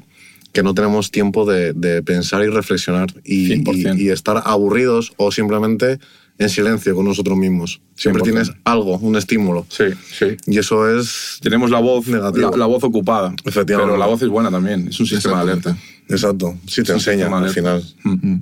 que 0.52 0.62
no 0.62 0.72
tenemos 0.74 1.10
tiempo 1.10 1.44
de, 1.44 1.74
de 1.74 2.02
pensar 2.02 2.42
y 2.42 2.46
reflexionar 2.48 3.08
y, 3.22 3.48
100%. 3.62 3.98
y- 3.98 4.04
y 4.04 4.08
estar 4.08 4.42
aburridos 4.46 5.12
o 5.18 5.30
simplemente 5.30 5.98
en 6.38 6.48
silencio 6.48 6.94
con 6.94 7.04
nosotros 7.04 7.36
mismos. 7.36 7.80
Siempre 7.96 8.22
100%. 8.22 8.24
tienes 8.24 8.52
algo, 8.64 8.96
un 8.98 9.16
estímulo. 9.16 9.66
Sí, 9.68 9.84
sí. 10.16 10.36
Y 10.46 10.58
eso 10.58 10.88
es... 10.88 11.38
Tenemos 11.42 11.70
la 11.70 11.80
voz, 11.80 12.06
la, 12.06 12.30
la 12.30 12.66
voz 12.66 12.84
ocupada. 12.84 13.34
Efectivamente. 13.44 13.88
Pero 13.90 13.96
la 13.98 14.06
voz 14.06 14.22
es 14.22 14.28
buena 14.28 14.50
también. 14.50 14.88
Es 14.88 15.00
un 15.00 15.06
sistema 15.06 15.36
de 15.44 15.52
alerta. 15.52 15.76
Exacto, 16.08 16.56
sí 16.66 16.82
te 16.82 16.92
enseña 16.92 17.26
al 17.26 17.50
final. 17.50 17.84
Mm. 18.04 18.36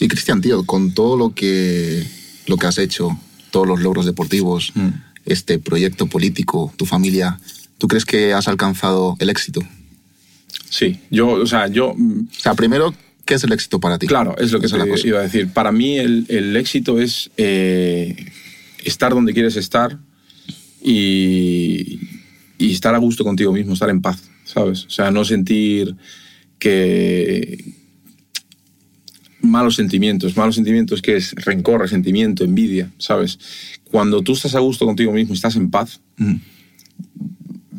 Y 0.00 0.08
Cristian, 0.08 0.40
tío, 0.40 0.64
con 0.66 0.92
todo 0.92 1.16
lo 1.16 1.34
que, 1.34 2.04
lo 2.46 2.56
que 2.56 2.66
has 2.66 2.78
hecho, 2.78 3.16
todos 3.50 3.66
los 3.66 3.80
logros 3.80 4.06
deportivos, 4.06 4.72
Mm. 4.74 4.88
este 5.24 5.58
proyecto 5.58 6.06
político, 6.06 6.72
tu 6.76 6.84
familia, 6.84 7.38
¿tú 7.78 7.86
crees 7.86 8.04
que 8.04 8.32
has 8.32 8.48
alcanzado 8.48 9.16
el 9.20 9.30
éxito? 9.30 9.60
Sí, 10.68 11.00
yo, 11.10 11.28
o 11.28 11.46
sea, 11.46 11.68
yo 11.68 11.94
mm, 11.96 12.28
O 12.36 12.40
sea, 12.40 12.54
primero, 12.54 12.94
¿qué 13.30 13.36
es 13.36 13.44
el 13.44 13.52
éxito 13.52 13.78
para 13.78 13.96
ti? 13.96 14.06
Claro, 14.08 14.36
es 14.38 14.50
lo 14.50 14.58
que 14.60 14.66
Esa 14.66 14.76
la 14.76 14.84
te 14.84 14.90
cosa. 14.90 15.06
iba 15.06 15.20
a 15.20 15.22
decir. 15.22 15.48
Para 15.52 15.70
mí 15.72 15.96
el, 15.98 16.26
el 16.28 16.56
éxito 16.56 17.00
es 17.00 17.30
eh, 17.36 18.16
estar 18.84 19.12
donde 19.14 19.32
quieres 19.32 19.56
estar 19.56 19.98
y, 20.82 22.00
y 22.58 22.72
estar 22.72 22.92
a 22.94 22.98
gusto 22.98 23.22
contigo 23.24 23.52
mismo, 23.52 23.72
estar 23.74 23.88
en 23.88 24.00
paz, 24.02 24.20
¿sabes? 24.44 24.84
O 24.86 24.90
sea, 24.90 25.10
no 25.12 25.24
sentir 25.24 25.94
que 26.58 27.64
malos 29.42 29.76
sentimientos, 29.76 30.36
malos 30.36 30.56
sentimientos 30.56 31.00
que 31.00 31.16
es 31.16 31.32
rencor, 31.36 31.80
resentimiento, 31.80 32.44
envidia, 32.44 32.90
¿sabes? 32.98 33.38
Cuando 33.84 34.22
tú 34.22 34.32
estás 34.32 34.54
a 34.54 34.58
gusto 34.60 34.84
contigo 34.86 35.12
mismo 35.12 35.32
y 35.32 35.36
estás 35.36 35.56
en 35.56 35.70
paz, 35.70 36.00
Mm. 36.18 36.34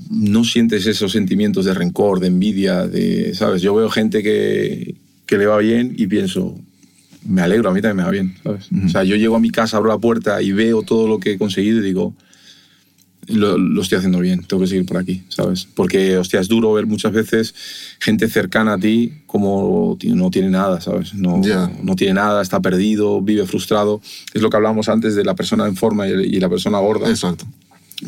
no 0.09 0.43
sientes 0.43 0.87
esos 0.87 1.11
sentimientos 1.11 1.65
de 1.65 1.73
rencor, 1.75 2.19
de 2.19 2.27
envidia, 2.27 2.87
de, 2.87 3.33
¿sabes? 3.35 3.61
Yo 3.61 3.75
veo 3.75 3.89
gente 3.89 4.23
que, 4.23 4.95
que 5.31 5.37
le 5.37 5.45
va 5.45 5.57
bien 5.59 5.93
y 5.97 6.07
pienso, 6.07 6.59
me 7.25 7.41
alegro, 7.41 7.69
a 7.69 7.73
mí 7.73 7.81
también 7.81 7.95
me 7.97 8.03
va 8.03 8.11
bien, 8.11 8.35
¿sabes? 8.43 8.67
O 8.85 8.89
sea, 8.89 9.05
yo 9.05 9.15
llego 9.15 9.37
a 9.37 9.39
mi 9.39 9.49
casa, 9.49 9.77
abro 9.77 9.87
la 9.89 9.97
puerta 9.97 10.41
y 10.41 10.51
veo 10.51 10.81
todo 10.83 11.07
lo 11.07 11.19
que 11.19 11.31
he 11.31 11.37
conseguido 11.37 11.79
y 11.79 11.83
digo, 11.83 12.13
lo, 13.27 13.57
lo 13.57 13.81
estoy 13.81 13.99
haciendo 13.99 14.19
bien, 14.19 14.43
tengo 14.43 14.61
que 14.61 14.67
seguir 14.67 14.85
por 14.85 14.97
aquí, 14.97 15.23
¿sabes? 15.29 15.65
Porque, 15.73 16.17
hostia, 16.17 16.41
es 16.41 16.49
duro 16.49 16.73
ver 16.73 16.85
muchas 16.85 17.13
veces 17.13 17.55
gente 17.99 18.27
cercana 18.27 18.73
a 18.73 18.77
ti 18.77 19.13
como 19.25 19.97
no 20.03 20.29
tiene 20.31 20.49
nada, 20.49 20.81
¿sabes? 20.81 21.13
No, 21.13 21.41
Ya. 21.41 21.71
no 21.81 21.95
tiene 21.95 22.15
nada, 22.15 22.41
está 22.41 22.59
perdido, 22.59 23.21
vive 23.21 23.45
frustrado. 23.45 24.01
Es 24.33 24.41
lo 24.41 24.49
que 24.49 24.57
hablábamos 24.57 24.89
antes 24.89 25.15
de 25.15 25.23
la 25.23 25.33
persona 25.33 25.65
en 25.65 25.77
forma 25.77 26.09
y 26.09 26.41
la 26.41 26.49
persona 26.49 26.79
gorda 26.79 27.09
Exacto. 27.09 27.45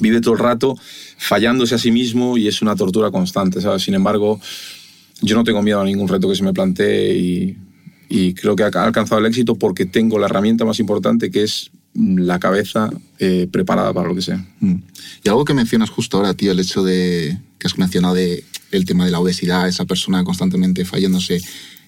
vive 0.01 0.19
todo 0.19 0.33
el 0.33 0.39
rato 0.41 0.75
fallándose 1.17 1.75
a 1.75 1.77
sí 1.77 1.89
mismo 1.91 2.37
y 2.37 2.49
es 2.49 2.61
una 2.61 2.75
tortura 2.75 3.11
constante, 3.11 3.61
¿sabes? 3.61 3.83
Sin 3.83 3.93
embargo, 3.93 4.41
yo 5.23 5.35
no 5.35 5.43
tengo 5.43 5.61
miedo 5.61 5.81
a 5.81 5.85
ningún 5.85 6.07
reto 6.07 6.29
que 6.29 6.35
se 6.35 6.43
me 6.43 6.53
plantee 6.53 7.15
y, 7.15 7.57
y 8.09 8.33
creo 8.33 8.55
que 8.55 8.63
ha 8.63 8.67
alcanzado 8.67 9.19
el 9.19 9.25
éxito 9.25 9.55
porque 9.55 9.85
tengo 9.85 10.19
la 10.19 10.27
herramienta 10.27 10.65
más 10.65 10.79
importante 10.79 11.31
que 11.31 11.43
es 11.43 11.71
la 11.95 12.39
cabeza 12.39 12.89
eh, 13.19 13.47
preparada 13.51 13.93
para 13.93 14.07
lo 14.07 14.15
que 14.15 14.21
sea. 14.21 14.45
Mm. 14.59 14.75
Y 15.23 15.29
algo 15.29 15.45
que 15.45 15.53
mencionas 15.53 15.89
justo 15.89 16.17
ahora, 16.17 16.33
tío, 16.33 16.51
el 16.51 16.59
hecho 16.59 16.83
de 16.83 17.37
que 17.57 17.67
has 17.67 17.77
mencionado 17.77 18.15
de, 18.15 18.43
el 18.71 18.85
tema 18.85 19.05
de 19.05 19.11
la 19.11 19.19
obesidad, 19.19 19.67
esa 19.67 19.85
persona 19.85 20.23
constantemente 20.23 20.85
fallándose, 20.85 21.41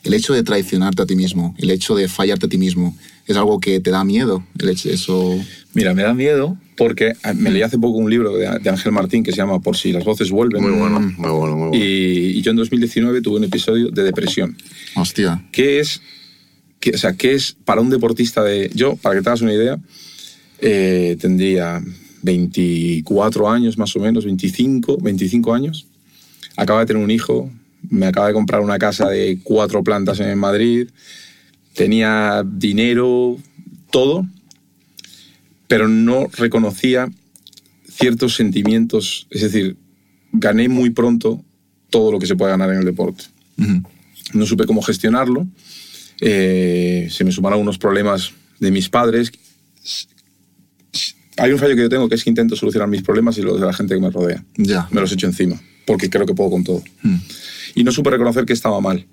el 0.03 0.13
hecho 0.13 0.33
de 0.33 0.43
traicionarte 0.43 1.01
a 1.01 1.05
ti 1.05 1.15
mismo, 1.15 1.55
el 1.57 1.71
hecho 1.71 1.95
de 1.95 2.07
fallarte 2.07 2.45
a 2.45 2.49
ti 2.49 2.57
mismo, 2.57 2.95
es 3.27 3.35
algo 3.35 3.59
que 3.59 3.79
te 3.79 3.89
da 3.89 4.03
miedo, 4.03 4.43
el 4.59 4.69
hecho 4.69 4.89
eso... 4.89 5.37
Mira, 5.73 5.93
me 5.93 6.03
da 6.03 6.13
miedo 6.13 6.57
porque 6.77 7.07
eh, 7.09 7.33
me 7.35 7.49
leí 7.51 7.61
hace 7.61 7.77
poco 7.77 7.97
un 7.97 8.09
libro 8.09 8.35
de, 8.35 8.59
de 8.59 8.69
Ángel 8.69 8.91
Martín 8.91 9.23
que 9.23 9.31
se 9.31 9.37
llama 9.37 9.59
Por 9.59 9.77
si 9.77 9.91
las 9.91 10.03
voces 10.03 10.29
vuelven. 10.29 10.61
Muy 10.61 10.71
bueno, 10.71 10.99
muy 10.99 11.13
bueno, 11.31 11.55
muy 11.55 11.67
bueno. 11.69 11.71
Y, 11.75 12.37
y 12.37 12.41
yo 12.41 12.51
en 12.51 12.57
2019 12.57 13.21
tuve 13.21 13.37
un 13.37 13.43
episodio 13.45 13.89
de 13.89 14.03
depresión. 14.03 14.57
Hostia. 14.95 15.43
¿Qué 15.51 15.79
es, 15.79 16.01
qué- 16.79 16.91
o 16.91 16.97
sea, 16.97 17.13
¿qué 17.13 17.33
es 17.33 17.55
para 17.65 17.81
un 17.81 17.89
deportista 17.89 18.43
de... 18.43 18.69
Yo, 18.73 18.95
para 18.97 19.15
que 19.15 19.21
te 19.21 19.29
hagas 19.29 19.41
una 19.41 19.53
idea, 19.53 19.79
eh, 20.59 21.17
tendría 21.19 21.81
24 22.23 23.49
años 23.49 23.77
más 23.77 23.95
o 23.95 23.99
menos, 23.99 24.25
25, 24.25 24.97
25 25.01 25.53
años. 25.53 25.85
Acaba 26.57 26.81
de 26.81 26.85
tener 26.87 27.03
un 27.03 27.11
hijo, 27.11 27.49
me 27.89 28.05
acaba 28.07 28.27
de 28.27 28.33
comprar 28.33 28.61
una 28.61 28.77
casa 28.79 29.09
de 29.09 29.39
cuatro 29.43 29.83
plantas 29.83 30.19
en 30.19 30.37
Madrid, 30.37 30.89
tenía 31.73 32.43
dinero, 32.45 33.37
todo, 33.91 34.25
pero 35.67 35.87
no 35.87 36.27
reconocía 36.37 37.09
ciertos 37.89 38.35
sentimientos, 38.35 39.27
es 39.29 39.41
decir, 39.41 39.77
gané 40.31 40.69
muy 40.69 40.89
pronto 40.89 41.43
todo 41.89 42.11
lo 42.11 42.19
que 42.19 42.27
se 42.27 42.35
puede 42.35 42.51
ganar 42.51 42.71
en 42.71 42.79
el 42.79 42.85
deporte 42.85 43.25
no 44.33 44.45
supe 44.45 44.65
cómo 44.65 44.81
gestionarlo. 44.81 45.47
Eh, 46.21 47.07
se 47.11 47.23
me 47.23 47.31
sumaron 47.31 47.59
unos 47.59 47.77
problemas 47.77 48.33
de 48.59 48.71
mis 48.71 48.89
padres. 48.89 49.31
Hay 51.37 51.51
un 51.51 51.59
fallo 51.59 51.75
que 51.75 51.81
yo 51.81 51.89
tengo 51.89 52.07
que 52.07 52.15
es 52.15 52.23
que 52.23 52.29
intento 52.29 52.55
solucionar 52.55 52.87
mis 52.87 53.01
problemas 53.01 53.37
y 53.37 53.41
los 53.41 53.59
de 53.59 53.65
la 53.65 53.73
gente 53.73 53.95
que 53.95 54.01
me 54.01 54.09
rodea. 54.09 54.43
Ya. 54.57 54.87
Me 54.91 55.01
los 55.01 55.11
echo 55.11 55.27
encima, 55.27 55.61
porque 55.85 56.09
creo 56.09 56.25
que 56.25 56.33
puedo 56.33 56.49
con 56.49 56.63
todo. 56.63 56.83
Y 57.73 57.83
no 57.83 57.91
supe 57.91 58.09
reconocer 58.09 58.45
que 58.45 58.53
estaba 58.53 58.79
mal. 58.79 59.05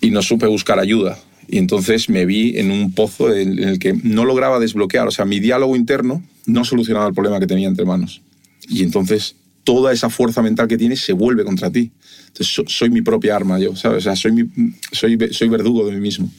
Y 0.00 0.10
no 0.10 0.22
supe 0.22 0.46
buscar 0.46 0.78
ayuda. 0.78 1.18
Y 1.52 1.58
entonces 1.58 2.08
me 2.08 2.24
vi 2.24 2.56
en 2.58 2.70
un 2.70 2.94
pozo 2.94 3.36
en 3.36 3.58
el 3.58 3.78
que 3.78 3.92
no 3.92 4.24
lograba 4.24 4.58
desbloquear. 4.58 5.06
O 5.06 5.10
sea, 5.10 5.26
mi 5.26 5.38
diálogo 5.38 5.76
interno 5.76 6.22
no 6.46 6.64
solucionaba 6.64 7.06
el 7.06 7.12
problema 7.12 7.38
que 7.40 7.46
tenía 7.46 7.68
entre 7.68 7.84
manos. 7.84 8.22
Y 8.70 8.82
entonces 8.82 9.36
toda 9.62 9.92
esa 9.92 10.08
fuerza 10.08 10.40
mental 10.40 10.66
que 10.66 10.78
tienes 10.78 11.00
se 11.00 11.12
vuelve 11.12 11.44
contra 11.44 11.70
ti. 11.70 11.92
Entonces 12.28 12.46
so- 12.54 12.64
soy 12.66 12.88
mi 12.88 13.02
propia 13.02 13.36
arma 13.36 13.58
yo, 13.60 13.76
¿sabes? 13.76 13.98
O 13.98 14.00
sea, 14.00 14.16
soy, 14.16 14.32
mi- 14.32 14.72
soy, 14.92 15.18
soy 15.30 15.48
verdugo 15.50 15.84
de 15.86 15.92
mí 15.92 16.00
mismo. 16.00 16.32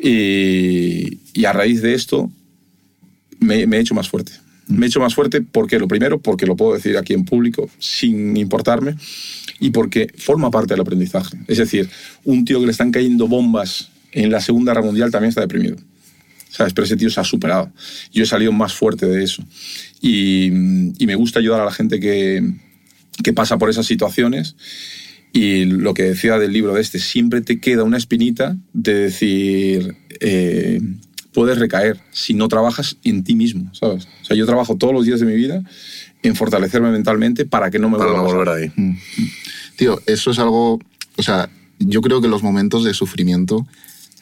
Y, 0.00 1.18
y 1.34 1.44
a 1.44 1.52
raíz 1.52 1.82
de 1.82 1.92
esto 1.94 2.30
me, 3.38 3.66
me 3.66 3.76
he 3.76 3.80
hecho 3.80 3.94
más 3.94 4.08
fuerte. 4.08 4.32
Me 4.66 4.86
he 4.86 4.88
hecho 4.88 5.00
más 5.00 5.14
fuerte 5.14 5.42
porque, 5.42 5.78
lo 5.78 5.88
primero, 5.88 6.20
porque 6.20 6.46
lo 6.46 6.56
puedo 6.56 6.72
decir 6.72 6.96
aquí 6.96 7.12
en 7.12 7.26
público 7.26 7.68
sin 7.78 8.34
importarme 8.38 8.96
y 9.60 9.70
porque 9.70 10.08
forma 10.16 10.50
parte 10.50 10.72
del 10.72 10.80
aprendizaje. 10.80 11.36
Es 11.48 11.58
decir, 11.58 11.90
un 12.24 12.46
tío 12.46 12.60
que 12.60 12.66
le 12.66 12.72
están 12.72 12.90
cayendo 12.92 13.28
bombas 13.28 13.90
en 14.12 14.30
la 14.30 14.40
Segunda 14.40 14.72
Guerra 14.72 14.84
Mundial 14.84 15.10
también 15.10 15.30
está 15.30 15.40
deprimido. 15.40 15.76
¿Sabes? 16.50 16.74
Pero 16.74 16.84
ese 16.84 16.96
tío 16.96 17.10
se 17.10 17.18
ha 17.18 17.24
superado. 17.24 17.72
Yo 18.12 18.24
he 18.24 18.26
salido 18.26 18.52
más 18.52 18.74
fuerte 18.74 19.06
de 19.06 19.24
eso. 19.24 19.42
Y, 20.02 20.48
y 20.98 21.06
me 21.06 21.14
gusta 21.14 21.38
ayudar 21.38 21.62
a 21.62 21.64
la 21.64 21.72
gente 21.72 21.98
que, 21.98 22.42
que 23.22 23.32
pasa 23.32 23.56
por 23.56 23.70
esas 23.70 23.86
situaciones. 23.86 24.54
Y 25.32 25.64
lo 25.64 25.94
que 25.94 26.02
decía 26.02 26.38
del 26.38 26.52
libro 26.52 26.74
de 26.74 26.82
este, 26.82 26.98
siempre 26.98 27.40
te 27.40 27.58
queda 27.58 27.84
una 27.84 27.96
espinita 27.96 28.56
de 28.74 28.94
decir, 28.94 29.96
eh, 30.20 30.78
puedes 31.32 31.58
recaer 31.58 31.98
si 32.10 32.34
no 32.34 32.48
trabajas 32.48 32.98
en 33.02 33.24
ti 33.24 33.34
mismo, 33.34 33.72
¿sabes? 33.74 34.06
O 34.20 34.24
sea, 34.24 34.36
yo 34.36 34.44
trabajo 34.44 34.76
todos 34.76 34.92
los 34.92 35.06
días 35.06 35.20
de 35.20 35.26
mi 35.26 35.34
vida 35.34 35.62
en 36.22 36.36
fortalecerme 36.36 36.90
mentalmente 36.90 37.46
para 37.46 37.70
que 37.70 37.78
no 37.78 37.88
me 37.88 37.96
Para 37.96 38.10
vuelva 38.10 38.24
no 38.24 38.30
a 38.30 38.34
volver 38.34 38.48
ahí. 38.76 38.96
Tío, 39.76 40.00
eso 40.06 40.30
es 40.30 40.38
algo, 40.38 40.78
o 41.16 41.22
sea, 41.22 41.48
yo 41.78 42.02
creo 42.02 42.20
que 42.20 42.28
los 42.28 42.42
momentos 42.42 42.84
de 42.84 42.92
sufrimiento 42.92 43.66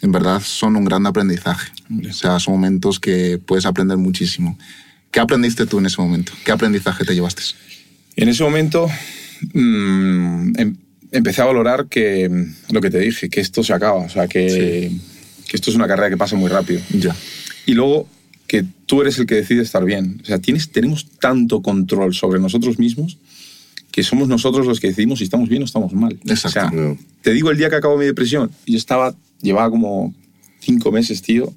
en 0.02 0.12
verdad 0.12 0.40
son 0.40 0.76
un 0.76 0.84
gran 0.84 1.06
aprendizaje. 1.06 1.72
O 2.08 2.12
sea, 2.12 2.38
son 2.38 2.54
momentos 2.54 3.00
que 3.00 3.38
puedes 3.44 3.66
aprender 3.66 3.96
muchísimo. 3.96 4.58
¿Qué 5.10 5.20
aprendiste 5.20 5.66
tú 5.66 5.78
en 5.78 5.86
ese 5.86 6.00
momento? 6.00 6.32
¿Qué 6.44 6.52
aprendizaje 6.52 7.04
te 7.04 7.14
llevaste? 7.14 7.42
En 8.16 8.28
ese 8.28 8.42
momento 8.42 8.88
mm, 9.52 10.52
em- 10.58 10.76
empecé 11.12 11.42
a 11.42 11.46
valorar 11.46 11.86
que 11.86 12.46
lo 12.70 12.80
que 12.80 12.90
te 12.90 12.98
dije, 12.98 13.28
que 13.28 13.40
esto 13.40 13.64
se 13.64 13.72
acaba, 13.72 13.98
o 13.98 14.08
sea, 14.08 14.28
que, 14.28 14.92
que 15.48 15.56
esto 15.56 15.70
es 15.70 15.76
una 15.76 15.88
carrera 15.88 16.10
que 16.10 16.16
pasa 16.16 16.36
muy 16.36 16.48
rápido. 16.48 16.80
Ya. 16.90 17.14
Y 17.66 17.74
luego 17.74 18.08
que 18.46 18.64
tú 18.86 19.00
eres 19.02 19.18
el 19.18 19.26
que 19.26 19.36
decide 19.36 19.62
estar 19.62 19.84
bien. 19.84 20.20
O 20.22 20.26
sea, 20.26 20.38
tienes, 20.38 20.72
tenemos 20.72 21.06
tanto 21.20 21.62
control 21.62 22.14
sobre 22.14 22.40
nosotros 22.40 22.78
mismos 22.78 23.18
que 23.90 24.02
somos 24.02 24.28
nosotros 24.28 24.66
los 24.66 24.80
que 24.80 24.88
decidimos 24.88 25.18
si 25.18 25.24
estamos 25.24 25.48
bien 25.48 25.62
o 25.62 25.64
estamos 25.64 25.92
mal. 25.92 26.18
Exacto. 26.26 26.66
O 26.66 26.70
sea, 26.70 26.96
te 27.22 27.32
digo 27.32 27.50
el 27.50 27.58
día 27.58 27.70
que 27.70 27.76
acabó 27.76 27.96
mi 27.96 28.06
depresión, 28.06 28.50
yo 28.66 28.76
estaba, 28.76 29.14
llevaba 29.42 29.70
como 29.70 30.14
cinco 30.60 30.92
meses, 30.92 31.22
tío, 31.22 31.52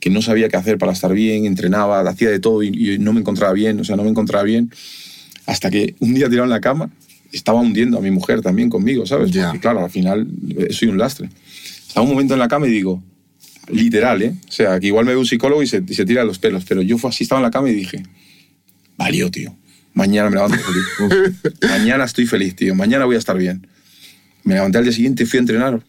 que 0.00 0.10
no 0.10 0.22
sabía 0.22 0.48
qué 0.48 0.56
hacer 0.56 0.78
para 0.78 0.92
estar 0.92 1.12
bien, 1.12 1.46
entrenaba, 1.46 2.00
hacía 2.00 2.30
de 2.30 2.40
todo 2.40 2.62
y, 2.62 2.68
y 2.68 2.98
no 2.98 3.12
me 3.12 3.20
encontraba 3.20 3.52
bien, 3.52 3.80
o 3.80 3.84
sea, 3.84 3.96
no 3.96 4.04
me 4.04 4.10
encontraba 4.10 4.44
bien. 4.44 4.70
Hasta 5.46 5.70
que 5.70 5.94
un 6.00 6.14
día 6.14 6.28
tirado 6.28 6.44
en 6.44 6.50
la 6.50 6.60
cama, 6.60 6.90
estaba 7.32 7.60
hundiendo 7.60 7.98
a 7.98 8.00
mi 8.00 8.10
mujer 8.10 8.42
también 8.42 8.68
conmigo, 8.68 9.06
¿sabes? 9.06 9.30
Ya. 9.30 9.46
Porque 9.46 9.60
claro, 9.60 9.84
al 9.84 9.90
final 9.90 10.28
eh, 10.56 10.68
soy 10.70 10.88
un 10.88 10.98
lastre. 10.98 11.28
Estaba 11.86 12.04
un 12.04 12.12
momento 12.12 12.34
en 12.34 12.40
la 12.40 12.48
cama 12.48 12.66
y 12.68 12.70
digo, 12.70 13.02
literal, 13.68 14.22
¿eh? 14.22 14.34
O 14.48 14.52
sea, 14.52 14.78
que 14.78 14.86
igual 14.88 15.06
me 15.06 15.12
ve 15.12 15.18
un 15.18 15.26
psicólogo 15.26 15.62
y 15.62 15.66
se, 15.66 15.82
y 15.86 15.94
se 15.94 16.04
tira 16.04 16.24
los 16.24 16.38
pelos, 16.38 16.64
pero 16.64 16.82
yo 16.82 16.98
fue 16.98 17.10
así, 17.10 17.24
estaba 17.24 17.40
en 17.40 17.44
la 17.44 17.50
cama 17.50 17.70
y 17.70 17.74
dije, 17.74 18.02
valió, 18.96 19.30
tío. 19.30 19.56
Mañana 19.94 20.30
me 20.30 20.36
levanto 20.36 20.56
feliz. 20.58 21.54
Mañana 21.68 22.04
estoy 22.04 22.26
feliz, 22.26 22.56
tío. 22.56 22.74
Mañana 22.74 23.04
voy 23.04 23.16
a 23.16 23.18
estar 23.18 23.36
bien. 23.36 23.66
Me 24.44 24.54
levanté 24.54 24.78
al 24.78 24.84
día 24.84 24.92
siguiente, 24.92 25.26
fui 25.26 25.36
a 25.36 25.40
entrenar 25.40 25.82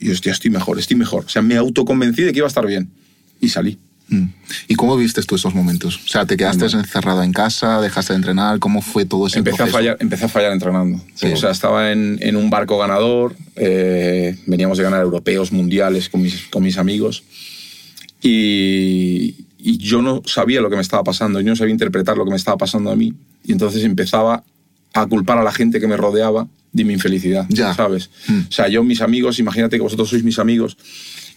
y 0.00 0.10
hostia, 0.10 0.32
estoy 0.32 0.50
mejor, 0.50 0.78
estoy 0.78 0.96
mejor. 0.96 1.24
O 1.24 1.28
sea, 1.28 1.42
me 1.42 1.56
autoconvencí 1.56 2.22
de 2.22 2.32
que 2.32 2.38
iba 2.38 2.46
a 2.46 2.48
estar 2.48 2.66
bien 2.66 2.90
y 3.40 3.48
salí. 3.48 3.78
Mm. 4.08 4.24
¿Y 4.68 4.74
cómo 4.74 4.96
viste 4.96 5.22
tú 5.22 5.36
esos 5.36 5.54
momentos? 5.54 5.96
O 6.04 6.08
sea, 6.08 6.26
¿te 6.26 6.36
quedaste 6.36 6.66
encerrado 6.66 7.22
en 7.22 7.32
casa? 7.32 7.80
¿Dejaste 7.80 8.12
de 8.12 8.18
entrenar? 8.18 8.58
¿Cómo 8.58 8.82
fue 8.82 9.04
todo 9.04 9.26
ese 9.26 9.38
empecé 9.38 9.56
proceso? 9.56 9.76
A 9.76 9.80
fallar, 9.80 9.96
empecé 10.00 10.24
a 10.24 10.28
fallar 10.28 10.52
entrenando. 10.52 11.02
Sí. 11.14 11.26
O 11.28 11.36
sea, 11.36 11.50
estaba 11.50 11.92
en, 11.92 12.18
en 12.20 12.36
un 12.36 12.50
barco 12.50 12.78
ganador, 12.78 13.34
eh, 13.56 14.36
veníamos 14.46 14.78
de 14.78 14.84
ganar 14.84 15.02
europeos, 15.02 15.52
mundiales 15.52 16.08
con 16.08 16.22
mis, 16.22 16.46
con 16.48 16.62
mis 16.62 16.78
amigos 16.78 17.22
y, 18.20 19.46
y 19.58 19.78
yo 19.78 20.02
no 20.02 20.22
sabía 20.26 20.60
lo 20.60 20.68
que 20.68 20.76
me 20.76 20.82
estaba 20.82 21.04
pasando, 21.04 21.40
yo 21.40 21.48
no 21.48 21.56
sabía 21.56 21.72
interpretar 21.72 22.16
lo 22.16 22.24
que 22.24 22.30
me 22.30 22.36
estaba 22.36 22.56
pasando 22.56 22.90
a 22.90 22.96
mí 22.96 23.14
y 23.44 23.52
entonces 23.52 23.82
empezaba 23.84 24.44
a 24.94 25.06
culpar 25.06 25.38
a 25.38 25.42
la 25.42 25.52
gente 25.52 25.80
que 25.80 25.86
me 25.86 25.96
rodeaba 25.96 26.48
de 26.72 26.84
mi 26.84 26.94
infelicidad, 26.94 27.46
Ya. 27.48 27.74
¿sabes? 27.74 28.10
Mm. 28.28 28.40
O 28.48 28.52
sea, 28.52 28.68
yo, 28.68 28.82
mis 28.82 29.00
amigos, 29.00 29.38
imagínate 29.38 29.76
que 29.76 29.82
vosotros 29.82 30.08
sois 30.08 30.24
mis 30.24 30.38
amigos 30.38 30.76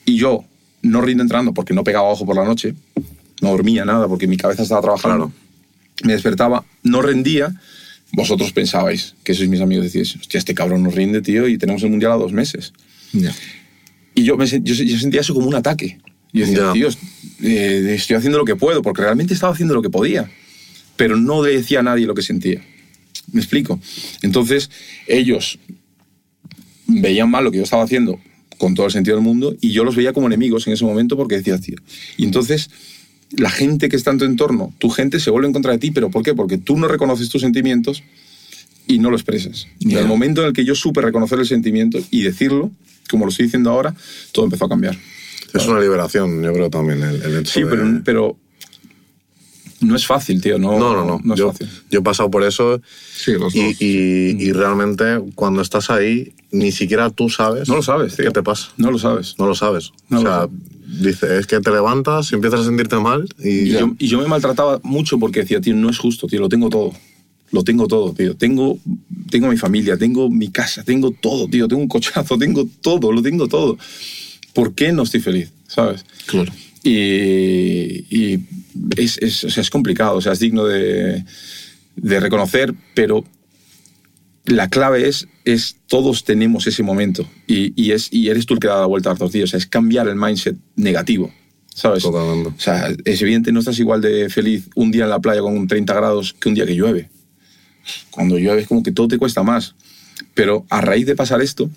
y 0.06 0.18
yo 0.18 0.46
no 0.82 1.02
rindo 1.02 1.24
entrenando 1.24 1.54
porque 1.54 1.74
no 1.74 1.84
pegaba 1.84 2.08
ojo 2.10 2.26
por 2.26 2.36
la 2.36 2.46
noche, 2.46 2.74
no 3.42 3.50
dormía 3.50 3.84
nada 3.86 4.08
porque 4.08 4.28
mi 4.28 4.38
cabeza 4.38 4.64
estaba 4.64 4.82
trabajando. 4.82 5.32
Me 6.04 6.14
despertaba, 6.14 6.64
no 6.84 7.02
rendía. 7.02 7.54
Vosotros 8.14 8.54
pensabais 8.54 9.16
que 9.24 9.34
sois 9.34 9.50
mis 9.50 9.60
amigos, 9.62 9.86
decíais, 9.86 10.16
hostia, 10.16 10.38
este 10.38 10.54
cabrón 10.54 10.84
no 10.84 10.90
rinde, 10.90 11.22
tío, 11.22 11.48
y 11.50 11.58
tenemos 11.58 11.84
el 11.84 11.90
mundial 11.90 12.14
a 12.14 12.16
dos 12.16 12.32
meses. 12.32 12.72
Y 14.14 14.24
yo, 14.24 14.38
me, 14.38 14.46
yo, 14.48 14.60
yo 14.62 15.00
sentía 15.00 15.20
eso 15.22 15.34
como 15.34 15.48
un 15.48 15.56
ataque. 15.56 16.00
Yo 16.32 16.46
decía, 16.46 16.72
tío, 16.74 16.90
eh, 17.42 17.96
estoy 17.96 18.16
haciendo 18.16 18.38
lo 18.38 18.46
que 18.46 18.56
puedo, 18.56 18.82
porque 18.82 19.02
realmente 19.02 19.34
estaba 19.34 19.52
haciendo 19.54 19.74
lo 19.74 19.82
que 19.82 19.90
podía. 19.90 20.30
Pero 20.96 21.18
no 21.18 21.44
le 21.44 21.58
decía 21.58 21.80
a 21.80 21.84
nadie 21.84 22.06
lo 22.06 22.14
que 22.14 22.22
sentía. 22.22 22.62
¿Me 23.32 23.42
explico? 23.42 23.80
Entonces, 24.22 24.70
ellos 25.08 25.58
veían 26.88 27.30
mal 27.30 27.44
lo 27.44 27.52
que 27.52 27.58
yo 27.58 27.64
estaba 27.64 27.84
haciendo 27.84 28.20
con 28.58 28.74
todo 28.76 28.86
el 28.86 28.92
sentido 28.92 29.18
del 29.18 29.24
mundo 29.26 29.56
y 29.60 29.72
yo 29.72 29.84
los 29.84 29.96
veía 29.96 30.14
como 30.14 30.28
enemigos 30.28 30.66
en 30.68 30.74
ese 30.74 30.86
momento 30.86 31.18
porque 31.18 31.36
decía, 31.36 31.58
tío. 31.60 31.76
Y 32.18 32.24
entonces, 32.26 32.70
la 33.32 33.50
gente 33.50 33.90
que 33.90 33.96
está 33.96 34.12
en 34.12 34.20
tu 34.20 34.26
entorno, 34.26 34.74
tu 34.78 34.90
gente 34.90 35.20
se 35.20 35.30
vuelve 35.30 35.48
en 35.48 35.54
contra 35.54 35.72
de 35.74 35.78
ti, 35.80 35.92
¿pero 35.92 36.10
por 36.10 36.24
qué? 36.24 36.34
Porque 36.34 36.58
tú 36.58 36.78
no 36.78 36.88
reconoces 36.88 37.28
tus 37.30 37.42
sentimientos 37.42 38.04
y 38.88 39.00
no 39.00 39.10
lo 39.10 39.16
expresas. 39.18 39.68
Y 39.80 39.96
al 39.96 40.08
momento 40.08 40.42
en 40.42 40.48
el 40.48 40.54
que 40.54 40.64
yo 40.64 40.76
supe 40.76 41.02
reconocer 41.02 41.40
el 41.40 41.48
sentimiento 41.48 42.00
y 42.12 42.22
decirlo, 42.22 42.72
como 43.10 43.26
lo 43.26 43.32
estoy 43.32 43.46
diciendo 43.48 43.72
ahora, 43.72 43.94
todo 44.32 44.46
empezó 44.46 44.66
a 44.66 44.70
cambiar. 44.70 44.96
Es 45.54 45.66
una 45.68 45.80
liberación, 45.80 46.42
yo 46.44 46.54
creo 46.54 46.70
también, 46.70 47.02
el, 47.02 47.22
el 47.24 47.38
hecho 47.40 47.52
Sí, 47.54 47.62
de- 47.64 47.68
pero, 47.70 48.02
pero 48.04 48.38
no 49.82 49.96
es 49.96 50.06
fácil, 50.06 50.42
tío. 50.42 50.58
No, 50.58 50.80
No, 50.80 50.94
no, 51.06 51.20
no. 51.24 51.34
es 51.34 51.40
yo, 51.40 51.52
fácil. 51.52 51.68
yo 51.92 52.00
he 52.00 52.04
pasado 52.04 52.32
por 52.32 52.44
eso 52.44 52.82
Sí, 53.16 53.34
los 53.34 53.54
y, 53.56 53.64
dos. 53.64 53.82
y- 53.82 54.38
y 54.48 54.52
realmente 54.54 55.22
cuando 55.36 55.62
estás 55.62 55.90
ahí, 55.90 56.34
ni 56.52 56.72
siquiera 56.72 57.10
tú 57.10 57.30
sabes 57.30 57.68
No 57.68 57.76
lo 57.76 57.84
sabes, 57.84 58.16
tío. 58.16 58.26
qué 58.26 58.32
te 58.32 58.42
pasa. 58.44 58.70
No 58.78 58.92
lo 58.92 58.98
sabes. 58.98 59.36
No 59.38 59.46
lo 59.48 59.56
sabes. 59.56 59.92
No 60.10 60.20
o 60.20 60.24
lo 60.24 60.30
sea, 60.30 60.38
sabes. 60.40 60.52
dice, 61.02 61.38
es 61.40 61.48
que 61.48 61.60
te 61.60 61.72
levantas 61.72 62.32
y 62.32 62.36
empiezas 62.36 62.62
a 62.62 62.64
sentirte 62.64 62.96
mal 62.98 63.28
y 63.44 63.50
Y 63.50 63.70
yo, 63.72 63.94
y 64.00 64.08
yo 64.08 64.20
me 64.20 64.28
maltrataba 64.28 64.80
mucho 64.84 65.20
porque 65.20 65.42
decía, 65.42 65.60
tío, 65.62 65.76
no 65.76 65.90
es 65.90 65.98
justo, 65.98 66.28
tío, 66.28 66.40
lo 66.40 66.50
tengo 66.50 66.70
todo. 66.70 66.94
Lo 67.52 67.64
tengo 67.64 67.88
todo, 67.88 68.12
tío. 68.14 68.36
Tengo, 68.36 68.80
tengo 69.30 69.48
mi 69.50 69.58
familia, 69.58 69.98
tengo 69.98 70.30
mi 70.30 70.50
casa, 70.50 70.84
tengo 70.84 71.12
todo, 71.12 71.48
tío. 71.48 71.68
Tengo 71.68 71.82
un 71.82 71.88
cochazo, 71.88 72.38
tengo 72.40 72.68
todo, 72.82 73.12
lo 73.12 73.22
tengo 73.22 73.48
todo. 73.48 73.78
¿Por 74.54 74.74
qué 74.74 74.92
no 74.94 75.04
estoy 75.04 75.20
feliz? 75.22 75.52
¿Sabes? 75.68 76.06
Claro. 76.26 76.52
Y, 76.84 78.06
y 78.10 78.40
es, 78.96 79.18
es, 79.20 79.44
o 79.44 79.50
sea, 79.50 79.62
es 79.62 79.70
complicado, 79.70 80.18
o 80.18 80.22
sea, 80.22 80.34
es 80.34 80.40
digno 80.40 80.66
de, 80.66 81.24
de 81.96 82.20
reconocer, 82.20 82.74
pero 82.94 83.24
la 84.46 84.70
clave 84.70 85.08
es, 85.08 85.28
es 85.44 85.78
todos 85.88 86.24
tenemos 86.24 86.68
ese 86.68 86.84
momento 86.84 87.28
y, 87.48 87.74
y 87.82 87.92
es, 87.92 88.12
y 88.12 88.30
eres 88.30 88.46
tú 88.46 88.54
el 88.54 88.60
que 88.60 88.68
da 88.68 88.82
la 88.82 88.86
vuelta 88.86 89.12
a 89.12 89.16
los 89.16 89.32
días, 89.32 89.46
o 89.46 89.52
sea, 89.52 89.58
es 89.58 89.66
cambiar 89.66 90.08
el 90.08 90.16
mindset 90.16 90.56
negativo, 90.76 91.34
¿sabes? 91.74 92.04
Totalmente. 92.04 92.50
O 92.50 92.60
sea, 92.60 92.90
es 93.04 93.22
evidente, 93.22 93.52
no 93.52 93.60
estás 93.60 93.80
igual 93.80 94.02
de 94.02 94.30
feliz 94.30 94.70
un 94.76 94.92
día 94.92 95.04
en 95.04 95.10
la 95.10 95.20
playa 95.20 95.42
con 95.42 95.68
30 95.68 95.94
grados 95.94 96.34
que 96.34 96.50
un 96.50 96.56
día 96.56 96.66
que 96.66 96.76
llueve. 96.76 97.10
Cuando 98.12 98.38
llueve 98.38 98.62
es 98.62 98.68
como 98.68 98.84
que 98.84 98.92
todo 98.92 99.08
te 99.08 99.18
cuesta 99.18 99.44
más. 99.44 99.76
Pero 100.34 100.66
a 100.70 100.82
raíz 100.82 101.06
de 101.06 101.16
pasar 101.16 101.42
esto, 101.42 101.70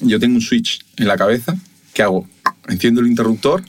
yo 0.00 0.18
tengo 0.18 0.34
un 0.34 0.42
switch 0.42 0.84
en 0.96 1.08
la 1.08 1.16
cabeza 1.16 1.56
que 1.94 2.02
hago, 2.02 2.28
enciendo 2.68 3.00
el 3.00 3.06
interruptor 3.06 3.62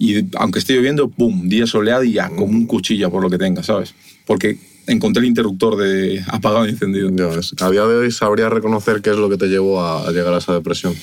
y 0.00 0.24
aunque 0.38 0.58
esté 0.60 0.72
lloviendo, 0.72 1.10
¡pum! 1.10 1.46
Día 1.46 1.66
soleado 1.66 2.02
y 2.02 2.12
ya, 2.12 2.30
como 2.30 2.46
un 2.46 2.64
cuchillo 2.64 3.10
por 3.10 3.22
lo 3.22 3.28
que 3.28 3.36
tenga, 3.36 3.62
¿sabes? 3.62 3.94
Porque 4.26 4.56
encontré 4.86 5.20
el 5.20 5.28
interruptor 5.28 5.76
de 5.76 6.24
apagado 6.26 6.64
y 6.66 6.70
encendido. 6.70 7.10
ya 7.14 7.26
ves. 7.26 7.54
a 7.60 7.70
día 7.70 7.82
de 7.84 7.96
hoy 7.96 8.10
sabría 8.10 8.48
reconocer 8.48 9.02
qué 9.02 9.10
es 9.10 9.16
lo 9.16 9.28
que 9.28 9.36
te 9.36 9.48
llevó 9.48 9.84
a, 9.84 10.10
llegar 10.10 10.32
a 10.32 10.38
esa 10.38 10.54
depresión. 10.54 10.94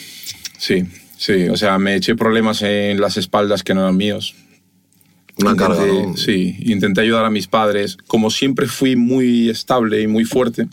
Sí, 0.58 0.84
sí, 1.16 1.48
o 1.48 1.56
sea, 1.56 1.78
me 1.78 1.94
eché 1.96 2.16
problemas 2.16 2.64
en 2.64 3.00
las 3.00 3.18
espaldas 3.18 3.62
que 3.62 3.76
no 3.76 3.82
eran 3.82 3.96
míos. 3.96 4.34
Una 5.38 5.52
Intenté- 5.52 5.78
carga, 5.78 5.86
¿no? 5.86 6.18
Sí, 6.18 6.56
intenté 6.62 7.02
ayudar 7.02 7.24
a 7.26 7.30
mis 7.30 7.46
padres. 7.46 7.98
Como 8.08 8.32
siempre 8.32 8.66
fui 8.66 8.96
muy 8.96 9.52
estable 9.52 10.02
y 10.02 10.08
muy 10.08 10.26
fuerte, 10.26 10.68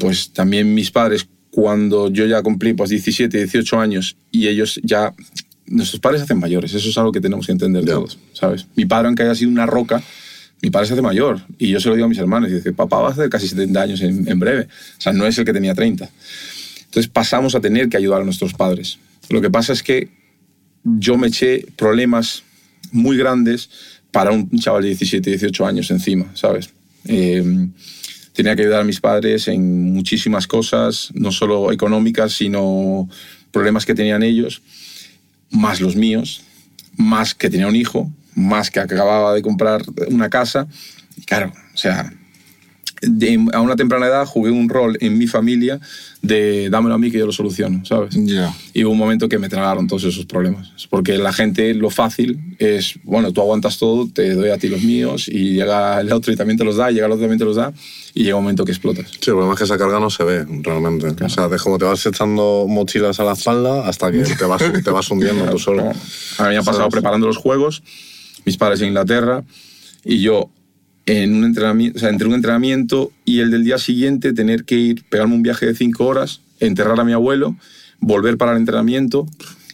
pues 0.00 0.32
también 0.32 0.74
mis 0.74 0.90
padres, 0.90 1.28
cuando 1.52 2.10
yo 2.10 2.26
ya 2.26 2.42
cumplí 2.42 2.72
pues 2.74 2.90
17, 2.90 3.38
18 3.38 3.78
años 3.78 4.16
y 4.32 4.48
ellos 4.48 4.80
ya... 4.82 5.14
Nuestros 5.66 6.00
padres 6.00 6.20
se 6.20 6.24
hacen 6.24 6.38
mayores, 6.38 6.74
eso 6.74 6.88
es 6.88 6.98
algo 6.98 7.10
que 7.12 7.20
tenemos 7.20 7.46
que 7.46 7.52
entender 7.52 7.84
Ya. 7.84 7.94
todos, 7.94 8.18
¿sabes? 8.32 8.66
Mi 8.76 8.84
padre, 8.84 9.06
aunque 9.08 9.22
haya 9.22 9.34
sido 9.34 9.50
una 9.50 9.66
roca, 9.66 10.02
mi 10.62 10.70
padre 10.70 10.86
se 10.88 10.92
hace 10.94 11.02
mayor. 11.02 11.40
Y 11.58 11.68
yo 11.70 11.80
se 11.80 11.88
lo 11.88 11.94
digo 11.94 12.06
a 12.06 12.08
mis 12.08 12.18
hermanos, 12.18 12.50
y 12.50 12.54
dice, 12.54 12.72
papá 12.72 12.98
va 13.00 13.08
a 13.08 13.12
hacer 13.12 13.28
casi 13.30 13.48
70 13.48 13.80
años 13.82 14.00
en, 14.02 14.28
en 14.28 14.38
breve. 14.38 14.62
O 14.98 15.00
sea, 15.00 15.12
no 15.12 15.26
es 15.26 15.36
el 15.38 15.44
que 15.44 15.52
tenía 15.52 15.74
30. 15.74 16.08
Entonces 16.84 17.10
pasamos 17.10 17.54
a 17.54 17.60
tener 17.60 17.88
que 17.88 17.96
ayudar 17.96 18.20
a 18.20 18.24
nuestros 18.24 18.52
padres. 18.54 18.98
Lo 19.30 19.40
que 19.40 19.50
pasa 19.50 19.72
es 19.72 19.82
que 19.82 20.10
yo 20.84 21.16
me 21.16 21.28
eché 21.28 21.66
problemas 21.76 22.42
muy 22.92 23.16
grandes 23.16 23.70
para 24.10 24.30
un 24.30 24.48
chaval 24.58 24.82
de 24.82 24.88
17, 24.88 25.28
18 25.30 25.66
años 25.66 25.90
encima, 25.90 26.30
¿sabes? 26.34 26.70
Eh, 27.06 27.42
tenía 28.32 28.54
que 28.54 28.62
ayudar 28.62 28.82
a 28.82 28.84
mis 28.84 29.00
padres 29.00 29.48
en 29.48 29.92
muchísimas 29.92 30.46
cosas, 30.46 31.08
no 31.14 31.32
solo 31.32 31.72
económicas, 31.72 32.32
sino 32.34 33.08
problemas 33.50 33.84
que 33.86 33.94
tenían 33.94 34.22
ellos, 34.22 34.62
más 35.54 35.80
los 35.80 35.96
míos, 35.96 36.44
más 36.96 37.34
que 37.34 37.48
tenía 37.48 37.66
un 37.66 37.76
hijo, 37.76 38.10
más 38.34 38.70
que 38.70 38.80
acababa 38.80 39.32
de 39.32 39.42
comprar 39.42 39.82
una 40.08 40.28
casa. 40.28 40.66
Y 41.16 41.22
claro, 41.22 41.52
o 41.72 41.76
sea, 41.76 42.12
de- 43.06 43.46
a 43.52 43.60
una 43.60 43.76
temprana 43.76 44.06
edad 44.06 44.26
jugué 44.26 44.50
un 44.50 44.68
rol 44.68 44.96
en 45.00 45.16
mi 45.18 45.26
familia 45.26 45.80
de 46.22 46.70
dámelo 46.70 46.94
a 46.94 46.98
mí 46.98 47.10
que 47.10 47.18
yo 47.18 47.26
lo 47.26 47.32
soluciono, 47.32 47.84
¿sabes? 47.84 48.14
Ya. 48.14 48.54
Y 48.72 48.84
hubo 48.84 48.92
un 48.92 48.98
momento 48.98 49.28
que 49.28 49.38
me 49.38 49.48
tragaron 49.50 49.86
todos 49.86 50.04
esos 50.04 50.24
problemas. 50.24 50.70
Porque 50.88 51.18
la 51.18 51.32
gente, 51.34 51.74
lo 51.74 51.90
fácil 51.90 52.38
es, 52.58 52.94
bueno, 53.04 53.32
tú 53.32 53.42
aguantas 53.42 53.78
todo, 53.78 54.08
te 54.08 54.34
doy 54.34 54.48
a 54.48 54.56
ti 54.58 54.68
los 54.68 54.82
míos, 54.82 55.28
y 55.28 55.54
llega 55.54 56.00
el 56.00 56.10
otro 56.12 56.32
y 56.32 56.36
también 56.36 56.56
te 56.56 56.64
los 56.64 56.76
da, 56.76 56.90
y 56.90 56.94
llega 56.94 57.06
el 57.06 57.12
otro 57.12 57.22
y 57.24 57.28
también 57.28 57.38
te 57.38 57.44
los 57.44 57.56
da, 57.56 57.72
y 58.14 58.24
llega 58.24 58.36
un 58.36 58.42
momento 58.44 58.64
que 58.64 58.72
explotas. 58.72 59.10
Sí, 59.10 59.16
el 59.30 59.32
problema 59.34 59.52
es 59.52 59.58
que 59.58 59.64
esa 59.64 59.76
carga 59.76 60.00
no 60.00 60.08
se 60.08 60.24
ve 60.24 60.46
realmente. 60.62 61.24
O 61.24 61.28
sea, 61.28 61.48
de 61.48 61.58
como 61.58 61.76
te 61.76 61.84
vas 61.84 62.06
echando 62.06 62.64
mochilas 62.68 63.20
a 63.20 63.24
la 63.24 63.32
espalda 63.32 63.86
hasta 63.86 64.10
que 64.10 64.22
te 64.22 64.44
vas, 64.46 64.62
te 64.82 64.90
vas 64.90 65.10
hundiendo 65.10 65.44
tú 65.50 65.58
solo. 65.58 65.82
A 66.38 66.44
mí 66.44 66.48
me 66.50 66.56
ha 66.56 66.62
pasado 66.62 66.78
¿Sabes? 66.84 66.92
preparando 66.92 67.26
los 67.26 67.36
juegos, 67.36 67.82
mis 68.46 68.56
padres 68.56 68.80
en 68.80 68.88
Inglaterra, 68.88 69.44
y 70.04 70.20
yo 70.20 70.48
en 71.06 71.34
un 71.34 71.44
entrenamiento, 71.44 71.96
o 71.98 72.00
sea, 72.00 72.08
entre 72.08 72.26
un 72.26 72.34
entrenamiento 72.34 73.12
y 73.24 73.40
el 73.40 73.50
del 73.50 73.64
día 73.64 73.78
siguiente 73.78 74.32
tener 74.32 74.64
que 74.64 74.76
ir, 74.76 75.04
pegarme 75.04 75.34
un 75.34 75.42
viaje 75.42 75.66
de 75.66 75.74
cinco 75.74 76.06
horas, 76.06 76.40
enterrar 76.60 76.98
a 76.98 77.04
mi 77.04 77.12
abuelo, 77.12 77.56
volver 78.00 78.38
para 78.38 78.52
el 78.52 78.58
entrenamiento, 78.58 79.26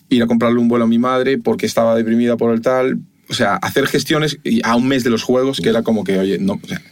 ir 0.09 0.23
a 0.23 0.27
comprarle 0.27 0.59
un 0.59 0.69
vuelo 0.69 0.85
a 0.85 0.89
mi 0.89 0.99
madre 0.99 1.39
porque 1.39 1.67
estaba 1.67 1.95
deprimida 1.95 2.37
por 2.37 2.53
el 2.53 2.61
tal, 2.61 2.99
o 3.29 3.35
sea, 3.35 3.57
hacer 3.57 3.87
gestiones 3.87 4.39
a 4.65 4.75
un 4.75 4.89
mes 4.89 5.05
de 5.05 5.11
los 5.11 5.23
juegos 5.23 5.61
que 5.61 5.69
era 5.69 5.83
como 5.83 6.03
que, 6.03 6.19
oye, 6.19 6.39
no, 6.39 6.61
o 6.61 6.67
sea, 6.67 6.83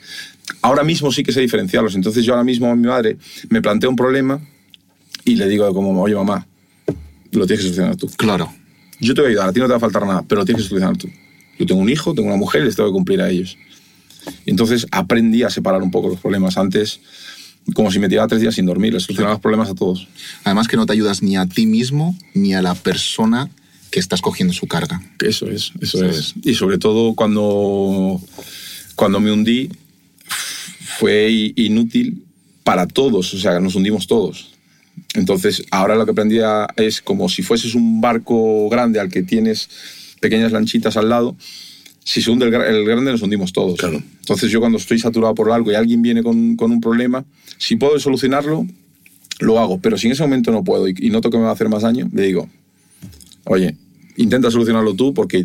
ahora 0.63 0.85
mismo 0.85 1.11
sí 1.11 1.25
que 1.25 1.33
sé 1.33 1.41
diferenciarlos, 1.41 1.97
entonces 1.97 2.25
yo 2.25 2.33
ahora 2.33 2.45
mismo 2.45 2.71
a 2.71 2.77
mi 2.77 2.87
madre 2.87 3.19
me 3.49 3.61
planteo 3.61 3.91
un 3.91 3.97
problema 3.97 4.41
y 5.25 5.35
le 5.35 5.49
digo 5.49 5.73
como, 5.75 6.01
oye 6.01 6.15
mamá, 6.15 6.47
lo 7.33 7.47
tienes 7.47 7.65
que 7.65 7.73
solucionar 7.73 7.97
tú 7.97 8.09
Claro. 8.17 8.53
yo 9.01 9.15
te 9.15 9.21
voy 9.21 9.29
a 9.29 9.31
ayudar, 9.31 9.49
a 9.49 9.53
ti 9.53 9.59
no 9.59 9.67
te 9.67 9.73
va 9.73 9.77
a 9.79 9.81
faltar 9.81 10.07
nada, 10.07 10.25
pero 10.27 10.41
lo 10.41 10.45
tienes 10.45 10.63
que 10.63 10.69
solucionar 10.69 10.97
tú. 10.97 11.09
Yo 11.59 11.67
tengo 11.67 11.81
un 11.81 11.91
hijo, 11.91 12.15
tengo 12.15 12.29
una 12.29 12.37
mujer 12.37 12.63
y 12.63 12.67
les 12.67 12.77
tengo 12.77 12.89
que 12.89 12.95
cumplir 12.95 13.21
a 13.21 13.29
ellos. 13.29 13.59
Entonces 14.47 14.87
aprendí 14.91 15.43
a 15.43 15.51
separar 15.51 15.83
un 15.83 15.91
poco 15.91 16.09
los 16.09 16.21
problemas. 16.21 16.57
Antes, 16.57 17.01
como 17.75 17.91
si 17.91 17.99
me 17.99 18.09
tiraba 18.09 18.29
tres 18.29 18.41
días 18.41 18.55
sin 18.55 18.67
dormir, 18.67 18.93
les 18.93 19.05
solucionaba 19.05 19.35
los 19.35 19.41
problemas 19.41 19.69
a 19.71 19.75
todos. 19.75 20.09
Además 20.45 20.69
que 20.69 20.77
no 20.77 20.87
te 20.87 20.93
ayudas 20.93 21.23
ni 21.23 21.37
a 21.37 21.47
ti 21.47 21.67
mismo 21.67 22.17
ni 22.35 22.55
a 22.55 22.63
la 22.63 22.75
persona 22.75 23.51
que 23.91 24.01
estás 24.01 24.21
cogiendo 24.21 24.53
su 24.53 24.67
carga. 24.67 25.03
Eso 25.21 25.47
es, 25.47 25.73
eso 25.81 25.99
¿Sabes? 25.99 26.17
es. 26.17 26.35
Y 26.43 26.55
sobre 26.55 26.79
todo 26.79 27.15
cuando, 27.15 28.21
cuando 28.95 29.21
me 29.21 29.33
hundí, 29.33 29.71
fue 30.99 31.53
inútil 31.57 32.25
para 32.65 32.87
todos, 32.87 33.33
o 33.33 33.39
sea, 33.39 33.61
nos 33.61 33.75
hundimos 33.75 34.07
todos. 34.07 34.51
Entonces, 35.15 35.65
ahora 35.71 35.95
lo 35.95 36.05
que 36.05 36.11
aprendí 36.11 36.39
es 36.77 37.01
como 37.01 37.29
si 37.29 37.43
fueses 37.43 37.75
un 37.75 38.01
barco 38.01 38.69
grande 38.69 39.01
al 39.01 39.09
que 39.09 39.23
tienes 39.23 39.71
pequeñas 40.21 40.53
lanchitas 40.53 40.97
al 40.97 41.09
lado, 41.09 41.37
si 42.11 42.23
se 42.23 42.31
hunde 42.31 42.47
el, 42.47 42.53
gra- 42.53 42.67
el 42.67 42.87
grande, 42.87 43.13
nos 43.13 43.21
hundimos 43.21 43.53
todos. 43.53 43.79
Claro. 43.79 44.03
Entonces 44.21 44.51
yo 44.51 44.61
cuando 44.61 44.79
estoy 44.79 44.99
saturado 44.99 45.35
por 45.35 45.51
algo 45.53 45.71
y 45.71 45.75
alguien 45.75 46.01
viene 46.01 46.23
con, 46.23 46.57
con 46.57 46.71
un 46.73 46.81
problema, 46.81 47.23
si 47.59 47.77
puedo 47.77 47.99
solucionarlo, 48.01 48.67
lo 49.41 49.59
hago. 49.59 49.79
Pero 49.79 49.99
si 49.99 50.07
en 50.07 50.15
ese 50.15 50.23
momento 50.23 50.51
no 50.51 50.65
puedo 50.65 50.89
y, 50.89 50.95
y 50.99 51.11
noto 51.11 51.29
que 51.31 51.37
me 51.37 51.43
va 51.45 51.51
a 51.51 51.53
hacer 51.53 51.69
más 51.69 51.83
daño, 51.83 52.09
le 52.15 52.23
digo, 52.23 52.49
oye, 53.45 53.77
intenta 54.17 54.51
solucionarlo 54.51 54.95
tú 54.95 55.13
porque 55.13 55.45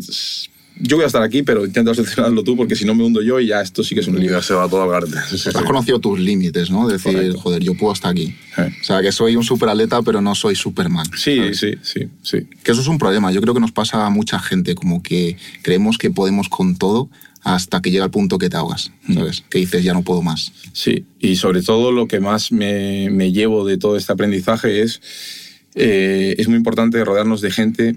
yo 0.80 0.96
voy 0.96 1.04
a 1.04 1.06
estar 1.06 1.22
aquí, 1.22 1.42
pero 1.42 1.64
intenta 1.64 1.94
solucionarlo 1.94 2.42
tú 2.42 2.56
porque 2.56 2.74
si 2.76 2.84
no 2.84 2.94
me 2.94 3.04
hundo 3.04 3.22
yo 3.22 3.38
y 3.40 3.46
ya 3.46 3.60
esto 3.60 3.84
sí 3.84 3.94
que 3.94 4.00
es 4.00 4.08
un 4.08 4.18
lío. 4.18 4.42
se 4.42 4.54
va 4.54 4.68
todo 4.68 4.82
al 4.82 4.90
garete. 4.90 5.16
Sí, 5.30 5.38
sí, 5.38 5.48
Has 5.50 5.56
sí. 5.58 5.64
conocido 5.64 5.98
tus 6.00 6.18
límites, 6.18 6.70
¿no? 6.70 6.88
Decir, 6.88 7.12
Correcto. 7.12 7.38
joder, 7.40 7.62
yo 7.62 7.74
puedo 7.74 7.92
hasta 7.92 8.08
aquí. 8.08 8.34
O 8.58 8.84
sea, 8.84 9.00
que 9.02 9.12
soy 9.12 9.36
un 9.36 9.44
superatleta, 9.44 10.02
pero 10.02 10.20
no 10.20 10.34
soy 10.34 10.56
Superman. 10.56 11.06
Sí, 11.16 11.36
¿sabes? 11.36 11.58
sí, 11.58 11.74
sí, 11.82 12.08
sí. 12.22 12.38
Que 12.62 12.72
eso 12.72 12.80
es 12.80 12.88
un 12.88 12.98
problema. 12.98 13.30
Yo 13.32 13.40
creo 13.40 13.54
que 13.54 13.60
nos 13.60 13.72
pasa 13.72 14.04
a 14.06 14.10
mucha 14.10 14.38
gente, 14.38 14.74
como 14.74 15.02
que 15.02 15.36
creemos 15.62 15.98
que 15.98 16.10
podemos 16.10 16.48
con 16.48 16.76
todo 16.76 17.08
hasta 17.42 17.82
que 17.82 17.90
llega 17.90 18.06
el 18.06 18.10
punto 18.10 18.38
que 18.38 18.48
te 18.48 18.56
ahogas, 18.56 18.90
¿sabes? 19.12 19.44
Que 19.50 19.58
dices, 19.58 19.84
ya 19.84 19.92
no 19.92 20.02
puedo 20.02 20.22
más. 20.22 20.50
Sí, 20.72 21.04
y 21.20 21.36
sobre 21.36 21.60
todo 21.62 21.92
lo 21.92 22.08
que 22.08 22.18
más 22.18 22.50
me, 22.52 23.10
me 23.10 23.32
llevo 23.32 23.66
de 23.66 23.76
todo 23.76 23.96
este 23.98 24.12
aprendizaje 24.12 24.80
es, 24.80 25.00
eh, 25.74 26.34
es 26.38 26.48
muy 26.48 26.56
importante 26.56 27.04
rodearnos 27.04 27.42
de 27.42 27.50
gente 27.50 27.96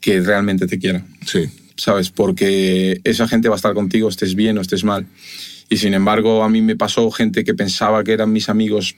que 0.00 0.20
realmente 0.20 0.66
te 0.66 0.78
quiera, 0.78 1.04
Sí. 1.26 1.48
¿Sabes? 1.76 2.10
Porque 2.10 3.00
esa 3.04 3.26
gente 3.28 3.48
va 3.48 3.54
a 3.54 3.56
estar 3.56 3.74
contigo, 3.74 4.08
estés 4.08 4.34
bien 4.34 4.58
o 4.58 4.60
estés 4.60 4.84
mal. 4.84 5.06
Y 5.68 5.76
sin 5.78 5.94
embargo, 5.94 6.42
a 6.44 6.48
mí 6.48 6.60
me 6.62 6.76
pasó 6.76 7.10
gente 7.10 7.44
que 7.44 7.54
pensaba 7.54 8.04
que 8.04 8.12
eran 8.12 8.32
mis 8.32 8.48
amigos, 8.48 8.94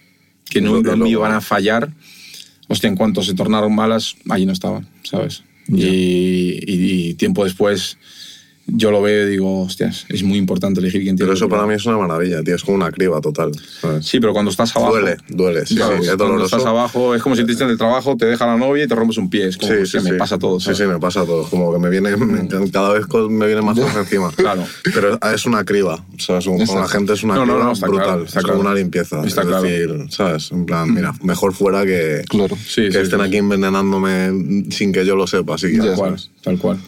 que 0.51 0.61
no, 0.61 0.81
me 0.97 1.09
iban 1.11 1.33
a 1.33 1.41
fallar. 1.41 1.91
Hostia, 2.68 2.89
en 2.89 2.97
cuanto 2.97 3.22
se 3.22 3.35
tornaron 3.35 3.75
malas, 3.75 4.16
allí 4.31 4.47
no 4.47 4.53
estaban, 4.53 4.89
¿sabes? 5.03 5.43
Ya. 5.68 5.87
Y, 5.87 6.59
y- 6.66 7.09
y 7.11 7.14
tiempo 7.14 7.45
después 7.45 7.97
yo 8.67 8.91
lo 8.91 9.03
veo 9.03 9.27
y 9.27 9.31
digo, 9.31 9.62
hostias, 9.62 10.07
es 10.09 10.23
muy 10.23 10.39
importante 10.39 10.81
elegir 10.81 11.03
quién 11.03 11.17
tiene 11.17 11.27
Pero 11.29 11.35
eso 11.37 11.49
para 11.49 11.67
mí 11.67 11.75
es 11.75 11.85
una 11.87 11.99
maravilla, 11.99 12.43
tío. 12.43 12.55
Es 12.55 12.62
como 12.65 12.77
una 12.77 12.91
criba 12.91 13.21
total. 13.21 13.53
¿sabes? 13.81 14.07
Sí, 14.07 14.21
pero 14.21 14.33
cuando 14.33 14.51
estás 14.51 14.75
abajo. 14.77 14.93
Duele, 14.93 15.17
duele. 15.29 15.67
Sí, 15.67 15.77
¿sabes? 15.77 15.99
sí, 15.99 16.03
es 16.05 16.09
cuando 16.09 16.25
doloroso. 16.25 16.57
estás 16.57 16.69
abajo, 16.69 17.15
es 17.15 17.23
como 17.23 17.37
si 17.37 17.45
te 17.45 17.53
echan 17.53 17.69
del 17.69 17.77
trabajo, 17.79 18.17
te 18.17 18.27
deja 18.27 18.47
la 18.47 18.57
novia 18.57 18.85
y 18.85 18.89
te 18.89 18.95
rompes 18.95 19.19
un 19.19 19.29
pie. 19.29 19.49
Es 19.49 19.57
como 19.59 19.71
Sí, 19.73 19.79
que 19.81 19.87
sí, 19.87 19.99
me 20.01 20.11
sí. 20.11 20.17
pasa 20.17 20.39
todo. 20.39 20.59
Sí, 20.61 20.65
¿sabes? 20.65 20.79
sí, 20.79 20.85
me 20.87 20.99
pasa 20.99 21.25
todo. 21.27 21.45
Como 21.49 21.73
que 21.73 21.79
me 21.79 21.91
viene, 21.91 22.17
me- 22.17 22.71
cada 22.71 22.93
vez 22.93 23.07
me 23.29 23.47
viene 23.47 23.61
más 23.62 23.79
cosas 23.79 23.97
encima. 23.97 24.31
Claro. 24.33 24.65
Pero 24.95 25.19
es 25.35 25.45
una 25.47 25.65
criba. 25.65 26.05
O 26.17 26.19
sea, 26.21 26.39
es 26.39 26.47
un- 26.47 26.65
con 26.65 26.81
la 26.81 26.89
gente 26.89 27.12
es 27.12 27.23
una 27.23 27.35
No, 27.35 27.41
no, 27.47 27.53
criba 27.53 27.65
no, 27.67 27.73
está 27.73 27.87
brutal. 27.87 28.05
claro, 28.07 28.25
está 28.25 28.39
es 28.41 28.45
claro. 28.45 28.59
como 28.59 28.71
una 28.71 28.79
limpieza. 28.79 29.25
Está 29.27 29.43
es 29.43 29.47
claro. 29.47 29.62
decir, 29.62 30.07
¿sabes? 30.11 30.51
En 30.53 30.65
plan, 30.65 30.93
mira, 30.95 31.12
mejor 31.23 31.53
fuera 31.53 31.85
que, 31.85 32.23
Claro. 32.29 32.57
Sí, 32.57 32.83
que 32.87 32.93
sí, 32.93 32.99
estén 32.99 33.21
sí. 33.21 33.27
aquí 33.27 33.37
envenenándome 33.37 34.65
sin 34.71 34.93
que 34.93 35.05
yo 35.05 35.17
lo 35.17 35.27
sepa. 35.27 35.57
Así 35.57 35.67
que, 35.71 35.77
Ya. 35.77 35.85
Tal 35.85 35.97
cual, 35.97 36.17
tal 36.43 36.59
cual. 36.59 36.79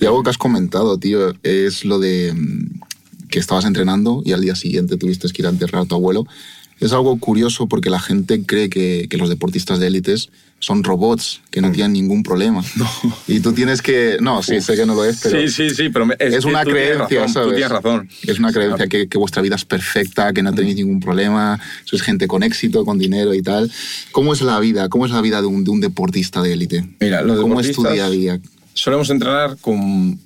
Y 0.00 0.06
algo 0.06 0.22
que 0.22 0.30
has 0.30 0.38
comentado, 0.38 0.98
tío, 0.98 1.34
es 1.42 1.84
lo 1.84 1.98
de 1.98 2.32
mm, 2.32 2.80
que 3.28 3.38
estabas 3.38 3.64
entrenando 3.64 4.22
y 4.24 4.32
al 4.32 4.40
día 4.40 4.54
siguiente 4.54 4.96
tuviste 4.96 5.28
que 5.28 5.42
ir 5.42 5.46
a 5.46 5.50
enterrar 5.50 5.82
a 5.82 5.86
tu 5.86 5.94
abuelo. 5.94 6.26
Es 6.78 6.92
algo 6.92 7.18
curioso 7.18 7.68
porque 7.68 7.88
la 7.88 8.00
gente 8.00 8.44
cree 8.44 8.68
que, 8.68 9.06
que 9.08 9.16
los 9.16 9.28
deportistas 9.28 9.78
de 9.78 9.86
élites 9.86 10.30
son 10.58 10.84
robots, 10.84 11.42
que 11.50 11.60
no 11.60 11.70
tienen 11.70 11.92
ningún 11.92 12.22
problema. 12.22 12.62
Y 13.28 13.40
tú 13.40 13.52
tienes 13.52 13.82
que... 13.82 14.16
No, 14.20 14.42
sí, 14.42 14.60
sé 14.60 14.74
que 14.74 14.86
no 14.86 14.94
lo 14.94 15.04
es, 15.04 15.20
pero... 15.22 15.40
Sí, 15.40 15.48
sí, 15.48 15.70
sí, 15.70 15.88
pero 15.90 16.06
Es, 16.18 16.44
una 16.44 16.64
tú 16.64 16.70
tienes 16.70 16.96
creencia, 16.96 17.20
razón, 17.20 17.34
¿sabes? 17.34 17.48
Tú 17.48 17.54
tienes 17.54 17.70
razón. 17.70 18.08
Es 18.22 18.38
una 18.38 18.52
creencia 18.52 18.86
que, 18.86 19.08
que 19.08 19.18
vuestra 19.18 19.42
vida 19.42 19.56
es 19.56 19.64
perfecta, 19.64 20.32
que 20.32 20.42
no 20.42 20.54
tenéis 20.54 20.76
ningún 20.76 21.00
problema, 21.00 21.60
sois 21.84 22.02
gente 22.02 22.26
con 22.26 22.42
éxito, 22.42 22.84
con 22.84 22.98
dinero 22.98 23.34
y 23.34 23.42
tal. 23.42 23.70
¿Cómo 24.12 24.32
es 24.32 24.40
la 24.42 24.58
vida? 24.60 24.88
¿Cómo 24.88 25.06
es 25.06 25.12
la 25.12 25.20
vida 25.20 25.40
de 25.40 25.46
un, 25.46 25.64
de 25.64 25.70
un 25.70 25.80
deportista 25.80 26.42
de 26.42 26.52
élite? 26.52 26.84
Mira, 27.00 27.22
los 27.22 27.40
¿Cómo 27.40 27.60
es 27.60 27.72
tu 27.72 27.84
día 27.84 28.06
a 28.06 28.10
día? 28.10 28.40
Solemos 28.76 29.10
entrenar 29.10 29.56
con 29.60 30.20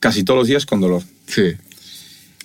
casi 0.00 0.24
todos 0.24 0.40
los 0.40 0.48
días 0.48 0.66
con 0.66 0.80
dolor. 0.80 1.02
Sí, 1.26 1.54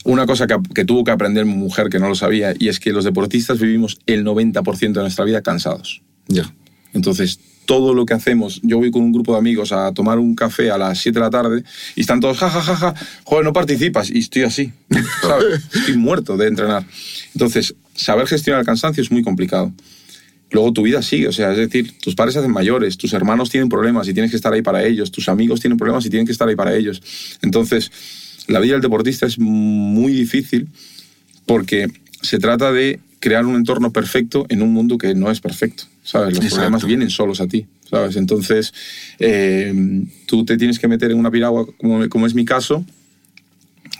Una 0.03 0.25
cosa 0.25 0.47
que, 0.47 0.55
que 0.73 0.85
tuvo 0.85 1.03
que 1.03 1.11
aprender 1.11 1.45
mi 1.45 1.55
mujer 1.55 1.89
que 1.89 1.99
no 1.99 2.07
lo 2.07 2.15
sabía 2.15 2.53
y 2.57 2.69
es 2.69 2.79
que 2.79 2.93
los 2.93 3.03
deportistas 3.03 3.59
vivimos 3.59 3.99
el 4.05 4.23
90% 4.23 4.93
de 4.93 5.01
nuestra 5.01 5.25
vida 5.25 5.41
cansados. 5.41 6.01
ya. 6.27 6.53
Entonces, 6.93 7.39
todo 7.65 7.93
lo 7.93 8.05
que 8.05 8.13
hacemos, 8.13 8.61
yo 8.63 8.77
voy 8.77 8.91
con 8.91 9.01
un 9.01 9.11
grupo 9.11 9.33
de 9.33 9.39
amigos 9.39 9.73
a 9.73 9.91
tomar 9.91 10.19
un 10.19 10.35
café 10.35 10.71
a 10.71 10.77
las 10.77 10.99
7 10.99 11.19
de 11.19 11.25
la 11.25 11.29
tarde 11.29 11.63
y 11.95 12.01
están 12.01 12.21
todos, 12.21 12.37
ja, 12.37 12.49
ja, 12.49 12.61
ja, 12.61 12.75
ja, 12.75 12.95
joder, 13.25 13.43
no 13.43 13.51
participas. 13.51 14.09
Y 14.09 14.19
estoy 14.19 14.43
así, 14.43 14.71
¿sabes? 15.21 15.61
Estoy 15.73 15.97
muerto 15.97 16.37
de 16.37 16.47
entrenar. 16.47 16.85
Entonces, 17.33 17.75
saber 17.93 18.25
gestionar 18.27 18.61
el 18.61 18.65
cansancio 18.65 19.03
es 19.03 19.11
muy 19.11 19.21
complicado. 19.21 19.73
Luego 20.51 20.71
tu 20.71 20.83
vida 20.83 21.01
sigue, 21.01 21.27
o 21.27 21.31
sea, 21.31 21.51
es 21.51 21.57
decir, 21.57 21.97
tus 21.99 22.15
padres 22.15 22.33
se 22.33 22.39
hacen 22.39 22.51
mayores, 22.51 22.97
tus 22.97 23.13
hermanos 23.13 23.49
tienen 23.49 23.67
problemas 23.67 24.07
y 24.07 24.13
tienes 24.13 24.31
que 24.31 24.37
estar 24.37 24.53
ahí 24.53 24.61
para 24.61 24.85
ellos, 24.85 25.11
tus 25.11 25.27
amigos 25.27 25.59
tienen 25.59 25.77
problemas 25.77 26.05
y 26.05 26.09
tienen 26.09 26.25
que 26.25 26.31
estar 26.31 26.47
ahí 26.47 26.55
para 26.55 26.73
ellos. 26.73 27.01
Entonces, 27.41 27.91
la 28.47 28.59
vida 28.59 28.73
del 28.73 28.81
deportista 28.81 29.25
es 29.25 29.39
muy 29.39 30.13
difícil 30.13 30.67
porque 31.45 31.87
se 32.21 32.39
trata 32.39 32.71
de 32.71 32.99
crear 33.19 33.45
un 33.45 33.55
entorno 33.55 33.91
perfecto 33.91 34.45
en 34.49 34.61
un 34.61 34.71
mundo 34.71 34.97
que 34.97 35.15
no 35.15 35.29
es 35.31 35.41
perfecto, 35.41 35.83
¿sabes? 36.03 36.29
Los 36.29 36.45
Exacto. 36.45 36.55
problemas 36.55 36.85
vienen 36.85 37.09
solos 37.09 37.41
a 37.41 37.47
ti, 37.47 37.65
¿sabes? 37.89 38.15
Entonces, 38.15 38.73
eh, 39.19 39.73
tú 40.27 40.45
te 40.45 40.57
tienes 40.57 40.79
que 40.79 40.87
meter 40.87 41.11
en 41.11 41.19
una 41.19 41.31
piragua, 41.31 41.65
como, 41.77 42.07
como 42.07 42.25
es 42.25 42.33
mi 42.33 42.45
caso, 42.45 42.85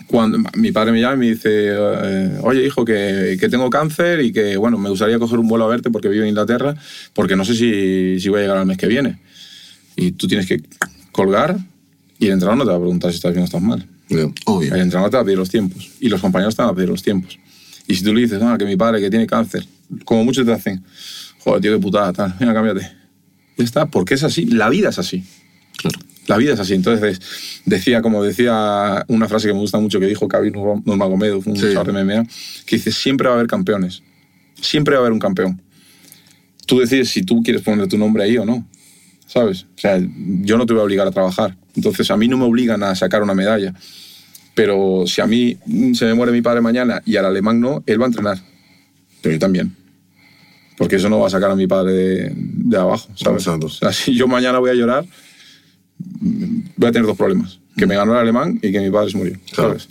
cuando 0.08 0.38
mi 0.54 0.72
padre 0.72 0.92
me 0.92 1.00
llama 1.00 1.14
y 1.14 1.18
me 1.18 1.26
dice, 1.26 1.48
eh, 1.50 2.38
oye 2.42 2.66
hijo, 2.66 2.84
que, 2.84 3.36
que 3.38 3.48
tengo 3.48 3.70
cáncer 3.70 4.20
y 4.20 4.32
que, 4.32 4.56
bueno, 4.56 4.78
me 4.78 4.88
gustaría 4.88 5.18
coger 5.18 5.38
un 5.38 5.46
vuelo 5.46 5.66
a 5.66 5.68
verte 5.68 5.90
porque 5.90 6.08
vivo 6.08 6.24
en 6.24 6.30
Inglaterra, 6.30 6.74
porque 7.12 7.36
no 7.36 7.44
sé 7.44 7.54
si, 7.54 8.18
si 8.18 8.28
voy 8.28 8.40
a 8.40 8.42
llegar 8.42 8.56
al 8.56 8.66
mes 8.66 8.78
que 8.78 8.86
viene. 8.86 9.18
Y 9.96 10.12
tú 10.12 10.26
tienes 10.26 10.46
que 10.46 10.62
colgar 11.12 11.58
y 12.18 12.26
el 12.26 12.32
entrenador 12.32 12.58
no 12.58 12.64
te 12.64 12.70
va 12.70 12.76
a 12.76 12.80
preguntar 12.80 13.10
si 13.10 13.16
estás 13.16 13.32
bien 13.32 13.42
o 13.42 13.44
estás 13.44 13.62
mal. 13.62 13.86
Ya. 14.08 14.26
Obvio. 14.46 14.74
El 14.74 14.80
entrenador 14.80 15.10
te 15.10 15.16
va 15.18 15.22
a 15.22 15.24
pedir 15.24 15.38
los 15.38 15.50
tiempos 15.50 15.90
y 16.00 16.08
los 16.08 16.20
compañeros 16.20 16.56
te 16.56 16.62
van 16.62 16.70
a 16.70 16.74
pedir 16.74 16.88
los 16.88 17.02
tiempos. 17.02 17.38
Y 17.86 17.94
si 17.94 18.02
tú 18.02 18.14
le 18.14 18.22
dices, 18.22 18.40
ah, 18.42 18.56
que 18.58 18.64
mi 18.64 18.76
padre 18.76 19.00
que 19.00 19.10
tiene 19.10 19.26
cáncer, 19.26 19.66
como 20.04 20.24
muchos 20.24 20.46
te 20.46 20.52
hacen, 20.52 20.82
joder, 21.40 21.60
tío, 21.60 21.74
qué 21.74 21.80
putada, 21.80 22.12
tal, 22.12 22.34
venga, 22.38 22.54
cámbiate. 22.54 22.90
Ya 23.56 23.64
está, 23.64 23.86
porque 23.86 24.14
es 24.14 24.22
así, 24.22 24.46
la 24.46 24.68
vida 24.70 24.88
es 24.88 24.98
así. 24.98 25.24
Claro. 25.76 25.98
La 26.28 26.36
vida 26.36 26.54
es 26.54 26.60
así. 26.60 26.74
Entonces, 26.74 27.20
decía, 27.64 28.00
como 28.02 28.22
decía 28.22 29.04
una 29.08 29.28
frase 29.28 29.48
que 29.48 29.54
me 29.54 29.60
gusta 29.60 29.78
mucho 29.80 29.98
que 29.98 30.06
dijo 30.06 30.28
Khabib 30.28 30.54
Nurmagomedov, 30.84 31.42
un 31.46 31.56
Sí. 31.56 31.66
de 31.66 31.74
MMA, 31.74 32.24
que 32.66 32.76
dice, 32.76 32.92
siempre 32.92 33.26
va 33.28 33.34
a 33.34 33.38
haber 33.38 33.48
campeones. 33.48 34.02
Siempre 34.60 34.94
va 34.94 34.98
a 34.98 35.02
haber 35.02 35.12
un 35.12 35.18
campeón. 35.18 35.60
Tú 36.66 36.78
decides 36.80 37.08
si 37.10 37.22
tú 37.22 37.42
quieres 37.42 37.62
poner 37.62 37.88
tu 37.88 37.96
nombre 37.98 38.22
ahí 38.22 38.36
o 38.38 38.44
no. 38.44 38.66
¿Sabes? 39.26 39.64
O 39.64 39.78
sea, 39.78 40.00
yo 40.42 40.56
no 40.56 40.64
te 40.64 40.72
voy 40.72 40.80
a 40.80 40.84
obligar 40.84 41.06
a 41.06 41.10
trabajar. 41.10 41.56
Entonces, 41.76 42.10
a 42.10 42.16
mí 42.16 42.28
no 42.28 42.38
me 42.38 42.44
obligan 42.44 42.82
a 42.82 42.94
sacar 42.94 43.22
una 43.22 43.34
medalla. 43.34 43.74
Pero 44.54 45.04
si 45.06 45.20
a 45.20 45.26
mí 45.26 45.56
se 45.94 46.04
me 46.06 46.14
muere 46.14 46.32
mi 46.32 46.42
padre 46.42 46.60
mañana 46.60 47.02
y 47.04 47.16
al 47.16 47.26
alemán 47.26 47.60
no, 47.60 47.82
él 47.86 48.00
va 48.00 48.06
a 48.06 48.08
entrenar. 48.08 48.38
Pero 49.22 49.34
yo 49.34 49.38
también. 49.38 49.74
Porque 50.76 50.96
eso 50.96 51.08
no 51.08 51.18
va 51.20 51.26
a 51.26 51.30
sacar 51.30 51.50
a 51.50 51.56
mi 51.56 51.66
padre 51.66 51.92
de, 51.92 52.32
de 52.34 52.76
abajo, 52.76 53.08
¿sabes? 53.16 53.46
O 53.46 53.68
sea, 53.68 53.92
si 53.92 54.14
yo 54.14 54.26
mañana 54.28 54.58
voy 54.58 54.70
a 54.70 54.74
llorar, 54.74 55.04
voy 56.20 56.88
a 56.88 56.92
tener 56.92 57.06
dos 57.06 57.16
problemas. 57.16 57.58
Que 57.76 57.86
me 57.86 57.94
ganó 57.94 58.12
el 58.12 58.18
alemán 58.18 58.58
y 58.62 58.72
que 58.72 58.80
mi 58.80 58.90
padre 58.90 59.10
se 59.10 59.16
murió, 59.18 59.34
Claro. 59.52 59.70
¿sabes? 59.70 59.88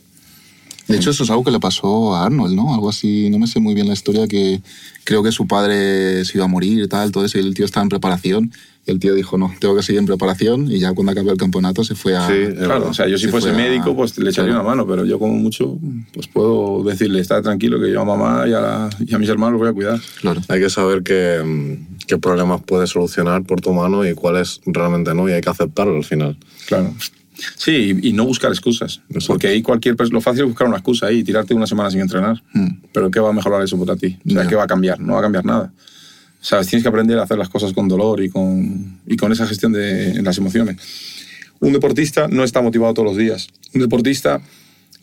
De 0.88 0.96
hecho, 0.96 1.10
eso 1.10 1.24
es 1.26 1.30
algo 1.30 1.44
que 1.44 1.52
le 1.52 1.60
pasó 1.60 2.16
a 2.16 2.26
Arnold, 2.26 2.56
¿no? 2.56 2.74
Algo 2.74 2.90
así, 2.90 3.30
no 3.30 3.40
me 3.40 3.48
sé 3.48 3.60
muy 3.60 3.74
bien 3.74 3.88
la 3.88 3.94
historia, 3.94 4.26
que 4.26 4.62
creo 5.04 5.22
que 5.22 5.34
su 5.34 5.46
padre 5.46 6.24
se 6.24 6.38
iba 6.38 6.46
a 6.46 6.48
morir 6.48 6.82
y 6.82 6.88
tal, 6.88 7.12
todo 7.12 7.26
eso, 7.26 7.38
y 7.38 7.42
el 7.42 7.54
tío 7.54 7.66
estaba 7.66 7.84
en 7.84 7.90
preparación. 7.90 8.52
Y 8.86 8.92
el 8.92 9.00
tío 9.00 9.14
dijo, 9.14 9.38
no, 9.38 9.54
tengo 9.60 9.76
que 9.76 9.84
seguir 9.84 10.00
en 10.00 10.06
preparación, 10.06 10.72
y 10.72 10.80
ya 10.80 10.94
cuando 10.94 11.12
acabó 11.12 11.32
el 11.32 11.38
campeonato 11.38 11.84
se 11.84 11.94
fue 11.94 12.16
a... 12.16 12.26
Sí, 12.28 12.34
Claro, 12.56 12.56
verdad. 12.70 12.88
o 12.90 12.94
sea, 12.94 13.06
yo 13.10 13.18
si 13.18 13.26
Se 13.26 13.32
fuese 13.32 13.52
fue 13.52 13.62
a- 13.62 13.68
médico, 13.68 13.94
pues 13.98 14.18
le 14.18 14.30
echaría 14.30 14.52
Claro. 14.52 14.62
una 14.66 14.70
mano, 14.76 14.88
pero 14.88 15.04
yo 15.04 15.20
como 15.20 15.34
mucho, 15.34 15.78
pues 16.14 16.28
puedo 16.28 16.82
decirle, 16.86 17.20
está 17.20 17.42
tranquilo 17.42 17.82
que 17.82 17.92
yo 17.92 18.00
a 18.02 18.06
mamá 18.06 18.46
y 18.48 18.54
a, 18.54 18.62
la- 18.62 18.90
y 19.06 19.14
a 19.14 19.20
mis 19.20 19.28
hermanos 19.28 19.60
los 19.60 19.60
voy 19.60 19.70
a 19.70 19.74
cuidar. 19.74 20.02
Claro. 20.22 20.42
Hay 20.48 20.62
que 20.62 20.70
saber 20.70 21.02
mm, 21.46 21.97
qué 22.08 22.18
problemas 22.18 22.62
puedes 22.66 22.90
solucionar 22.90 23.44
por 23.44 23.62
tu 23.62 23.74
mano 23.74 24.08
y 24.08 24.14
cuáles 24.14 24.62
realmente 24.66 25.14
no, 25.14 25.30
y 25.30 25.34
hay 25.34 25.42
que 25.42 25.50
aceptarlo 25.50 25.96
al 25.96 26.04
final. 26.04 26.38
Claro. 26.68 26.94
Sí, 27.56 27.96
y, 28.02 28.14
no 28.14 28.26
buscar 28.26 28.52
excusas. 28.52 29.02
Exacto. 29.10 29.28
Porque 29.28 29.48
ahí 29.48 29.62
cualquier 29.62 29.96
lo 30.12 30.22
fácil 30.22 30.42
es 30.42 30.48
buscar 30.48 30.68
una 30.68 30.78
excusa 30.78 31.08
ahí 31.08 31.20
y 31.20 31.24
tirarte 31.24 31.54
una 31.54 31.68
semana 31.68 31.92
sin 31.92 32.00
entrenar. 32.00 32.42
Mm. 32.54 32.68
Pero 32.92 33.12
¿qué 33.12 33.20
va 33.20 33.30
a 33.30 33.34
mejorar 33.34 33.62
eso 33.62 33.78
para 33.78 33.96
ti? 33.96 34.18
O 34.26 34.32
sea. 34.32 34.48
¿qué 34.48 34.56
va 34.56 34.64
a 34.64 34.68
cambiar? 34.68 35.00
No 35.00 35.14
va 35.14 35.20
a 35.20 35.22
cambiar 35.22 35.46
nada. 35.46 35.72
¿Sabes? 36.42 36.68
Tienes 36.68 36.84
que 36.84 36.90
aprender 36.90 37.20
a 37.20 37.24
hacer 37.24 37.38
las 37.38 37.50
cosas 37.50 37.74
con 37.74 37.88
dolor 37.88 38.24
y 38.24 38.30
con, 38.30 39.00
y 39.06 39.18
con 39.18 39.32
esa 39.32 39.46
gestión 39.46 39.72
de 39.72 40.22
las 40.24 40.38
emociones. 40.38 40.78
Un 41.60 41.74
deportista 41.74 42.28
no 42.28 42.44
está 42.44 42.62
motivado 42.62 42.94
todos 42.94 43.10
los 43.10 43.18
días. 43.18 43.50
Un 43.74 43.82
deportista 43.82 44.42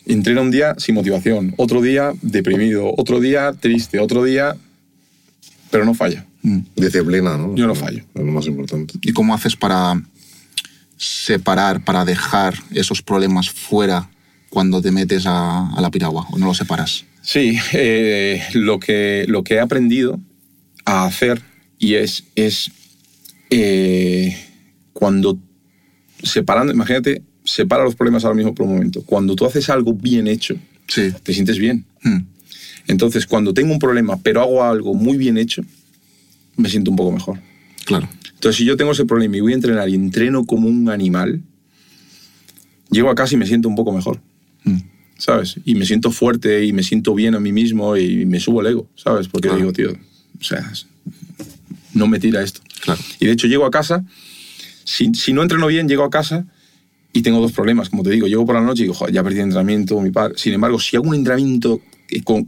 entrena 0.07 0.41
un 0.41 0.51
día 0.51 0.75
sin 0.79 0.95
motivación, 0.95 1.55
otro 1.57 1.81
día 1.81 2.13
deprimido, 2.23 2.93
otro 2.97 3.21
día 3.21 3.53
triste, 3.59 3.99
otro 4.01 4.25
día... 4.25 4.57
Pero 5.75 5.85
no 5.85 5.93
falla. 5.93 6.25
Mm. 6.43 6.59
Disciplina, 6.77 7.37
¿no? 7.37 7.53
Yo 7.57 7.67
no 7.67 7.75
fallo. 7.75 7.99
Es 8.15 8.23
lo 8.23 8.31
más 8.31 8.47
importante. 8.47 8.95
¿Y 9.03 9.13
cómo 9.13 9.35
haces 9.35 9.57
para 9.57 10.01
separar, 10.97 11.83
para 11.85 12.05
dejar 12.05 12.55
esos 12.71 13.03
problemas 13.03 13.51
fuera 13.51 14.09
cuando 14.51 14.81
te 14.81 14.93
metes 14.93 15.27
a, 15.27 15.69
a 15.75 15.81
la 15.81 15.91
piragua 15.91 16.29
o 16.31 16.39
no 16.39 16.47
los 16.47 16.57
separas? 16.59 17.07
Sí, 17.23 17.59
eh, 17.73 18.41
lo, 18.53 18.79
que, 18.79 19.25
lo 19.27 19.43
que 19.43 19.55
he 19.55 19.61
aprendido 19.61 20.21
a 20.85 21.07
hacer 21.07 21.43
y 21.81 21.95
es, 21.95 22.23
es 22.37 22.71
eh, 23.51 24.37
cuando 24.93 25.37
separando, 26.23 26.73
imagínate, 26.73 27.21
separa 27.43 27.83
los 27.83 27.97
problemas 27.97 28.25
ahora 28.25 28.37
mismo 28.37 28.55
por 28.55 28.67
un 28.67 28.75
momento. 28.75 29.03
Cuando 29.03 29.35
tú 29.35 29.45
haces 29.45 29.69
algo 29.71 29.93
bien 29.93 30.29
hecho, 30.29 30.55
Sí. 30.87 31.13
te 31.23 31.35
sientes 31.35 31.59
bien. 31.59 31.85
Mm. 32.05 32.19
Entonces, 32.87 33.27
cuando 33.27 33.55
tengo 33.55 33.73
un 33.73 33.79
problema, 33.79 34.19
pero 34.23 34.41
hago 34.43 34.63
algo 34.63 34.95
muy 34.95 35.17
bien 35.17 35.39
hecho, 35.39 35.63
me 36.57 36.69
siento 36.69 36.91
un 36.91 36.97
poco 36.97 37.13
mejor. 37.13 37.39
Claro. 37.85 38.09
Entonces, 38.35 38.57
si 38.57 38.65
yo 38.65 38.77
tengo 38.77 38.93
ese 38.93 39.05
problema 39.07 39.37
y 39.37 39.41
voy 39.41 39.53
a 39.53 39.57
entrenar 39.57 39.89
y 39.89 39.95
entreno 39.95 40.45
como 40.45 40.69
un 40.69 40.91
animal, 40.91 41.43
llego 42.91 43.11
a 43.11 43.15
casa 43.15 43.35
y 43.35 43.39
me 43.39 43.47
siento 43.47 43.69
un 43.69 43.75
poco 43.75 43.93
mejor. 43.93 44.21
Mm. 44.65 44.79
¿Sabes? 45.17 45.57
Y 45.65 45.75
me 45.77 45.87
siento 45.87 46.11
fuerte 46.11 46.65
y 46.65 46.73
me 46.73 46.83
siento 46.83 47.15
bien 47.15 47.35
a 47.35 47.41
mí 47.41 47.53
mismo 47.53 47.97
y 47.97 48.27
me 48.27 48.41
subo 48.41 48.61
el 48.61 48.67
ego, 48.69 48.89
¿sabes? 48.97 49.29
Porque 49.29 49.49
Claro. 49.49 49.61
digo, 49.61 49.73
tío, 49.73 49.93
o 50.41 50.45
sea, 50.45 50.71
no 51.95 52.07
me 52.09 52.19
tira 52.19 52.43
esto. 52.43 52.61
Claro. 52.83 53.01
Y 53.21 53.27
de 53.27 53.33
hecho, 53.33 53.47
llego 53.47 53.65
a 53.65 53.71
casa, 53.71 54.05
si, 54.85 55.15
si 55.15 55.33
no 55.33 55.43
entreno 55.43 55.67
bien, 55.69 55.89
llego 55.89 56.03
a 56.05 56.11
casa 56.11 56.45
y 57.13 57.23
tengo 57.23 57.41
dos 57.41 57.53
problemas, 57.53 57.89
como 57.89 58.03
te 58.03 58.11
digo. 58.11 58.27
Llego 58.27 58.45
por 58.45 58.57
la 58.57 58.61
noche 58.61 58.81
y 58.83 58.85
digo, 58.87 58.95
"Joder, 58.95 59.15
ya 59.15 59.23
perdí 59.23 59.37
el 59.39 59.45
entrenamiento, 59.45 60.01
mi 60.01 60.11
padre. 60.11 60.35
Sin 60.37 60.53
embargo, 60.53 60.79
si 60.81 60.97
hago 60.97 61.09
un 61.09 61.15
entrenamiento, 61.15 61.81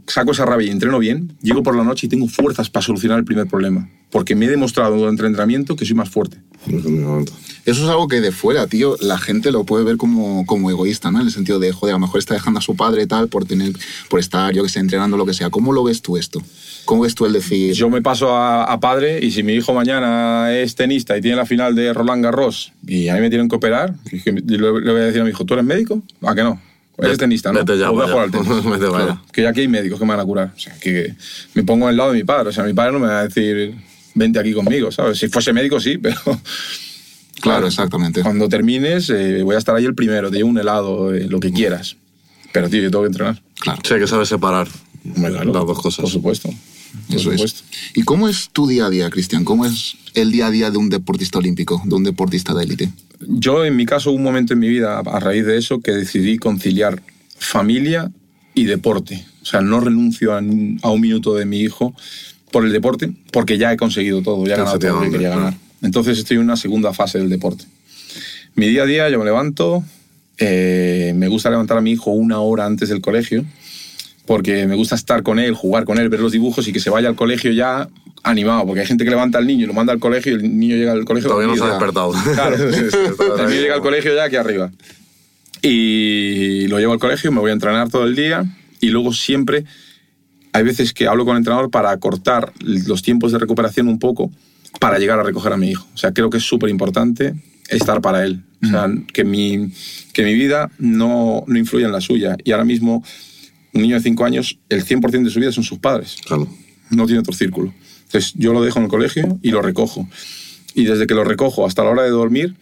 saco 0.07 0.31
esa 0.31 0.45
rabia 0.45 0.67
y 0.67 0.71
entreno 0.71 0.99
bien, 0.99 1.33
llego 1.41 1.63
por 1.63 1.75
la 1.75 1.83
noche 1.83 2.07
y 2.07 2.09
tengo 2.09 2.27
fuerzas 2.27 2.69
para 2.69 2.85
solucionar 2.85 3.19
el 3.19 3.25
primer 3.25 3.47
problema. 3.47 3.89
Porque 4.09 4.35
me 4.35 4.45
he 4.45 4.49
demostrado 4.49 4.95
durante 4.97 5.21
el 5.21 5.27
entrenamiento 5.27 5.75
que 5.75 5.85
soy 5.85 5.95
más 5.95 6.09
fuerte. 6.09 6.37
Efectivamente. 6.65 7.33
Eso 7.65 7.83
es 7.83 7.89
algo 7.89 8.07
que 8.07 8.21
de 8.21 8.31
fuera, 8.31 8.67
tío, 8.67 8.95
la 9.01 9.17
gente 9.17 9.51
lo 9.51 9.65
puede 9.65 9.83
ver 9.83 9.97
como, 9.97 10.45
como 10.45 10.69
egoísta, 10.69 11.11
¿no? 11.11 11.19
En 11.19 11.25
el 11.25 11.33
sentido 11.33 11.59
de, 11.59 11.73
joder, 11.73 11.95
a 11.95 11.97
lo 11.97 12.05
mejor 12.05 12.19
está 12.19 12.33
dejando 12.33 12.59
a 12.59 12.61
su 12.61 12.77
padre 12.77 13.03
y 13.03 13.07
tal 13.07 13.27
por, 13.27 13.43
tener, 13.45 13.73
por 14.09 14.21
estar, 14.21 14.53
yo 14.53 14.63
que 14.63 14.69
sé, 14.69 14.79
entrenando 14.79 15.17
lo 15.17 15.25
que 15.25 15.33
sea. 15.33 15.49
¿Cómo 15.49 15.73
lo 15.73 15.83
ves 15.83 16.01
tú 16.01 16.15
esto? 16.15 16.41
¿Cómo 16.85 17.01
ves 17.01 17.13
tú 17.13 17.25
el 17.25 17.33
decir... 17.33 17.73
Yo 17.73 17.89
me 17.89 18.01
paso 18.01 18.33
a, 18.33 18.63
a 18.63 18.79
padre 18.79 19.19
y 19.21 19.31
si 19.31 19.43
mi 19.43 19.53
hijo 19.53 19.73
mañana 19.73 20.55
es 20.55 20.75
tenista 20.75 21.17
y 21.17 21.21
tiene 21.21 21.35
la 21.35 21.45
final 21.45 21.75
de 21.75 21.91
Roland 21.91 22.23
Garros 22.23 22.71
y 22.87 23.09
a 23.09 23.15
mí 23.15 23.19
me 23.19 23.29
tienen 23.29 23.49
que 23.49 23.57
operar, 23.57 23.95
le 24.25 24.71
voy 24.71 25.01
a 25.01 25.05
decir 25.05 25.19
a 25.19 25.25
mi 25.25 25.31
hijo, 25.31 25.43
¿tú 25.43 25.53
eres 25.53 25.65
médico? 25.65 26.01
¿A 26.21 26.33
que 26.33 26.43
no? 26.43 26.61
Eres 26.97 27.17
tenista, 27.17 27.51
¿no? 27.51 27.59
Vete 27.59 27.77
ya, 27.77 27.91
O 27.91 27.93
voy 27.93 28.05
a 28.05 28.07
jugar 28.09 28.25
al 28.25 28.31
tenis. 28.31 28.47
Vete, 28.65 28.85
vaya. 28.85 29.05
Claro, 29.05 29.21
que 29.31 29.41
ya 29.43 29.49
aquí 29.49 29.61
hay 29.61 29.67
médicos 29.67 29.99
que 29.99 30.05
me 30.05 30.11
van 30.11 30.19
a 30.19 30.25
curar. 30.25 30.51
O 30.55 30.59
sea, 30.59 30.73
que 30.79 31.13
me 31.53 31.63
pongo 31.63 31.87
al 31.87 31.95
lado 31.95 32.11
de 32.11 32.17
mi 32.17 32.23
padre. 32.23 32.49
O 32.49 32.51
sea, 32.51 32.63
mi 32.63 32.73
padre 32.73 32.93
no 32.93 32.99
me 32.99 33.07
va 33.07 33.19
a 33.19 33.27
decir, 33.27 33.75
vente 34.15 34.39
aquí 34.39 34.53
conmigo, 34.53 34.91
¿sabes? 34.91 35.17
Si 35.19 35.27
fuese 35.27 35.53
médico, 35.53 35.79
sí, 35.79 35.97
pero 36.01 36.17
Claro, 37.41 37.67
exactamente. 37.67 38.23
cuando 38.23 38.49
termines 38.49 39.09
eh, 39.11 39.43
voy 39.43 39.55
a 39.55 39.59
estar 39.59 39.75
ahí 39.75 39.85
el 39.85 39.93
primero, 39.93 40.31
te 40.31 40.37
llevo 40.37 40.49
un 40.49 40.57
helado, 40.57 41.13
eh, 41.13 41.27
lo 41.29 41.39
que 41.39 41.51
quieras. 41.51 41.97
Pero, 42.51 42.69
tío, 42.69 42.81
yo 42.81 42.89
tengo 42.89 43.03
que 43.03 43.07
entrenar. 43.09 43.41
Claro. 43.59 43.79
Hay 43.91 43.99
que 43.99 44.07
saber 44.07 44.25
separar 44.25 44.67
las 45.15 45.45
dos 45.45 45.81
cosas. 45.81 46.01
Por 46.01 46.09
supuesto. 46.09 46.49
Por 47.07 47.15
Eso 47.15 47.31
supuesto. 47.31 47.63
es. 47.71 47.97
¿Y 47.97 48.03
cómo 48.03 48.27
es 48.27 48.49
tu 48.51 48.67
día 48.67 48.85
a 48.85 48.89
día, 48.89 49.09
Cristian? 49.09 49.43
¿Cómo 49.43 49.65
es 49.65 49.95
el 50.13 50.31
día 50.31 50.47
a 50.47 50.51
día 50.51 50.71
de 50.71 50.77
un 50.77 50.89
deportista 50.89 51.39
olímpico, 51.39 51.81
de 51.85 51.95
un 51.95 52.03
deportista 52.03 52.53
de 52.53 52.63
élite? 52.63 52.91
Yo, 53.19 53.65
en 53.65 53.75
mi 53.75 53.85
caso, 53.85 54.11
hubo 54.11 54.17
un 54.17 54.23
momento 54.23 54.53
en 54.53 54.59
mi 54.59 54.69
vida, 54.69 54.99
a 54.99 55.19
raíz 55.19 55.45
de 55.45 55.57
eso, 55.57 55.79
que 55.79 55.91
decidí 55.91 56.37
conciliar 56.37 57.01
familia 57.37 58.11
y 58.53 58.65
deporte. 58.65 59.25
O 59.41 59.45
sea, 59.45 59.61
no 59.61 59.79
renuncio 59.79 60.33
a, 60.33 60.39
un 60.39 61.01
minuto 61.01 61.35
de 61.35 61.45
mi 61.45 61.61
hijo 61.61 61.95
por 62.51 62.65
el 62.65 62.71
deporte, 62.71 63.11
porque 63.31 63.57
ya 63.57 63.71
he 63.71 63.77
conseguido 63.77 64.21
todo, 64.21 64.45
ya 64.45 64.55
he 64.55 64.57
ganado 64.57 64.79
todo 64.79 64.93
lo 64.93 65.01
que 65.01 65.11
quería 65.11 65.29
ganar. 65.29 65.55
Entonces 65.81 66.17
estoy 66.17 66.37
en 66.37 66.43
una 66.43 66.57
segunda 66.57 66.93
fase 66.93 67.19
del 67.19 67.29
deporte. 67.29 67.65
Mi 68.55 68.67
día 68.67 68.83
a 68.83 68.85
día, 68.85 69.09
yo 69.09 69.19
me 69.19 69.25
levanto, 69.25 69.83
eh, 70.37 71.13
me 71.15 71.27
gusta 71.27 71.49
levantar 71.49 71.77
a 71.77 71.81
mi 71.81 71.91
hijo 71.91 72.11
una 72.11 72.39
hora 72.39 72.65
antes 72.65 72.89
del 72.89 73.01
colegio, 73.01 73.45
porque 74.27 74.67
me 74.67 74.75
gusta 74.75 74.95
estar 74.95 75.23
con 75.23 75.39
él, 75.39 75.55
jugar 75.55 75.85
con 75.85 75.97
él, 75.97 76.09
ver 76.09 76.19
los 76.19 76.33
dibujos 76.33 76.67
y 76.67 76.73
que 76.73 76.79
se 76.79 76.89
vaya 76.89 77.07
al 77.07 77.15
colegio 77.15 77.51
ya 77.51 77.89
animado, 78.23 78.65
porque 78.65 78.81
hay 78.81 78.85
gente 78.85 79.05
que 79.05 79.09
levanta 79.09 79.37
al 79.37 79.47
niño 79.47 79.63
y 79.63 79.67
lo 79.67 79.73
manda 79.73 79.93
al 79.93 79.99
colegio 79.99 80.33
y 80.33 80.35
el 80.35 80.59
niño 80.59 80.75
llega 80.75 80.91
al 80.91 81.05
colegio 81.05 81.29
Todavía 81.29 81.47
no 81.47 81.55
se 81.55 81.63
ha 81.63 81.69
despertado. 81.69 82.11
Claro, 82.11 82.55
el 82.65 83.49
niño 83.49 83.61
llega 83.61 83.75
al 83.75 83.81
colegio 83.81 84.13
ya 84.13 84.25
aquí 84.25 84.35
arriba. 84.35 84.69
Y 85.61 86.67
lo 86.67 86.77
llevo 86.77 86.93
al 86.93 86.99
colegio, 86.99 87.31
me 87.31 87.39
voy 87.39 87.49
a 87.49 87.53
entrenar 87.53 87.89
todo 87.89 88.03
el 88.03 88.15
día 88.15 88.45
y 88.81 88.89
luego 88.89 89.13
siempre 89.13 89.63
hay 90.53 90.63
veces 90.63 90.93
que 90.93 91.07
hablo 91.07 91.25
con 91.25 91.35
el 91.35 91.39
entrenador 91.39 91.71
para 91.71 91.91
acortar 91.91 92.51
los 92.59 93.01
tiempos 93.01 93.31
de 93.31 93.39
recuperación 93.39 93.87
un 93.87 93.97
poco 93.97 94.31
para 94.79 94.99
llegar 94.99 95.19
a 95.19 95.23
recoger 95.23 95.53
a 95.53 95.57
mi 95.57 95.69
hijo. 95.69 95.87
O 95.93 95.97
sea, 95.97 96.11
creo 96.11 96.29
que 96.29 96.37
es 96.37 96.43
súper 96.43 96.69
importante 96.69 97.33
estar 97.69 98.01
para 98.01 98.23
él. 98.25 98.43
O 98.63 98.67
sea, 98.67 98.89
que 99.13 99.23
mi, 99.23 99.71
que 100.13 100.23
mi 100.23 100.33
vida 100.33 100.69
no, 100.79 101.43
no 101.47 101.57
influya 101.57 101.85
en 101.85 101.91
la 101.91 102.01
suya. 102.01 102.35
Y 102.43 102.51
ahora 102.51 102.65
mismo, 102.65 103.03
un 103.73 103.81
niño 103.81 103.95
de 103.95 104.01
5 104.01 104.25
años, 104.25 104.57
el 104.69 104.83
100% 104.85 105.23
de 105.23 105.29
su 105.29 105.39
vida 105.39 105.51
son 105.51 105.63
sus 105.63 105.79
padres 105.79 106.15
Claro. 106.25 106.47
no 106.89 107.05
tiene 107.05 107.19
otro 107.19 107.33
círculo. 107.33 107.73
Entonces 108.05 108.33
yo 108.35 108.53
lo 108.53 108.63
dejo 108.63 108.79
en 108.79 108.85
el 108.85 108.89
colegio 108.89 109.37
y 109.41 109.51
lo 109.51 109.61
recojo. 109.61 110.07
Y 110.73 110.85
desde 110.85 111.07
que 111.07 111.13
lo 111.13 111.23
recojo 111.23 111.65
hasta 111.65 111.83
la 111.83 111.89
hora 111.89 112.03
de 112.03 112.09
dormir 112.09 112.55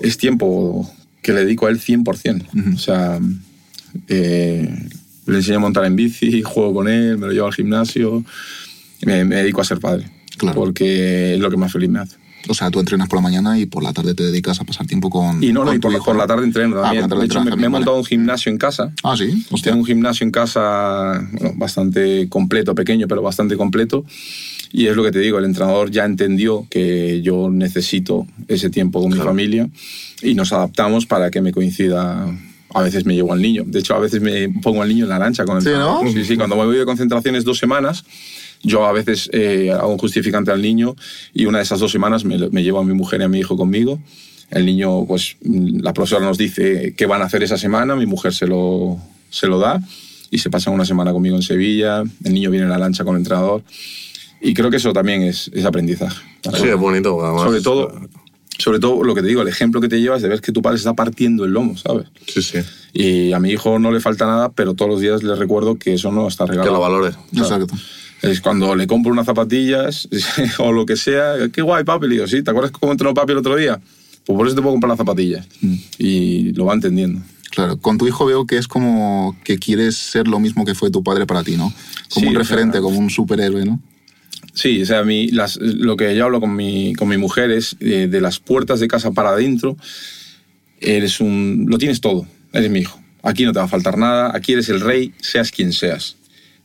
es 0.00 0.16
tiempo 0.16 0.90
que 1.22 1.32
le 1.32 1.44
dedico 1.44 1.66
a 1.66 1.70
él 1.70 1.78
100%. 1.80 2.74
O 2.74 2.78
sea, 2.78 3.20
eh, 4.08 4.88
le 5.26 5.36
enseño 5.36 5.58
a 5.58 5.60
montar 5.60 5.84
en 5.84 5.94
bici, 5.96 6.42
juego 6.42 6.74
con 6.74 6.88
él, 6.88 7.18
me 7.18 7.26
lo 7.26 7.32
llevo 7.32 7.46
al 7.46 7.54
gimnasio, 7.54 8.24
me, 9.04 9.24
me 9.24 9.36
dedico 9.36 9.60
a 9.60 9.64
ser 9.64 9.78
padre. 9.78 10.10
Claro. 10.36 10.54
Porque 10.56 11.34
es 11.34 11.40
lo 11.40 11.50
que 11.50 11.56
más 11.56 11.72
feliz 11.72 11.88
me 11.90 12.00
hace. 12.00 12.16
O 12.48 12.54
sea, 12.54 12.70
tú 12.70 12.80
entrenas 12.80 13.08
por 13.08 13.18
la 13.18 13.22
mañana 13.22 13.58
y 13.58 13.66
por 13.66 13.82
la 13.82 13.92
tarde 13.92 14.14
te 14.14 14.24
dedicas 14.24 14.60
a 14.60 14.64
pasar 14.64 14.86
tiempo 14.86 15.10
con 15.10 15.42
Y 15.42 15.52
no, 15.52 15.60
no, 15.60 15.66
con 15.66 15.76
y 15.76 15.78
tu 15.78 15.88
por, 15.90 15.98
por 16.04 16.14
¿no? 16.14 16.20
la 16.22 16.26
tarde 16.26 16.44
entreno 16.44 16.78
Ah, 16.78 16.82
también. 16.84 17.08
tarde 17.08 17.20
de 17.20 17.26
hecho, 17.26 17.34
me, 17.34 17.40
entrenas 17.40 17.44
me 17.44 17.48
he 17.48 17.50
también, 17.52 17.70
montado 17.72 17.92
vale. 17.92 18.00
un 18.00 18.06
gimnasio 18.06 18.50
en 18.52 18.58
casa. 18.58 18.92
Ah, 19.02 19.16
sí. 19.16 19.44
Hostia. 19.50 19.70
Tengo 19.72 19.80
un 19.82 19.86
gimnasio 19.86 20.24
en 20.24 20.30
casa 20.30 21.28
bueno, 21.32 21.52
bastante 21.56 22.28
completo, 22.28 22.74
pequeño, 22.74 23.06
pero 23.08 23.22
bastante 23.22 23.56
completo. 23.56 24.04
Y 24.72 24.86
es 24.86 24.96
lo 24.96 25.02
que 25.04 25.12
te 25.12 25.18
digo, 25.18 25.38
el 25.38 25.44
entrenador 25.44 25.90
ya 25.90 26.04
entendió 26.04 26.66
que 26.70 27.20
yo 27.22 27.50
necesito 27.50 28.26
ese 28.48 28.70
tiempo 28.70 29.02
con 29.02 29.12
mi 29.12 29.18
familia 29.18 29.68
y 30.22 30.34
nos 30.34 30.52
adaptamos 30.52 31.06
para 31.06 31.30
que 31.30 31.40
me 31.42 31.52
coincida. 31.52 32.26
A 32.74 32.80
veces 32.80 33.04
me 33.04 33.14
llevo 33.14 33.34
al 33.34 33.42
niño. 33.42 33.64
De 33.66 33.80
hecho, 33.80 33.94
a 33.94 33.98
veces 33.98 34.22
me 34.22 34.48
pongo 34.48 34.80
al 34.82 34.88
niño 34.88 35.04
en 35.04 35.10
la 35.10 35.18
lancha 35.18 35.44
con 35.44 35.58
el 35.58 35.62
¿Sí, 35.62 35.68
no? 35.68 36.00
Sí, 36.10 36.24
sí, 36.24 36.36
cuando 36.38 36.56
me 36.56 36.64
voy 36.64 36.78
de 36.78 36.86
concentraciones 36.86 37.44
dos 37.44 37.58
semanas, 37.58 38.02
yo 38.62 38.84
a 38.86 38.92
veces 38.92 39.28
eh, 39.32 39.70
hago 39.72 39.92
un 39.92 39.98
justificante 39.98 40.50
al 40.50 40.62
niño 40.62 40.96
y 41.34 41.46
una 41.46 41.58
de 41.58 41.64
esas 41.64 41.80
dos 41.80 41.92
semanas 41.92 42.24
me, 42.24 42.38
me 42.50 42.62
llevo 42.62 42.78
a 42.78 42.84
mi 42.84 42.94
mujer 42.94 43.20
y 43.20 43.24
a 43.24 43.28
mi 43.28 43.38
hijo 43.38 43.56
conmigo. 43.56 44.00
El 44.50 44.66
niño, 44.66 45.06
pues 45.06 45.36
la 45.40 45.94
profesora 45.94 46.26
nos 46.26 46.36
dice 46.36 46.94
qué 46.96 47.06
van 47.06 47.22
a 47.22 47.24
hacer 47.24 47.42
esa 47.42 47.56
semana, 47.56 47.96
mi 47.96 48.06
mujer 48.06 48.34
se 48.34 48.46
lo, 48.46 48.98
se 49.30 49.46
lo 49.46 49.58
da 49.58 49.80
y 50.30 50.38
se 50.38 50.50
pasan 50.50 50.74
una 50.74 50.84
semana 50.84 51.12
conmigo 51.12 51.36
en 51.36 51.42
Sevilla, 51.42 52.02
el 52.24 52.34
niño 52.34 52.50
viene 52.50 52.64
en 52.64 52.70
la 52.70 52.78
lancha 52.78 53.02
con 53.02 53.14
el 53.14 53.20
entrenador 53.20 53.62
y 54.42 54.54
creo 54.54 54.70
que 54.70 54.76
eso 54.76 54.92
también 54.92 55.22
es, 55.22 55.50
es 55.54 55.64
aprendizaje. 55.64 56.22
Sí, 56.54 56.66
es 56.66 56.76
bonito. 56.76 57.24
Además, 57.24 57.44
sobre 57.44 57.60
todo, 57.62 57.92
sobre 58.58 58.78
todo 58.78 59.02
lo 59.04 59.14
que 59.14 59.22
te 59.22 59.28
digo, 59.28 59.40
el 59.40 59.48
ejemplo 59.48 59.80
que 59.80 59.88
te 59.88 60.00
llevas 60.00 60.20
de 60.20 60.28
ver 60.28 60.40
que 60.40 60.52
tu 60.52 60.60
padre 60.60 60.78
se 60.78 60.82
está 60.82 60.94
partiendo 60.94 61.44
el 61.44 61.52
lomo, 61.52 61.76
¿sabes? 61.76 62.08
Sí, 62.26 62.42
sí. 62.42 62.58
Y 62.92 63.32
a 63.32 63.38
mi 63.38 63.50
hijo 63.50 63.78
no 63.78 63.90
le 63.90 64.00
falta 64.00 64.26
nada, 64.26 64.50
pero 64.50 64.74
todos 64.74 64.90
los 64.90 65.00
días 65.00 65.22
le 65.22 65.34
recuerdo 65.36 65.76
que 65.76 65.94
eso 65.94 66.12
no 66.12 66.28
está 66.28 66.44
regalado. 66.44 66.68
Que 66.68 66.74
lo 66.74 66.80
valore. 66.80 67.16
Exacto. 67.34 67.74
Es 68.22 68.40
cuando 68.40 68.74
le 68.76 68.86
compro 68.86 69.12
unas 69.12 69.26
zapatillas 69.26 70.08
o 70.58 70.72
lo 70.72 70.86
que 70.86 70.96
sea, 70.96 71.34
qué 71.52 71.62
guay, 71.62 71.84
papi. 71.84 72.06
Le 72.06 72.14
digo, 72.14 72.26
sí, 72.26 72.42
¿te 72.42 72.50
acuerdas 72.50 72.72
cómo 72.72 72.92
entrenó 72.92 73.14
papi 73.14 73.32
el 73.32 73.38
otro 73.38 73.56
día? 73.56 73.80
Pues 74.24 74.36
por 74.36 74.46
eso 74.46 74.54
te 74.54 74.62
puedo 74.62 74.74
comprar 74.74 74.90
las 74.90 74.98
zapatillas. 74.98 75.46
Mm. 75.60 75.74
Y 75.98 76.52
lo 76.52 76.66
va 76.66 76.74
entendiendo. 76.74 77.20
Claro, 77.50 77.76
con 77.76 77.98
tu 77.98 78.06
hijo 78.06 78.24
veo 78.24 78.46
que 78.46 78.56
es 78.56 78.66
como 78.66 79.36
que 79.44 79.58
quieres 79.58 79.96
ser 79.96 80.26
lo 80.26 80.40
mismo 80.40 80.64
que 80.64 80.74
fue 80.74 80.90
tu 80.90 81.02
padre 81.02 81.26
para 81.26 81.44
ti, 81.44 81.56
¿no? 81.56 81.72
Como 82.08 82.24
Sí, 82.24 82.26
un 82.28 82.34
referente, 82.34 82.78
sea, 82.78 82.80
como 82.80 82.98
un 82.98 83.10
superhéroe, 83.10 83.66
¿no? 83.66 83.78
Sí, 84.54 84.82
o 84.82 84.86
sea, 84.86 85.02
mi, 85.02 85.28
las, 85.28 85.56
lo 85.56 85.96
que 85.96 86.14
yo 86.16 86.24
hablo 86.24 86.40
con 86.40 86.54
mi, 86.54 86.94
con 86.94 87.08
mi 87.08 87.16
mujer 87.16 87.50
es 87.50 87.76
eh, 87.80 88.08
de 88.10 88.20
las 88.20 88.38
puertas 88.38 88.80
de 88.80 88.88
casa 88.88 89.10
para 89.10 89.30
adentro, 89.30 89.76
eres 90.80 91.20
un, 91.20 91.66
lo 91.68 91.78
tienes 91.78 92.00
todo, 92.00 92.26
eres 92.52 92.70
mi 92.70 92.80
hijo. 92.80 93.00
Aquí 93.22 93.44
no 93.44 93.52
te 93.52 93.58
va 93.58 93.66
a 93.66 93.68
faltar 93.68 93.98
nada, 93.98 94.32
aquí 94.34 94.52
eres 94.52 94.68
el 94.68 94.80
rey, 94.80 95.12
seas 95.20 95.50
quien 95.50 95.72
seas. 95.72 96.16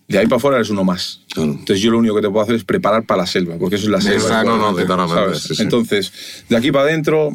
De 0.07 0.17
ahí 0.17 0.25
para 0.25 0.37
afuera 0.37 0.57
eres 0.57 0.69
uno 0.69 0.83
más. 0.83 1.21
Claro. 1.33 1.51
Entonces 1.51 1.81
yo 1.81 1.91
lo 1.91 1.97
único 1.97 2.15
que 2.15 2.21
te 2.21 2.29
puedo 2.29 2.41
hacer 2.41 2.55
es 2.55 2.63
preparar 2.63 3.05
para 3.05 3.21
la 3.21 3.27
selva, 3.27 3.57
porque 3.57 3.75
eso 3.75 3.85
es 3.85 3.91
la 3.91 4.01
selva. 4.01 4.15
Exacto, 4.15 4.57
no, 4.57 4.71
no, 4.71 5.35
sí, 5.35 5.55
sí. 5.55 5.61
Entonces, 5.61 6.13
de 6.47 6.55
aquí 6.55 6.71
para 6.71 6.85
adentro, 6.85 7.33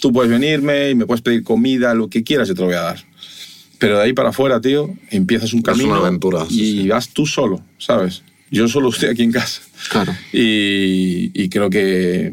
tú 0.00 0.12
puedes 0.12 0.30
venirme 0.30 0.90
y 0.90 0.94
me 0.94 1.06
puedes 1.06 1.22
pedir 1.22 1.42
comida, 1.42 1.94
lo 1.94 2.08
que 2.08 2.24
quieras, 2.24 2.48
yo 2.48 2.54
te 2.54 2.60
lo 2.60 2.68
voy 2.68 2.76
a 2.76 2.82
dar. 2.82 3.04
Pero 3.78 3.98
de 3.98 4.04
ahí 4.04 4.12
para 4.12 4.30
afuera, 4.30 4.60
tío, 4.60 4.94
empiezas 5.10 5.52
un 5.52 5.58
Es 5.58 5.64
una 5.64 5.72
camino 5.72 5.94
aventura, 5.96 6.46
sí, 6.48 6.82
y 6.82 6.88
vas 6.88 7.08
tú 7.08 7.26
solo, 7.26 7.62
¿sabes? 7.78 8.22
Yo 8.50 8.68
solo 8.68 8.90
estoy 8.90 9.08
aquí 9.08 9.22
en 9.22 9.32
casa. 9.32 9.60
Claro. 9.90 10.14
Y, 10.32 11.30
y 11.34 11.48
creo 11.48 11.68
que, 11.68 12.32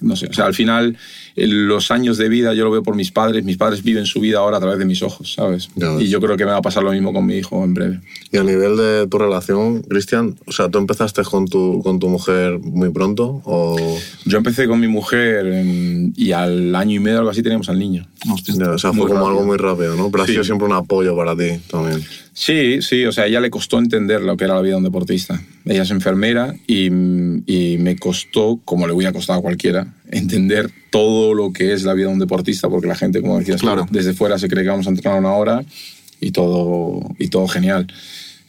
no 0.00 0.16
sé, 0.16 0.26
o 0.26 0.32
sea, 0.32 0.46
al 0.46 0.54
final 0.54 0.98
los 1.36 1.90
años 1.90 2.16
de 2.16 2.28
vida 2.28 2.54
yo 2.54 2.64
lo 2.64 2.70
veo 2.70 2.82
por 2.82 2.94
mis 2.94 3.10
padres, 3.10 3.44
mis 3.44 3.56
padres 3.56 3.82
viven 3.82 4.06
su 4.06 4.20
vida 4.20 4.38
ahora 4.38 4.58
a 4.58 4.60
través 4.60 4.78
de 4.78 4.84
mis 4.84 5.02
ojos, 5.02 5.34
¿sabes? 5.34 5.68
Ya. 5.74 5.92
Y 6.00 6.08
yo 6.08 6.20
creo 6.20 6.36
que 6.36 6.44
me 6.44 6.52
va 6.52 6.58
a 6.58 6.62
pasar 6.62 6.82
lo 6.84 6.92
mismo 6.92 7.12
con 7.12 7.26
mi 7.26 7.34
hijo 7.34 7.64
en 7.64 7.74
breve. 7.74 8.00
Y 8.30 8.36
a 8.38 8.44
nivel 8.44 8.76
de 8.76 9.06
tu 9.08 9.18
relación, 9.18 9.82
Cristian, 9.82 10.36
o 10.46 10.52
sea, 10.52 10.68
¿tú 10.68 10.78
empezaste 10.78 11.22
con 11.24 11.46
tu, 11.48 11.82
con 11.82 11.98
tu 11.98 12.08
mujer 12.08 12.58
muy 12.60 12.90
pronto? 12.90 13.42
O, 13.44 13.76
Yo 14.24 14.38
empecé 14.38 14.68
con 14.68 14.78
mi 14.80 14.86
mujer 14.88 15.46
en- 15.46 16.12
y 16.16 16.32
al 16.32 16.74
año 16.74 16.96
y 16.96 17.00
medio 17.00 17.18
algo 17.18 17.30
así 17.30 17.42
teníamos 17.42 17.68
al 17.68 17.78
niño. 17.78 18.06
Hostia. 18.32 18.54
ya, 18.56 18.70
o 18.70 18.78
sea, 18.78 18.90
fue 18.92 19.02
como 19.02 19.14
rápido. 19.14 19.28
algo 19.30 19.44
muy 19.44 19.56
rápido, 19.56 19.96
¿no? 19.96 20.10
Pero 20.10 20.22
ha 20.22 20.26
Sí. 20.26 20.32
sido 20.32 20.44
siempre 20.44 20.66
un 20.66 20.72
apoyo 20.74 21.16
para 21.16 21.36
ti 21.36 21.60
también. 21.70 22.00
Sí, 22.36 22.82
sí, 22.82 23.04
o 23.04 23.12
sea, 23.12 23.26
ella 23.26 23.38
le 23.40 23.48
costó 23.48 23.78
entender 23.78 24.20
lo 24.20 24.36
que 24.36 24.44
era 24.44 24.54
la 24.56 24.60
vida 24.60 24.72
de 24.72 24.78
un 24.78 24.82
deportista. 24.84 25.40
ella 25.64 25.82
es 25.82 25.90
enfermera 25.92 26.52
y, 26.66 26.86
y 26.86 27.78
me 27.78 27.96
costó, 27.96 28.60
como 28.64 28.88
le 28.88 28.92
hubiera 28.92 29.12
costado 29.12 29.38
a 29.38 29.42
cualquiera, 29.42 29.86
entender 30.10 30.68
todo 30.90 31.32
lo 31.32 31.52
que 31.52 31.72
es 31.72 31.84
la 31.84 31.94
vida 31.94 32.08
de 32.08 32.12
un 32.14 32.18
deportista, 32.18 32.68
porque 32.68 32.88
la 32.88 32.96
gente, 32.96 33.20
como 33.20 33.38
decías, 33.38 33.60
Claro. 33.60 33.86
desde 33.88 34.14
fuera 34.14 34.36
se 34.38 34.48
cree 34.48 34.64
que 34.64 34.70
vamos 34.70 34.86
a 34.88 34.90
entrenar 34.90 35.20
una 35.20 35.32
hora 35.32 35.64
y 36.20 36.32
todo, 36.32 37.02
y 37.20 37.28
todo 37.28 37.46
genial. 37.46 37.86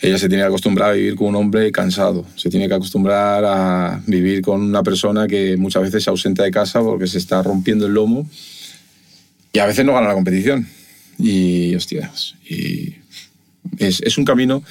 Ella 0.02 0.18
se 0.18 0.30
tiene 0.30 0.41
que 0.44 0.48
acostumbrar 0.48 0.90
a 0.90 0.94
vivir 0.94 1.16
con 1.16 1.28
un 1.28 1.36
hombre 1.36 1.72
cansado, 1.72 2.26
se 2.36 2.49
tiene 2.49 2.68
que 2.68 2.74
acostumbrar 2.74 3.45
a 3.45 4.02
vivir 4.07 4.41
con 4.41 4.62
una 4.62 4.82
persona 4.82 5.28
que 5.28 5.57
muchas 5.57 5.84
veces 5.84 6.03
se 6.03 6.10
ausenta 6.10 6.41
de 6.44 6.49
casa 6.52 6.82
porque 6.82 7.06
se 7.06 7.20
está 7.20 7.41
rompiendo 7.44 7.86
el 7.86 7.94
lomo 7.94 8.28
y 9.53 9.60
a 9.60 9.66
veces 9.68 9.86
no 9.86 9.94
gana 9.94 10.07
la 10.07 10.14
competición. 10.16 10.68
Y, 11.18 11.74
hostias, 11.76 12.36
y 12.49 12.95
es, 13.77 14.01
es 14.01 14.17
un 14.17 14.25
camino 14.25 14.63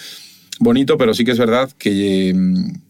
bonito, 0.60 0.96
pero 0.96 1.14
sí 1.14 1.24
que 1.24 1.32
es 1.32 1.38
verdad 1.38 1.70
que, 1.78 2.30
eh, 2.30 2.34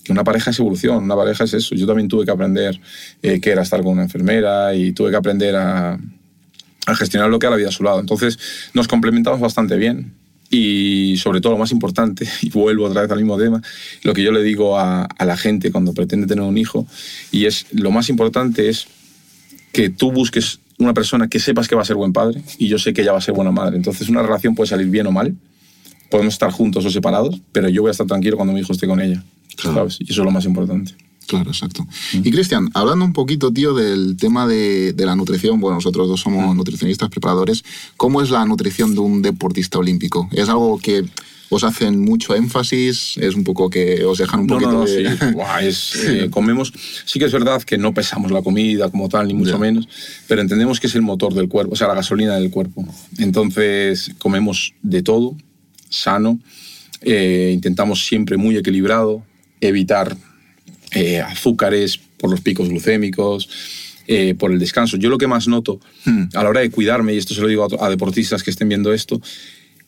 que 0.03 0.13
una 0.13 0.25
pareja 0.25 0.51
es 0.51 0.59
evolución, 0.59 1.05
una 1.05 1.17
pareja 1.17 1.45
es 1.45 1.55
eso. 1.55 1.75
Yo 1.75 1.87
también 1.87 2.09
tuve 2.09 2.25
que 2.25 2.31
aprender 2.31 2.81
eh, 3.23 3.41
qué 3.41 3.51
era 3.51 3.63
estar 3.63 3.83
con 3.83 3.93
una 3.93 4.03
enfermera 4.03 4.75
y 4.75 4.93
tuve 4.93 5.11
que 5.11 5.17
aprender 5.17 5.57
a, 5.57 5.99
gestionar 6.99 7.31
lo 7.31 7.39
que 7.39 7.47
era 7.47 7.53
la 7.53 7.57
vida 7.57 7.69
a 7.69 7.73
su 7.73 7.83
lado. 7.83 8.01
Entonces 8.01 8.39
nos 8.75 8.89
complementamos 8.89 9.41
bastante 9.41 9.77
bien 9.77 10.13
y 10.51 11.17
sobre 11.17 11.41
todo 11.41 11.53
lo 11.53 11.59
más 11.59 11.73
importante, 11.73 12.29
y 12.43 12.51
vuelvo 12.51 12.85
otra 12.85 13.03
vez 13.03 13.11
al 13.11 13.19
mismo 13.19 13.39
tema, 13.39 13.63
lo 14.03 14.13
que 14.13 14.23
yo 14.23 14.33
le 14.33 14.43
digo 14.43 14.79
a 14.79 15.09
la 15.25 15.37
gente 15.37 15.73
cuando 15.73 15.95
pretende 15.95 16.27
tener 16.27 16.45
un 16.45 16.59
hijo, 16.59 16.87
y 17.33 17.47
es 17.47 17.67
lo 17.73 17.91
más 17.91 18.11
importante 18.11 18.69
es 18.69 18.87
que 19.73 19.89
tú 19.89 20.13
busques 20.13 20.61
una 20.79 20.93
persona 20.95 21.29
que 21.29 21.41
sepas 21.41 21.69
que 21.69 21.75
va 21.75 21.83
a 21.83 21.85
ser 21.85 21.97
buen 21.97 22.13
padre 22.13 22.43
y 22.59 22.69
yo 22.69 22.79
sé 22.79 22.93
que 22.93 23.03
ella 23.03 23.13
va 23.13 23.19
a 23.19 23.23
ser 23.23 23.35
buena 23.35 23.51
madre. 23.51 23.77
Entonces 23.77 24.09
una 24.09 24.23
relación 24.23 24.55
puede 24.55 24.69
salir 24.69 24.89
bien 24.89 25.07
o 25.07 25.13
mal, 25.13 25.35
podemos 26.11 26.35
estar 26.35 26.51
juntos 26.51 26.85
o 26.85 26.91
separados, 26.91 27.41
pero 27.53 27.69
yo 27.69 27.83
voy 27.83 27.89
a 27.89 27.93
estar 27.93 28.07
tranquilo 28.07 28.37
cuando 28.37 28.53
mi 28.55 28.61
hijo 28.61 28.73
esté 28.73 28.87
con 28.87 29.01
ella. 29.01 29.23
Claro. 29.57 29.77
¿sabes? 29.77 29.99
Y 30.01 30.11
eso 30.11 30.23
es 30.23 30.25
lo 30.25 30.31
más 30.31 30.45
importante. 30.45 30.95
Claro, 31.27 31.51
exacto. 31.51 31.87
Y 32.13 32.31
Cristian, 32.31 32.69
hablando 32.75 33.05
un 33.05 33.15
poquito, 33.15 33.51
tío, 33.51 33.73
del 33.73 34.17
tema 34.19 34.47
de, 34.47 34.93
de 34.93 35.07
la 35.07 35.17
nutrición, 35.17 35.59
bueno, 35.59 35.77
nosotros 35.77 36.07
dos 36.07 36.21
somos 36.21 36.55
nutricionistas, 36.55 37.09
preparadores, 37.09 37.65
¿cómo 37.97 38.21
es 38.21 38.29
la 38.31 38.45
nutrición 38.45 38.95
de 38.95 39.01
un 39.01 39.23
deportista 39.23 39.79
olímpico? 39.79 40.29
¿Es 40.33 40.51
algo 40.51 40.79
que 40.79 41.03
os 41.49 41.65
hacen 41.65 41.99
mucho 42.05 42.35
énfasis? 42.35 43.17
¿Es 43.17 43.35
un 43.37 43.43
poco 43.45 43.71
que 43.71 44.05
os 44.05 44.19
dejan 44.19 44.41
un 44.41 44.47
No, 44.49 44.55
poquito 44.55 44.73
no, 44.73 44.79
no, 44.81 44.85
de... 44.85 45.17
sí. 45.17 45.25
Buah, 45.33 45.61
es, 45.65 45.95
eh, 46.05 46.29
comemos. 46.31 46.75
Sí 47.07 47.19
que 47.19 47.25
es 47.25 47.33
verdad 47.33 47.63
que 47.63 47.79
no 47.79 47.95
pesamos 47.95 48.31
la 48.31 48.43
comida 48.43 48.91
como 48.91 49.09
tal, 49.09 49.27
ni 49.29 49.33
mucho 49.33 49.53
Ya. 49.53 49.59
menos, 49.59 49.89
pero 50.29 50.43
entendemos 50.43 50.79
que 50.79 50.89
es 50.89 50.95
el 50.95 51.03
motor 51.03 51.33
del 51.33 51.49
cuerpo, 51.49 51.73
o 51.73 51.77
sea, 51.77 51.89
la 51.89 51.95
gasolina 51.95 52.35
del 52.35 52.51
cuerpo. 52.51 52.85
Entonces, 53.17 54.11
comemos 54.19 54.75
de 54.83 55.03
todo, 55.03 55.37
sano, 55.95 56.39
eh, 57.03 57.51
intentamos 57.55 58.07
siempre 58.07 58.37
muy 58.37 58.57
equilibrado, 58.57 59.23
evitar 59.61 60.17
eh, 60.93 61.21
azúcares 61.21 61.99
por 62.19 62.31
los 62.31 62.41
picos 62.41 62.69
glucémicos. 62.69 63.49
eh, 64.07 64.35
por 64.35 64.53
el 64.53 64.59
descanso. 64.59 64.99
Yo 64.99 65.09
lo 65.09 65.17
que 65.17 65.27
más 65.27 65.49
noto 65.49 65.81
Hmm. 66.05 66.25
a 66.35 66.43
la 66.43 66.51
hora 66.51 66.61
de 66.61 66.71
cuidarme, 66.71 67.15
y 67.15 67.17
esto 67.17 67.33
se 67.35 67.41
lo 67.41 67.47
digo 67.49 67.67
a, 67.81 67.87
a 67.87 67.89
deportistas 67.89 68.43
que 68.43 68.51
estén 68.51 68.69
viendo 68.69 68.93
esto, 68.93 69.19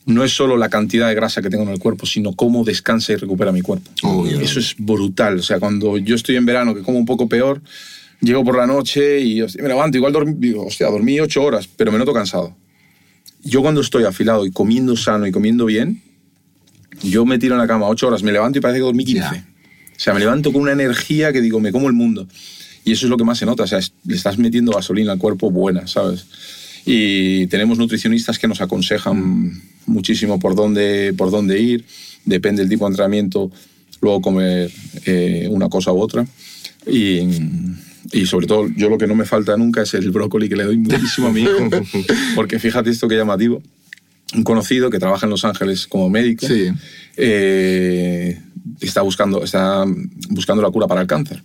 no 0.07 0.23
es 0.23 0.31
solo 0.31 0.57
la 0.57 0.69
cantidad 0.69 1.07
de 1.07 1.13
grasa 1.13 1.43
que 1.43 1.51
tengo 1.51 1.61
en 1.65 1.69
el 1.69 1.77
cuerpo, 1.77 2.07
sino 2.07 2.33
cómo 2.33 2.63
descansa 2.63 3.13
y 3.13 3.17
recupera 3.17 3.51
mi 3.51 3.61
cuerpo. 3.61 3.91
Obvio. 4.01 4.39
Eso 4.39 4.59
es 4.59 4.73
brutal. 4.75 5.37
O 5.37 5.43
sea, 5.43 5.59
cuando 5.59 5.99
yo 5.99 6.15
estoy 6.15 6.35
en 6.35 6.47
verano, 6.47 6.73
que 6.73 6.81
como 6.81 6.97
un 6.97 7.05
poco 7.05 7.29
peor, 7.29 7.61
llego 8.19 8.43
por 8.43 8.57
la 8.57 8.65
noche 8.65 9.19
y 9.21 9.39
hostia, 9.43 9.61
me 9.61 9.69
levanto, 9.69 9.97
igual 9.97 10.13
dormí, 10.13 10.33
digo, 10.35 10.65
hostia, 10.65 10.87
dormí 10.87 11.19
ocho 11.19 11.43
horas, 11.43 11.67
pero 11.77 11.91
me 11.91 11.99
noto 11.99 12.11
cansado. 12.11 12.55
Yo 13.43 13.61
cuando 13.61 13.81
estoy 13.81 14.03
afilado 14.03 14.45
y 14.45 14.51
comiendo 14.51 14.95
sano 14.97 15.25
y 15.27 15.31
comiendo 15.31 15.65
bien, 15.65 16.01
yo 17.03 17.25
me 17.25 17.37
tiro 17.37 17.53
en 17.55 17.59
la 17.59 17.67
cama 17.67 17.87
ocho 17.87 18.07
horas, 18.07 18.23
me 18.23 18.31
levanto 18.31 18.57
y 18.59 18.61
parece 18.61 18.79
que 18.79 18.83
dormí 18.85 19.05
15. 19.05 19.19
Ya. 19.21 19.47
O 19.95 19.99
sea, 19.99 20.13
me 20.13 20.19
levanto 20.19 20.51
con 20.51 20.61
una 20.61 20.71
energía 20.73 21.31
que 21.33 21.41
digo, 21.41 21.59
me 21.59 21.71
como 21.71 21.87
el 21.87 21.93
mundo. 21.93 22.27
Y 22.83 22.91
eso 22.93 23.05
es 23.05 23.09
lo 23.09 23.17
que 23.17 23.23
más 23.23 23.37
se 23.37 23.45
nota, 23.45 23.63
o 23.63 23.67
sea, 23.67 23.79
es- 23.79 23.93
le 24.05 24.15
estás 24.15 24.37
metiendo 24.37 24.71
gasolina 24.71 25.11
al 25.11 25.17
cuerpo 25.19 25.51
buena, 25.51 25.87
¿sabes? 25.87 26.25
Y 26.85 27.47
tenemos 27.47 27.77
nutricionistas 27.77 28.39
que 28.39 28.47
nos 28.47 28.61
aconsejan 28.61 29.61
muchísimo 29.85 30.39
por 30.39 30.55
dónde, 30.55 31.13
por 31.17 31.31
dónde 31.31 31.59
ir, 31.59 31.85
depende 32.25 32.61
del 32.61 32.69
tipo 32.69 32.85
de 32.85 32.91
entrenamiento, 32.91 33.51
luego 34.01 34.21
comer 34.21 34.71
eh, 35.05 35.47
una 35.49 35.67
cosa 35.69 35.91
u 35.91 35.99
otra. 35.99 36.25
Y, 36.89 37.19
y 38.11 38.25
sobre 38.25 38.47
todo, 38.47 38.67
yo 38.75 38.89
lo 38.89 38.97
que 38.97 39.07
no 39.07 39.15
me 39.15 39.25
falta 39.25 39.55
nunca 39.57 39.81
es 39.81 39.93
el 39.93 40.11
brócoli 40.11 40.47
que 40.49 40.55
le 40.55 40.63
doy 40.65 40.77
muchísimo 40.77 41.27
a 41.27 41.31
mi 41.31 41.41
hijo, 41.41 41.69
porque 42.35 42.59
fíjate 42.59 42.89
esto 42.89 43.07
que 43.07 43.15
llamativo. 43.15 43.61
Un 44.35 44.43
conocido 44.43 44.89
que 44.89 44.99
trabaja 44.99 45.25
en 45.25 45.29
Los 45.29 45.45
Ángeles 45.45 45.87
como 45.87 46.09
médico 46.09 46.45
Sí. 46.47 46.67
eh, 47.15 48.39
está, 48.81 49.01
buscando, 49.01 49.43
está 49.43 49.85
buscando 50.29 50.61
la 50.61 50.69
cura 50.69 50.87
para 50.87 51.01
el 51.01 51.07
cáncer. 51.07 51.43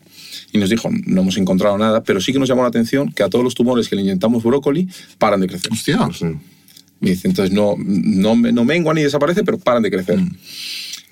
Y 0.53 0.59
nos 0.59 0.69
dijo, 0.69 0.91
no 1.07 1.23
hemos 1.23 1.37
encontrado 1.37 1.79
nada, 1.79 2.03
pero 2.03 2.21
sí 2.21 2.33
que 2.33 2.39
nos 2.39 2.49
llamó 2.49 2.63
la 2.63 2.69
atención 2.69 3.11
que 3.13 3.23
a 3.23 3.29
todos 3.29 3.45
los 3.45 3.55
tumores 3.55 3.89
que 3.89 3.97
le 3.97 4.03
inyectamos 4.03 4.43
brócoli 4.43 4.89
paran 5.19 5.41
de 5.41 5.47
crecer. 5.47 5.73
Hostia. 5.73 6.09
Me 7.01 7.11
dice, 7.11 7.29
entonces 7.29 7.55
no, 7.55 7.75
no, 7.79 8.37
no 8.37 8.65
mengua 8.65 8.95
ni 8.95 9.03
desaparece, 9.03 9.45
pero 9.45 9.59
paran 9.59 9.83
de 9.83 9.91
crecer. 9.91 10.19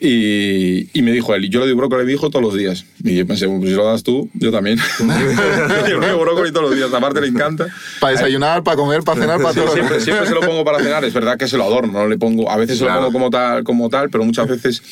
Y, 0.03 0.89
y 0.99 1.03
me 1.03 1.13
dijo 1.13 1.35
él, 1.35 1.45
y 1.45 1.49
yo 1.51 1.61
le 1.61 1.67
doy 1.67 1.75
brócoli 1.75 2.03
a 2.03 2.07
mi 2.07 2.15
hijo 2.15 2.31
todos 2.31 2.43
los 2.43 2.55
días. 2.55 2.87
Y 3.05 3.17
yo 3.17 3.27
pensé, 3.27 3.47
pues 3.47 3.69
si 3.69 3.75
lo 3.77 3.85
das 3.85 4.03
tú, 4.03 4.31
yo 4.33 4.51
también. 4.51 4.79
yo 4.99 6.01
le 6.01 6.07
doy 6.09 6.19
brócoli 6.19 6.53
todos 6.53 6.71
los 6.71 6.77
días, 6.77 6.93
aparte 6.93 7.21
le 7.21 7.27
encanta. 7.27 7.67
Para 8.01 8.13
desayunar, 8.15 8.63
para 8.63 8.77
comer, 8.79 9.03
para 9.03 9.21
cenar, 9.21 9.41
para 9.43 9.53
Sí, 9.53 9.61
todo. 9.61 9.75
siempre, 9.75 10.01
siempre 10.01 10.27
se 10.27 10.33
lo 10.35 10.41
pongo 10.41 10.65
para 10.65 10.79
cenar, 10.79 11.05
es 11.05 11.13
verdad 11.13 11.37
que 11.37 11.47
se 11.49 11.59
lo 11.59 11.65
adorno, 11.65 11.93
no 11.93 12.09
le 12.09 12.17
pongo, 12.17 12.51
a 12.51 12.57
veces 12.57 12.79
se 12.79 12.85
Claro. 12.85 13.01
lo 13.03 13.07
pongo 13.09 13.19
como 13.19 13.31
tal, 13.31 13.63
como 13.65 13.89
tal, 13.91 14.09
pero 14.09 14.25
muchas 14.25 14.49
veces 14.49 14.83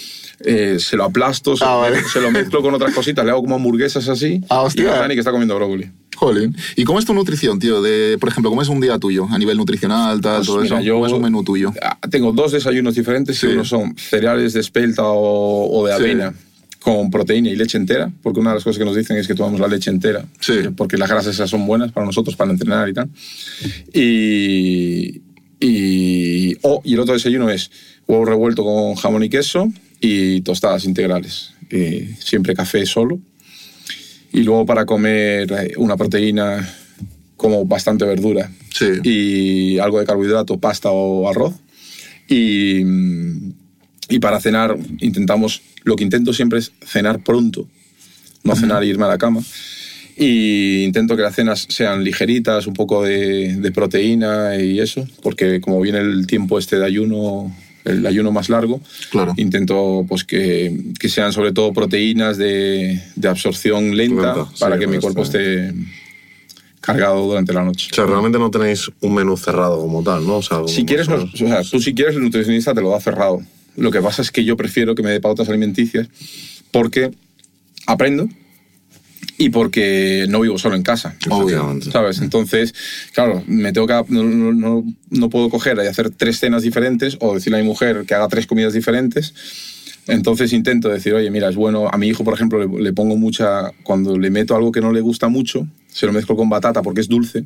eh, 0.44 0.76
se 0.78 0.96
lo 0.96 1.04
aplasto, 1.04 1.56
se, 1.56 1.64
Ah, 1.64 1.68
lo, 1.74 1.80
vale. 1.80 2.04
se 2.04 2.20
lo 2.20 2.30
mezclo 2.30 2.60
con 2.60 2.74
otras 2.74 2.92
cositas, 2.94 3.24
le 3.24 3.30
hago 3.30 3.40
como 3.40 3.54
hamburguesas 3.56 4.06
así, 4.08 4.42
Ah, 4.50 4.60
hostia. 4.60 4.82
y 4.82 4.86
no 4.88 4.92
sabe 4.92 5.08
ni 5.08 5.14
que 5.14 5.20
está 5.20 5.30
comiendo 5.30 5.56
brócoli. 5.56 5.90
Jolín. 6.18 6.56
¿Y 6.76 6.82
cómo 6.84 6.98
es 6.98 7.04
tu 7.04 7.14
nutrición, 7.14 7.58
tío? 7.60 7.80
De, 7.80 8.18
por 8.18 8.28
ejemplo, 8.28 8.50
¿cómo 8.50 8.60
es 8.62 8.68
un 8.68 8.80
día 8.80 8.98
tuyo 8.98 9.28
a 9.30 9.38
nivel 9.38 9.56
nutricional, 9.56 10.20
tal, 10.20 10.36
Pues 10.38 10.46
todo 10.48 10.60
mira, 10.62 10.76
eso? 10.78 10.84
yo- 10.84 10.94
¿Cómo 10.94 11.06
es 11.06 11.12
un 11.12 11.22
menú 11.22 11.44
tuyo? 11.44 11.72
Ah, 11.80 11.96
Tengo 12.10 12.32
dos 12.32 12.50
desayunos 12.52 12.94
diferentes, 12.96 13.38
Sí. 13.38 13.46
uno 13.46 13.64
son 13.64 13.94
cereales 13.96 14.52
de 14.52 14.60
espelta 14.60 15.04
o, 15.04 15.78
o 15.80 15.86
de 15.86 15.94
Sí. 15.96 16.02
avena. 16.02 16.34
Con 16.80 17.10
proteína 17.10 17.50
y 17.50 17.56
leche 17.56 17.76
entera, 17.76 18.10
porque 18.22 18.40
una 18.40 18.50
de 18.50 18.56
las 18.56 18.64
cosas 18.64 18.78
que 18.78 18.84
nos 18.84 18.96
dicen 18.96 19.16
es 19.16 19.26
que 19.26 19.34
tomamos 19.34 19.60
la 19.60 19.68
leche 19.68 19.90
entera, 19.90 20.24
Sí. 20.40 20.54
porque 20.76 20.96
las 20.96 21.08
grasas 21.10 21.34
esas 21.34 21.50
son 21.50 21.66
buenas 21.66 21.92
para 21.92 22.06
nosotros, 22.06 22.34
para 22.36 22.50
entrenar 22.52 22.88
y 22.88 22.94
tal. 22.94 23.08
Y, 23.92 25.20
y, 25.60 26.56
oh, 26.62 26.80
y 26.84 26.94
el 26.94 27.00
otro 27.00 27.14
desayuno 27.14 27.50
es 27.50 27.70
huevo 28.06 28.24
revuelto 28.24 28.64
con 28.64 28.94
jamón 28.94 29.22
y 29.24 29.28
queso 29.28 29.70
y 30.00 30.40
tostadas 30.42 30.84
integrales. 30.84 31.50
Eh, 31.70 32.14
siempre 32.20 32.54
café 32.54 32.86
solo. 32.86 33.18
Y 34.32 34.42
luego 34.42 34.66
para 34.66 34.84
comer 34.86 35.50
eh, 35.52 35.72
una 35.76 35.96
proteína 35.96 36.68
como 37.36 37.64
bastante 37.64 38.04
verdura 38.04 38.50
Sí. 38.72 38.86
y 39.04 39.78
algo 39.78 39.98
de 40.00 40.06
carbohidrato, 40.06 40.58
pasta 40.58 40.90
o 40.90 41.28
arroz. 41.28 41.54
Y, 42.28 42.82
mm, 42.84 43.52
y 44.10 44.18
para 44.18 44.40
cenar 44.40 44.76
intentamos, 45.00 45.62
lo 45.84 45.96
que 45.96 46.04
intento 46.04 46.32
siempre 46.32 46.58
es 46.58 46.72
cenar 46.84 47.20
pronto, 47.22 47.68
no 48.44 48.54
cenar 48.56 48.82
e 48.82 48.86
irme 48.86 49.04
a 49.04 49.08
la 49.08 49.18
cama. 49.18 49.42
Y 50.16 50.82
intento 50.82 51.16
que 51.16 51.22
las 51.22 51.36
cenas 51.36 51.66
sean 51.68 52.02
ligeritas, 52.02 52.66
un 52.66 52.74
poco 52.74 53.04
de, 53.04 53.54
de 53.56 53.70
proteína 53.72 54.56
y 54.56 54.80
eso, 54.80 55.06
porque 55.22 55.60
como 55.60 55.80
viene 55.80 55.98
el 56.00 56.26
tiempo 56.26 56.58
este 56.58 56.76
de 56.78 56.84
ayuno, 56.86 57.54
el 57.88 58.06
ayuno 58.06 58.30
más 58.32 58.48
largo, 58.48 58.80
Claro. 59.10 59.34
intento 59.36 60.04
pues 60.08 60.24
que, 60.24 60.76
que 60.98 61.08
sean 61.08 61.32
sobre 61.32 61.52
todo 61.52 61.72
proteínas 61.72 62.36
de, 62.36 63.00
de 63.16 63.28
absorción 63.28 63.96
lenta, 63.96 64.34
Lenta, 64.34 64.46
sí, 64.52 64.60
para 64.60 64.78
que 64.78 64.86
mi 64.86 64.98
cuerpo 64.98 65.22
esté 65.22 65.72
cargado 66.80 67.26
durante 67.26 67.52
la 67.52 67.64
noche. 67.64 67.88
O 67.92 67.94
sea, 67.94 68.06
realmente 68.06 68.38
no 68.38 68.50
tenéis 68.50 68.90
un 69.00 69.14
menú 69.14 69.36
cerrado 69.36 69.80
como 69.80 70.02
tal, 70.02 70.26
¿no? 70.26 70.36
O 70.38 70.42
sea, 70.42 70.58
Si 70.66 70.84
quieres, 70.84 71.08
no- 71.08 71.16
o 71.24 71.36
sea, 71.36 71.62
tú 71.62 71.80
si 71.80 71.92
quieres 71.94 72.14
el 72.16 72.22
nutricionista 72.22 72.74
te 72.74 72.80
lo 72.80 72.90
da 72.90 73.00
cerrado. 73.00 73.42
Lo 73.76 73.90
que 73.90 74.00
pasa 74.00 74.22
es 74.22 74.30
que 74.30 74.44
yo 74.44 74.56
prefiero 74.56 74.94
que 74.94 75.02
me 75.02 75.10
dé 75.10 75.20
pautas 75.20 75.48
alimenticias 75.48 76.08
porque 76.72 77.10
aprendo 77.86 78.28
y 79.40 79.50
porque 79.50 80.26
no 80.28 80.40
vivo 80.40 80.58
solo 80.58 80.74
en 80.76 80.82
casa. 80.82 81.14
Efectivamente. 81.44 81.90
¿Sabes? 81.92 82.18
Entonces, 82.20 82.74
claro, 83.12 83.42
me 83.46 83.72
tengo 83.72 83.86
que, 83.86 83.94
no, 84.08 84.24
no- 84.24 84.52
no- 84.52 84.84
no 85.10 85.30
puedo 85.30 85.48
coger 85.48 85.78
y 85.82 85.86
hacer 85.86 86.10
tres 86.10 86.38
cenas 86.40 86.62
diferentes 86.62 87.16
o 87.20 87.34
decirle 87.34 87.58
a 87.58 87.62
mi 87.62 87.66
mujer 87.68 88.04
que 88.06 88.14
haga 88.14 88.28
tres 88.28 88.46
comidas 88.46 88.72
diferentes. 88.72 89.32
Entonces 90.06 90.52
intento 90.52 90.88
decir, 90.88 91.12
oye, 91.14 91.30
mira, 91.30 91.48
es 91.50 91.56
bueno. 91.56 91.88
A 91.92 91.98
mi 91.98 92.08
hijo, 92.08 92.24
por 92.24 92.34
ejemplo, 92.34 92.58
le, 92.58 92.82
le 92.82 92.92
pongo 92.92 93.16
mucha. 93.16 93.70
Cuando 93.84 94.18
le 94.18 94.30
meto 94.30 94.56
algo 94.56 94.72
que 94.72 94.80
no 94.80 94.90
le 94.92 95.00
gusta 95.02 95.28
mucho, 95.28 95.66
se 95.86 96.06
lo 96.06 96.12
mezclo 96.12 96.34
con 96.34 96.48
batata 96.48 96.82
porque 96.82 97.00
es 97.02 97.08
dulce 97.08 97.44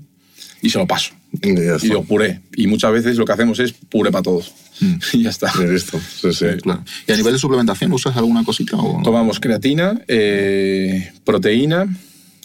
y 0.62 0.70
se 0.70 0.78
lo 0.78 0.86
paso. 0.86 1.12
Y 1.42 1.50
Y 1.50 1.54
digo 1.82 2.04
puré. 2.04 2.40
Y 2.56 2.66
muchas 2.68 2.92
veces 2.92 3.16
lo 3.18 3.24
que 3.26 3.32
hacemos 3.32 3.58
es 3.58 3.72
puré 3.72 4.10
para 4.10 4.22
todos. 4.22 4.52
y 5.12 5.22
ya 5.24 5.30
está. 5.30 5.52
Y 5.58 5.66
listo. 5.70 6.00
Sí, 6.00 6.32
sí. 6.32 6.46
Claro. 6.62 6.82
¿Y 7.06 7.12
a 7.12 7.16
nivel 7.16 7.32
de 7.34 7.38
suplementación 7.38 7.92
usas 7.92 8.16
alguna 8.16 8.44
cosita? 8.44 8.76
O... 8.76 8.98
no? 8.98 9.02
Tomamos 9.04 9.38
creatina, 9.40 10.00
eh, 10.08 11.12
proteína, 11.24 11.86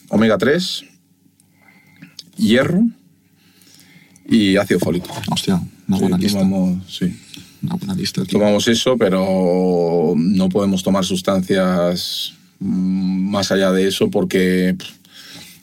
omega 0.10 0.38
3, 0.38 0.84
hierro 2.38 2.81
y 4.30 4.57
ácido 4.57 4.80
fólico. 4.80 5.10
Hostia, 5.31 5.61
una 5.88 5.98
buena 5.98 6.18
Sí, 6.18 6.23
lista. 6.23 6.39
tomamos- 6.39 6.84
sí. 6.98 7.15
Una 7.64 7.76
buena 7.76 7.95
lista, 7.95 8.23
tío. 8.23 8.39
Tomamos 8.39 8.68
eso, 8.68 8.98
pero 8.98 10.14
no 10.15 10.49
podemos 10.49 10.84
tomar 10.84 11.03
sustancias 11.06 12.34
mm, 12.60 13.30
más 13.31 13.52
allá 13.52 13.72
de 13.72 13.88
eso 13.88 14.10
porque 14.11 14.76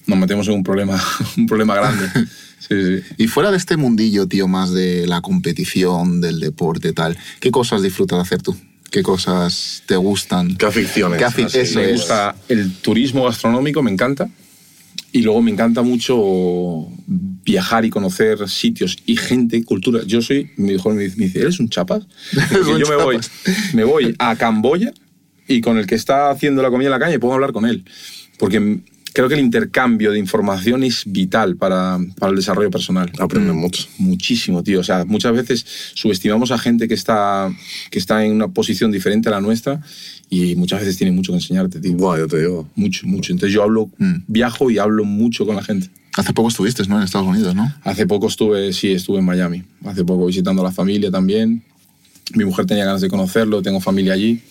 nos 0.07 0.19
metemos 0.19 0.47
en 0.49 0.55
un 0.55 0.63
problema, 0.65 1.03
un 1.37 1.47
problema 1.47 1.75
grande. 1.77 2.07
Sí, 2.67 2.75
sí. 2.83 3.03
Y 3.19 3.27
fuera 3.27 3.51
de 3.51 3.59
este 3.59 3.77
mundillo, 3.77 4.27
tío, 4.27 4.49
más 4.49 4.73
de 4.73 5.07
la 5.07 5.21
competición, 5.21 6.23
del 6.23 6.41
deporte, 6.41 6.95
tal, 6.95 7.15
¿qué 7.39 7.51
cosas 7.51 7.83
disfrutas 7.83 8.17
de 8.17 8.23
hacer 8.23 8.41
tú? 8.41 8.57
¿Qué 8.91 9.03
cosas 9.03 9.83
te 9.85 9.97
gustan? 9.97 10.57
¿Qué 10.57 10.65
aficiones? 10.65 11.19
¿Qué 11.19 11.27
afi- 11.27 11.45
Así. 11.45 11.59
eso 11.59 11.79
me 11.79 11.91
es. 11.91 11.97
gusta 11.99 12.35
el 12.49 12.73
turismo 12.77 13.25
gastronómico, 13.25 13.83
me 13.83 13.91
encanta. 13.91 14.31
Y 15.13 15.21
luego 15.21 15.43
me 15.43 15.51
encanta 15.51 15.83
mucho 15.83 16.89
viajar 17.07 17.85
y 17.85 17.91
conocer 17.91 18.49
sitios 18.49 18.97
y 19.05 19.17
gente, 19.19 19.63
cultura. 19.63 20.01
Yo 20.07 20.23
soy, 20.23 20.51
mi 20.57 20.73
hijo 20.73 20.91
me 20.91 21.03
dice, 21.03 21.39
¿eres 21.39 21.61
un 21.61 21.69
chapas? 21.69 22.07
Yo 22.67 22.89
me 22.89 22.97
voy, 22.97 23.17
chapas. 23.17 23.75
me 23.75 23.85
voy 23.85 24.15
a 24.19 24.37
Camboya 24.37 24.91
y 25.47 25.61
con 25.61 25.77
el 25.77 25.87
que 25.87 25.97
está 25.97 26.31
haciendo 26.31 26.63
la 26.63 26.71
comida 26.71 26.87
en 26.87 26.93
la 26.93 26.99
calle 26.99 27.19
puedo 27.19 27.35
hablar 27.35 27.53
con 27.53 27.67
él. 27.67 27.85
Porque 28.39 28.81
creo 29.15 29.29
que 29.29 29.35
el 29.35 29.41
intercambio 29.41 30.11
de 30.11 30.19
información 30.19 30.83
es 30.83 31.05
vital 31.07 31.57
para, 31.57 31.99
para 32.19 32.31
el 32.31 32.37
desarrollo 32.37 32.71
personal. 32.71 33.11
Aprenden 33.19 33.57
mucho. 33.57 33.85
Muchísimo, 33.99 34.63
tío. 34.65 34.81
O 34.81 34.83
sea, 34.83 35.05
muchas 35.05 35.33
veces 35.33 35.65
subestimamos 35.95 36.51
a 36.51 36.59
gente 36.59 36.89
que 36.89 36.95
está, 36.95 37.51
que 37.91 37.99
está 38.01 38.25
en 38.25 38.33
una 38.33 38.49
posición 38.49 38.91
diferente 38.91 39.29
a 39.29 39.33
la 39.33 39.41
nuestra 39.41 39.81
y 40.29 40.57
muchas 40.57 40.81
veces 40.81 40.97
tiene 40.97 41.13
mucho 41.13 41.31
que 41.33 41.37
enseñarte, 41.39 41.81
tío. 41.81 41.95
Buah, 41.95 42.19
yo 42.19 42.27
te 42.27 42.41
digo. 42.41 42.69
Mucho, 42.75 43.07
mucho. 43.07 43.33
Entonces 43.33 43.55
yo 43.55 43.63
hablo, 43.63 43.89
Mm. 43.99 44.25
viajo 44.27 44.69
y 44.71 44.79
hablo 44.79 45.05
mucho 45.05 45.47
con 45.47 45.55
la 45.55 45.63
gente. 45.63 45.89
Hace 46.17 46.33
poco 46.33 46.49
estuviste, 46.49 46.85
¿no? 46.89 46.99
En 46.99 47.05
Estados 47.05 47.27
Unidos, 47.29 47.55
¿no? 47.55 47.73
Hace 47.85 48.07
poco 48.07 48.27
estuve, 48.27 48.73
sí, 48.73 48.93
estuve 48.93 49.19
en 49.21 49.25
Miami. 49.25 49.63
Hace 49.85 50.05
poco 50.05 50.27
visitando 50.27 50.63
a 50.63 50.65
la 50.67 50.73
familia 50.73 51.11
también. 51.13 51.63
Mi 52.35 52.45
mujer 52.45 52.67
tenía 52.67 52.85
ganas 52.85 53.01
de 53.01 53.09
conocerlo, 53.09 53.63
tengo 53.63 53.81
familia 53.81 54.15
allí 54.15 54.43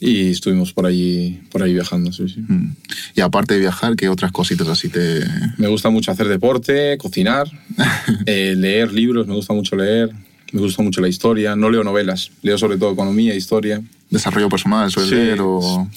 y 0.00 0.30
estuvimos 0.30 0.72
por 0.72 0.86
allí, 0.86 1.40
por 1.50 1.62
ahí 1.62 1.72
viajando, 1.72 2.12
sí, 2.12 2.28
sí. 2.28 2.40
Mm. 2.40 2.74
Y 3.16 3.20
aparte 3.20 3.54
de 3.54 3.60
viajar, 3.60 3.96
¿qué 3.96 4.08
otras 4.08 4.32
cositas 4.32 4.68
así 4.68 4.88
te...? 4.88 5.20
Me 5.58 5.68
gusta 5.68 5.88
mucho 5.90 6.10
hacer 6.10 6.28
deporte, 6.28 6.96
cocinar, 6.98 7.46
eh, 8.26 8.54
leer 8.56 8.92
libros, 8.92 9.26
me 9.26 9.34
gusta 9.34 9.52
mucho 9.54 9.76
leer, 9.76 10.10
me 10.52 10.60
gusta 10.60 10.82
mucho 10.82 11.00
la 11.00 11.08
historia. 11.08 11.56
No 11.56 11.70
leo 11.70 11.82
novelas, 11.84 12.30
leo 12.42 12.58
sobre 12.58 12.76
todo 12.76 12.92
economía, 12.92 13.34
historia. 13.34 13.82
¿Desarrollo 14.10 14.48
personal 14.48 14.90
suele 14.90 15.08
Sí. 15.08 15.14
leer 15.14 15.38
o...? 15.40 15.88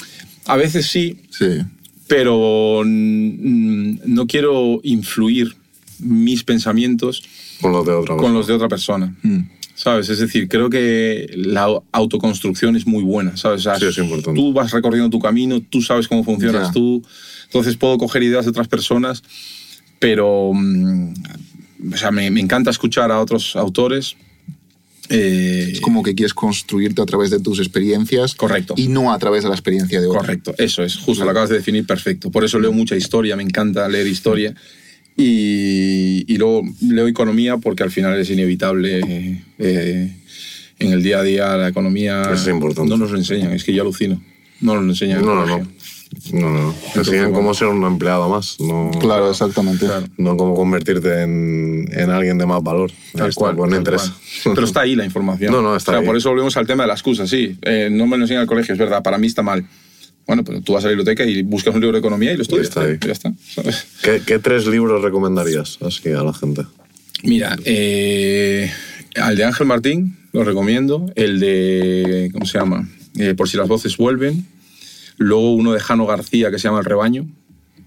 A 0.45 0.55
veces 0.55 0.85
sí, 0.87 1.19
Sí. 1.29 1.61
pero 2.07 2.83
no 2.85 4.27
quiero 4.27 4.79
influir 4.83 5.55
mis 5.99 6.43
pensamientos 6.43 7.23
Con 7.61 7.71
los 7.73 7.85
de 7.85 7.91
otra 7.91 8.15
con 8.15 8.33
los 8.33 8.47
de 8.47 8.53
otra 8.53 8.67
persona. 8.69 9.13
Mm. 9.23 9.39
¿Sabes? 9.87 10.09
Es 10.09 10.19
decir, 10.19 10.49
creo 10.49 10.69
que 10.69 11.31
la 11.37 11.69
autoconstrucción 11.93 12.75
es 12.75 12.85
muy 12.85 13.03
buena, 13.03 13.37
¿sabes? 13.37 13.61
O 13.61 13.63
sea, 13.63 13.79
Sí, 13.79 13.85
es 13.85 13.97
importante. 13.97 14.37
Tú 14.37 14.51
vas 14.51 14.71
recorriendo 14.71 15.09
tu 15.09 15.19
camino, 15.19 15.61
tú 15.61 15.81
sabes 15.81 16.09
cómo 16.09 16.25
funcionas 16.25 16.67
Ya. 16.67 16.73
tú, 16.73 17.01
entonces 17.45 17.77
puedo 17.77 17.97
coger 17.97 18.21
ideas 18.23 18.43
de 18.43 18.49
otras 18.51 18.67
personas, 18.67 19.23
pero 19.99 20.51
mm, 20.53 21.13
o 21.93 21.97
sea, 21.97 22.11
me, 22.11 22.29
me 22.31 22.41
encanta 22.41 22.69
escuchar 22.69 23.13
a 23.13 23.21
otros 23.21 23.55
autores. 23.55 24.17
eh, 25.09 25.69
Es 25.75 25.79
como 25.79 26.03
que 26.03 26.13
quieres 26.15 26.33
construirte 26.33 27.01
a 27.01 27.05
través 27.05 27.29
de 27.29 27.39
tus 27.39 27.59
experiencias. 27.59 28.35
Correcto. 28.35 28.73
Y 28.75 28.89
no 28.89 29.13
a 29.13 29.17
través 29.19 29.43
de 29.43 29.47
la 29.49 29.55
experiencia 29.55 30.01
de 30.01 30.07
otros. 30.07 30.21
Correcto, 30.21 30.53
eso 30.57 30.83
es, 30.83 30.97
justo 30.97 31.23
lo 31.23 31.31
acabas 31.31 31.47
de 31.49 31.55
definir 31.55 31.85
perfecto. 31.85 32.29
Por 32.29 32.43
eso 32.43 32.59
leo 32.59 32.73
mucha 32.73 32.97
historia, 32.97 33.37
me 33.37 33.43
encanta 33.43 33.87
leer 33.87 34.07
historia. 34.07 34.53
Y, 35.17 36.31
y 36.31 36.37
luego 36.37 36.61
leo 36.81 37.07
economía 37.07 37.57
porque 37.57 37.81
al 37.83 37.89
final 37.91 38.19
es 38.19 38.29
inevitable 38.29 39.01
eh, 39.57 40.15
en 40.79 40.91
el 40.93 41.01
día 41.01 41.19
a 41.19 41.23
día 41.23 41.57
la 41.57 41.67
economía. 41.69 42.31
Es 42.33 42.47
importante. 42.47 42.89
No 42.89 42.97
nos 42.97 43.11
lo 43.11 43.17
enseñan, 43.17 43.51
es 43.51 43.63
que 43.63 43.73
yo 43.73 43.81
alucino. 43.81 44.21
No 44.61 44.75
nos 44.75 44.83
lo 44.83 44.89
enseñan. 44.91 45.19
en 45.19 45.25
No, 45.25 45.35
no, 45.35 45.45
no. 45.45 45.67
No, 46.31 46.49
no. 46.49 46.75
Te 46.93 46.99
enseñan 46.99 47.33
cómo 47.33 47.53
ser 47.53 47.67
un 47.67 47.83
empleado 47.83 48.29
más. 48.29 48.57
No, 48.59 48.91
Claro, 48.99 49.29
exactamente. 49.29 49.85
Claro. 49.85 50.05
no 50.17 50.37
cómo 50.37 50.53
convertirte 50.55 51.23
en, 51.23 51.89
en 51.91 52.09
alguien 52.11 52.37
de 52.37 52.45
más 52.45 52.63
valor. 52.63 52.91
Tal 53.13 53.33
cual, 53.35 53.57
no 53.57 53.63
tal 53.67 53.75
interesa. 53.77 54.15
cual. 54.43 54.55
Pero 54.55 54.67
está 54.67 54.81
ahí 54.81 54.95
la 54.95 55.03
información. 55.03 55.51
No, 55.57 55.61
no, 55.61 55.75
está 55.75 55.91
O 55.91 55.93
sea, 55.95 55.99
ahí. 56.01 56.05
Por 56.05 56.15
eso 56.15 56.29
volvemos 56.29 56.55
al 56.57 56.65
tema 56.67 56.83
de 56.83 56.87
las 56.87 56.99
excusas, 56.99 57.29
sí. 57.29 57.57
Eh, 57.61 57.89
no 57.91 58.07
me 58.07 58.17
lo 58.17 58.23
enseñan 58.23 58.41
al 58.41 58.47
colegio, 58.47 58.73
es 58.73 58.79
verdad, 58.79 59.03
para 59.03 59.17
mí 59.17 59.27
está 59.27 59.41
mal. 59.43 59.65
Bueno, 60.27 60.43
pero 60.43 60.61
tú 60.61 60.73
vas 60.73 60.83
a 60.83 60.87
la 60.87 60.91
biblioteca 60.91 61.25
y 61.25 61.41
buscas 61.41 61.73
un 61.73 61.79
libro 61.81 61.93
de 61.95 61.99
economía 61.99 62.33
y 62.33 62.35
lo 62.35 62.41
estudias. 62.43 62.67
está 62.67 62.81
ahí. 62.81 62.97
Ya 63.05 63.13
está. 63.13 63.33
¿sabes? 63.55 63.87
¿Qué, 64.03 64.21
qué 64.25 64.39
tres 64.39 64.67
libros 64.67 65.01
recomendarías 65.01 65.77
así 65.81 66.09
a 66.09 66.21
la 66.23 66.33
gente? 66.33 66.63
Mira, 67.23 67.57
eh, 67.65 68.71
al 69.15 69.35
de 69.37 69.45
Ángel 69.45 69.67
Martín 69.67 70.17
lo 70.33 70.43
recomiendo. 70.43 71.05
El 71.15 71.39
de, 71.39 72.29
¿cómo 72.33 72.45
se 72.45 72.57
llama? 72.59 72.87
Eh, 73.17 73.33
Por 73.35 73.49
si 73.49 73.57
las 73.57 73.67
voces 73.67 73.95
vuelven. 73.97 74.45
Luego 75.17 75.55
uno 75.55 75.73
de 75.73 75.79
Jano 75.79 76.05
García 76.05 76.51
que 76.51 76.59
se 76.59 76.67
llama 76.67 76.79
El 76.79 76.85
rebaño. 76.85 77.27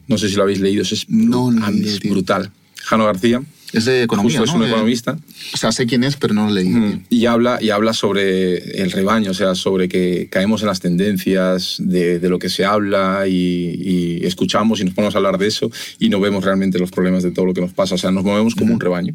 No 0.09 0.19
sé 0.19 0.29
si 0.29 0.35
lo 0.35 0.43
habéis 0.43 0.61
leído, 0.61 0.83
ese 0.83 0.97
es, 0.97 1.09
No 1.09 1.53
brutal. 2.09 2.51
Jano 2.83 3.05
García, 3.05 3.43
Es 3.73 3.85
de 3.85 4.03
economía, 4.03 4.39
justo 4.41 4.53
es 4.53 4.57
un 4.57 4.67
economista. 4.67 5.17
O 5.55 5.57
sea, 5.57 5.71
sé 5.71 5.87
quién 5.87 6.03
es, 6.03 6.17
pero 6.17 6.35
no 6.35 6.47
lo 6.49 6.53
leí. 6.55 6.69
Mm, 6.69 7.05
Y 7.09 7.27
habla, 7.27 7.59
y 7.61 7.71
habla 7.71 7.93
sobre 7.93 8.83
el 8.83 8.91
rebaño, 8.91 9.31
o 9.31 9.35
sea, 9.35 9.55
sobre 9.55 9.89
que 9.89 10.29
caemos 10.31 10.63
en 10.63 10.67
las 10.69 10.81
tendencias 10.81 11.77
de, 11.79 12.19
de 12.19 12.29
lo 12.29 12.39
que 12.41 12.49
se 12.49 12.65
habla 12.65 13.27
y, 13.29 14.21
y 14.23 14.27
escuchamos 14.27 14.81
y 14.81 14.85
nos 14.85 14.95
ponemos 14.95 15.15
a 15.15 15.19
hablar 15.19 15.39
de 15.39 15.47
eso 15.47 15.71
y 16.01 16.09
no 16.09 16.19
vemos 16.21 16.45
realmente 16.45 16.79
los 16.81 16.91
problemas 16.91 17.23
de 17.23 17.31
todo 17.31 17.47
lo 17.47 17.55
que 17.55 17.61
nos 17.61 17.73
pasa. 17.73 17.95
O 17.95 17.99
sea, 17.99 18.11
nos 18.11 18.25
movemos 18.25 18.55
como 18.57 18.75
un 18.75 18.81
rebaño. 18.81 19.15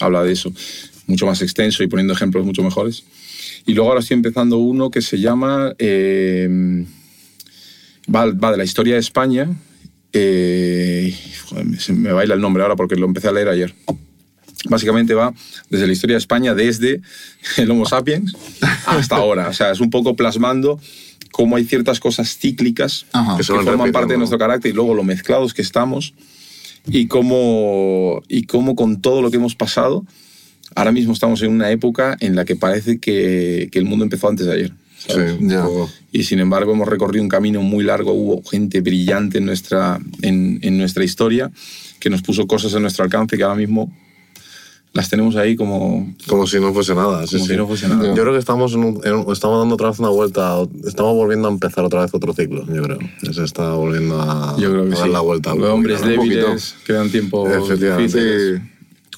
Habla 0.00 0.22
de 0.22 0.32
eso, 0.32 0.52
mucho 1.08 1.26
más 1.26 1.42
extenso 1.42 1.82
y 1.82 1.88
poniendo 1.88 2.12
ejemplos 2.12 2.44
mucho 2.44 2.62
mejores. 2.62 3.02
Y 3.66 3.74
luego 3.74 3.88
ahora 3.90 4.00
estoy 4.00 4.14
empezando 4.14 4.58
uno 4.58 4.90
que 4.90 5.02
se 5.02 5.18
llama... 5.18 5.74
eh, 5.78 6.84
va, 8.14 8.26
va 8.32 8.52
de 8.52 8.56
la 8.58 8.64
historia 8.64 8.94
de 8.94 9.00
España. 9.00 9.48
Eh, 10.12 11.14
joder, 11.48 11.64
me- 11.66 11.78
se 11.80 11.92
me 11.92 12.12
baila 12.12 12.34
el 12.34 12.40
nombre 12.40 12.62
ahora 12.62 12.76
porque 12.76 12.96
lo 12.96 13.06
empecé 13.06 13.28
a 13.28 13.32
leer 13.32 13.48
ayer 13.48 13.74
básicamente 14.68 15.14
va 15.14 15.32
desde 15.70 15.86
la 15.86 15.92
historia 15.92 16.14
de 16.14 16.18
España, 16.18 16.52
desde 16.52 17.00
el 17.58 17.70
Homo 17.70 17.86
sapiens 17.86 18.34
hasta 18.86 19.14
ahora. 19.16 19.48
O 19.48 19.52
sea, 19.52 19.70
es 19.70 19.78
un 19.78 19.88
poco 19.88 20.16
plasmando 20.16 20.80
cómo 21.30 21.54
hay 21.56 21.64
ciertas 21.64 22.00
cosas 22.00 22.36
cíclicas 22.36 23.06
Ajá. 23.12 23.36
Que 23.36 23.44
que 23.44 23.52
forman 23.52 23.92
parte 23.92 24.12
de 24.14 24.18
nuestro 24.18 24.36
carácter 24.38 24.72
y 24.72 24.74
luego 24.74 24.94
lo 24.94 25.04
mezclados 25.04 25.54
que 25.54 25.62
estamos 25.62 26.12
y 26.88 27.06
cómo, 27.06 28.20
y 28.28 28.44
cómo 28.44 28.74
con 28.74 29.00
todo 29.00 29.22
lo 29.22 29.30
que 29.30 29.36
hemos 29.36 29.54
pasado, 29.54 30.04
ahora 30.74 30.90
mismo 30.90 31.12
estamos 31.12 31.40
en 31.42 31.52
una 31.52 31.70
época 31.70 32.16
en 32.18 32.34
la 32.34 32.44
que 32.44 32.56
parece 32.56 32.98
que, 32.98 33.68
que 33.70 33.78
el 33.78 33.84
mundo 33.84 34.04
empezó 34.04 34.28
antes 34.28 34.46
de 34.46 34.52
ayer. 34.54 34.72
¿Sabes? 35.06 35.36
Sí, 35.38 35.46
Ya. 35.48 35.64
Y 36.12 36.24
sin 36.24 36.38
embargo 36.40 36.72
hemos 36.72 36.88
recorrido 36.88 37.22
un 37.22 37.28
camino 37.28 37.60
muy 37.62 37.84
largo, 37.84 38.12
hubo 38.12 38.42
gente 38.42 38.80
brillante 38.80 39.38
en 39.38 39.46
nuestra, 39.46 39.98
en, 40.22 40.58
en 40.62 40.78
nuestra 40.78 41.04
historia 41.04 41.50
que 42.00 42.10
nos 42.10 42.22
puso 42.22 42.46
cosas 42.46 42.74
a 42.74 42.80
nuestro 42.80 43.04
alcance 43.04 43.36
que 43.36 43.42
ahora 43.42 43.56
mismo 43.56 43.92
las 44.94 45.10
tenemos 45.10 45.36
ahí 45.36 45.54
como, 45.54 46.14
Como 46.26 46.46
si 46.46 46.58
no 46.58 46.72
fuese 46.72 46.94
nada. 46.94 47.26
sí, 47.26 47.34
como 47.36 47.44
sí. 47.44 47.50
si 47.52 47.56
no 47.58 47.66
fuese 47.66 47.88
nada. 47.88 48.06
Yo 48.14 48.14
creo 48.22 48.32
que 48.32 48.38
estamos, 48.38 48.72
en 48.72 48.84
un- 48.84 49.00
en 49.04 49.30
estamos 49.30 49.58
dando 49.60 49.74
otra 49.74 49.90
vez 49.90 49.98
una 49.98 50.08
vuelta, 50.08 50.56
estamos 50.86 51.14
volviendo 51.14 51.46
a 51.46 51.50
empezar 51.50 51.84
otra 51.84 52.00
vez 52.02 52.10
otro 52.14 52.32
ciclo, 52.32 52.64
yo 52.74 52.82
creo. 52.82 52.98
Se 53.30 53.44
está 53.44 53.72
volviendo 53.74 54.20
a, 54.20 54.56
Yo 54.58 54.70
creo 54.72 54.88
que 54.88 54.94
a 54.94 54.98
dar 54.98 55.06
sí. 55.06 55.12
la 55.12 55.20
vuelta. 55.20 55.54
Los 55.54 55.68
hombres 55.68 56.00
débiles 56.04 56.74
que 56.86 56.94
dan 56.94 57.10
tiempo 57.10 57.46
Efectivamente. 57.48 58.18
difíciles. 58.18 58.62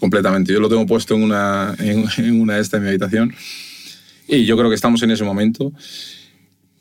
Completamente. 0.01 0.53
Yo 0.53 0.59
lo 0.61 0.69
tengo 0.69 0.87
puesto 0.87 1.15
en 1.15 1.23
una, 1.23 1.75
en, 1.79 2.05
en 2.19 2.41
una 2.41 2.59
esta 2.59 2.79
en 2.79 2.83
mi 2.83 2.89
habitación 2.89 3.33
y 4.31 4.45
yo 4.45 4.57
creo 4.57 4.69
que 4.69 4.75
estamos 4.77 5.03
en 5.03 5.11
ese 5.11 5.25
momento, 5.25 5.73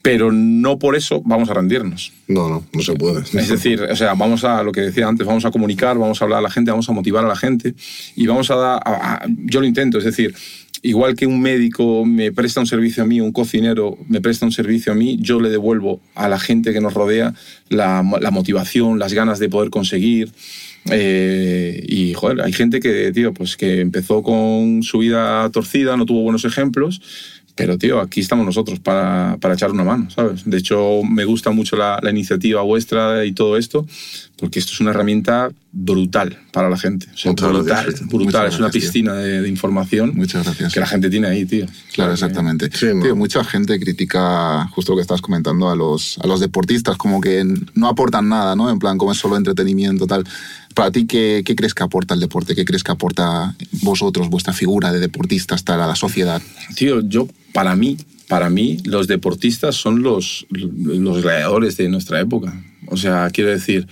pero 0.02 0.32
no 0.32 0.80
por 0.80 0.96
eso 0.96 1.22
vamos 1.26 1.50
a 1.50 1.54
rendirnos. 1.54 2.14
No, 2.28 2.48
no, 2.48 2.64
no 2.74 2.82
se 2.82 2.94
puede. 2.94 3.22
Es 3.38 3.50
decir, 3.50 3.82
o 3.82 3.96
sea, 3.98 4.14
vamos 4.14 4.44
a 4.46 4.64
lo 4.64 4.72
que 4.72 4.82
decía 4.82 5.08
antes, 5.08 5.28
vamos 5.28 5.44
a 5.46 5.52
comunicar, 5.52 5.98
vamos 5.98 6.22
a 6.22 6.26
hablar 6.26 6.40
a 6.40 6.44
la 6.44 6.50
gente, 6.52 6.72
vamos 6.72 6.88
a 6.88 6.94
motivar 6.94 7.26
a 7.26 7.28
la 7.28 7.36
gente 7.36 7.74
y 8.16 8.26
vamos 8.28 8.50
a 8.50 8.56
dar, 8.56 8.82
a- 8.86 9.16
a- 9.16 9.26
yo 9.46 9.60
lo 9.60 9.66
intento, 9.68 9.98
es 9.98 10.06
decir, 10.06 10.34
igual 10.84 11.16
que 11.16 11.28
un 11.28 11.42
médico 11.42 12.06
me 12.06 12.32
presta 12.32 12.62
un 12.62 12.66
servicio 12.68 13.04
a 13.04 13.06
mí, 13.06 13.20
un 13.20 13.34
cocinero 13.34 13.98
me 14.08 14.22
presta 14.22 14.46
un 14.46 14.54
servicio 14.54 14.94
a 14.94 14.96
mí, 14.96 15.18
yo 15.20 15.42
le 15.42 15.50
devuelvo 15.50 16.00
a 16.16 16.30
la 16.30 16.40
gente 16.40 16.72
que 16.72 16.80
nos 16.80 16.94
rodea 16.94 17.34
la, 17.68 18.02
la 18.22 18.32
motivación, 18.32 19.00
las 19.00 19.14
ganas 19.14 19.38
de 19.40 19.50
poder 19.50 19.70
conseguir. 19.70 20.32
eh, 20.92 21.84
y 21.88 22.14
joder, 22.14 22.42
hay 22.42 22.54
gente 22.54 22.80
que, 22.80 23.12
tío, 23.12 23.34
pues 23.34 23.58
que 23.58 23.82
empezó 23.82 24.24
con 24.24 24.82
su 24.82 25.00
vida 25.00 25.50
torcida, 25.52 25.98
no 25.98 26.06
tuvo 26.06 26.22
buenos 26.24 26.46
ejemplos, 26.46 27.02
pero, 27.60 27.78
tío, 27.78 28.00
aquí 28.00 28.22
estamos 28.22 28.46
nosotros 28.46 28.80
para, 28.80 29.36
para 29.42 29.54
echar 29.54 29.70
una 29.70 29.84
mano, 29.84 30.10
¿sabes? 30.10 30.50
De 30.50 30.58
hecho, 30.58 31.02
me 31.04 31.26
gusta 31.26 31.52
mucho 31.52 31.76
la, 31.76 32.00
la 32.02 32.10
iniciativa 32.10 32.62
vuestra 32.62 33.26
y 33.26 33.34
todo 33.34 33.58
esto, 33.58 33.86
porque 34.38 34.60
esto 34.60 34.72
es 34.72 34.80
una 34.80 34.92
herramienta 34.92 35.50
brutal 35.74 36.40
para 36.54 36.70
la 36.70 36.78
gente. 36.78 37.08
O 37.14 37.18
sea, 37.18 37.34
brutal, 37.34 37.64
gracias, 37.66 38.08
brutal. 38.08 38.48
Es 38.48 38.56
una 38.56 38.68
gracias, 38.68 38.86
piscina 38.86 39.14
de, 39.16 39.42
de 39.42 39.50
información 39.50 40.14
Muchas 40.16 40.46
gracias. 40.46 40.74
que 40.74 40.80
la 40.80 40.88
gente 40.88 41.10
tiene 41.10 41.28
ahí, 41.28 41.46
tío. 41.46 41.66
Claro, 41.94 42.14
exactamente. 42.14 42.70
Sí. 42.74 42.88
Tío, 43.04 43.18
mucha 43.18 43.44
gente 43.44 43.78
critica 43.78 44.66
justo 44.70 44.94
lo 44.94 44.96
que 44.96 45.02
estabas 45.02 45.20
comentando 45.20 45.70
a 45.70 45.76
los, 45.76 46.18
a 46.20 46.28
los 46.28 46.40
deportistas, 46.40 46.96
como 46.96 47.20
que 47.20 47.46
no 47.74 47.90
aportan 47.90 48.30
nada, 48.30 48.56
¿no? 48.56 48.70
En 48.70 48.80
plan, 48.80 48.98
como 48.98 49.12
es 49.12 49.18
solo 49.18 49.36
entretenimiento, 49.36 50.08
tal. 50.08 50.24
Para 50.76 50.92
ti, 50.92 51.06
¿qué, 51.06 51.44
crees 51.44 51.74
que 51.74 51.84
aporta 51.84 52.14
el 52.14 52.20
deporte? 52.20 52.56
¿Qué 52.56 52.66
crees 52.66 52.84
que 52.84 52.92
aporta 52.92 53.56
vosotros, 53.82 54.30
vuestra 54.30 54.54
figura 54.54 54.92
de 54.92 55.00
deportistas, 55.00 55.64
tal, 55.64 55.82
a 55.82 55.88
la 55.88 55.96
sociedad? 55.96 56.42
Tío, 56.76 57.02
yo, 57.02 57.28
para 57.54 57.76
mí, 57.76 57.98
para 58.28 58.50
mí, 58.50 58.78
los 58.86 59.08
deportistas 59.08 59.76
son 59.76 60.04
los, 60.04 60.46
los 60.50 61.22
gladiadores 61.22 61.76
de 61.78 61.90
nuestra 61.90 62.20
época. 62.20 62.54
O 62.88 62.98
sea, 62.98 63.30
quiero 63.32 63.50
decir, 63.50 63.88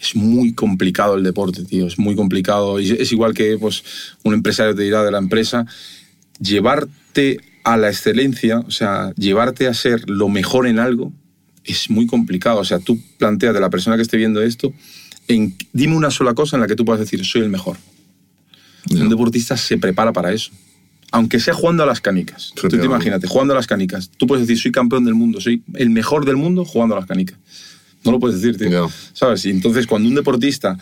es 0.00 0.16
muy 0.16 0.52
complicado 0.52 1.14
el 1.14 1.22
deporte, 1.22 1.64
tío. 1.64 1.86
Es 1.86 1.98
muy 1.98 2.16
complicado. 2.16 2.80
Y 2.80 2.90
Es 2.90 3.12
igual 3.12 3.34
que 3.34 3.56
pues, 3.58 3.84
un 4.24 4.34
empresario 4.34 4.74
te 4.74 4.82
dirá 4.82 5.04
de 5.04 5.10
la 5.10 5.18
empresa, 5.18 5.66
llevarte 6.40 7.38
a 7.64 7.76
la 7.76 7.88
excelencia, 7.88 8.60
o 8.60 8.70
sea, 8.70 9.12
llevarte 9.16 9.68
a 9.68 9.74
ser 9.74 10.08
lo 10.08 10.28
mejor 10.28 10.66
en 10.66 10.78
algo, 10.78 11.12
es 11.64 11.90
muy 11.90 12.06
complicado. 12.06 12.60
O 12.60 12.64
sea, 12.64 12.78
tú 12.78 12.98
planteas 13.18 13.54
de 13.54 13.60
la 13.60 13.70
persona 13.70 13.96
que 13.96 14.02
esté 14.02 14.16
viendo 14.16 14.42
esto, 14.42 14.72
en, 15.28 15.56
dime 15.72 15.96
una 15.96 16.10
sola 16.10 16.34
cosa 16.34 16.56
en 16.56 16.62
la 16.62 16.66
que 16.66 16.76
tú 16.76 16.84
puedas 16.84 17.00
decir, 17.00 17.24
soy 17.24 17.42
el 17.42 17.48
mejor. 17.48 17.76
Un 18.90 19.08
deportista 19.08 19.56
se 19.56 19.78
prepara 19.78 20.12
para 20.12 20.32
eso. 20.32 20.50
Aunque 21.12 21.38
sea 21.40 21.54
jugando 21.54 21.82
a 21.82 21.86
las 21.86 22.00
canicas. 22.00 22.52
Tú 22.54 22.68
te 22.68 22.76
imagínate, 22.76 23.26
jugando 23.26 23.52
a 23.52 23.56
las 23.56 23.66
canicas. 23.66 24.10
Tú 24.16 24.26
puedes 24.26 24.46
decir, 24.46 24.60
soy 24.60 24.72
campeón 24.72 25.04
del 25.04 25.14
mundo, 25.14 25.40
soy 25.40 25.62
el 25.74 25.90
mejor 25.90 26.24
del 26.24 26.36
mundo 26.36 26.64
jugando 26.64 26.96
a 26.96 27.00
las 27.00 27.06
canicas. 27.06 27.38
No 28.04 28.12
lo 28.12 28.18
puedes 28.18 28.40
decir, 28.40 28.58
tío. 28.58 28.90
¿Sabes? 29.12 29.44
Y 29.44 29.50
entonces, 29.50 29.86
cuando 29.86 30.08
un 30.08 30.14
deportista 30.14 30.76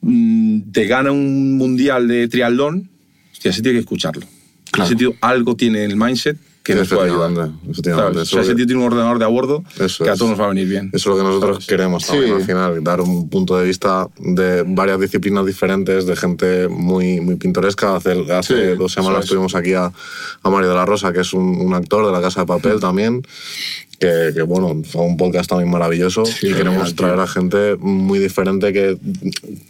mm, 0.00 0.70
te 0.72 0.86
gana 0.86 1.12
un 1.12 1.56
mundial 1.56 2.08
de 2.08 2.28
triatlón, 2.28 2.88
hostia, 3.32 3.50
ese 3.50 3.62
tiene 3.62 3.78
que 3.78 3.80
escucharlo. 3.80 4.26
Claro. 4.70 4.88
Ese 4.88 4.96
tío 4.96 5.14
algo 5.20 5.56
tiene 5.56 5.84
en 5.84 5.90
el 5.90 5.96
mindset 5.96 6.38
que 6.74 6.80
nos 6.80 6.88
puede 6.88 7.10
ayudar. 7.10 7.50
¿Sabes? 7.82 8.32
O 8.34 8.42
sea, 8.42 8.54
tío 8.54 8.66
tiene 8.66 8.76
un 8.76 8.82
ordenador 8.92 9.18
de 9.18 9.24
a 9.24 9.28
bordo 9.28 9.64
Eso 9.78 10.04
que 10.04 10.10
a 10.10 10.14
todos 10.16 10.30
nos 10.32 10.40
va 10.40 10.44
a 10.46 10.48
venir 10.48 10.68
bien. 10.68 10.90
Eso 10.92 10.96
es 10.96 11.06
lo 11.06 11.16
que 11.16 11.22
nosotros 11.28 11.56
¿Sabes? 11.56 11.66
queremos 11.66 12.06
también 12.06 12.28
Sí. 12.28 12.34
al 12.40 12.44
final, 12.44 12.84
dar 12.84 13.00
un 13.00 13.28
punto 13.28 13.56
de 13.56 13.64
vista 13.66 14.08
de 14.18 14.64
varias 14.66 15.00
disciplinas 15.00 15.44
diferentes, 15.46 16.06
de 16.06 16.16
gente 16.16 16.68
muy, 16.68 17.20
muy 17.20 17.36
pintoresca. 17.36 17.96
Hace, 17.96 18.12
hace 18.32 18.72
Sí, 18.72 18.76
dos 18.78 18.92
semanas 18.92 19.24
es. 19.24 19.30
tuvimos 19.30 19.54
aquí 19.54 19.74
a, 19.74 19.90
a 20.42 20.50
Mario 20.50 20.68
de 20.70 20.74
la 20.74 20.84
Rosa, 20.86 21.12
que 21.12 21.20
es 21.20 21.32
un, 21.32 21.60
un 21.60 21.74
actor 21.74 22.06
de 22.06 22.12
la 22.12 22.20
Casa 22.20 22.40
de 22.42 22.46
Papel 22.46 22.80
también, 22.80 23.22
que, 23.98 24.30
que, 24.34 24.42
bueno, 24.42 24.82
fue 24.84 25.02
un 25.02 25.16
podcast 25.16 25.48
también 25.50 25.70
maravilloso 25.70 26.22
y 26.42 26.52
queremos 26.52 26.94
traer 26.94 27.18
a 27.18 27.26
gente 27.26 27.76
muy 27.76 28.18
diferente 28.20 28.72
que, 28.72 28.96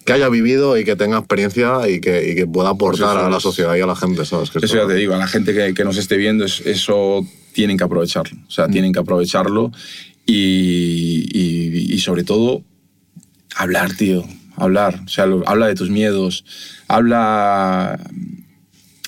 que 0.04 0.12
haya 0.12 0.28
vivido 0.28 0.76
y 0.76 0.84
que 0.84 0.96
tenga 0.96 1.16
experiencia 1.18 1.88
y 1.88 2.00
que, 2.00 2.30
y 2.30 2.34
que 2.34 2.46
pueda 2.46 2.68
aportar 2.70 3.16
eso 3.16 3.26
a 3.26 3.30
la 3.30 3.40
sociedad 3.40 3.74
y 3.76 3.80
a 3.80 3.86
la 3.86 3.96
gente, 3.96 4.26
¿sabes? 4.26 4.50
Que 4.50 4.58
Eso 4.58 4.76
ya 4.76 4.86
te 4.86 4.94
digo, 4.94 5.14
a 5.14 5.18
la 5.18 5.26
gente 5.28 5.54
que, 5.54 5.72
que 5.72 5.84
nos 5.84 5.96
esté 5.96 6.16
viendo, 6.18 6.44
es- 6.44 6.60
eso 6.66 7.26
tienen 7.52 7.78
que 7.78 7.84
aprovecharlo. 7.84 8.38
O 8.46 8.50
sea, 8.50 8.68
tienen 8.68 8.92
que 8.92 8.98
aprovecharlo 8.98 9.72
y, 10.26 11.26
y- 11.32 11.94
y 11.94 11.98
sobre 12.00 12.22
todo 12.22 12.62
hablar, 13.56 13.94
tío. 13.96 14.24
Hablar. 14.56 15.00
O 15.06 15.08
sea, 15.08 15.24
lo- 15.24 15.48
habla 15.48 15.68
de 15.68 15.74
tus 15.74 15.88
miedos. 15.88 16.44
Habla. 16.86 17.98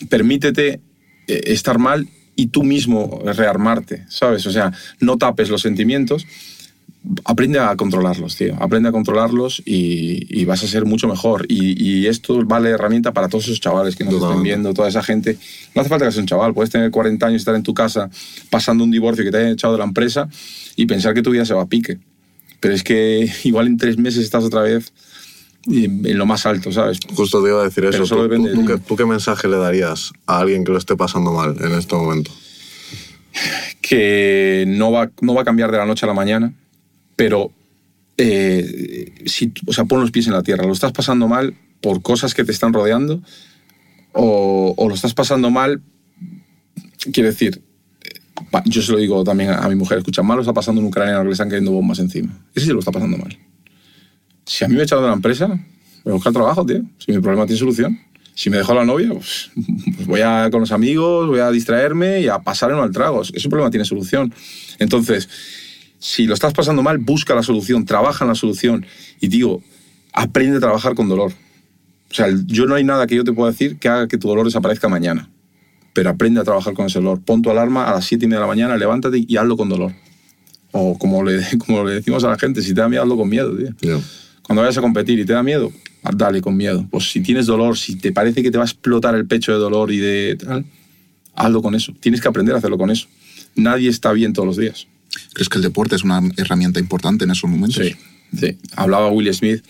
Permítete 0.08 0.80
eh, 1.26 1.40
estar 1.46 1.78
mal 1.78 2.08
y 2.40 2.46
tú 2.46 2.62
mismo 2.62 3.20
rearmarte, 3.24 4.06
¿sabes? 4.08 4.46
O 4.46 4.50
sea, 4.50 4.72
no 4.98 5.18
tapes 5.18 5.50
los 5.50 5.60
sentimientos. 5.60 6.26
Aprende 7.24 7.58
a 7.58 7.76
controlarlos, 7.76 8.36
tío. 8.36 8.56
Aprende 8.60 8.88
a 8.88 8.92
controlarlos 8.92 9.62
y, 9.66 10.26
y 10.30 10.46
vas 10.46 10.64
a 10.64 10.66
ser 10.66 10.86
mucho 10.86 11.06
mejor. 11.06 11.44
Y, 11.48 11.82
y 11.82 12.06
esto 12.06 12.42
vale 12.46 12.70
herramienta 12.70 13.12
para 13.12 13.28
todos 13.28 13.44
esos 13.44 13.60
chavales 13.60 13.94
que 13.94 14.04
nos 14.04 14.14
estén 14.14 14.20
Totalmente. 14.28 14.48
viendo, 14.48 14.72
toda 14.72 14.88
esa 14.88 15.02
gente. 15.02 15.36
No 15.74 15.82
hace 15.82 15.90
falta 15.90 16.06
que 16.06 16.12
seas 16.12 16.22
un 16.22 16.26
chaval, 16.26 16.54
puedes 16.54 16.70
tener 16.70 16.90
40 16.90 17.26
años 17.26 17.40
y 17.40 17.42
estar 17.42 17.54
en 17.54 17.62
tu 17.62 17.74
casa 17.74 18.08
pasando 18.48 18.82
un 18.84 18.90
divorcio 18.90 19.22
que 19.22 19.30
te 19.30 19.36
hayan 19.36 19.52
echado 19.52 19.74
de 19.74 19.80
la 19.80 19.84
empresa 19.84 20.28
y 20.76 20.86
pensar 20.86 21.12
que 21.12 21.20
tu 21.20 21.30
vida 21.30 21.44
se 21.44 21.52
va 21.52 21.62
a 21.62 21.66
pique. 21.66 21.98
Pero 22.60 22.72
es 22.72 22.82
que 22.82 23.30
igual 23.44 23.66
en 23.66 23.76
tres 23.76 23.98
meses 23.98 24.24
estás 24.24 24.44
otra 24.44 24.62
vez 24.62 24.94
en 25.66 26.16
lo 26.18 26.26
más 26.26 26.46
alto, 26.46 26.72
¿sabes? 26.72 26.98
Justo 27.14 27.42
te 27.42 27.50
iba 27.50 27.60
a 27.60 27.64
decir 27.64 27.84
Pero 27.90 28.04
eso. 28.04 28.14
¿Tú, 28.16 28.28
tú- 28.28 28.42
de 28.44 28.52
tú 28.54 28.60
ti. 28.62 28.66
qué, 28.66 28.78
tú 28.78 28.96
qué 28.96 29.04
mensaje 29.04 29.46
le 29.48 29.56
darías 29.58 30.12
a 30.26 30.38
alguien 30.40 30.64
que 30.64 30.72
lo 30.72 30.78
esté 30.78 30.96
pasando 30.96 31.32
mal 31.32 31.56
en 31.60 31.72
este 31.72 31.94
momento? 31.96 32.30
que 33.80 34.64
no 34.66 34.90
va, 34.92 35.10
no 35.20 35.34
va 35.34 35.42
a 35.42 35.44
cambiar 35.44 35.70
de 35.70 35.78
la 35.78 35.86
noche 35.86 36.04
a 36.04 36.08
la 36.08 36.14
mañana, 36.14 36.52
pero 37.16 37.52
eh, 38.16 39.14
si, 39.26 39.52
o 39.66 39.72
sea, 39.72 39.84
pon 39.84 40.00
los 40.00 40.10
pies 40.10 40.26
en 40.26 40.32
la 40.32 40.42
tierra. 40.42 40.64
Lo 40.66 40.72
estás 40.72 40.92
pasando 40.92 41.28
mal 41.28 41.54
por 41.80 42.02
cosas 42.02 42.34
que 42.34 42.44
te 42.44 42.52
están 42.52 42.72
rodeando 42.72 43.22
o, 44.12 44.74
o 44.76 44.88
lo 44.88 44.94
estás 44.94 45.14
pasando 45.14 45.50
mal, 45.50 45.80
quiero 47.12 47.28
decir, 47.30 47.62
eh, 48.02 48.60
yo 48.66 48.82
se 48.82 48.92
lo 48.92 48.98
digo 48.98 49.22
también 49.24 49.50
a 49.50 49.68
mi 49.68 49.74
mujer, 49.76 49.98
escucha, 49.98 50.22
mal 50.22 50.36
lo 50.36 50.42
está 50.42 50.52
pasando 50.52 50.80
un 50.80 50.88
ucraniano 50.88 51.20
que 51.20 51.26
le 51.26 51.32
están 51.32 51.48
cayendo 51.48 51.70
bombas 51.70 51.98
encima. 52.00 52.36
Ese 52.54 52.66
sí 52.66 52.72
lo 52.72 52.80
está 52.80 52.90
pasando 52.92 53.16
mal. 53.16 53.36
Si 54.50 54.64
a 54.64 54.68
mí 54.68 54.74
me 54.74 54.80
he 54.80 54.82
echado 54.82 55.00
de 55.02 55.06
la 55.06 55.14
empresa, 55.14 55.46
voy 55.46 56.10
a 56.10 56.14
buscar 56.14 56.32
trabajo, 56.32 56.66
tío. 56.66 56.82
Si 56.98 57.12
mi 57.12 57.20
problema 57.20 57.46
tiene 57.46 57.60
solución. 57.60 58.00
Si 58.34 58.50
me 58.50 58.56
dejó 58.56 58.74
la 58.74 58.84
novia, 58.84 59.10
pues, 59.10 59.52
pues 59.94 60.08
voy 60.08 60.22
a 60.22 60.48
con 60.50 60.58
los 60.60 60.72
amigos, 60.72 61.28
voy 61.28 61.38
a 61.38 61.52
distraerme 61.52 62.20
y 62.20 62.26
a 62.26 62.40
pasarlo 62.40 62.82
al 62.82 62.90
trago. 62.90 63.22
Ese 63.22 63.48
problema 63.48 63.70
tiene 63.70 63.84
solución. 63.84 64.34
Entonces, 64.80 65.28
si 66.00 66.26
lo 66.26 66.34
estás 66.34 66.52
pasando 66.52 66.82
mal, 66.82 66.98
busca 66.98 67.32
la 67.32 67.44
solución, 67.44 67.84
trabaja 67.84 68.24
en 68.24 68.28
la 68.30 68.34
solución 68.34 68.84
y 69.20 69.28
digo, 69.28 69.62
aprende 70.12 70.56
a 70.56 70.60
trabajar 70.60 70.96
con 70.96 71.08
dolor. 71.08 71.30
O 72.10 72.14
sea, 72.14 72.26
yo 72.46 72.66
no 72.66 72.74
hay 72.74 72.82
nada 72.82 73.06
que 73.06 73.14
yo 73.14 73.22
te 73.22 73.32
pueda 73.32 73.52
decir 73.52 73.78
que 73.78 73.88
haga 73.88 74.08
que 74.08 74.18
tu 74.18 74.26
dolor 74.26 74.46
desaparezca 74.46 74.88
mañana. 74.88 75.30
Pero 75.92 76.10
aprende 76.10 76.40
a 76.40 76.44
trabajar 76.44 76.74
con 76.74 76.86
ese 76.86 76.98
dolor. 76.98 77.20
Pon 77.24 77.40
tu 77.40 77.50
alarma 77.50 77.88
a 77.88 77.92
las 77.92 78.04
7 78.04 78.24
y 78.24 78.26
media 78.26 78.38
de 78.38 78.46
la 78.46 78.48
mañana, 78.48 78.76
levántate 78.76 79.24
y 79.28 79.36
hazlo 79.36 79.56
con 79.56 79.68
dolor. 79.68 79.92
O 80.72 80.98
como 80.98 81.22
le, 81.22 81.40
como 81.64 81.84
le 81.84 81.94
decimos 81.94 82.24
a 82.24 82.30
la 82.30 82.36
gente, 82.36 82.62
si 82.62 82.74
te 82.74 82.80
da 82.80 82.88
miedo, 82.88 83.04
hazlo 83.04 83.16
con 83.16 83.28
miedo, 83.28 83.56
tío. 83.56 83.68
Ya. 83.80 84.00
Cuando 84.42 84.62
vayas 84.62 84.78
a 84.78 84.80
competir 84.80 85.18
y 85.18 85.24
te 85.24 85.32
da 85.32 85.42
miedo, 85.42 85.72
dale 86.14 86.40
con 86.40 86.56
miedo. 86.56 86.86
Pues 86.90 87.10
si 87.10 87.20
tienes 87.20 87.46
dolor, 87.46 87.76
si 87.78 87.96
te 87.96 88.12
parece 88.12 88.42
que 88.42 88.50
te 88.50 88.58
va 88.58 88.64
a 88.64 88.66
explotar 88.66 89.14
el 89.14 89.26
pecho 89.26 89.52
de 89.52 89.58
dolor 89.58 89.92
y 89.92 89.98
de 89.98 90.36
tal, 90.36 90.64
hazlo 91.34 91.62
con 91.62 91.74
eso. 91.74 91.92
Tienes 92.00 92.20
que 92.20 92.28
aprender 92.28 92.54
a 92.54 92.58
hacerlo 92.58 92.78
con 92.78 92.90
eso. 92.90 93.06
Nadie 93.54 93.88
está 93.88 94.12
bien 94.12 94.32
todos 94.32 94.46
los 94.46 94.56
días. 94.56 94.86
¿Crees 95.34 95.48
que 95.48 95.58
el 95.58 95.62
deporte 95.62 95.96
es 95.96 96.04
una 96.04 96.20
herramienta 96.36 96.78
importante 96.80 97.24
en 97.24 97.30
esos 97.32 97.48
momentos? 97.50 97.84
Sí, 97.84 97.94
sí. 98.38 98.56
Hablaba 98.76 99.10
Will 99.10 99.32
Smith, 99.34 99.62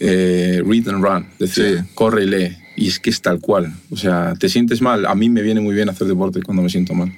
eh, 0.00 0.62
read 0.66 0.88
and 0.88 1.02
run, 1.02 1.26
decía, 1.38 1.82
Sí. 1.82 1.88
corre 1.94 2.24
y 2.24 2.28
lee. 2.28 2.56
Y 2.76 2.88
es 2.88 2.98
que 2.98 3.10
es 3.10 3.20
tal 3.20 3.40
cual. 3.40 3.72
O 3.90 3.96
sea, 3.96 4.34
te 4.38 4.48
sientes 4.48 4.80
mal. 4.80 5.04
A 5.06 5.14
mí 5.14 5.28
me 5.28 5.42
viene 5.42 5.60
muy 5.60 5.74
bien 5.74 5.88
hacer 5.90 6.06
deporte 6.06 6.42
cuando 6.42 6.62
me 6.62 6.70
siento 6.70 6.94
mal. 6.94 7.12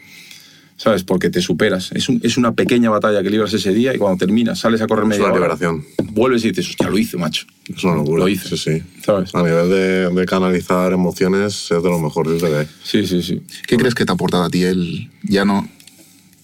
¿Sabes? 0.85 1.03
Porque 1.03 1.31
te 1.31 1.41
superas. 1.41 1.91
Es, 1.93 2.11
un- 2.11 2.21
es 2.23 2.37
una 2.37 2.53
pequeña 2.53 2.91
batalla 2.91 3.23
que 3.23 3.31
libras 3.31 3.55
ese 3.55 3.73
día 3.73 3.95
y 3.95 3.99
cuando 3.99 4.19
terminas, 4.19 4.59
sales 4.59 4.83
a 4.83 4.87
correr 4.87 5.05
Es 5.05 5.09
media 5.09 5.25
una 5.25 5.33
hora, 5.33 5.41
liberación. 5.57 5.83
vuelves 6.13 6.45
y 6.45 6.49
dices, 6.51 6.69
hostia, 6.69 6.91
lo 6.91 6.99
hice, 6.99 7.17
macho. 7.17 7.47
Es 7.75 7.83
una 7.85 7.95
locura. 7.95 8.19
Lo 8.25 8.29
hice. 8.29 8.51
Sí, 8.51 8.57
sí. 8.59 8.83
¿Sabes? 9.03 9.35
A 9.35 9.43
nivel 9.43 9.71
de, 9.71 10.11
de 10.11 10.27
canalizar 10.27 10.93
emociones 10.93 11.71
es 11.71 11.83
de 11.83 11.89
lo 11.89 11.99
mejor 11.99 12.29
desde 12.29 12.49
que 12.51 12.55
hay. 12.57 12.67
Sí, 12.83 13.07
sí, 13.07 13.23
sí. 13.23 13.41
¿Qué 13.67 13.79
crees 13.79 13.95
que 13.95 14.05
te 14.05 14.13
ha 14.13 14.15
aportado 14.15 14.43
a 14.45 14.51
ti 14.51 14.63
el, 14.65 15.11
ya 15.23 15.47
no, 15.47 15.67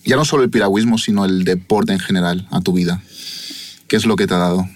ya 0.07 0.17
no 0.17 0.25
solo 0.25 0.43
el 0.43 0.49
piragüismo, 0.49 0.97
sino 0.97 1.27
el 1.27 1.45
deporte 1.45 1.93
en 1.93 1.99
general 1.99 2.49
a 2.51 2.63
tu 2.63 2.73
vida? 2.73 3.03
¿Qué 3.89 3.97
es 3.97 4.07
lo 4.07 4.17
que 4.17 4.27
te 4.27 4.33
ha 4.35 4.39
dado? 4.39 4.67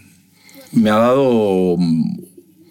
me 0.72 0.90
ha 0.90 0.96
dado 0.96 1.76
mm, 1.78 2.18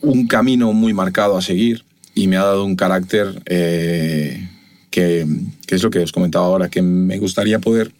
un 0.01 0.27
camino 0.27 0.73
muy 0.73 0.93
marcado 0.93 1.37
a 1.37 1.41
seguir 1.41 1.85
y 2.13 2.27
me 2.27 2.35
ha 2.37 2.43
dado 2.43 2.65
un 2.65 2.75
carácter 2.75 3.41
eh, 3.45 4.47
que, 4.93 5.25
que 5.65 5.73
es 5.75 5.81
lo 5.81 5.89
que 5.89 5.99
os 5.99 6.11
comentaba 6.11 6.45
ahora, 6.45 6.69
que 6.69 6.83
me 6.83 7.17
gustaría 7.17 7.57
poder 7.57 7.91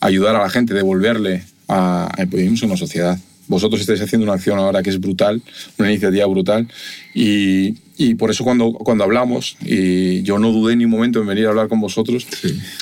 ayudar 0.00 0.36
a 0.36 0.42
la 0.42 0.50
gente, 0.50 0.74
devolverle 0.74 1.44
a, 1.66 2.10
a 2.14 2.24
vivimos 2.26 2.62
en 2.62 2.68
una 2.68 2.76
sociedad. 2.76 3.18
Vosotros 3.48 3.80
estáis 3.80 4.02
haciendo 4.02 4.24
una 4.24 4.34
acción 4.34 4.58
ahora 4.58 4.82
que 4.82 4.90
es 4.90 5.00
brutal, 5.00 5.40
una 5.78 5.90
iniciativa 5.90 6.26
brutal, 6.26 6.68
y, 7.14 7.76
y 7.96 8.14
por 8.16 8.30
eso 8.30 8.44
cuando, 8.44 8.72
cuando 8.72 9.04
hablamos, 9.04 9.56
y 9.64 10.22
yo 10.24 10.38
no 10.38 10.52
dudé 10.52 10.76
ni 10.76 10.84
un 10.84 10.90
momento 10.90 11.20
en 11.20 11.26
venir 11.26 11.46
a 11.46 11.50
hablar 11.50 11.68
con 11.68 11.80
vosotros, 11.80 12.26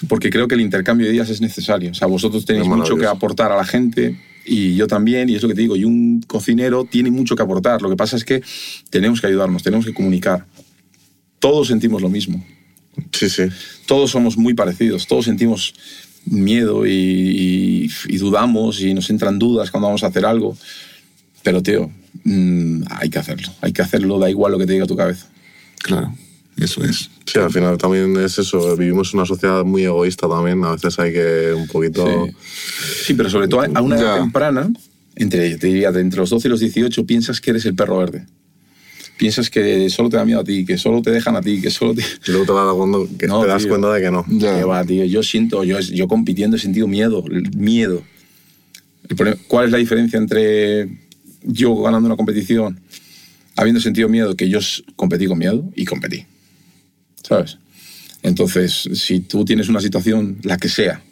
porque 0.09 0.31
creo 0.31 0.48
que 0.48 0.56
el 0.56 0.60
intercambio 0.62 1.06
de 1.06 1.12
ideas 1.12 1.31
es 1.31 1.40
necesario. 1.40 1.93
O 1.93 1.94
sea, 1.94 2.09
vosotros 2.09 2.44
tenéis 2.44 2.66
mucho 2.66 2.97
que 2.97 3.06
aportar 3.06 3.52
a 3.52 3.56
la 3.56 3.64
gente 3.64 4.16
y 4.44 4.74
yo 4.74 4.89
también, 4.89 5.28
y 5.28 5.36
es 5.36 5.43
lo 5.43 5.48
que 5.48 5.55
te 5.55 5.60
digo, 5.60 5.76
y 5.76 5.85
un 5.85 6.24
cocinero 6.26 6.85
tiene 6.85 7.10
mucho 7.10 7.36
que 7.36 7.43
aportar. 7.43 7.81
Lo 7.82 7.89
que 7.89 7.97
pasa 7.97 8.16
es 8.16 8.24
que 8.24 8.43
tenemos 8.90 9.20
que 9.20 9.28
ayudarnos, 9.28 9.62
tenemos 9.62 9.85
que 9.85 9.94
comunicar. 9.94 10.44
Todos 11.39 11.68
sentimos 11.68 12.02
lo 12.02 12.09
mismo, 12.09 12.43
Sí, 13.12 13.29
sí. 13.31 13.45
todos 13.87 14.11
somos 14.11 14.37
muy 14.37 14.55
parecidos, 14.55 15.07
todos 15.07 15.25
sentimos 15.27 15.75
miedo 16.27 16.87
y, 16.87 16.91
y- 16.93 17.91
y 18.09 18.16
dudamos 18.19 18.81
y 18.81 18.95
nos 18.95 19.11
entran 19.11 19.39
dudas 19.39 19.71
cuando 19.71 19.89
vamos 19.89 20.05
a 20.05 20.09
hacer 20.09 20.25
algo. 20.25 20.57
Pero, 21.43 21.62
tío, 21.62 21.91
mm, 22.25 22.85
hay 22.91 23.11
que 23.11 23.19
hacerlo, 23.19 23.53
hay 23.61 23.73
que 23.73 23.83
hacerlo, 23.83 24.19
da 24.19 24.31
igual 24.31 24.53
lo 24.53 24.59
que 24.59 24.66
te 24.66 24.73
diga 24.73 24.87
tu 24.87 24.97
cabeza. 24.97 25.27
Claro, 25.83 26.15
eso 26.57 26.83
es. 26.85 27.11
Sí, 27.27 27.39
al 27.39 27.51
final 27.53 27.77
también 27.77 28.16
es 28.19 28.39
eso. 28.39 28.77
Vivimos 28.77 29.12
en 29.12 29.19
una 29.19 29.27
sociedad 29.27 29.65
muy 29.65 29.85
egoísta 29.85 30.27
también. 30.29 30.65
A 30.65 30.73
veces 30.73 30.99
hay 30.99 31.12
que 31.12 31.53
un 31.55 31.66
poquito. 31.69 32.27
Sí. 32.27 32.33
Sí, 33.07 33.15
pero 33.15 33.29
sobre 33.29 33.49
todo 33.49 33.61
a 33.62 33.81
una 33.83 33.97
edad 33.97 34.16
Ya. 34.16 34.23
temprana 34.23 34.71
entre, 35.16 35.57
te 35.59 35.66
diría, 35.66 35.89
entre 35.89 36.21
los 36.21 36.31
12 36.31 36.49
y 36.49 36.51
los 36.51 36.61
18 36.61 37.05
piensas 37.07 37.41
que 37.41 37.51
eres 37.51 37.65
el 37.66 37.75
perro 37.75 37.99
verde. 37.99 38.27
Piensas 39.16 39.49
que 39.49 39.89
solo 39.91 40.09
te 40.09 40.16
da 40.16 40.24
miedo 40.24 40.41
a 40.41 40.45
ti, 40.45 40.65
que 40.65 40.77
solo 40.77 41.01
te 41.01 41.11
dejan 41.11 41.36
a 41.36 41.41
ti, 41.41 41.61
que 41.61 41.70
solo 41.70 41.95
te... 41.95 42.03
Y 42.03 42.31
luego 42.32 42.47
te 42.47 42.53
das 42.53 42.74
cuenta, 42.74 43.19
que 43.19 43.27
No, 43.28 43.43
te 43.43 43.47
das 43.49 43.62
tío. 43.62 43.69
cuenta 43.69 43.93
de 43.93 44.01
que 44.03 44.11
no. 44.11 44.24
Ya. 44.28 44.57
Que 44.59 44.65
va, 44.65 44.85
tío. 44.85 45.05
Yo 45.05 45.23
siento, 45.23 45.62
yo, 45.65 45.78
yo 45.81 46.09
compitiendo 46.09 46.57
he 46.57 46.61
sentido 46.61 46.89
miedo, 46.89 47.24
el 47.31 47.51
miedo. 47.57 48.03
¿Cuál 49.49 49.66
es 49.66 49.70
la 49.70 49.78
diferencia 49.78 50.19
entre 50.19 50.89
yo 51.43 51.77
ganando 51.82 52.07
una 52.07 52.16
competición, 52.16 52.81
habiendo 53.55 53.81
sentido 53.81 54.09
miedo, 54.09 54.35
que 54.35 54.49
yo 54.49 54.59
competí 54.97 55.27
con 55.27 55.39
miedo 55.39 55.70
y 55.77 55.85
competí? 55.85 56.24
¿Sabes? 57.23 57.59
Entonces, 58.23 58.89
si 58.95 59.20
tú 59.20 59.45
tienes 59.45 59.69
una 59.69 59.81
situación, 59.81 60.39
la 60.43 60.57
que 60.57 60.69
sea, 60.69 61.03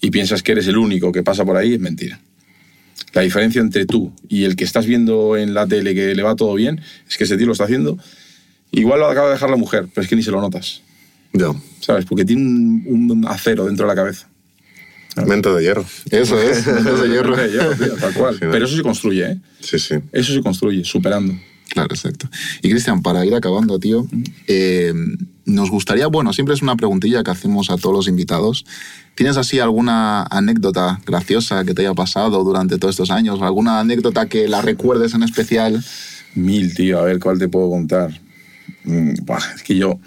y 0.00 0.10
piensas 0.10 0.42
que 0.42 0.52
eres 0.52 0.66
el 0.68 0.76
único 0.76 1.10
que 1.10 1.22
pasa 1.22 1.44
por 1.44 1.56
ahí, 1.56 1.74
es 1.74 1.80
mentira. 1.80 2.20
La 3.12 3.22
diferencia 3.22 3.60
entre 3.60 3.86
tú 3.86 4.12
y 4.28 4.44
el 4.44 4.56
que 4.56 4.64
estás 4.64 4.86
viendo 4.86 5.36
en 5.36 5.54
la 5.54 5.66
tele 5.66 5.94
que 5.94 6.14
le 6.14 6.22
va 6.22 6.34
todo 6.34 6.54
bien 6.54 6.80
es 7.08 7.16
que 7.16 7.24
ese 7.24 7.36
tío 7.36 7.46
lo 7.46 7.52
está 7.52 7.64
haciendo. 7.64 7.98
Igual 8.72 9.00
lo 9.00 9.06
acaba 9.06 9.28
de 9.28 9.34
dejar 9.34 9.50
la 9.50 9.56
mujer, 9.56 9.88
pero 9.94 10.02
es 10.02 10.08
que 10.08 10.16
ni 10.16 10.22
se 10.22 10.30
lo 10.30 10.40
notas. 10.40 10.82
Ya. 11.32 11.48
¿sabes? 11.80 12.04
Porque 12.06 12.24
tiene 12.24 12.42
un, 12.42 13.10
un 13.10 13.26
acero 13.26 13.66
dentro 13.66 13.86
de 13.86 13.94
la 13.94 13.94
cabeza. 13.94 14.28
Mente 15.26 15.48
de 15.48 15.62
hierro. 15.62 15.84
Eso 16.10 16.40
es, 16.40 16.66
mentes 16.66 17.00
de 17.00 17.08
hierro. 17.08 17.36
De 17.36 17.48
hierro, 17.48 17.76
tío, 17.76 17.94
tal 17.94 18.14
cual. 18.14 18.36
Pero 18.40 18.64
eso 18.64 18.76
se 18.76 18.82
construye, 18.82 19.32
¿eh? 19.32 19.38
Sí, 19.60 19.78
sí. 19.78 19.94
Eso 20.12 20.32
se 20.32 20.42
construye, 20.42 20.84
superando. 20.84 21.34
Claro, 21.68 21.94
exacto. 21.94 22.28
Y 22.62 22.70
Cristian, 22.70 23.02
para 23.02 23.24
ir 23.24 23.34
acabando, 23.34 23.78
tío, 23.78 24.06
eh, 24.46 24.92
nos 25.44 25.70
gustaría, 25.70 26.06
bueno, 26.08 26.32
siempre 26.32 26.54
es 26.54 26.62
una 26.62 26.76
preguntilla 26.76 27.22
que 27.22 27.30
hacemos 27.30 27.70
a 27.70 27.76
todos 27.76 27.94
los 27.94 28.08
invitados. 28.08 28.64
¿Tienes 29.14 29.36
así 29.36 29.60
alguna 29.60 30.24
anécdota 30.24 31.00
graciosa 31.06 31.64
que 31.64 31.72
te 31.74 31.82
haya 31.82 31.94
pasado 31.94 32.42
durante 32.42 32.78
todos 32.78 32.94
estos 32.94 33.10
años? 33.10 33.40
¿Alguna 33.42 33.78
anécdota 33.80 34.26
que 34.26 34.48
la 34.48 34.60
recuerdes 34.60 35.14
en 35.14 35.22
especial? 35.22 35.84
Mil, 36.34 36.74
tío, 36.74 36.98
a 36.98 37.04
ver 37.04 37.20
cuál 37.20 37.38
te 37.38 37.48
puedo 37.48 37.70
contar. 37.70 38.10
Mm, 38.84 39.10
es 39.56 39.62
que 39.62 39.76
yo 39.76 39.98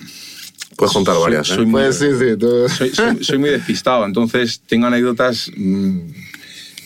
Puedes 0.76 0.94
contar 0.94 1.16
Soy- 1.16 1.24
varias, 1.24 1.50
¿eh? 1.50 1.56
soy 1.56 1.66
muy- 1.66 1.82
Pues 1.82 1.98
sí, 1.98 2.06
sí. 2.20 2.38
tú- 2.38 2.70
soy, 2.78 2.90
soy- 2.94 3.24
soy 3.24 3.38
muy 3.40 3.50
despistado, 3.50 4.06
entonces 4.06 4.62
tengo 4.68 4.86
anécdotas. 4.86 5.50
mm, 5.58 5.98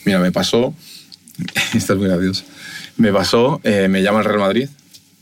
mira, 0.06 0.20
me 0.20 0.32
pasó. 0.32 0.74
Esta 1.74 1.94
es 1.94 2.00
muy 2.00 2.08
graciosa. 2.08 2.44
Me 2.98 3.12
pasó, 3.12 3.60
eh, 3.64 3.88
me 3.90 4.02
llama 4.04 4.20
el 4.20 4.26
Real 4.26 4.40
Madrid 4.40 4.70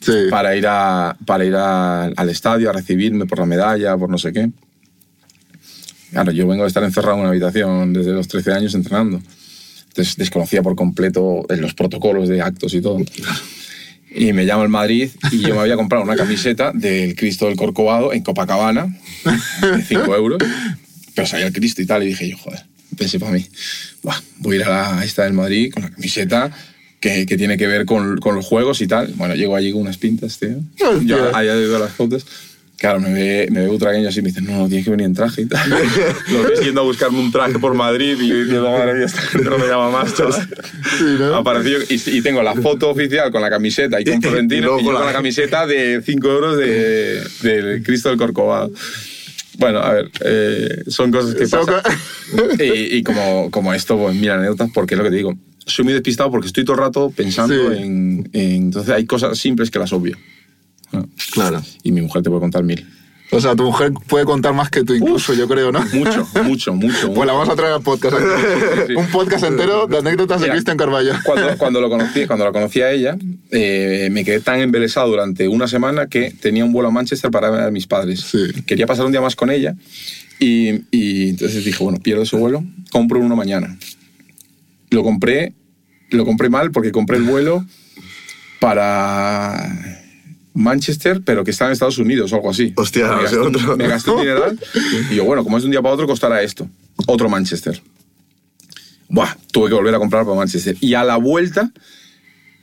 sí. 0.02 0.12
para 0.30 0.56
ir, 0.56 0.68
a, 0.68 1.16
para 1.26 1.46
ir 1.46 1.56
a- 1.56 2.06
al 2.08 2.30
estadio 2.30 2.70
a 2.70 2.74
recibirme 2.74 3.26
por 3.26 3.40
la 3.40 3.46
medalla, 3.48 3.98
por 3.98 4.10
no 4.10 4.18
sé 4.20 4.34
qué. 4.34 4.52
Claro, 6.12 6.32
yo 6.32 6.48
vengo 6.48 6.64
de 6.64 6.68
estar 6.68 6.84
encerrado 6.84 7.16
en 7.16 7.22
una 7.22 7.30
habitación 7.30 7.94
desde 7.94 8.12
los 8.12 8.28
13 8.28 8.52
años 8.54 8.74
entrenando. 8.76 9.22
Entonces 9.90 10.16
desconocía 10.18 10.62
por 10.64 10.76
completo 10.76 11.46
los 11.50 11.74
protocolos 11.74 12.30
de 12.30 12.42
actos 12.42 12.74
y 12.74 12.82
todo. 12.82 13.00
Y 14.12 14.34
me 14.34 14.46
llama 14.46 14.64
el 14.64 14.70
Madrid 14.70 15.10
y 15.32 15.40
yo 15.40 15.54
me 15.56 15.62
había 15.62 15.76
comprado 15.76 16.04
una 16.04 16.16
camiseta 16.16 16.72
del 16.74 17.16
Cristo 17.16 17.46
del 17.48 17.56
Corcovado 17.56 18.12
en 18.14 18.24
Copacabana, 18.24 18.88
de 19.76 19.84
5 19.84 20.16
euros. 20.16 20.40
Pero 21.14 21.28
salía 21.28 21.48
el 21.48 21.54
Cristo 21.54 21.82
y 21.82 21.86
tal, 21.86 22.04
y 22.04 22.08
dije 22.08 22.30
yo, 22.30 22.38
joder, 22.38 22.64
pensé 22.98 23.20
para 23.20 23.34
mí, 23.34 23.46
"Buah, 24.02 24.16
voy 24.38 24.56
a 24.56 24.60
ir 24.60 24.66
a 24.66 24.96
la, 24.96 25.04
esta 25.06 25.24
del 25.26 25.34
Madrid 25.34 25.72
con 25.74 25.84
la 25.84 25.90
camiseta 25.92 26.52
que, 27.00 27.26
que 27.26 27.38
tiene 27.38 27.58
que 27.58 27.68
ver 27.68 27.86
con, 27.86 28.18
con 28.18 28.36
los 28.36 28.46
juegos 28.46 28.82
y 28.82 28.88
tal. 28.88 29.14
Bueno, 29.16 29.36
llego 29.36 29.56
allí 29.56 29.72
con 29.72 29.82
unas 29.82 29.98
pintas, 29.98 30.38
tío. 30.40 30.58
Yo 31.06 31.36
había 31.36 31.56
ido 31.60 31.76
a 31.76 31.80
las 31.80 31.92
fotos. 31.92 32.26
Claro, 32.80 33.02
me 33.02 33.12
ve, 33.14 33.48
me 33.52 33.62
ve 33.62 33.68
utragueño 33.70 34.08
así 34.08 34.20
y 34.20 34.22
me 34.24 34.30
dice, 34.30 34.42
no, 34.42 34.54
no, 34.58 34.68
tienes 34.68 34.86
que 34.86 34.92
venir 34.92 35.06
en 35.06 35.14
traje 35.14 35.42
y 35.42 35.46
tal. 35.48 35.70
Lo 36.32 36.44
ves 36.44 36.62
yendo 36.62 36.80
a 36.82 36.84
buscarme 36.86 37.20
un 37.20 37.30
traje 37.32 37.60
por 37.60 37.74
Madrid 37.74 38.18
y 38.22 38.28
yo 38.30 38.36
diciendo, 38.38 38.72
madre 38.72 38.94
mía, 38.94 39.06
esta 39.06 39.22
gente 39.22 39.50
no 39.50 39.58
me 39.58 39.68
llama 39.68 39.90
más, 39.92 40.16
chaval. 40.16 40.48
¿no? 41.20 41.36
Apareció 41.36 41.78
y, 41.90 42.02
y 42.18 42.22
tengo 42.22 42.42
la 42.42 42.56
foto 42.56 42.90
oficial 42.90 43.32
con 43.32 43.42
la 43.42 43.50
camiseta 43.50 44.00
y 44.00 44.04
con 44.06 44.14
Y- 44.14 44.18
y 44.18 44.22
Florentino 44.22 44.60
y, 44.62 44.64
luego 44.64 44.80
yo 44.80 44.86
con 44.98 45.06
la- 45.06 45.12
camiseta 45.12 45.68
de 45.68 46.02
5 46.06 46.28
euros 46.30 46.58
de, 46.58 47.22
del 47.44 47.84
Cristo 47.84 48.10
del 48.10 48.18
Corcovado. 48.18 48.72
Bueno, 49.58 49.80
a 49.80 49.92
ver, 49.94 50.10
eh, 50.24 50.84
son 50.88 51.12
cosas 51.12 51.36
que 51.36 51.48
pasan. 51.50 51.82
Y, 52.60 52.96
y 52.98 53.04
como, 53.04 53.52
como 53.52 53.74
esto, 53.74 53.98
pues 53.98 54.16
mira, 54.16 54.36
anécdotas, 54.36 54.70
porque 54.74 54.94
es 54.94 54.98
lo 54.98 55.04
que 55.04 55.10
te 55.10 55.18
digo. 55.18 55.36
Soy 55.66 55.84
muy 55.84 55.94
despistado 55.94 56.32
porque 56.32 56.48
estoy 56.48 56.64
todo 56.64 56.76
el 56.78 56.82
rato 56.84 57.12
pensando 57.14 57.54
Sí. 57.74 57.78
en, 57.82 58.30
en- 58.32 58.52
Entonces 58.64 58.94
hay 58.94 59.06
cosas 59.06 59.38
simples 59.38 59.70
que 59.70 59.80
las 59.80 59.92
obvio. 59.92 60.18
Ah, 60.94 61.04
Claro. 61.32 61.62
Y 61.84 61.92
mi 61.92 62.02
mujer 62.02 62.24
te 62.24 62.30
puede 62.30 62.42
contar 62.42 62.64
mil. 62.64 62.86
O 63.32 63.40
sea, 63.40 63.56
tu 63.56 63.64
mujer 63.64 63.92
puede 64.08 64.26
contar 64.26 64.54
más 64.54 64.72
que 64.72 64.84
tú 64.84 64.96
incluso, 64.96 65.36
yo 65.36 65.48
creo, 65.48 65.72
¿no? 65.72 65.86
Mucho, 65.94 66.28
mucho, 66.44 66.74
mucho. 66.74 67.14
Pues 67.14 67.28
la 67.28 67.34
vamos 67.34 67.50
a 67.50 67.56
traer 67.56 67.74
al 67.74 67.82
podcast. 67.82 68.16
aquí. 68.16 68.26
sí. 68.88 68.96
Un 68.96 69.08
podcast 69.08 69.44
entero 69.44 69.86
de 69.86 70.00
anécdotas 70.00 70.42
de 70.42 70.50
Cristian 70.50 70.78
Carballo. 70.78 71.14
Cuando, 71.24 71.58
cuando, 71.58 71.82
lo 71.82 71.90
conocí, 71.90 72.26
cuando 72.26 72.46
la 72.46 72.52
conocí 72.52 72.82
a 72.82 72.92
ella, 72.92 73.18
eh, 73.52 74.10
me 74.12 74.26
quedé 74.26 74.40
tan 74.40 74.60
embelesado 74.62 75.10
durante 75.10 75.48
una 75.48 75.68
semana 75.68 76.08
que 76.08 76.32
tenía 76.32 76.66
un 76.66 76.74
vuelo 76.74 76.90
a 76.90 76.92
Manchester 76.92 77.30
para 77.30 77.52
ver 77.52 77.62
a 77.62 77.72
mis 77.72 77.86
padres. 77.86 78.22
Sí. 78.22 78.64
Quería 78.66 78.88
pasar 78.88 79.06
un 79.06 79.12
día 79.12 79.22
más 79.22 79.36
con 79.36 79.52
ella 79.52 79.76
y, 80.40 80.86
y 80.90 81.30
entonces 81.30 81.64
dije, 81.64 81.84
bueno, 81.84 82.00
pierdo 82.00 82.24
ese 82.24 82.36
vuelo, 82.36 82.64
compro 82.92 83.20
uno 83.20 83.36
mañana. 83.36 83.78
Lo 84.90 85.04
compré, 85.04 85.54
lo 86.10 86.26
compré 86.26 86.50
mal 86.50 86.72
porque 86.72 86.92
compré 86.92 87.18
el 87.18 87.24
vuelo 87.24 87.64
para 88.60 89.99
Manchester, 90.54 91.22
pero 91.24 91.44
que 91.44 91.52
está 91.52 91.66
en 91.66 91.72
Estados 91.72 91.98
Unidos 91.98 92.32
o 92.34 92.36
algo 92.36 92.50
así. 92.50 92.74
Hostia, 92.76 93.08
me 93.16 93.24
gasté, 93.24 93.38
otro. 93.38 93.78
me 93.78 93.88
gasté 93.88 94.12
un 94.12 94.22
dineral 94.22 94.60
y 95.12 95.16
yo, 95.16 95.24
bueno, 95.26 95.44
como 95.44 95.58
es 95.58 95.64
de 95.64 95.68
un 95.68 95.72
día 95.72 95.82
para 95.82 95.94
otro, 95.94 96.08
costará 96.08 96.42
esto. 96.42 96.68
Otro 97.08 97.30
Manchester. 97.30 97.82
Buah, 99.08 99.36
tuve 99.52 99.70
que 99.70 99.76
volver 99.76 99.96
a 99.96 100.00
comprar 100.00 100.24
para 100.24 100.36
Manchester. 100.36 100.76
Y 100.80 100.94
a 100.94 101.04
la 101.04 101.18
vuelta 101.18 101.72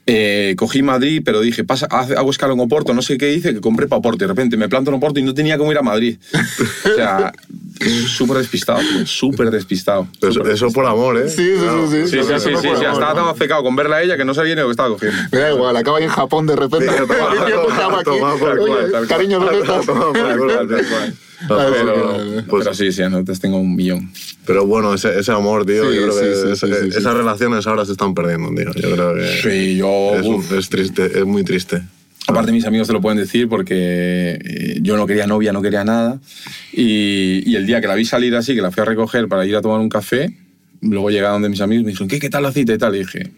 eh, 0.09 0.55
cogí 0.57 0.83
Madrid, 0.83 1.21
pero 1.25 1.41
dije, 1.41 1.65
pasa, 1.65 1.87
hago 1.87 2.31
escala 2.31 2.53
en 2.55 2.61
Oporto, 2.61 2.95
no 2.95 3.03
sé 3.03 3.19
qué 3.19 3.33
hice, 3.35 3.55
que 3.55 3.61
compré 3.61 3.89
para 3.89 3.99
Oporto. 3.99 4.19
Y 4.25 4.27
de 4.27 4.29
repente 4.29 4.57
me 4.57 4.69
planto 4.69 4.91
en 4.91 4.97
Oporto 4.97 5.19
y 5.19 5.25
no 5.25 5.35
tenía 5.35 5.59
cómo 5.59 5.73
ir 5.73 5.79
a 5.79 5.83
Madrid. 5.83 6.17
o 6.85 6.95
sea, 6.95 7.33
súper 8.07 8.37
despistado, 8.39 8.81
súper 9.05 9.51
despistado. 9.51 10.07
Eso, 10.23 10.33
súper 10.33 10.53
eso 10.53 10.71
por 10.71 10.87
amor, 10.87 11.19
¿eh? 11.19 11.29
Sí, 11.29 11.43
sí, 11.45 11.55
Claro. 11.61 11.91
sí, 11.91 12.03
Sí, 12.03 12.07
sí, 12.07 12.11
sí, 12.11 12.19
Eso 12.19 12.39
sí, 12.39 12.51
sí, 12.55 12.61
sí, 12.63 12.69
amor, 12.69 12.85
estaba 12.93 13.15
tan 13.15 13.27
afecado 13.29 13.65
con 13.65 13.75
verla 13.75 13.97
a 13.97 14.03
ella 14.03 14.17
que 14.17 14.25
no 14.25 14.33
sabía 14.33 14.55
ni 14.55 14.61
lo 14.61 14.69
que 14.69 14.73
estaba 14.73 14.91
cogiendo. 14.91 15.19
Me 15.33 15.39
da 15.39 15.51
igual, 15.53 15.77
acaba 15.77 15.99
ahí 15.99 16.05
en 16.05 16.11
Japón 16.11 16.47
de 16.47 16.55
repente. 16.57 16.87
Cariño, 19.09 19.41
¿dónde 19.41 19.59
estás? 19.61 19.87
Claro, 21.47 21.73
Pero, 21.73 22.45
pues- 22.49 22.65
pero 22.65 22.75
sí, 22.75 22.93
sí, 22.93 23.03
anécdotas 23.03 23.41
tengo 23.41 23.59
un 23.59 23.75
millón. 23.77 24.11
Pero 24.47 24.65
bueno, 24.67 24.95
ese, 24.95 25.19
ese 25.19 25.33
amor, 25.33 25.67
tío, 25.67 25.91
Sí, 25.91 25.97
yo 25.97 26.03
creo 26.05 26.13
sí, 26.13 26.19
que 26.21 26.25
sí, 26.35 26.53
ese- 26.53 26.67
sí, 26.67 26.73
sí, 26.85 26.91
sí. 26.93 26.99
esas 26.99 27.15
relaciones 27.15 27.67
ahora 27.67 27.85
se 27.85 27.93
están 27.93 28.15
perdiendo, 28.15 28.49
tío. 28.51 28.73
Yo 28.75 28.95
creo 28.95 29.15
que 29.15 29.27
Sí, 29.43 29.77
yo... 29.77 30.15
es, 30.15 30.25
un- 30.27 30.37
uf. 30.37 30.53
es 30.53 30.69
triste, 30.69 31.05
es 31.19 31.25
muy 31.27 31.45
triste. 31.45 31.83
Aparte, 32.29 32.51
mis 32.53 32.65
amigos 32.65 32.87
te 32.89 32.93
lo 32.93 33.01
pueden 33.01 33.19
decir 33.19 33.49
porque 33.49 34.39
eh, 34.43 34.79
yo 34.83 34.97
no 34.97 35.07
quería 35.07 35.27
novia, 35.29 35.53
no 35.53 35.63
quería 35.63 35.85
nada. 35.85 36.19
Y, 36.73 37.43
y 37.49 37.55
el 37.57 37.67
día 37.67 37.81
que 37.81 37.87
la 37.87 37.95
vi 37.95 38.05
salir 38.05 38.35
así, 38.35 38.55
que 38.55 38.63
la 38.63 38.71
fui 38.73 38.83
a 38.83 38.85
recoger 38.85 39.29
para 39.29 39.47
ir 39.47 39.55
a 39.57 39.63
tomar 39.63 39.79
un 39.81 39.89
café, 39.89 40.37
luego 40.81 41.11
llegaron 41.11 41.43
de 41.43 41.49
mis 41.51 41.61
amigos 41.61 41.83
y 41.83 41.85
me 41.85 41.91
dijeron, 41.93 42.09
¿qué, 42.09 42.19
qué 42.19 42.29
tal 42.31 42.43
la 42.43 42.53
cita 42.53 42.73
y 42.75 42.79
tal? 42.79 42.97
Y 42.97 43.01
dije, 43.01 43.31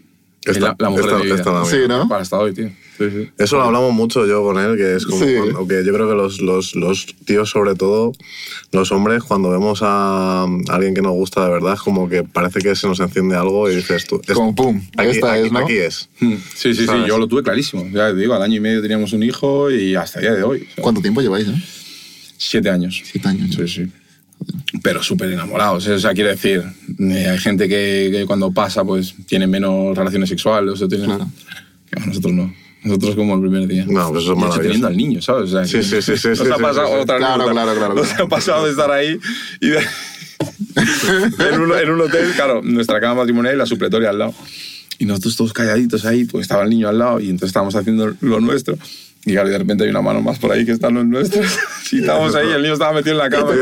la, 0.57 0.77
la 0.79 0.91
mujer 0.91 1.05
esta- 1.05 1.17
de 1.17 1.21
mi 1.21 1.27
vida. 1.27 1.35
esta 1.37 1.53
la 1.53 1.61
mía. 1.61 1.71
Sí, 1.71 1.77
¿no? 1.89 2.09
Para 2.09 2.23
hasta 2.23 2.39
hoy, 2.39 2.53
tío. 2.55 2.69
Sí, 2.99 3.05
sí. 3.11 3.31
Eso 3.39 3.57
lo 3.57 3.63
hablamos 3.63 3.93
mucho 3.93 4.27
yo 4.27 4.43
con 4.43 4.59
él, 4.59 4.77
que 4.77 4.97
es 4.97 5.07
como 5.07 5.25
Sí. 5.25 5.35
cuando- 5.37 5.69
que 5.69 5.85
yo 5.85 5.93
creo 5.93 6.09
que 6.09 6.15
los, 6.17 6.41
los, 6.41 6.75
los 6.75 7.07
tíos, 7.25 7.51
sobre 7.51 7.75
todo 7.77 8.13
los 8.73 8.91
hombres, 8.91 9.23
cuando 9.23 9.51
vemos 9.51 9.81
a 9.83 10.45
alguien 10.69 10.95
que 10.95 11.03
nos 11.03 11.13
gusta 11.13 11.45
de 11.45 11.51
verdad, 11.53 11.75
es 11.75 11.81
como 11.81 12.09
que 12.09 12.25
parece 12.25 12.59
que 12.61 12.75
se 12.75 12.87
nos 12.89 12.99
enciende 13.01 13.37
algo 13.37 13.71
y 13.71 13.77
dices 13.77 14.07
tú, 14.07 14.21
es- 14.27 14.35
Como 14.35 14.55
pum, 14.55 14.83
aquí, 14.97 15.11
esta 15.11 15.33
aquí- 15.33 15.47
es, 15.47 15.53
¿no? 15.53 15.59
aquí 15.61 15.77
es. 15.77 16.09
Mm, 16.21 16.35
Sí, 16.55 16.75
sí, 16.75 16.87
sí, 16.87 16.93
yo 17.07 17.19
lo 17.19 17.29
tuve 17.29 17.43
clarísimo. 17.43 17.87
Ya 17.93 18.09
te 18.11 18.17
digo, 18.17 18.35
al 18.35 18.43
año 18.43 18.57
y 18.57 18.61
medio 18.61 18.83
teníamos 18.83 19.13
un 19.13 19.23
hijo 19.23 19.71
y 19.71 19.95
hasta 19.95 20.19
el 20.19 20.25
día 20.27 20.35
de 20.35 20.43
hoy. 20.43 20.67
¿Cuánto 20.81 21.01
tiempo 21.01 21.21
lleváis, 21.21 21.47
eh? 21.49 21.55
Siete 22.37 22.71
años. 22.71 23.01
Siete 23.05 23.29
años. 23.29 23.55
Sí, 23.55 23.67
sí. 23.69 23.93
Pero 24.83 25.03
súper 25.03 25.33
enamorados. 25.33 25.87
¿eh? 25.89 25.93
O 25.93 25.99
sea, 25.99 26.13
quiero 26.15 26.31
decir, 26.31 26.63
eh, 26.99 27.29
hay 27.29 27.39
gente 27.39 27.69
que, 27.69 28.11
que 28.13 28.27
cuando 28.27 28.51
pasa, 28.53 28.85
pues 28.85 29.15
tiene 29.27 29.47
menos 29.47 29.97
relaciones 29.97 30.29
sexuales. 30.29 30.75
O 30.75 30.77
sea, 30.77 30.89
tiene- 30.89 31.07
Claro. 31.07 31.27
Nosotros 32.07 32.33
no. 32.35 32.55
Nosotros 32.85 33.17
como 33.17 33.35
el 33.35 33.41
primer 33.41 33.67
día. 33.67 33.85
No, 33.89 34.11
pues 34.11 34.23
eso 34.25 34.33
es 34.35 34.39
maravilloso. 34.39 34.61
teniendo 34.63 34.87
al 34.89 34.97
niño, 34.97 35.21
¿sabes? 35.23 35.45
O 35.45 35.53
sea, 35.53 35.65
Sí, 35.65 35.83
sí, 35.83 36.01
sí, 36.03 36.17
sí, 36.17 36.29
Nos 36.29 36.39
sí, 36.39 36.45
ha 36.53 36.57
pasado 36.59 36.87
sí, 36.89 36.93
sí. 36.95 37.01
otra 37.01 37.17
Claro, 37.17 37.35
anécdota. 37.35 37.53
claro, 37.53 37.75
claro, 37.79 37.95
Nos 37.95 38.09
claro. 38.09 38.25
ha 38.25 38.29
pasado 38.29 38.65
de 38.67 38.71
estar 38.71 38.91
ahí 38.91 39.19
y 39.61 39.69
de- 39.69 39.79
en, 41.55 41.61
un, 41.61 41.73
en 41.77 41.91
un 41.91 42.01
hotel, 42.03 42.31
claro, 42.37 42.61
nuestra 42.63 43.01
cama 43.01 43.17
matrimonial 43.23 43.55
y 43.55 43.59
la 43.59 43.67
supletoria 43.67 44.11
al 44.11 44.19
lado. 44.19 44.35
Y 44.99 45.05
nosotros 45.07 45.37
todos 45.37 45.53
calladitos 45.53 46.05
ahí, 46.05 46.25
pues 46.25 46.43
estaba 46.43 46.63
el 46.65 46.71
niño 46.71 46.89
al 46.89 46.99
lado 46.99 47.21
y 47.21 47.25
entonces 47.31 47.49
estábamos 47.49 47.75
haciendo 47.75 48.15
lo 48.21 48.41
nuestro. 48.41 48.77
Y 49.29 49.33
claro, 49.33 49.49
de 49.51 49.59
repente 49.59 49.85
hay 49.85 49.91
una 49.91 50.01
mano 50.03 50.23
más 50.23 50.39
por 50.39 50.51
ahí 50.53 50.65
que 50.65 50.73
están 50.73 50.95
los 50.95 51.07
nuestros. 51.07 51.47
Y 51.91 52.01
estábamos 52.01 52.35
ahí, 52.35 52.49
el 52.51 52.61
niño 52.61 52.75
estaba 52.75 52.93
metido 52.93 53.13
en 53.13 53.19
la 53.19 53.31
cama. 53.31 53.51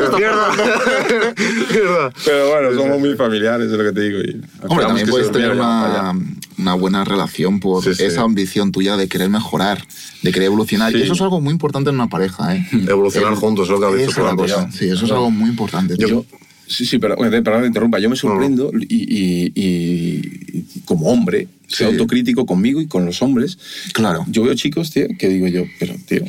Pero 2.25 2.49
bueno, 2.51 2.75
somos 2.83 2.99
muy 2.99 3.15
familiares, 3.15 3.71
es 3.71 3.79
lo 3.79 3.85
que 3.85 3.93
te 3.93 4.01
digo. 4.01 4.19
Y 4.19 4.41
Hombre, 4.67 4.87
también 4.87 5.09
puedes 5.09 5.31
tener 5.31 5.53
una, 5.53 6.13
una 6.59 6.75
buena 6.75 7.05
relación 7.05 7.61
por 7.61 7.85
Sí, 7.85 7.95
sí. 7.95 8.05
esa 8.05 8.23
ambición 8.23 8.73
tuya 8.73 8.97
de 8.97 9.09
querer 9.09 9.29
mejorar, 9.29 9.83
de 10.23 10.33
querer 10.33 10.47
evolucionar. 10.47 10.91
Sí. 10.93 10.99
Y 10.99 11.03
eso 11.03 11.13
es 11.13 11.21
algo 11.21 11.41
muy 11.41 11.53
importante 11.53 11.91
en 11.91 11.97
una 11.97 12.09
pareja, 12.09 12.57
¿eh? 12.57 12.67
Evolucionar 12.89 13.33
El- 13.33 13.39
juntos, 13.39 13.67
es 13.69 13.71
lo 13.71 13.81
que 13.81 13.87
has 13.87 13.95
dicho 13.97 14.11
Eso 14.11 14.21
por 14.23 14.25
es 14.25 14.27
la 14.27 14.31
la 14.31 14.37
cosa. 14.37 14.67
cosa. 14.67 14.79
Sí, 14.79 14.89
eso 14.89 15.05
es 15.05 15.11
algo 15.13 15.31
muy 15.31 15.51
importante. 15.51 15.95
Yo. 15.97 16.25
Sí, 16.69 16.85
sí, 16.85 16.99
pero 16.99 17.15
eh, 17.25 17.43
perdón 17.43 17.63
que 17.63 17.67
interrumpa. 17.69 17.99
Yo 17.99 18.11
me 18.11 18.17
sorprendo 18.17 18.73
y, 18.89 18.95
y- 18.95 19.53
y- 19.55 20.59
y 20.59 20.81
como 20.85 21.09
hombre, 21.09 21.49
soy 21.69 21.87
Sí. 21.89 21.93
autocrítico 21.93 22.45
conmigo 22.47 22.81
y 22.81 22.87
con 22.87 23.05
los 23.07 23.23
hombres. 23.23 23.59
Claro. 23.93 24.25
Yo 24.29 24.43
veo 24.43 24.55
chicos, 24.55 24.91
tío, 24.91 25.07
que 25.19 25.29
digo 25.29 25.47
yo, 25.49 25.65
pero, 25.79 25.95
tío, 26.07 26.25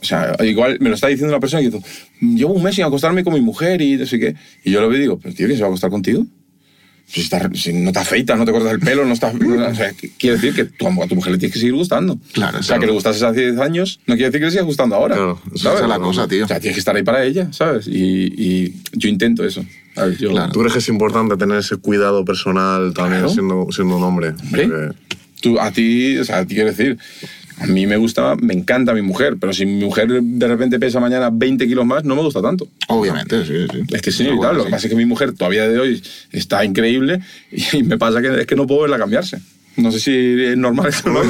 o 0.00 0.04
sea, 0.04 0.34
igual 0.44 0.78
me 0.80 0.88
lo 0.88 0.94
está 0.94 1.08
diciendo 1.08 1.32
una 1.32 1.40
persona 1.40 1.60
y 1.62 1.66
yo 1.66 1.70
digo, 1.72 1.84
llevo 2.38 2.54
un 2.54 2.62
mes 2.62 2.74
sin 2.74 2.84
acostarme 2.84 3.22
con 3.22 3.34
mi 3.34 3.40
mujer 3.40 3.80
y 3.82 3.96
no 3.96 4.06
sé 4.06 4.18
qué. 4.18 4.34
Y 4.64 4.70
yo 4.70 4.80
lo 4.80 4.88
veo 4.88 4.98
y 4.98 5.02
digo, 5.02 5.18
pero, 5.22 5.34
tío, 5.34 5.46
¿quién 5.46 5.56
se 5.56 5.62
va 5.62 5.68
a 5.68 5.70
acostar 5.70 5.90
contigo? 5.90 6.26
Si, 7.12 7.20
estás- 7.20 7.50
si 7.54 7.72
no 7.74 7.92
te 7.92 7.98
afeitas, 7.98 8.38
no 8.38 8.44
te 8.46 8.52
cortas 8.52 8.72
el 8.72 8.80
pelo, 8.80 9.04
no 9.04 9.12
estás... 9.12 9.34
no- 9.34 9.66
o 9.68 9.74
sea, 9.74 9.92
¿qué- 9.92 10.10
quiere 10.18 10.36
decir 10.36 10.54
que 10.54 10.64
tú 10.64 10.86
a 10.88 11.06
tu 11.06 11.14
mujer 11.14 11.32
le 11.32 11.38
tienes 11.38 11.52
que 11.52 11.58
seguir 11.60 11.74
gustando. 11.74 12.18
Claro, 12.32 12.58
O 12.58 12.62
sea, 12.62 12.68
claro. 12.68 12.80
que 12.80 12.86
le 12.86 12.92
gustases 12.92 13.22
hace 13.22 13.40
10 13.50 13.58
años, 13.60 14.00
no 14.06 14.14
quiere 14.14 14.30
decir 14.30 14.40
que 14.40 14.44
le 14.46 14.50
sigas 14.52 14.64
gustando 14.66 14.96
ahora. 14.96 15.14
Claro, 15.16 15.40
Esa 15.54 15.74
es 15.74 15.88
la 15.88 15.98
cosa, 15.98 16.26
tío. 16.26 16.44
O 16.44 16.48
sea, 16.48 16.58
tienes 16.58 16.74
que 16.76 16.80
estar 16.80 16.96
ahí 16.96 17.02
para 17.02 17.22
ella, 17.24 17.52
¿sabes? 17.52 17.86
Y, 17.86 18.32
y 18.36 18.74
yo 18.94 19.08
intento 19.10 19.44
eso. 19.44 19.62
¿sabes? 19.94 20.16
Yo, 20.18 20.30
Claro. 20.30 20.52
¿Tú 20.52 20.60
crees 20.60 20.72
que 20.72 20.78
es 20.78 20.88
importante 20.88 21.36
tener 21.36 21.58
ese 21.58 21.76
cuidado 21.76 22.24
personal 22.24 22.94
también 22.94 23.20
Claro. 23.24 23.34
siendo, 23.34 23.66
siendo 23.72 23.96
un 23.98 24.04
hombre? 24.04 24.28
Hombre, 24.44 24.68
Porque- 24.68 24.96
tú, 25.42 25.60
a 25.60 25.70
ti, 25.70 26.16
o 26.16 26.24
sea, 26.24 26.38
a 26.38 26.46
ti 26.46 26.54
quiero 26.54 26.70
decir, 26.70 26.96
a 27.58 27.66
mí 27.66 27.86
me 27.86 27.96
gusta, 27.96 28.34
me 28.36 28.54
encanta 28.54 28.92
mi 28.94 29.02
mujer, 29.02 29.36
pero 29.40 29.52
si 29.52 29.64
mi 29.66 29.84
mujer 29.84 30.08
de 30.22 30.48
repente 30.48 30.78
pesa 30.78 31.00
mañana 31.00 31.30
20 31.32 31.66
kilos 31.66 31.84
más, 31.86 32.04
no 32.04 32.14
me 32.16 32.22
gusta 32.22 32.42
tanto. 32.42 32.68
Obviamente, 32.88 33.44
sí, 33.46 33.66
sí. 33.70 33.82
Es 33.92 34.02
que 34.02 34.10
es 34.10 34.20
inevitable. 34.20 34.38
bueno, 34.48 34.58
Lo 34.58 34.64
que 34.64 34.70
pasa 34.70 34.86
es 34.86 34.90
que 34.90 34.96
mi 34.96 35.06
mujer 35.06 35.32
todavía 35.32 35.68
de 35.68 35.78
hoy 35.78 36.02
está 36.32 36.64
increíble 36.64 37.20
y 37.72 37.82
me 37.82 37.98
pasa 37.98 38.20
que 38.20 38.40
es 38.40 38.46
que 38.46 38.56
no 38.56 38.66
puedo 38.66 38.82
verla 38.82 38.98
cambiarse. 38.98 39.38
No 39.74 39.90
sé 39.90 40.00
si 40.00 40.10
es 40.44 40.56
normal 40.58 40.88
eso 40.88 41.08
no, 41.08 41.22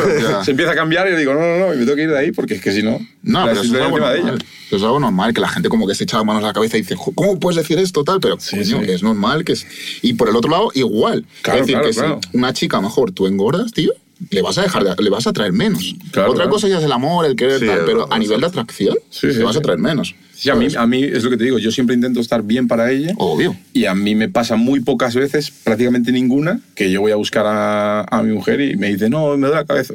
se 0.45 0.51
empieza 0.51 0.73
a 0.73 0.75
cambiar 0.75 1.07
y 1.07 1.13
yo 1.13 1.17
digo, 1.17 1.33
no, 1.33 1.39
no, 1.41 1.59
no, 1.69 1.75
y 1.75 1.77
me 1.77 1.85
tengo 1.85 1.95
que 1.95 2.03
ir 2.03 2.11
de 2.11 2.19
ahí 2.19 2.33
porque 2.33 2.55
es 2.55 2.61
que 2.61 2.73
si 2.73 2.83
no, 2.83 2.99
No, 3.23 3.45
pero 3.47 3.63
eso 3.63 3.73
es 3.77 3.81
algo 3.81 3.99
encima 3.99 4.11
de 4.11 4.19
normal. 4.19 4.35
ella. 4.41 4.45
Eso 4.67 4.77
es 4.79 4.83
algo 4.83 4.99
normal, 4.99 5.33
que 5.33 5.41
la 5.41 5.49
gente 5.49 5.69
como 5.69 5.87
que 5.87 5.95
se 5.95 6.03
echa 6.03 6.17
las 6.17 6.27
manos 6.27 6.43
a 6.43 6.49
la 6.49 6.53
cabeza 6.53 6.77
y 6.77 6.81
dice, 6.81 6.97
"Jo, 6.97 7.13
¿cómo 7.15 7.39
puedes 7.39 7.59
decir 7.59 7.79
esto 7.79 8.03
tal? 8.03 8.19
Pero 8.19 8.41
Sí, 8.41 8.57
coño, 8.57 8.81
sí. 8.81 8.87
que 8.87 8.95
es 8.95 9.03
normal 9.05 9.45
que 9.45 9.53
es... 9.53 9.65
Y 10.03 10.15
por 10.15 10.29
el 10.29 10.35
otro 10.35 10.51
lado, 10.51 10.71
igual. 10.75 11.25
Claro, 11.43 11.61
es 11.61 11.67
decir, 11.69 11.75
claro, 11.77 11.89
que 11.89 11.95
claro. 11.95 12.21
si 12.33 12.37
una 12.37 12.53
chica, 12.53 12.81
mejor, 12.81 13.13
tú 13.13 13.29
engordas, 13.29 13.71
tío, 13.73 13.93
le 14.31 14.43
vas 14.43 14.59
a 14.59 14.63
dejar, 14.63 14.85
de- 14.85 15.03
le 15.03 15.11
vas 15.11 15.27
a 15.27 15.33
traer 15.33 15.53
menos. 15.53 15.95
Claro, 16.11 16.31
Otra 16.31 16.45
claro. 16.45 16.51
cosa 16.51 16.69
ya 16.69 16.79
es 16.79 16.85
el 16.85 16.93
amor, 16.93 17.27
el 17.27 17.37
querer 17.37 17.61
Sí, 17.61 17.67
tal, 17.67 17.81
pero 17.87 18.13
a 18.13 18.19
nivel 18.19 18.41
de 18.41 18.47
atracción, 18.47 18.97
Sí, 19.11 19.27
le 19.29 19.35
sí, 19.35 19.43
vas 19.43 19.57
a 19.57 19.61
traer 19.61 19.79
menos. 19.79 20.15
Sí, 20.35 20.51
a 20.51 20.55
mí, 20.57 20.67
a 20.77 20.87
mí 20.87 21.05
es 21.05 21.23
lo 21.23 21.31
que 21.31 21.37
te 21.37 21.45
digo, 21.45 21.59
yo 21.59 21.71
siempre 21.71 21.95
intento 21.95 22.19
estar 22.21 22.43
bien 22.43 22.67
para 22.67 22.91
ella. 22.91 23.15
Obvio. 23.19 23.57
Y 23.73 23.85
a 23.87 23.95
mí 23.95 24.15
me 24.15 24.29
pasa 24.29 24.57
muy 24.57 24.81
pocas 24.81 25.15
veces, 25.15 25.51
prácticamente 25.51 26.11
ninguna, 26.11 26.61
que 26.75 26.91
yo 26.91 27.01
voy 27.01 27.13
a 27.13 27.17
buscar 27.17 27.47
a, 27.47 28.01
a 28.03 28.23
mi 28.23 28.33
mujer 28.33 28.61
y 28.61 28.77
me 28.77 28.89
dice, 28.89 29.09
no, 29.09 29.37
me 29.37 29.47
duele 29.47 29.55
la 29.55 29.65
cabeza. 29.65 29.95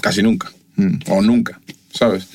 Casi 0.00 0.22
nunca. 0.22 0.50
Mm. 0.76 0.96
O 1.08 1.22
nunca, 1.22 1.60
¿sabes? 1.92 2.26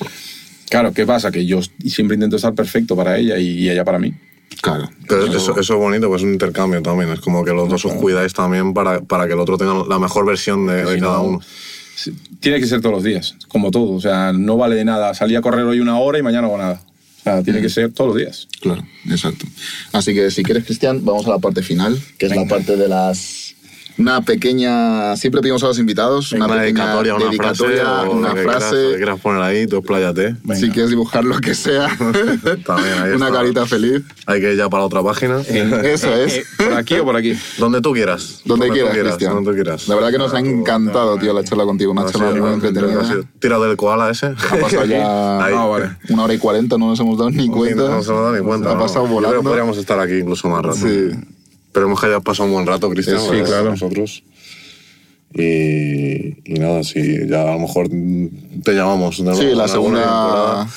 Claro, 0.70 0.92
¿qué 0.94 1.04
pasa? 1.04 1.30
Que 1.30 1.44
yo 1.44 1.60
siempre 1.86 2.14
intento 2.14 2.36
estar 2.36 2.54
perfecto 2.54 2.96
para 2.96 3.18
ella 3.18 3.38
y 3.38 3.68
ella 3.68 3.84
para 3.84 3.98
mí. 3.98 4.14
Claro. 4.60 4.88
Pero 5.08 5.26
eso, 5.26 5.58
eso 5.58 5.74
es 5.74 5.78
bonito, 5.78 6.08
pues 6.08 6.22
es 6.22 6.26
un 6.26 6.32
intercambio 6.32 6.82
también. 6.82 7.10
Es 7.10 7.20
como 7.20 7.44
que 7.44 7.52
los 7.52 7.68
dos 7.68 7.84
os 7.84 7.92
cuidáis 7.94 8.32
también 8.32 8.74
para, 8.74 9.00
para 9.00 9.26
que 9.26 9.32
el 9.32 9.40
otro 9.40 9.56
tenga 9.56 9.84
la 9.88 9.98
mejor 9.98 10.26
versión 10.26 10.66
de, 10.66 10.82
cada 10.84 11.16
no, 11.16 11.22
uno. 11.22 11.40
Tiene 12.40 12.60
que 12.60 12.66
ser 12.66 12.80
todos 12.80 12.94
los 12.94 13.04
días, 13.04 13.36
como 13.48 13.70
todo. 13.70 13.92
O 13.92 14.00
sea, 14.00 14.32
no 14.32 14.56
vale 14.56 14.76
de 14.76 14.84
nada. 14.84 15.14
Salí 15.14 15.36
a 15.36 15.40
correr 15.40 15.64
hoy 15.64 15.80
una 15.80 15.98
hora 15.98 16.18
y 16.18 16.22
mañana 16.22 16.42
no 16.42 16.48
hago 16.48 16.58
nada. 16.58 16.82
O 17.20 17.22
sea, 17.22 17.42
tiene 17.42 17.60
que 17.60 17.68
ser 17.68 17.92
todos 17.92 18.08
los 18.08 18.16
días. 18.16 18.48
Claro, 18.60 18.82
exacto. 19.08 19.46
Así 19.92 20.12
que 20.12 20.30
si 20.30 20.42
quieres, 20.42 20.64
Cristian, 20.64 21.04
vamos 21.04 21.26
a 21.26 21.30
la 21.30 21.38
parte 21.38 21.62
final, 21.62 22.00
que 22.18 22.26
es 22.26 22.34
la 22.34 22.46
parte 22.46 22.76
de 22.76 22.88
las... 22.88 23.41
Una 23.98 24.20
pequeña... 24.22 25.16
Siempre 25.16 25.40
pedimos 25.40 25.62
a 25.62 25.66
los 25.68 25.78
invitados 25.78 26.32
una, 26.32 26.46
Una 26.46 26.54
pequeña 26.56 26.96
dedicatoria, 26.96 27.14
una 27.14 27.30
frase, 27.36 27.64
dedicatoria, 27.66 28.00
una 28.10 28.32
quieras, 28.32 28.56
frase. 28.56 28.76
que 28.90 28.96
quieras 28.96 29.20
poner 29.20 29.42
ahí, 29.42 29.66
tú 29.66 29.76
expláyate. 29.76 30.36
Si 30.54 30.70
quieres 30.70 30.90
dibujar 30.90 31.24
lo 31.24 31.38
que 31.40 31.54
sea. 31.54 31.88
También 32.66 32.94
ahí 33.02 33.12
una 33.14 33.26
está. 33.26 33.38
carita 33.38 33.66
feliz. 33.66 34.02
Hay 34.26 34.40
que 34.40 34.52
ir 34.52 34.58
ya 34.58 34.68
para 34.68 34.84
otra 34.84 35.02
página. 35.02 35.40
Eso 35.40 36.14
es. 36.14 36.36
Eh, 36.38 36.44
¿Por 36.58 36.72
aquí 36.74 36.94
o 36.96 37.04
por 37.04 37.16
aquí? 37.16 37.36
Donde 37.58 37.80
tú 37.80 37.92
quieras. 37.92 38.40
Donde 38.44 38.66
tú 38.68 38.72
quieras, 38.72 38.96
Cristian. 38.96 39.34
Donde 39.34 39.50
tú 39.50 39.54
quieras. 39.56 39.88
La 39.88 39.94
verdad 39.94 40.10
que 40.10 40.18
nos 40.18 40.32
ha 40.34 40.38
encantado, 40.40 41.16
tío, 41.18 41.32
la 41.32 41.44
charla 41.44 41.64
contigo. 41.64 41.92
Una 41.92 42.02
Ha 42.02 42.10
charla 42.10 42.40
muy 42.40 42.52
entretenida. 42.54 43.02
Tira 43.38 43.58
del 43.58 43.76
koala 43.76 44.10
ese. 44.10 44.26
Ha 44.26 44.56
pasado 44.60 44.84
ya 44.86 45.44
Ahí. 45.44 45.54
Ah, 45.56 45.66
vale. 45.66 45.90
una 46.10 46.24
hora 46.24 46.34
y 46.34 46.38
cuarenta, 46.38 46.78
no 46.78 46.88
nos 46.88 47.00
hemos 47.00 47.18
dado 47.18 47.30
ni 47.30 47.48
cuenta. 47.48 47.82
No 47.88 48.02
se 48.02 48.12
me 48.12 48.20
da 48.20 48.32
ni 48.32 48.40
cuenta. 48.44 48.70
Ha 48.70 48.74
no. 48.74 48.80
pasado 48.80 49.06
volando. 49.06 49.42
podríamos 49.42 49.76
estar 49.78 49.98
aquí 50.00 50.14
incluso 50.18 50.48
más 50.48 50.62
rato. 50.62 50.76
Sí. 50.76 51.10
Esperemos 51.72 51.98
que 51.98 52.06
hayas 52.06 52.22
pasado 52.22 52.48
un 52.48 52.52
buen 52.52 52.66
rato, 52.66 52.90
Cristian. 52.90 53.18
Sí, 53.18 53.40
claro. 53.46 53.70
Nosotros. 53.70 54.22
Y, 55.32 56.52
y 56.52 56.58
nada, 56.58 56.84
sí, 56.84 57.20
ya 57.26 57.44
a 57.44 57.54
lo 57.54 57.60
mejor 57.60 57.88
te 57.88 58.74
llamamos. 58.74 59.16
Sí, 59.16 59.54
la 59.54 59.66
segunda, 59.68 60.68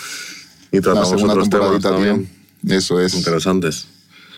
Y 0.72 0.77
la 0.77 0.81
tratamos 0.81 1.09
segunda 1.09 1.34
otros 1.34 1.49
temas 1.49 1.81
también. 1.81 2.30
Eso 2.65 3.01
es. 3.01 3.13
interesantes. 3.13 3.88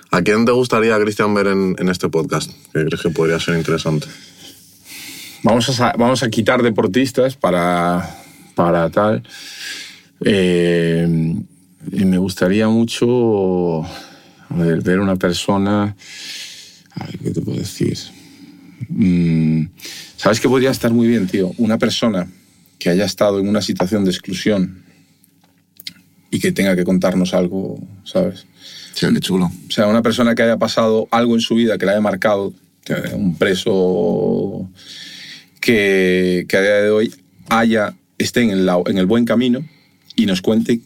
¿A 0.09 0.23
quién 0.23 0.45
te 0.45 0.51
gustaría, 0.51 0.99
Cristian, 0.99 1.31
ver 1.35 1.45
en, 1.45 1.75
en 1.77 1.89
este 1.89 2.09
podcast? 2.09 2.49
¿Qué 2.73 2.85
crees 2.85 3.03
que 3.03 3.11
podría 3.11 3.39
ser 3.39 3.55
interesante? 3.55 4.07
Vamos 5.43 5.79
a, 5.79 5.93
vamos 5.95 6.23
a 6.23 6.29
quitar 6.31 6.63
deportistas 6.63 7.35
para, 7.35 8.17
para 8.55 8.89
tal. 8.89 9.21
Eh, 10.25 11.35
y 11.91 12.05
me 12.05 12.17
gustaría 12.17 12.67
mucho 12.67 13.83
ver, 14.49 14.81
ver 14.81 14.99
una 14.99 15.17
persona. 15.17 15.95
A 16.99 17.05
ver, 17.05 17.17
¿qué 17.19 17.31
te 17.31 17.41
puedo 17.41 17.57
decir? 17.57 17.97
Mm, 18.89 19.65
¿Sabes 20.15 20.39
qué 20.39 20.47
podría 20.47 20.71
estar 20.71 20.91
muy 20.91 21.07
bien, 21.07 21.27
tío? 21.27 21.51
Una 21.57 21.77
persona 21.77 22.27
que 22.79 22.89
haya 22.89 23.05
estado 23.05 23.39
en 23.39 23.47
una 23.47 23.61
situación 23.61 24.03
de 24.03 24.11
exclusión 24.11 24.83
y 26.31 26.39
que 26.39 26.51
tenga 26.51 26.75
que 26.75 26.83
contarnos 26.83 27.33
algo, 27.33 27.79
¿sabes? 28.03 28.45
Sí, 28.93 29.05
qué 29.13 29.19
chulo. 29.19 29.45
O 29.45 29.71
sea, 29.71 29.87
una 29.87 30.01
persona 30.01 30.33
que 30.35 30.43
haya 30.43 30.57
pasado 30.57 31.07
algo 31.11 31.35
en 31.35 31.41
su 31.41 31.55
vida 31.55 31.77
que 31.77 31.85
le 31.85 31.91
haya 31.91 32.01
marcado, 32.01 32.53
que 32.83 32.93
un 33.13 33.37
preso 33.37 34.69
que, 35.59 36.45
que 36.47 36.57
a 36.57 36.61
día 36.61 36.81
de 36.81 36.89
hoy 36.89 37.13
haya, 37.49 37.95
esté 38.17 38.41
en 38.41 38.49
el, 38.51 38.69
en 38.87 38.97
el 38.97 39.05
buen 39.05 39.25
camino 39.25 39.63
y 40.15 40.25
nos 40.25 40.41
cuente 40.41 40.81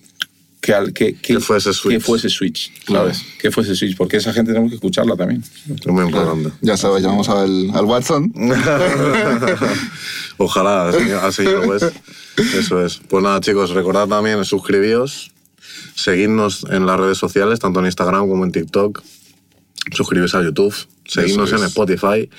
que, 0.62 0.74
al- 0.74 0.94
que, 0.94 1.16
¿Qué 1.16 1.40
fue 1.40 1.58
ese 1.58 1.74
switch? 1.74 1.96
qué 1.96 2.00
fue 2.00 2.18
ese 2.20 2.30
switch, 2.30 2.72
¿sabes? 2.88 3.24
¿Qué 3.40 3.50
fue 3.52 3.64
ese 3.64 3.76
switch? 3.76 3.98
Porque 3.98 4.18
esa 4.18 4.32
gente 4.32 4.52
tenemos 4.52 4.70
que 4.72 4.76
escucharla 4.76 5.16
también. 5.16 5.44
Es 5.68 5.88
muy 5.88 6.06
importante. 6.06 6.52
Ya 6.62 6.78
sabes, 6.78 7.02
llamamos 7.02 7.28
al, 7.30 7.72
al 7.74 7.86
Watson. 7.86 8.32
Ojalá, 10.38 10.90
así, 10.90 11.12
así 11.12 11.44
lo. 11.44 11.76
Eso 11.76 12.86
es. 12.86 13.02
Pues 13.08 13.24
nada, 13.24 13.40
chicos, 13.42 13.72
recordad 13.72 14.08
también 14.08 14.44
suscribíos, 14.46 15.32
seguidnos 15.96 16.66
en 16.70 16.86
las 16.86 17.00
redes 17.00 17.18
sociales, 17.18 17.60
tanto 17.60 17.80
en 17.80 17.86
Instagram 17.88 18.28
como 18.28 18.46
en 18.46 18.52
TikTok. 18.52 19.02
Suscribiros 19.94 20.36
a 20.36 20.44
YouTube, 20.44 20.76
seguidnos 21.06 21.52
en. 21.54 21.64
Spotify. 21.64 22.30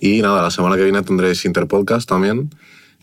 Y 0.00 0.22
nada, 0.22 0.42
la 0.42 0.50
semana 0.50 0.76
que 0.76 0.84
viene 0.84 1.02
tendréis 1.02 1.44
Interpodcast 1.44 2.08
también. 2.08 2.50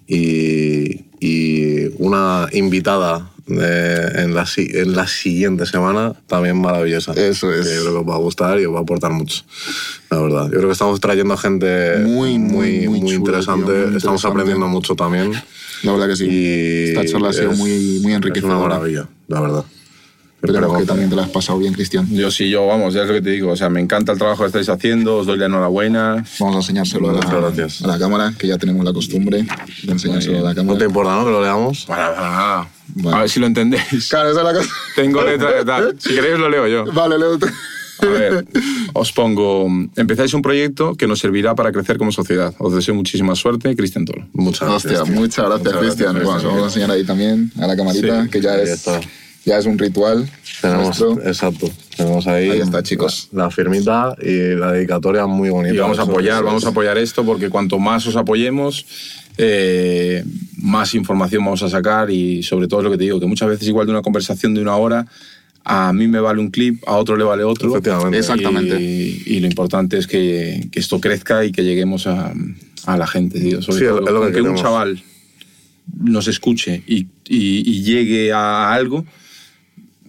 Y, 0.07 1.05
y 1.19 1.85
una 1.97 2.47
invitada 2.51 3.29
de- 3.47 4.21
en, 4.23 4.33
la, 4.35 4.45
en 4.55 4.95
la 4.95 5.07
siguiente 5.07 5.65
semana 5.65 6.13
también 6.27 6.59
maravillosa. 6.59 7.13
Eso 7.13 7.51
es. 7.53 7.67
Que 7.67 7.75
yo 7.75 7.81
creo 7.81 7.93
que 7.93 7.99
os 7.99 8.09
va 8.09 8.15
a 8.15 8.19
gustar 8.19 8.59
y 8.59 8.65
os 8.65 8.73
va 8.73 8.79
a 8.79 8.81
aportar 8.81 9.11
mucho. 9.11 9.43
La 10.09 10.19
verdad. 10.21 10.43
Yo 10.45 10.51
creo 10.57 10.67
que 10.67 10.71
estamos 10.73 10.99
trayendo 10.99 11.35
gente 11.37 11.97
Muy, 12.05 12.37
muy, 12.39 12.87
muy 12.87 12.99
chulo, 13.01 13.13
interesante. 13.13 13.65
tío, 13.65 13.73
muy 13.73 13.97
Estamos 13.97 14.01
interesante. 14.01 14.27
aprendiendo 14.27 14.67
mucho 14.67 14.95
también. 14.95 15.31
La 15.83 15.91
verdad 15.91 16.07
que 16.07 16.15
sí. 16.15 16.25
Y 16.29 16.89
Esta 16.89 17.05
charla 17.05 17.29
ha 17.29 17.33
sido 17.33 17.51
es- 17.51 17.57
muy, 17.57 17.99
muy 18.01 18.11
Es 18.11 18.17
enriquecedora. 18.17 18.55
una 18.57 18.67
maravilla, 18.69 19.07
la 19.27 19.41
verdad. 19.41 19.65
Esperemos 20.43 20.71
Pero- 20.71 20.79
que 20.81 20.85
también 20.85 21.09
te 21.09 21.15
la 21.15 21.23
has 21.23 21.29
pasado 21.29 21.57
bien, 21.57 21.73
Cristian. 21.73 22.05
Yo 22.11 22.29
sí, 22.29 22.49
yo, 22.49 22.67
vamos, 22.67 22.93
ya 22.93 23.03
es 23.03 23.07
lo 23.07 23.13
que 23.13 23.21
te 23.21 23.29
digo. 23.29 23.51
O 23.51 23.55
sea, 23.55 23.69
me 23.69 23.79
encanta 23.79 24.11
el 24.11 24.17
trabajo 24.17 24.41
que 24.43 24.47
estáis 24.47 24.67
haciendo, 24.67 25.17
os 25.17 25.25
doy 25.25 25.37
la 25.37 25.45
enhorabuena. 25.45 26.25
Vamos 26.39 26.55
a 26.55 26.59
enseñárselo 26.59 27.09
a 27.09 27.13
Muchas 27.13 27.31
la, 27.33 27.39
gracias. 27.39 27.81
a 27.81 27.87
la 27.87 27.97
cámara, 27.97 28.33
que 28.37 28.47
ya 28.47 28.57
tenemos 28.57 28.83
la 28.83 28.91
costumbre 28.91 29.43
de 29.83 29.91
enseñárselo 29.91 30.39
a 30.39 30.41
la 30.41 30.49
No 30.49 30.55
te 30.55 30.61
cámara. 30.67 30.85
importa, 30.85 31.15
¿no? 31.15 31.25
Que 31.25 31.31
lo 31.31 31.41
leamos. 31.41 31.85
Para, 31.85 32.13
para 32.13 32.29
nada. 32.29 32.69
Vale. 32.95 33.17
A 33.17 33.19
ver 33.21 33.29
si 33.29 33.39
lo 33.39 33.47
entendéis. 33.47 34.09
Claro, 34.09 34.31
esa 34.31 34.39
es 34.41 34.45
la 34.45 34.53
cosa. 34.53 34.69
Tengo 34.97 35.21
letra 35.25 35.51
de 35.53 35.63
tal. 35.65 35.95
Si 35.97 36.09
queréis 36.13 36.37
lo 36.37 36.49
leo 36.49 36.67
yo. 36.67 36.91
Vale, 36.91 37.17
Leo. 37.17 37.37
A 37.99 38.05
ver, 38.05 38.45
os 38.93 39.13
pongo. 39.13 39.67
Empezáis 39.95 40.33
un 40.33 40.41
proyecto 40.41 40.95
que 40.95 41.07
nos 41.07 41.19
servirá 41.19 41.55
para 41.55 41.71
crecer 41.71 41.97
como 41.97 42.11
sociedad. 42.11 42.53
Os 42.57 42.73
deseo 42.75 42.93
muchísima 42.95 43.33
suerte, 43.35 43.73
Cristian 43.77 44.03
Toro. 44.03 44.27
Muchas 44.33 44.67
gracias. 44.67 44.99
Hostia, 45.01 45.15
muchas 45.15 45.45
gracias, 45.47 45.73
Cristian. 45.77 46.13
Bueno, 46.15 46.41
vamos 46.43 46.61
a 46.63 46.65
enseñar 46.65 46.91
ahí 46.91 47.05
también 47.05 47.49
a 47.61 47.65
la 47.67 47.77
camarita, 47.77 48.23
Sí, 48.23 48.29
que 48.29 48.41
ya 48.41 48.57
es, 48.57 48.69
está. 48.71 48.99
Ya 49.45 49.57
es 49.57 49.65
un 49.65 49.77
ritual. 49.77 50.29
Tenemos, 50.61 50.99
nuestro. 50.99 51.27
exacto. 51.27 51.69
Tenemos 51.97 52.25
ahí. 52.27 52.49
Ahí 52.49 52.59
está, 52.61 52.81
chicos. 52.83 53.29
La, 53.31 53.43
la 53.43 53.49
firmita 53.51 54.15
y 54.21 54.55
la 54.55 54.71
dedicatoria 54.71 55.25
muy 55.27 55.49
bonita. 55.49 55.75
Y 55.75 55.77
vamos 55.77 55.99
a 55.99 56.03
apoyar, 56.03 56.37
eso 56.37 56.45
vamos 56.45 56.65
a 56.65 56.69
apoyar 56.69 56.97
esto 56.97 57.23
porque 57.25 57.49
cuanto 57.49 57.79
más 57.79 58.05
os 58.07 58.15
apoyemos, 58.15 58.85
eh, 59.37 60.23
más 60.61 60.93
información 60.95 61.43
vamos 61.43 61.63
a 61.63 61.69
sacar 61.69 62.09
y 62.11 62.43
sobre 62.43 62.67
todo 62.67 62.79
es 62.81 62.83
lo 62.85 62.91
que 62.91 62.97
te 62.97 63.03
digo, 63.03 63.19
que 63.19 63.25
muchas 63.25 63.49
veces 63.49 63.67
igual 63.67 63.85
de 63.87 63.91
una 63.91 64.01
conversación 64.01 64.53
de 64.53 64.61
una 64.61 64.75
hora, 64.77 65.05
a 65.65 65.91
mí 65.93 66.07
me 66.07 66.19
vale 66.19 66.39
un 66.39 66.49
clip, 66.49 66.83
a 66.87 66.95
otro 66.97 67.15
le 67.17 67.23
vale 67.23 67.43
otro. 67.43 67.69
Efectivamente. 67.71 68.17
Exactamente. 68.19 68.79
Y, 68.81 69.23
y 69.25 69.39
lo 69.39 69.47
importante 69.47 69.97
es 69.97 70.07
que, 70.07 70.67
que 70.71 70.79
esto 70.79 70.99
crezca 71.01 71.43
y 71.45 71.51
que 71.51 71.63
lleguemos 71.63 72.05
a, 72.07 72.33
a 72.85 72.97
la 72.97 73.07
gente, 73.07 73.39
tío. 73.39 73.61
Sobre 73.61 73.79
Sí, 73.79 73.85
todo, 73.85 74.05
es 74.05 74.11
lo 74.13 74.25
que 74.27 74.31
que 74.33 74.41
un 74.41 74.55
chaval 74.55 75.01
nos 75.99 76.27
escuche 76.27 76.83
y, 76.87 77.07
y- 77.27 77.63
y 77.69 77.83
llegue 77.83 78.31
a 78.33 78.73
algo, 78.73 79.05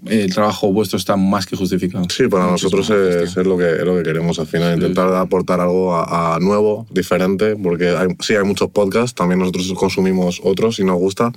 el 0.06 0.32
trabajo 0.32 0.72
vuestro 0.72 0.98
está 0.98 1.16
más 1.16 1.46
que 1.46 1.56
justificado. 1.56 2.06
Sí, 2.10 2.28
para 2.28 2.46
nosotros 2.46 2.88
es, 2.90 3.36
es 3.36 3.46
lo, 3.46 3.56
que, 3.56 3.70
es 3.72 3.84
lo 3.84 3.96
que 3.96 4.02
queremos 4.02 4.38
al 4.38 4.46
final, 4.46 4.74
intentar 4.74 5.14
aportar 5.14 5.60
algo 5.60 5.94
a, 5.94 6.34
a 6.34 6.38
nuevo, 6.40 6.86
diferente, 6.90 7.56
porque 7.56 7.88
hay, 7.88 8.08
sí 8.20 8.34
hay 8.34 8.44
muchos 8.44 8.70
podcasts, 8.70 9.14
también 9.14 9.38
nosotros 9.40 9.72
consumimos 9.74 10.40
otros 10.42 10.78
y 10.78 10.84
nos 10.84 10.96
gusta, 10.96 11.32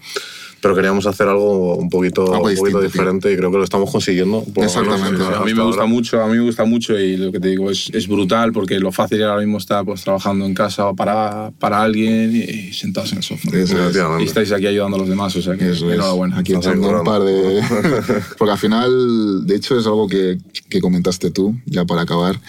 pero 0.62 0.76
queríamos 0.76 1.06
hacer 1.06 1.28
algo 1.28 1.76
un 1.76 1.90
poquito, 1.90 2.22
Algo 2.34 2.48
un 2.48 2.56
poquito 2.56 2.64
distinto, 2.64 2.80
tío. 2.80 2.88
diferente 2.88 3.32
y 3.34 3.38
creo 3.38 3.52
que 3.52 3.58
lo 3.58 3.64
estamos 3.64 3.92
consiguiendo. 3.92 4.44
menos, 4.56 4.76
Exactamente. 4.76 5.24
A 5.24 5.42
mí 5.42 5.54
me 5.54 5.64
gusta 5.64 5.82
ahora. 5.82 5.86
mucho, 5.94 6.22
a 6.24 6.28
mí 6.28 6.38
me 6.38 6.44
gusta 6.44 6.66
mucho 6.66 6.98
y 6.98 7.18
lo 7.18 7.32
que 7.32 7.40
te 7.40 7.50
digo 7.50 7.70
es, 7.72 7.90
es 7.94 8.08
brutal 8.08 8.52
porque 8.52 8.80
lo 8.80 8.92
fácil 8.92 9.24
ahora 9.24 9.42
mismo 9.42 9.58
estar 9.58 9.86
pues, 9.86 10.04
trabajando 10.04 10.46
en 10.46 10.54
casa 10.54 10.94
para, 10.94 11.52
para 11.60 11.82
alguien 11.82 12.36
y 12.36 12.74
sentados 12.74 13.12
en 13.12 13.20
el 13.20 13.24
sofá. 13.24 13.50
Eso 13.50 13.58
es. 13.58 13.72
Efectivamente. 13.72 14.24
Y 14.24 14.28
estáis 14.28 14.52
aquí 14.52 14.68
ayudando 14.68 14.98
a 14.98 15.00
los 15.00 15.10
demás, 15.10 15.36
o 15.36 15.42
sea 15.42 15.56
que 15.56 15.70
Eso 15.70 15.90
es. 15.90 15.96
enhorabuena. 15.96 16.40
Aquí 16.40 16.54
un 16.54 17.04
par 17.04 17.22
de... 17.24 17.62
Porque 18.38 18.52
al 18.52 18.58
final, 18.58 19.46
de 19.46 19.56
hecho, 19.56 19.78
es 19.80 19.86
algo 19.86 20.08
que, 20.08 20.38
que 20.70 20.82
comentaste 20.82 21.32
tú, 21.32 21.56
ya 21.66 21.86
para 21.86 22.02
acabar, 22.02 22.40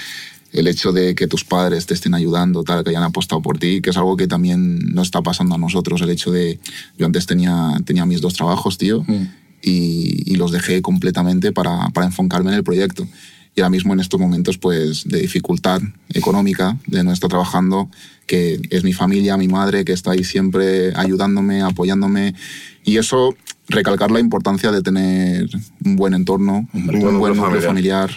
el 0.52 0.66
hecho 0.66 0.92
de 0.92 1.14
que 1.14 1.26
tus 1.26 1.44
padres 1.44 1.86
te 1.86 1.94
estén 1.94 2.14
ayudando, 2.14 2.64
tal, 2.64 2.82
que 2.82 2.90
hayan 2.90 3.02
apostado 3.02 3.42
por 3.42 3.58
ti, 3.58 3.80
que 3.80 3.90
es 3.90 3.96
algo 3.96 4.16
que 4.16 4.26
también 4.26 4.78
nos 4.94 5.08
está 5.08 5.22
pasando 5.22 5.54
a 5.54 5.58
nosotros. 5.58 6.00
El 6.00 6.10
hecho 6.10 6.30
de... 6.30 6.58
Yo 6.96 7.06
antes 7.06 7.26
tenía, 7.26 7.76
tenía 7.84 8.06
mis 8.06 8.20
dos 8.20 8.34
trabajos, 8.34 8.78
tío, 8.78 9.04
Mm. 9.06 9.28
y, 9.62 10.32
y 10.32 10.36
los 10.36 10.52
dejé 10.52 10.80
completamente 10.82 11.52
para, 11.52 11.88
para 11.90 12.06
enfocarme 12.06 12.50
en 12.50 12.56
el 12.56 12.64
proyecto. 12.64 13.06
Y 13.54 13.60
ahora 13.60 13.70
mismo 13.70 13.92
en 13.92 13.98
estos 13.98 14.20
momentos 14.20 14.56
pues, 14.56 15.08
de 15.08 15.20
dificultad 15.20 15.82
económica, 16.14 16.78
de 16.86 17.02
no 17.02 17.12
estar 17.12 17.28
trabajando, 17.28 17.90
que 18.26 18.60
es 18.70 18.84
mi 18.84 18.92
familia, 18.92 19.36
mi 19.36 19.48
madre, 19.48 19.84
que 19.84 19.92
está 19.92 20.12
ahí 20.12 20.22
siempre 20.22 20.94
ayudándome, 20.94 21.62
apoyándome. 21.62 22.34
Y 22.84 22.98
eso, 22.98 23.34
recalcar 23.68 24.12
la 24.12 24.20
importancia 24.20 24.70
de 24.70 24.80
tener 24.80 25.48
un 25.84 25.96
buen 25.96 26.14
entorno, 26.14 26.68
un, 26.72 26.86
buen 26.86 27.00
buen 27.00 27.14
núcleo 27.14 27.34
núcleo 27.34 27.62
familiar, 27.62 28.10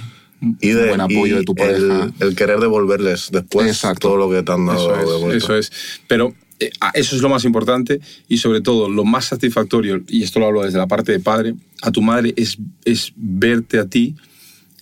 y 0.60 0.70
de, 0.70 0.88
buen 0.90 1.02
apoyo 1.02 1.36
y 1.36 1.40
de 1.40 1.44
tu 1.44 1.56
pareja. 1.56 2.12
El, 2.20 2.28
el 2.28 2.36
querer 2.36 2.60
devolverles 2.60 3.30
después 3.32 3.68
Exacto. 3.68 4.10
todo 4.10 4.18
lo 4.18 4.30
que 4.30 4.42
te 4.44 4.52
han 4.52 4.66
dado 4.66 4.96
de 4.96 5.04
Eso 5.04 5.32
es, 5.32 5.44
eso 5.44 5.56
es. 5.56 5.72
Pero 6.08 6.34
eh, 6.60 6.72
ah, 6.80 6.92
eso 6.94 7.16
es 7.16 7.22
lo 7.22 7.30
más 7.30 7.44
importante 7.46 8.02
y 8.28 8.38
sobre 8.38 8.62
todo 8.62 8.90
lo 8.90 9.04
más 9.04 9.26
satisfactorio, 9.26 10.04
y 10.08 10.24
esto 10.24 10.40
lo 10.40 10.48
hablo 10.48 10.64
desde 10.64 10.78
la 10.78 10.88
parte 10.88 11.12
de 11.12 11.20
padre, 11.20 11.56
a 11.82 11.92
tu 11.92 12.02
madre 12.02 12.34
es, 12.38 12.58
es 12.86 13.14
verte 13.16 13.80
a 13.80 13.86
ti 13.86 14.16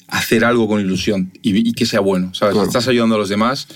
hacer 0.07 0.43
algo 0.43 0.67
con 0.67 0.81
ilusión 0.81 1.31
y, 1.41 1.69
y 1.69 1.73
que 1.73 1.85
sea 1.85 1.99
bueno. 2.01 2.33
¿sabes? 2.33 2.53
Claro. 2.53 2.67
Estás 2.67 2.87
ayudando 2.87 3.15
a 3.15 3.17
los 3.17 3.29
demás. 3.29 3.67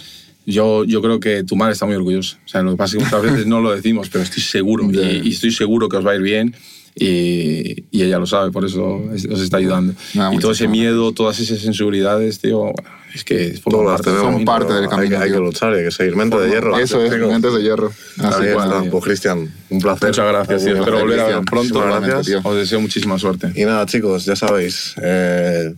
Yo, 0.45 0.83
yo 0.83 1.01
creo 1.01 1.21
que 1.21 1.43
tu 1.43 1.55
madre 1.55 1.73
está 1.73 1.85
muy 1.85 1.95
orgullosa. 1.95 2.37
O 2.45 2.47
sea, 2.47 2.61
lo 2.61 2.71
que 2.71 2.77
pasa 2.77 2.97
es 2.97 3.03
que 3.03 3.05
muchas 3.05 3.21
veces 3.21 3.47
no 3.47 3.61
lo 3.61 3.73
decimos, 3.73 4.09
pero 4.09 4.23
estoy 4.23 4.43
seguro. 4.43 4.89
Y, 4.91 5.27
y 5.27 5.29
estoy 5.29 5.51
seguro 5.51 5.87
que 5.87 5.97
os 5.97 6.05
va 6.05 6.11
a 6.11 6.15
ir 6.15 6.21
bien. 6.21 6.53
Y, 6.95 7.85
y 7.91 8.03
ella 8.03 8.19
lo 8.19 8.25
sabe, 8.27 8.51
por 8.51 8.65
eso 8.65 9.01
es- 9.13 9.25
os 9.25 9.41
está 9.41 9.57
ayudando. 9.57 9.93
Nada, 10.13 10.33
y 10.33 10.37
todo 10.39 10.51
ese 10.51 10.67
miedo, 10.67 11.11
todas 11.11 11.39
esas 11.39 11.63
inseguridades, 11.63 12.39
tío, 12.39 12.71
es 13.15 13.23
que 13.23 13.59
Todas 13.63 13.85
las 13.85 14.01
parte 14.01 14.11
del 14.11 14.21
camino. 14.21 14.45
parte 14.45 14.65
pero 14.67 14.79
del 14.81 15.13
hay 15.13 15.21
Hay, 15.23 15.31
que 15.31 15.37
luchar, 15.39 15.73
hay 15.73 15.83
que 15.85 15.91
seguir. 15.91 16.15
Mente 16.15 16.37
de 16.39 16.49
hierro. 16.49 16.77
Eso 16.79 17.03
es, 17.03 17.11
mentes 17.19 17.53
de 17.53 17.61
hierro. 17.63 17.91
Así 18.19 18.25
Ahí 18.27 18.41
que, 18.41 18.51
está. 18.51 18.81
tío. 18.81 18.91
Pues 18.91 19.03
Cristian, 19.03 19.53
un 19.69 19.79
placer. 19.79 20.09
Muchas 20.09 20.27
gracias, 20.27 20.63
tío. 20.65 20.75
Espero 20.77 20.99
volver 20.99 21.19
a 21.19 21.25
ver 21.27 21.35
pronto. 21.41 21.55
Muchísimas 21.79 22.01
gracias. 22.07 22.25
tío. 22.25 22.41
Os 22.43 22.55
deseo 22.57 22.81
muchísima 22.81 23.19
suerte. 23.19 23.51
Y 23.55 23.65
nada, 23.65 23.85
chicos, 23.85 24.25
ya 24.25 24.35
sabéis. 24.35 24.95
eh, 25.01 25.73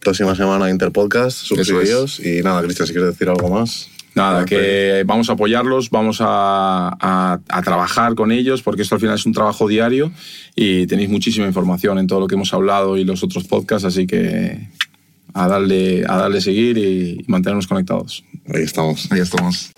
próxima 0.00 0.34
semana 0.36 0.70
Interpodcast, 0.70 1.42
Eso 1.44 1.54
es. 1.60 1.66
suscribíos. 1.66 2.20
Y 2.20 2.40
nada, 2.42 2.62
Cristian, 2.62 2.86
si 2.86 2.92
quieres 2.94 3.10
decir 3.12 3.28
algo 3.28 3.48
más. 3.50 3.88
Nada, 4.18 4.44
que 4.44 5.02
vamos 5.06 5.30
a 5.30 5.32
apoyarlos, 5.32 5.90
vamos 5.90 6.18
a, 6.20 6.88
a- 7.00 7.40
a 7.48 7.62
trabajar 7.62 8.14
con 8.14 8.32
ellos, 8.32 8.62
porque 8.62 8.82
esto 8.82 8.94
al 8.96 9.00
final 9.00 9.14
es 9.16 9.24
un 9.26 9.32
trabajo 9.32 9.66
diario 9.68 10.12
y 10.54 10.86
tenéis 10.86 11.08
muchísima 11.08 11.46
información 11.46 11.98
en 11.98 12.06
todo 12.06 12.20
lo 12.20 12.26
que 12.26 12.34
hemos 12.34 12.52
hablado 12.52 12.96
y 12.96 13.04
los 13.04 13.22
otros 13.22 13.44
podcasts, 13.44 13.84
así 13.86 14.06
que 14.06 14.68
a 15.34 15.46
darle, 15.46 16.04
a 16.08 16.16
darle 16.16 16.40
seguir 16.40 16.78
y 16.78 17.24
mantenernos 17.28 17.66
conectados. 17.66 18.24
Ahí 18.52 18.62
estamos. 18.62 19.10
ahí 19.12 19.20
estamos. 19.20 19.72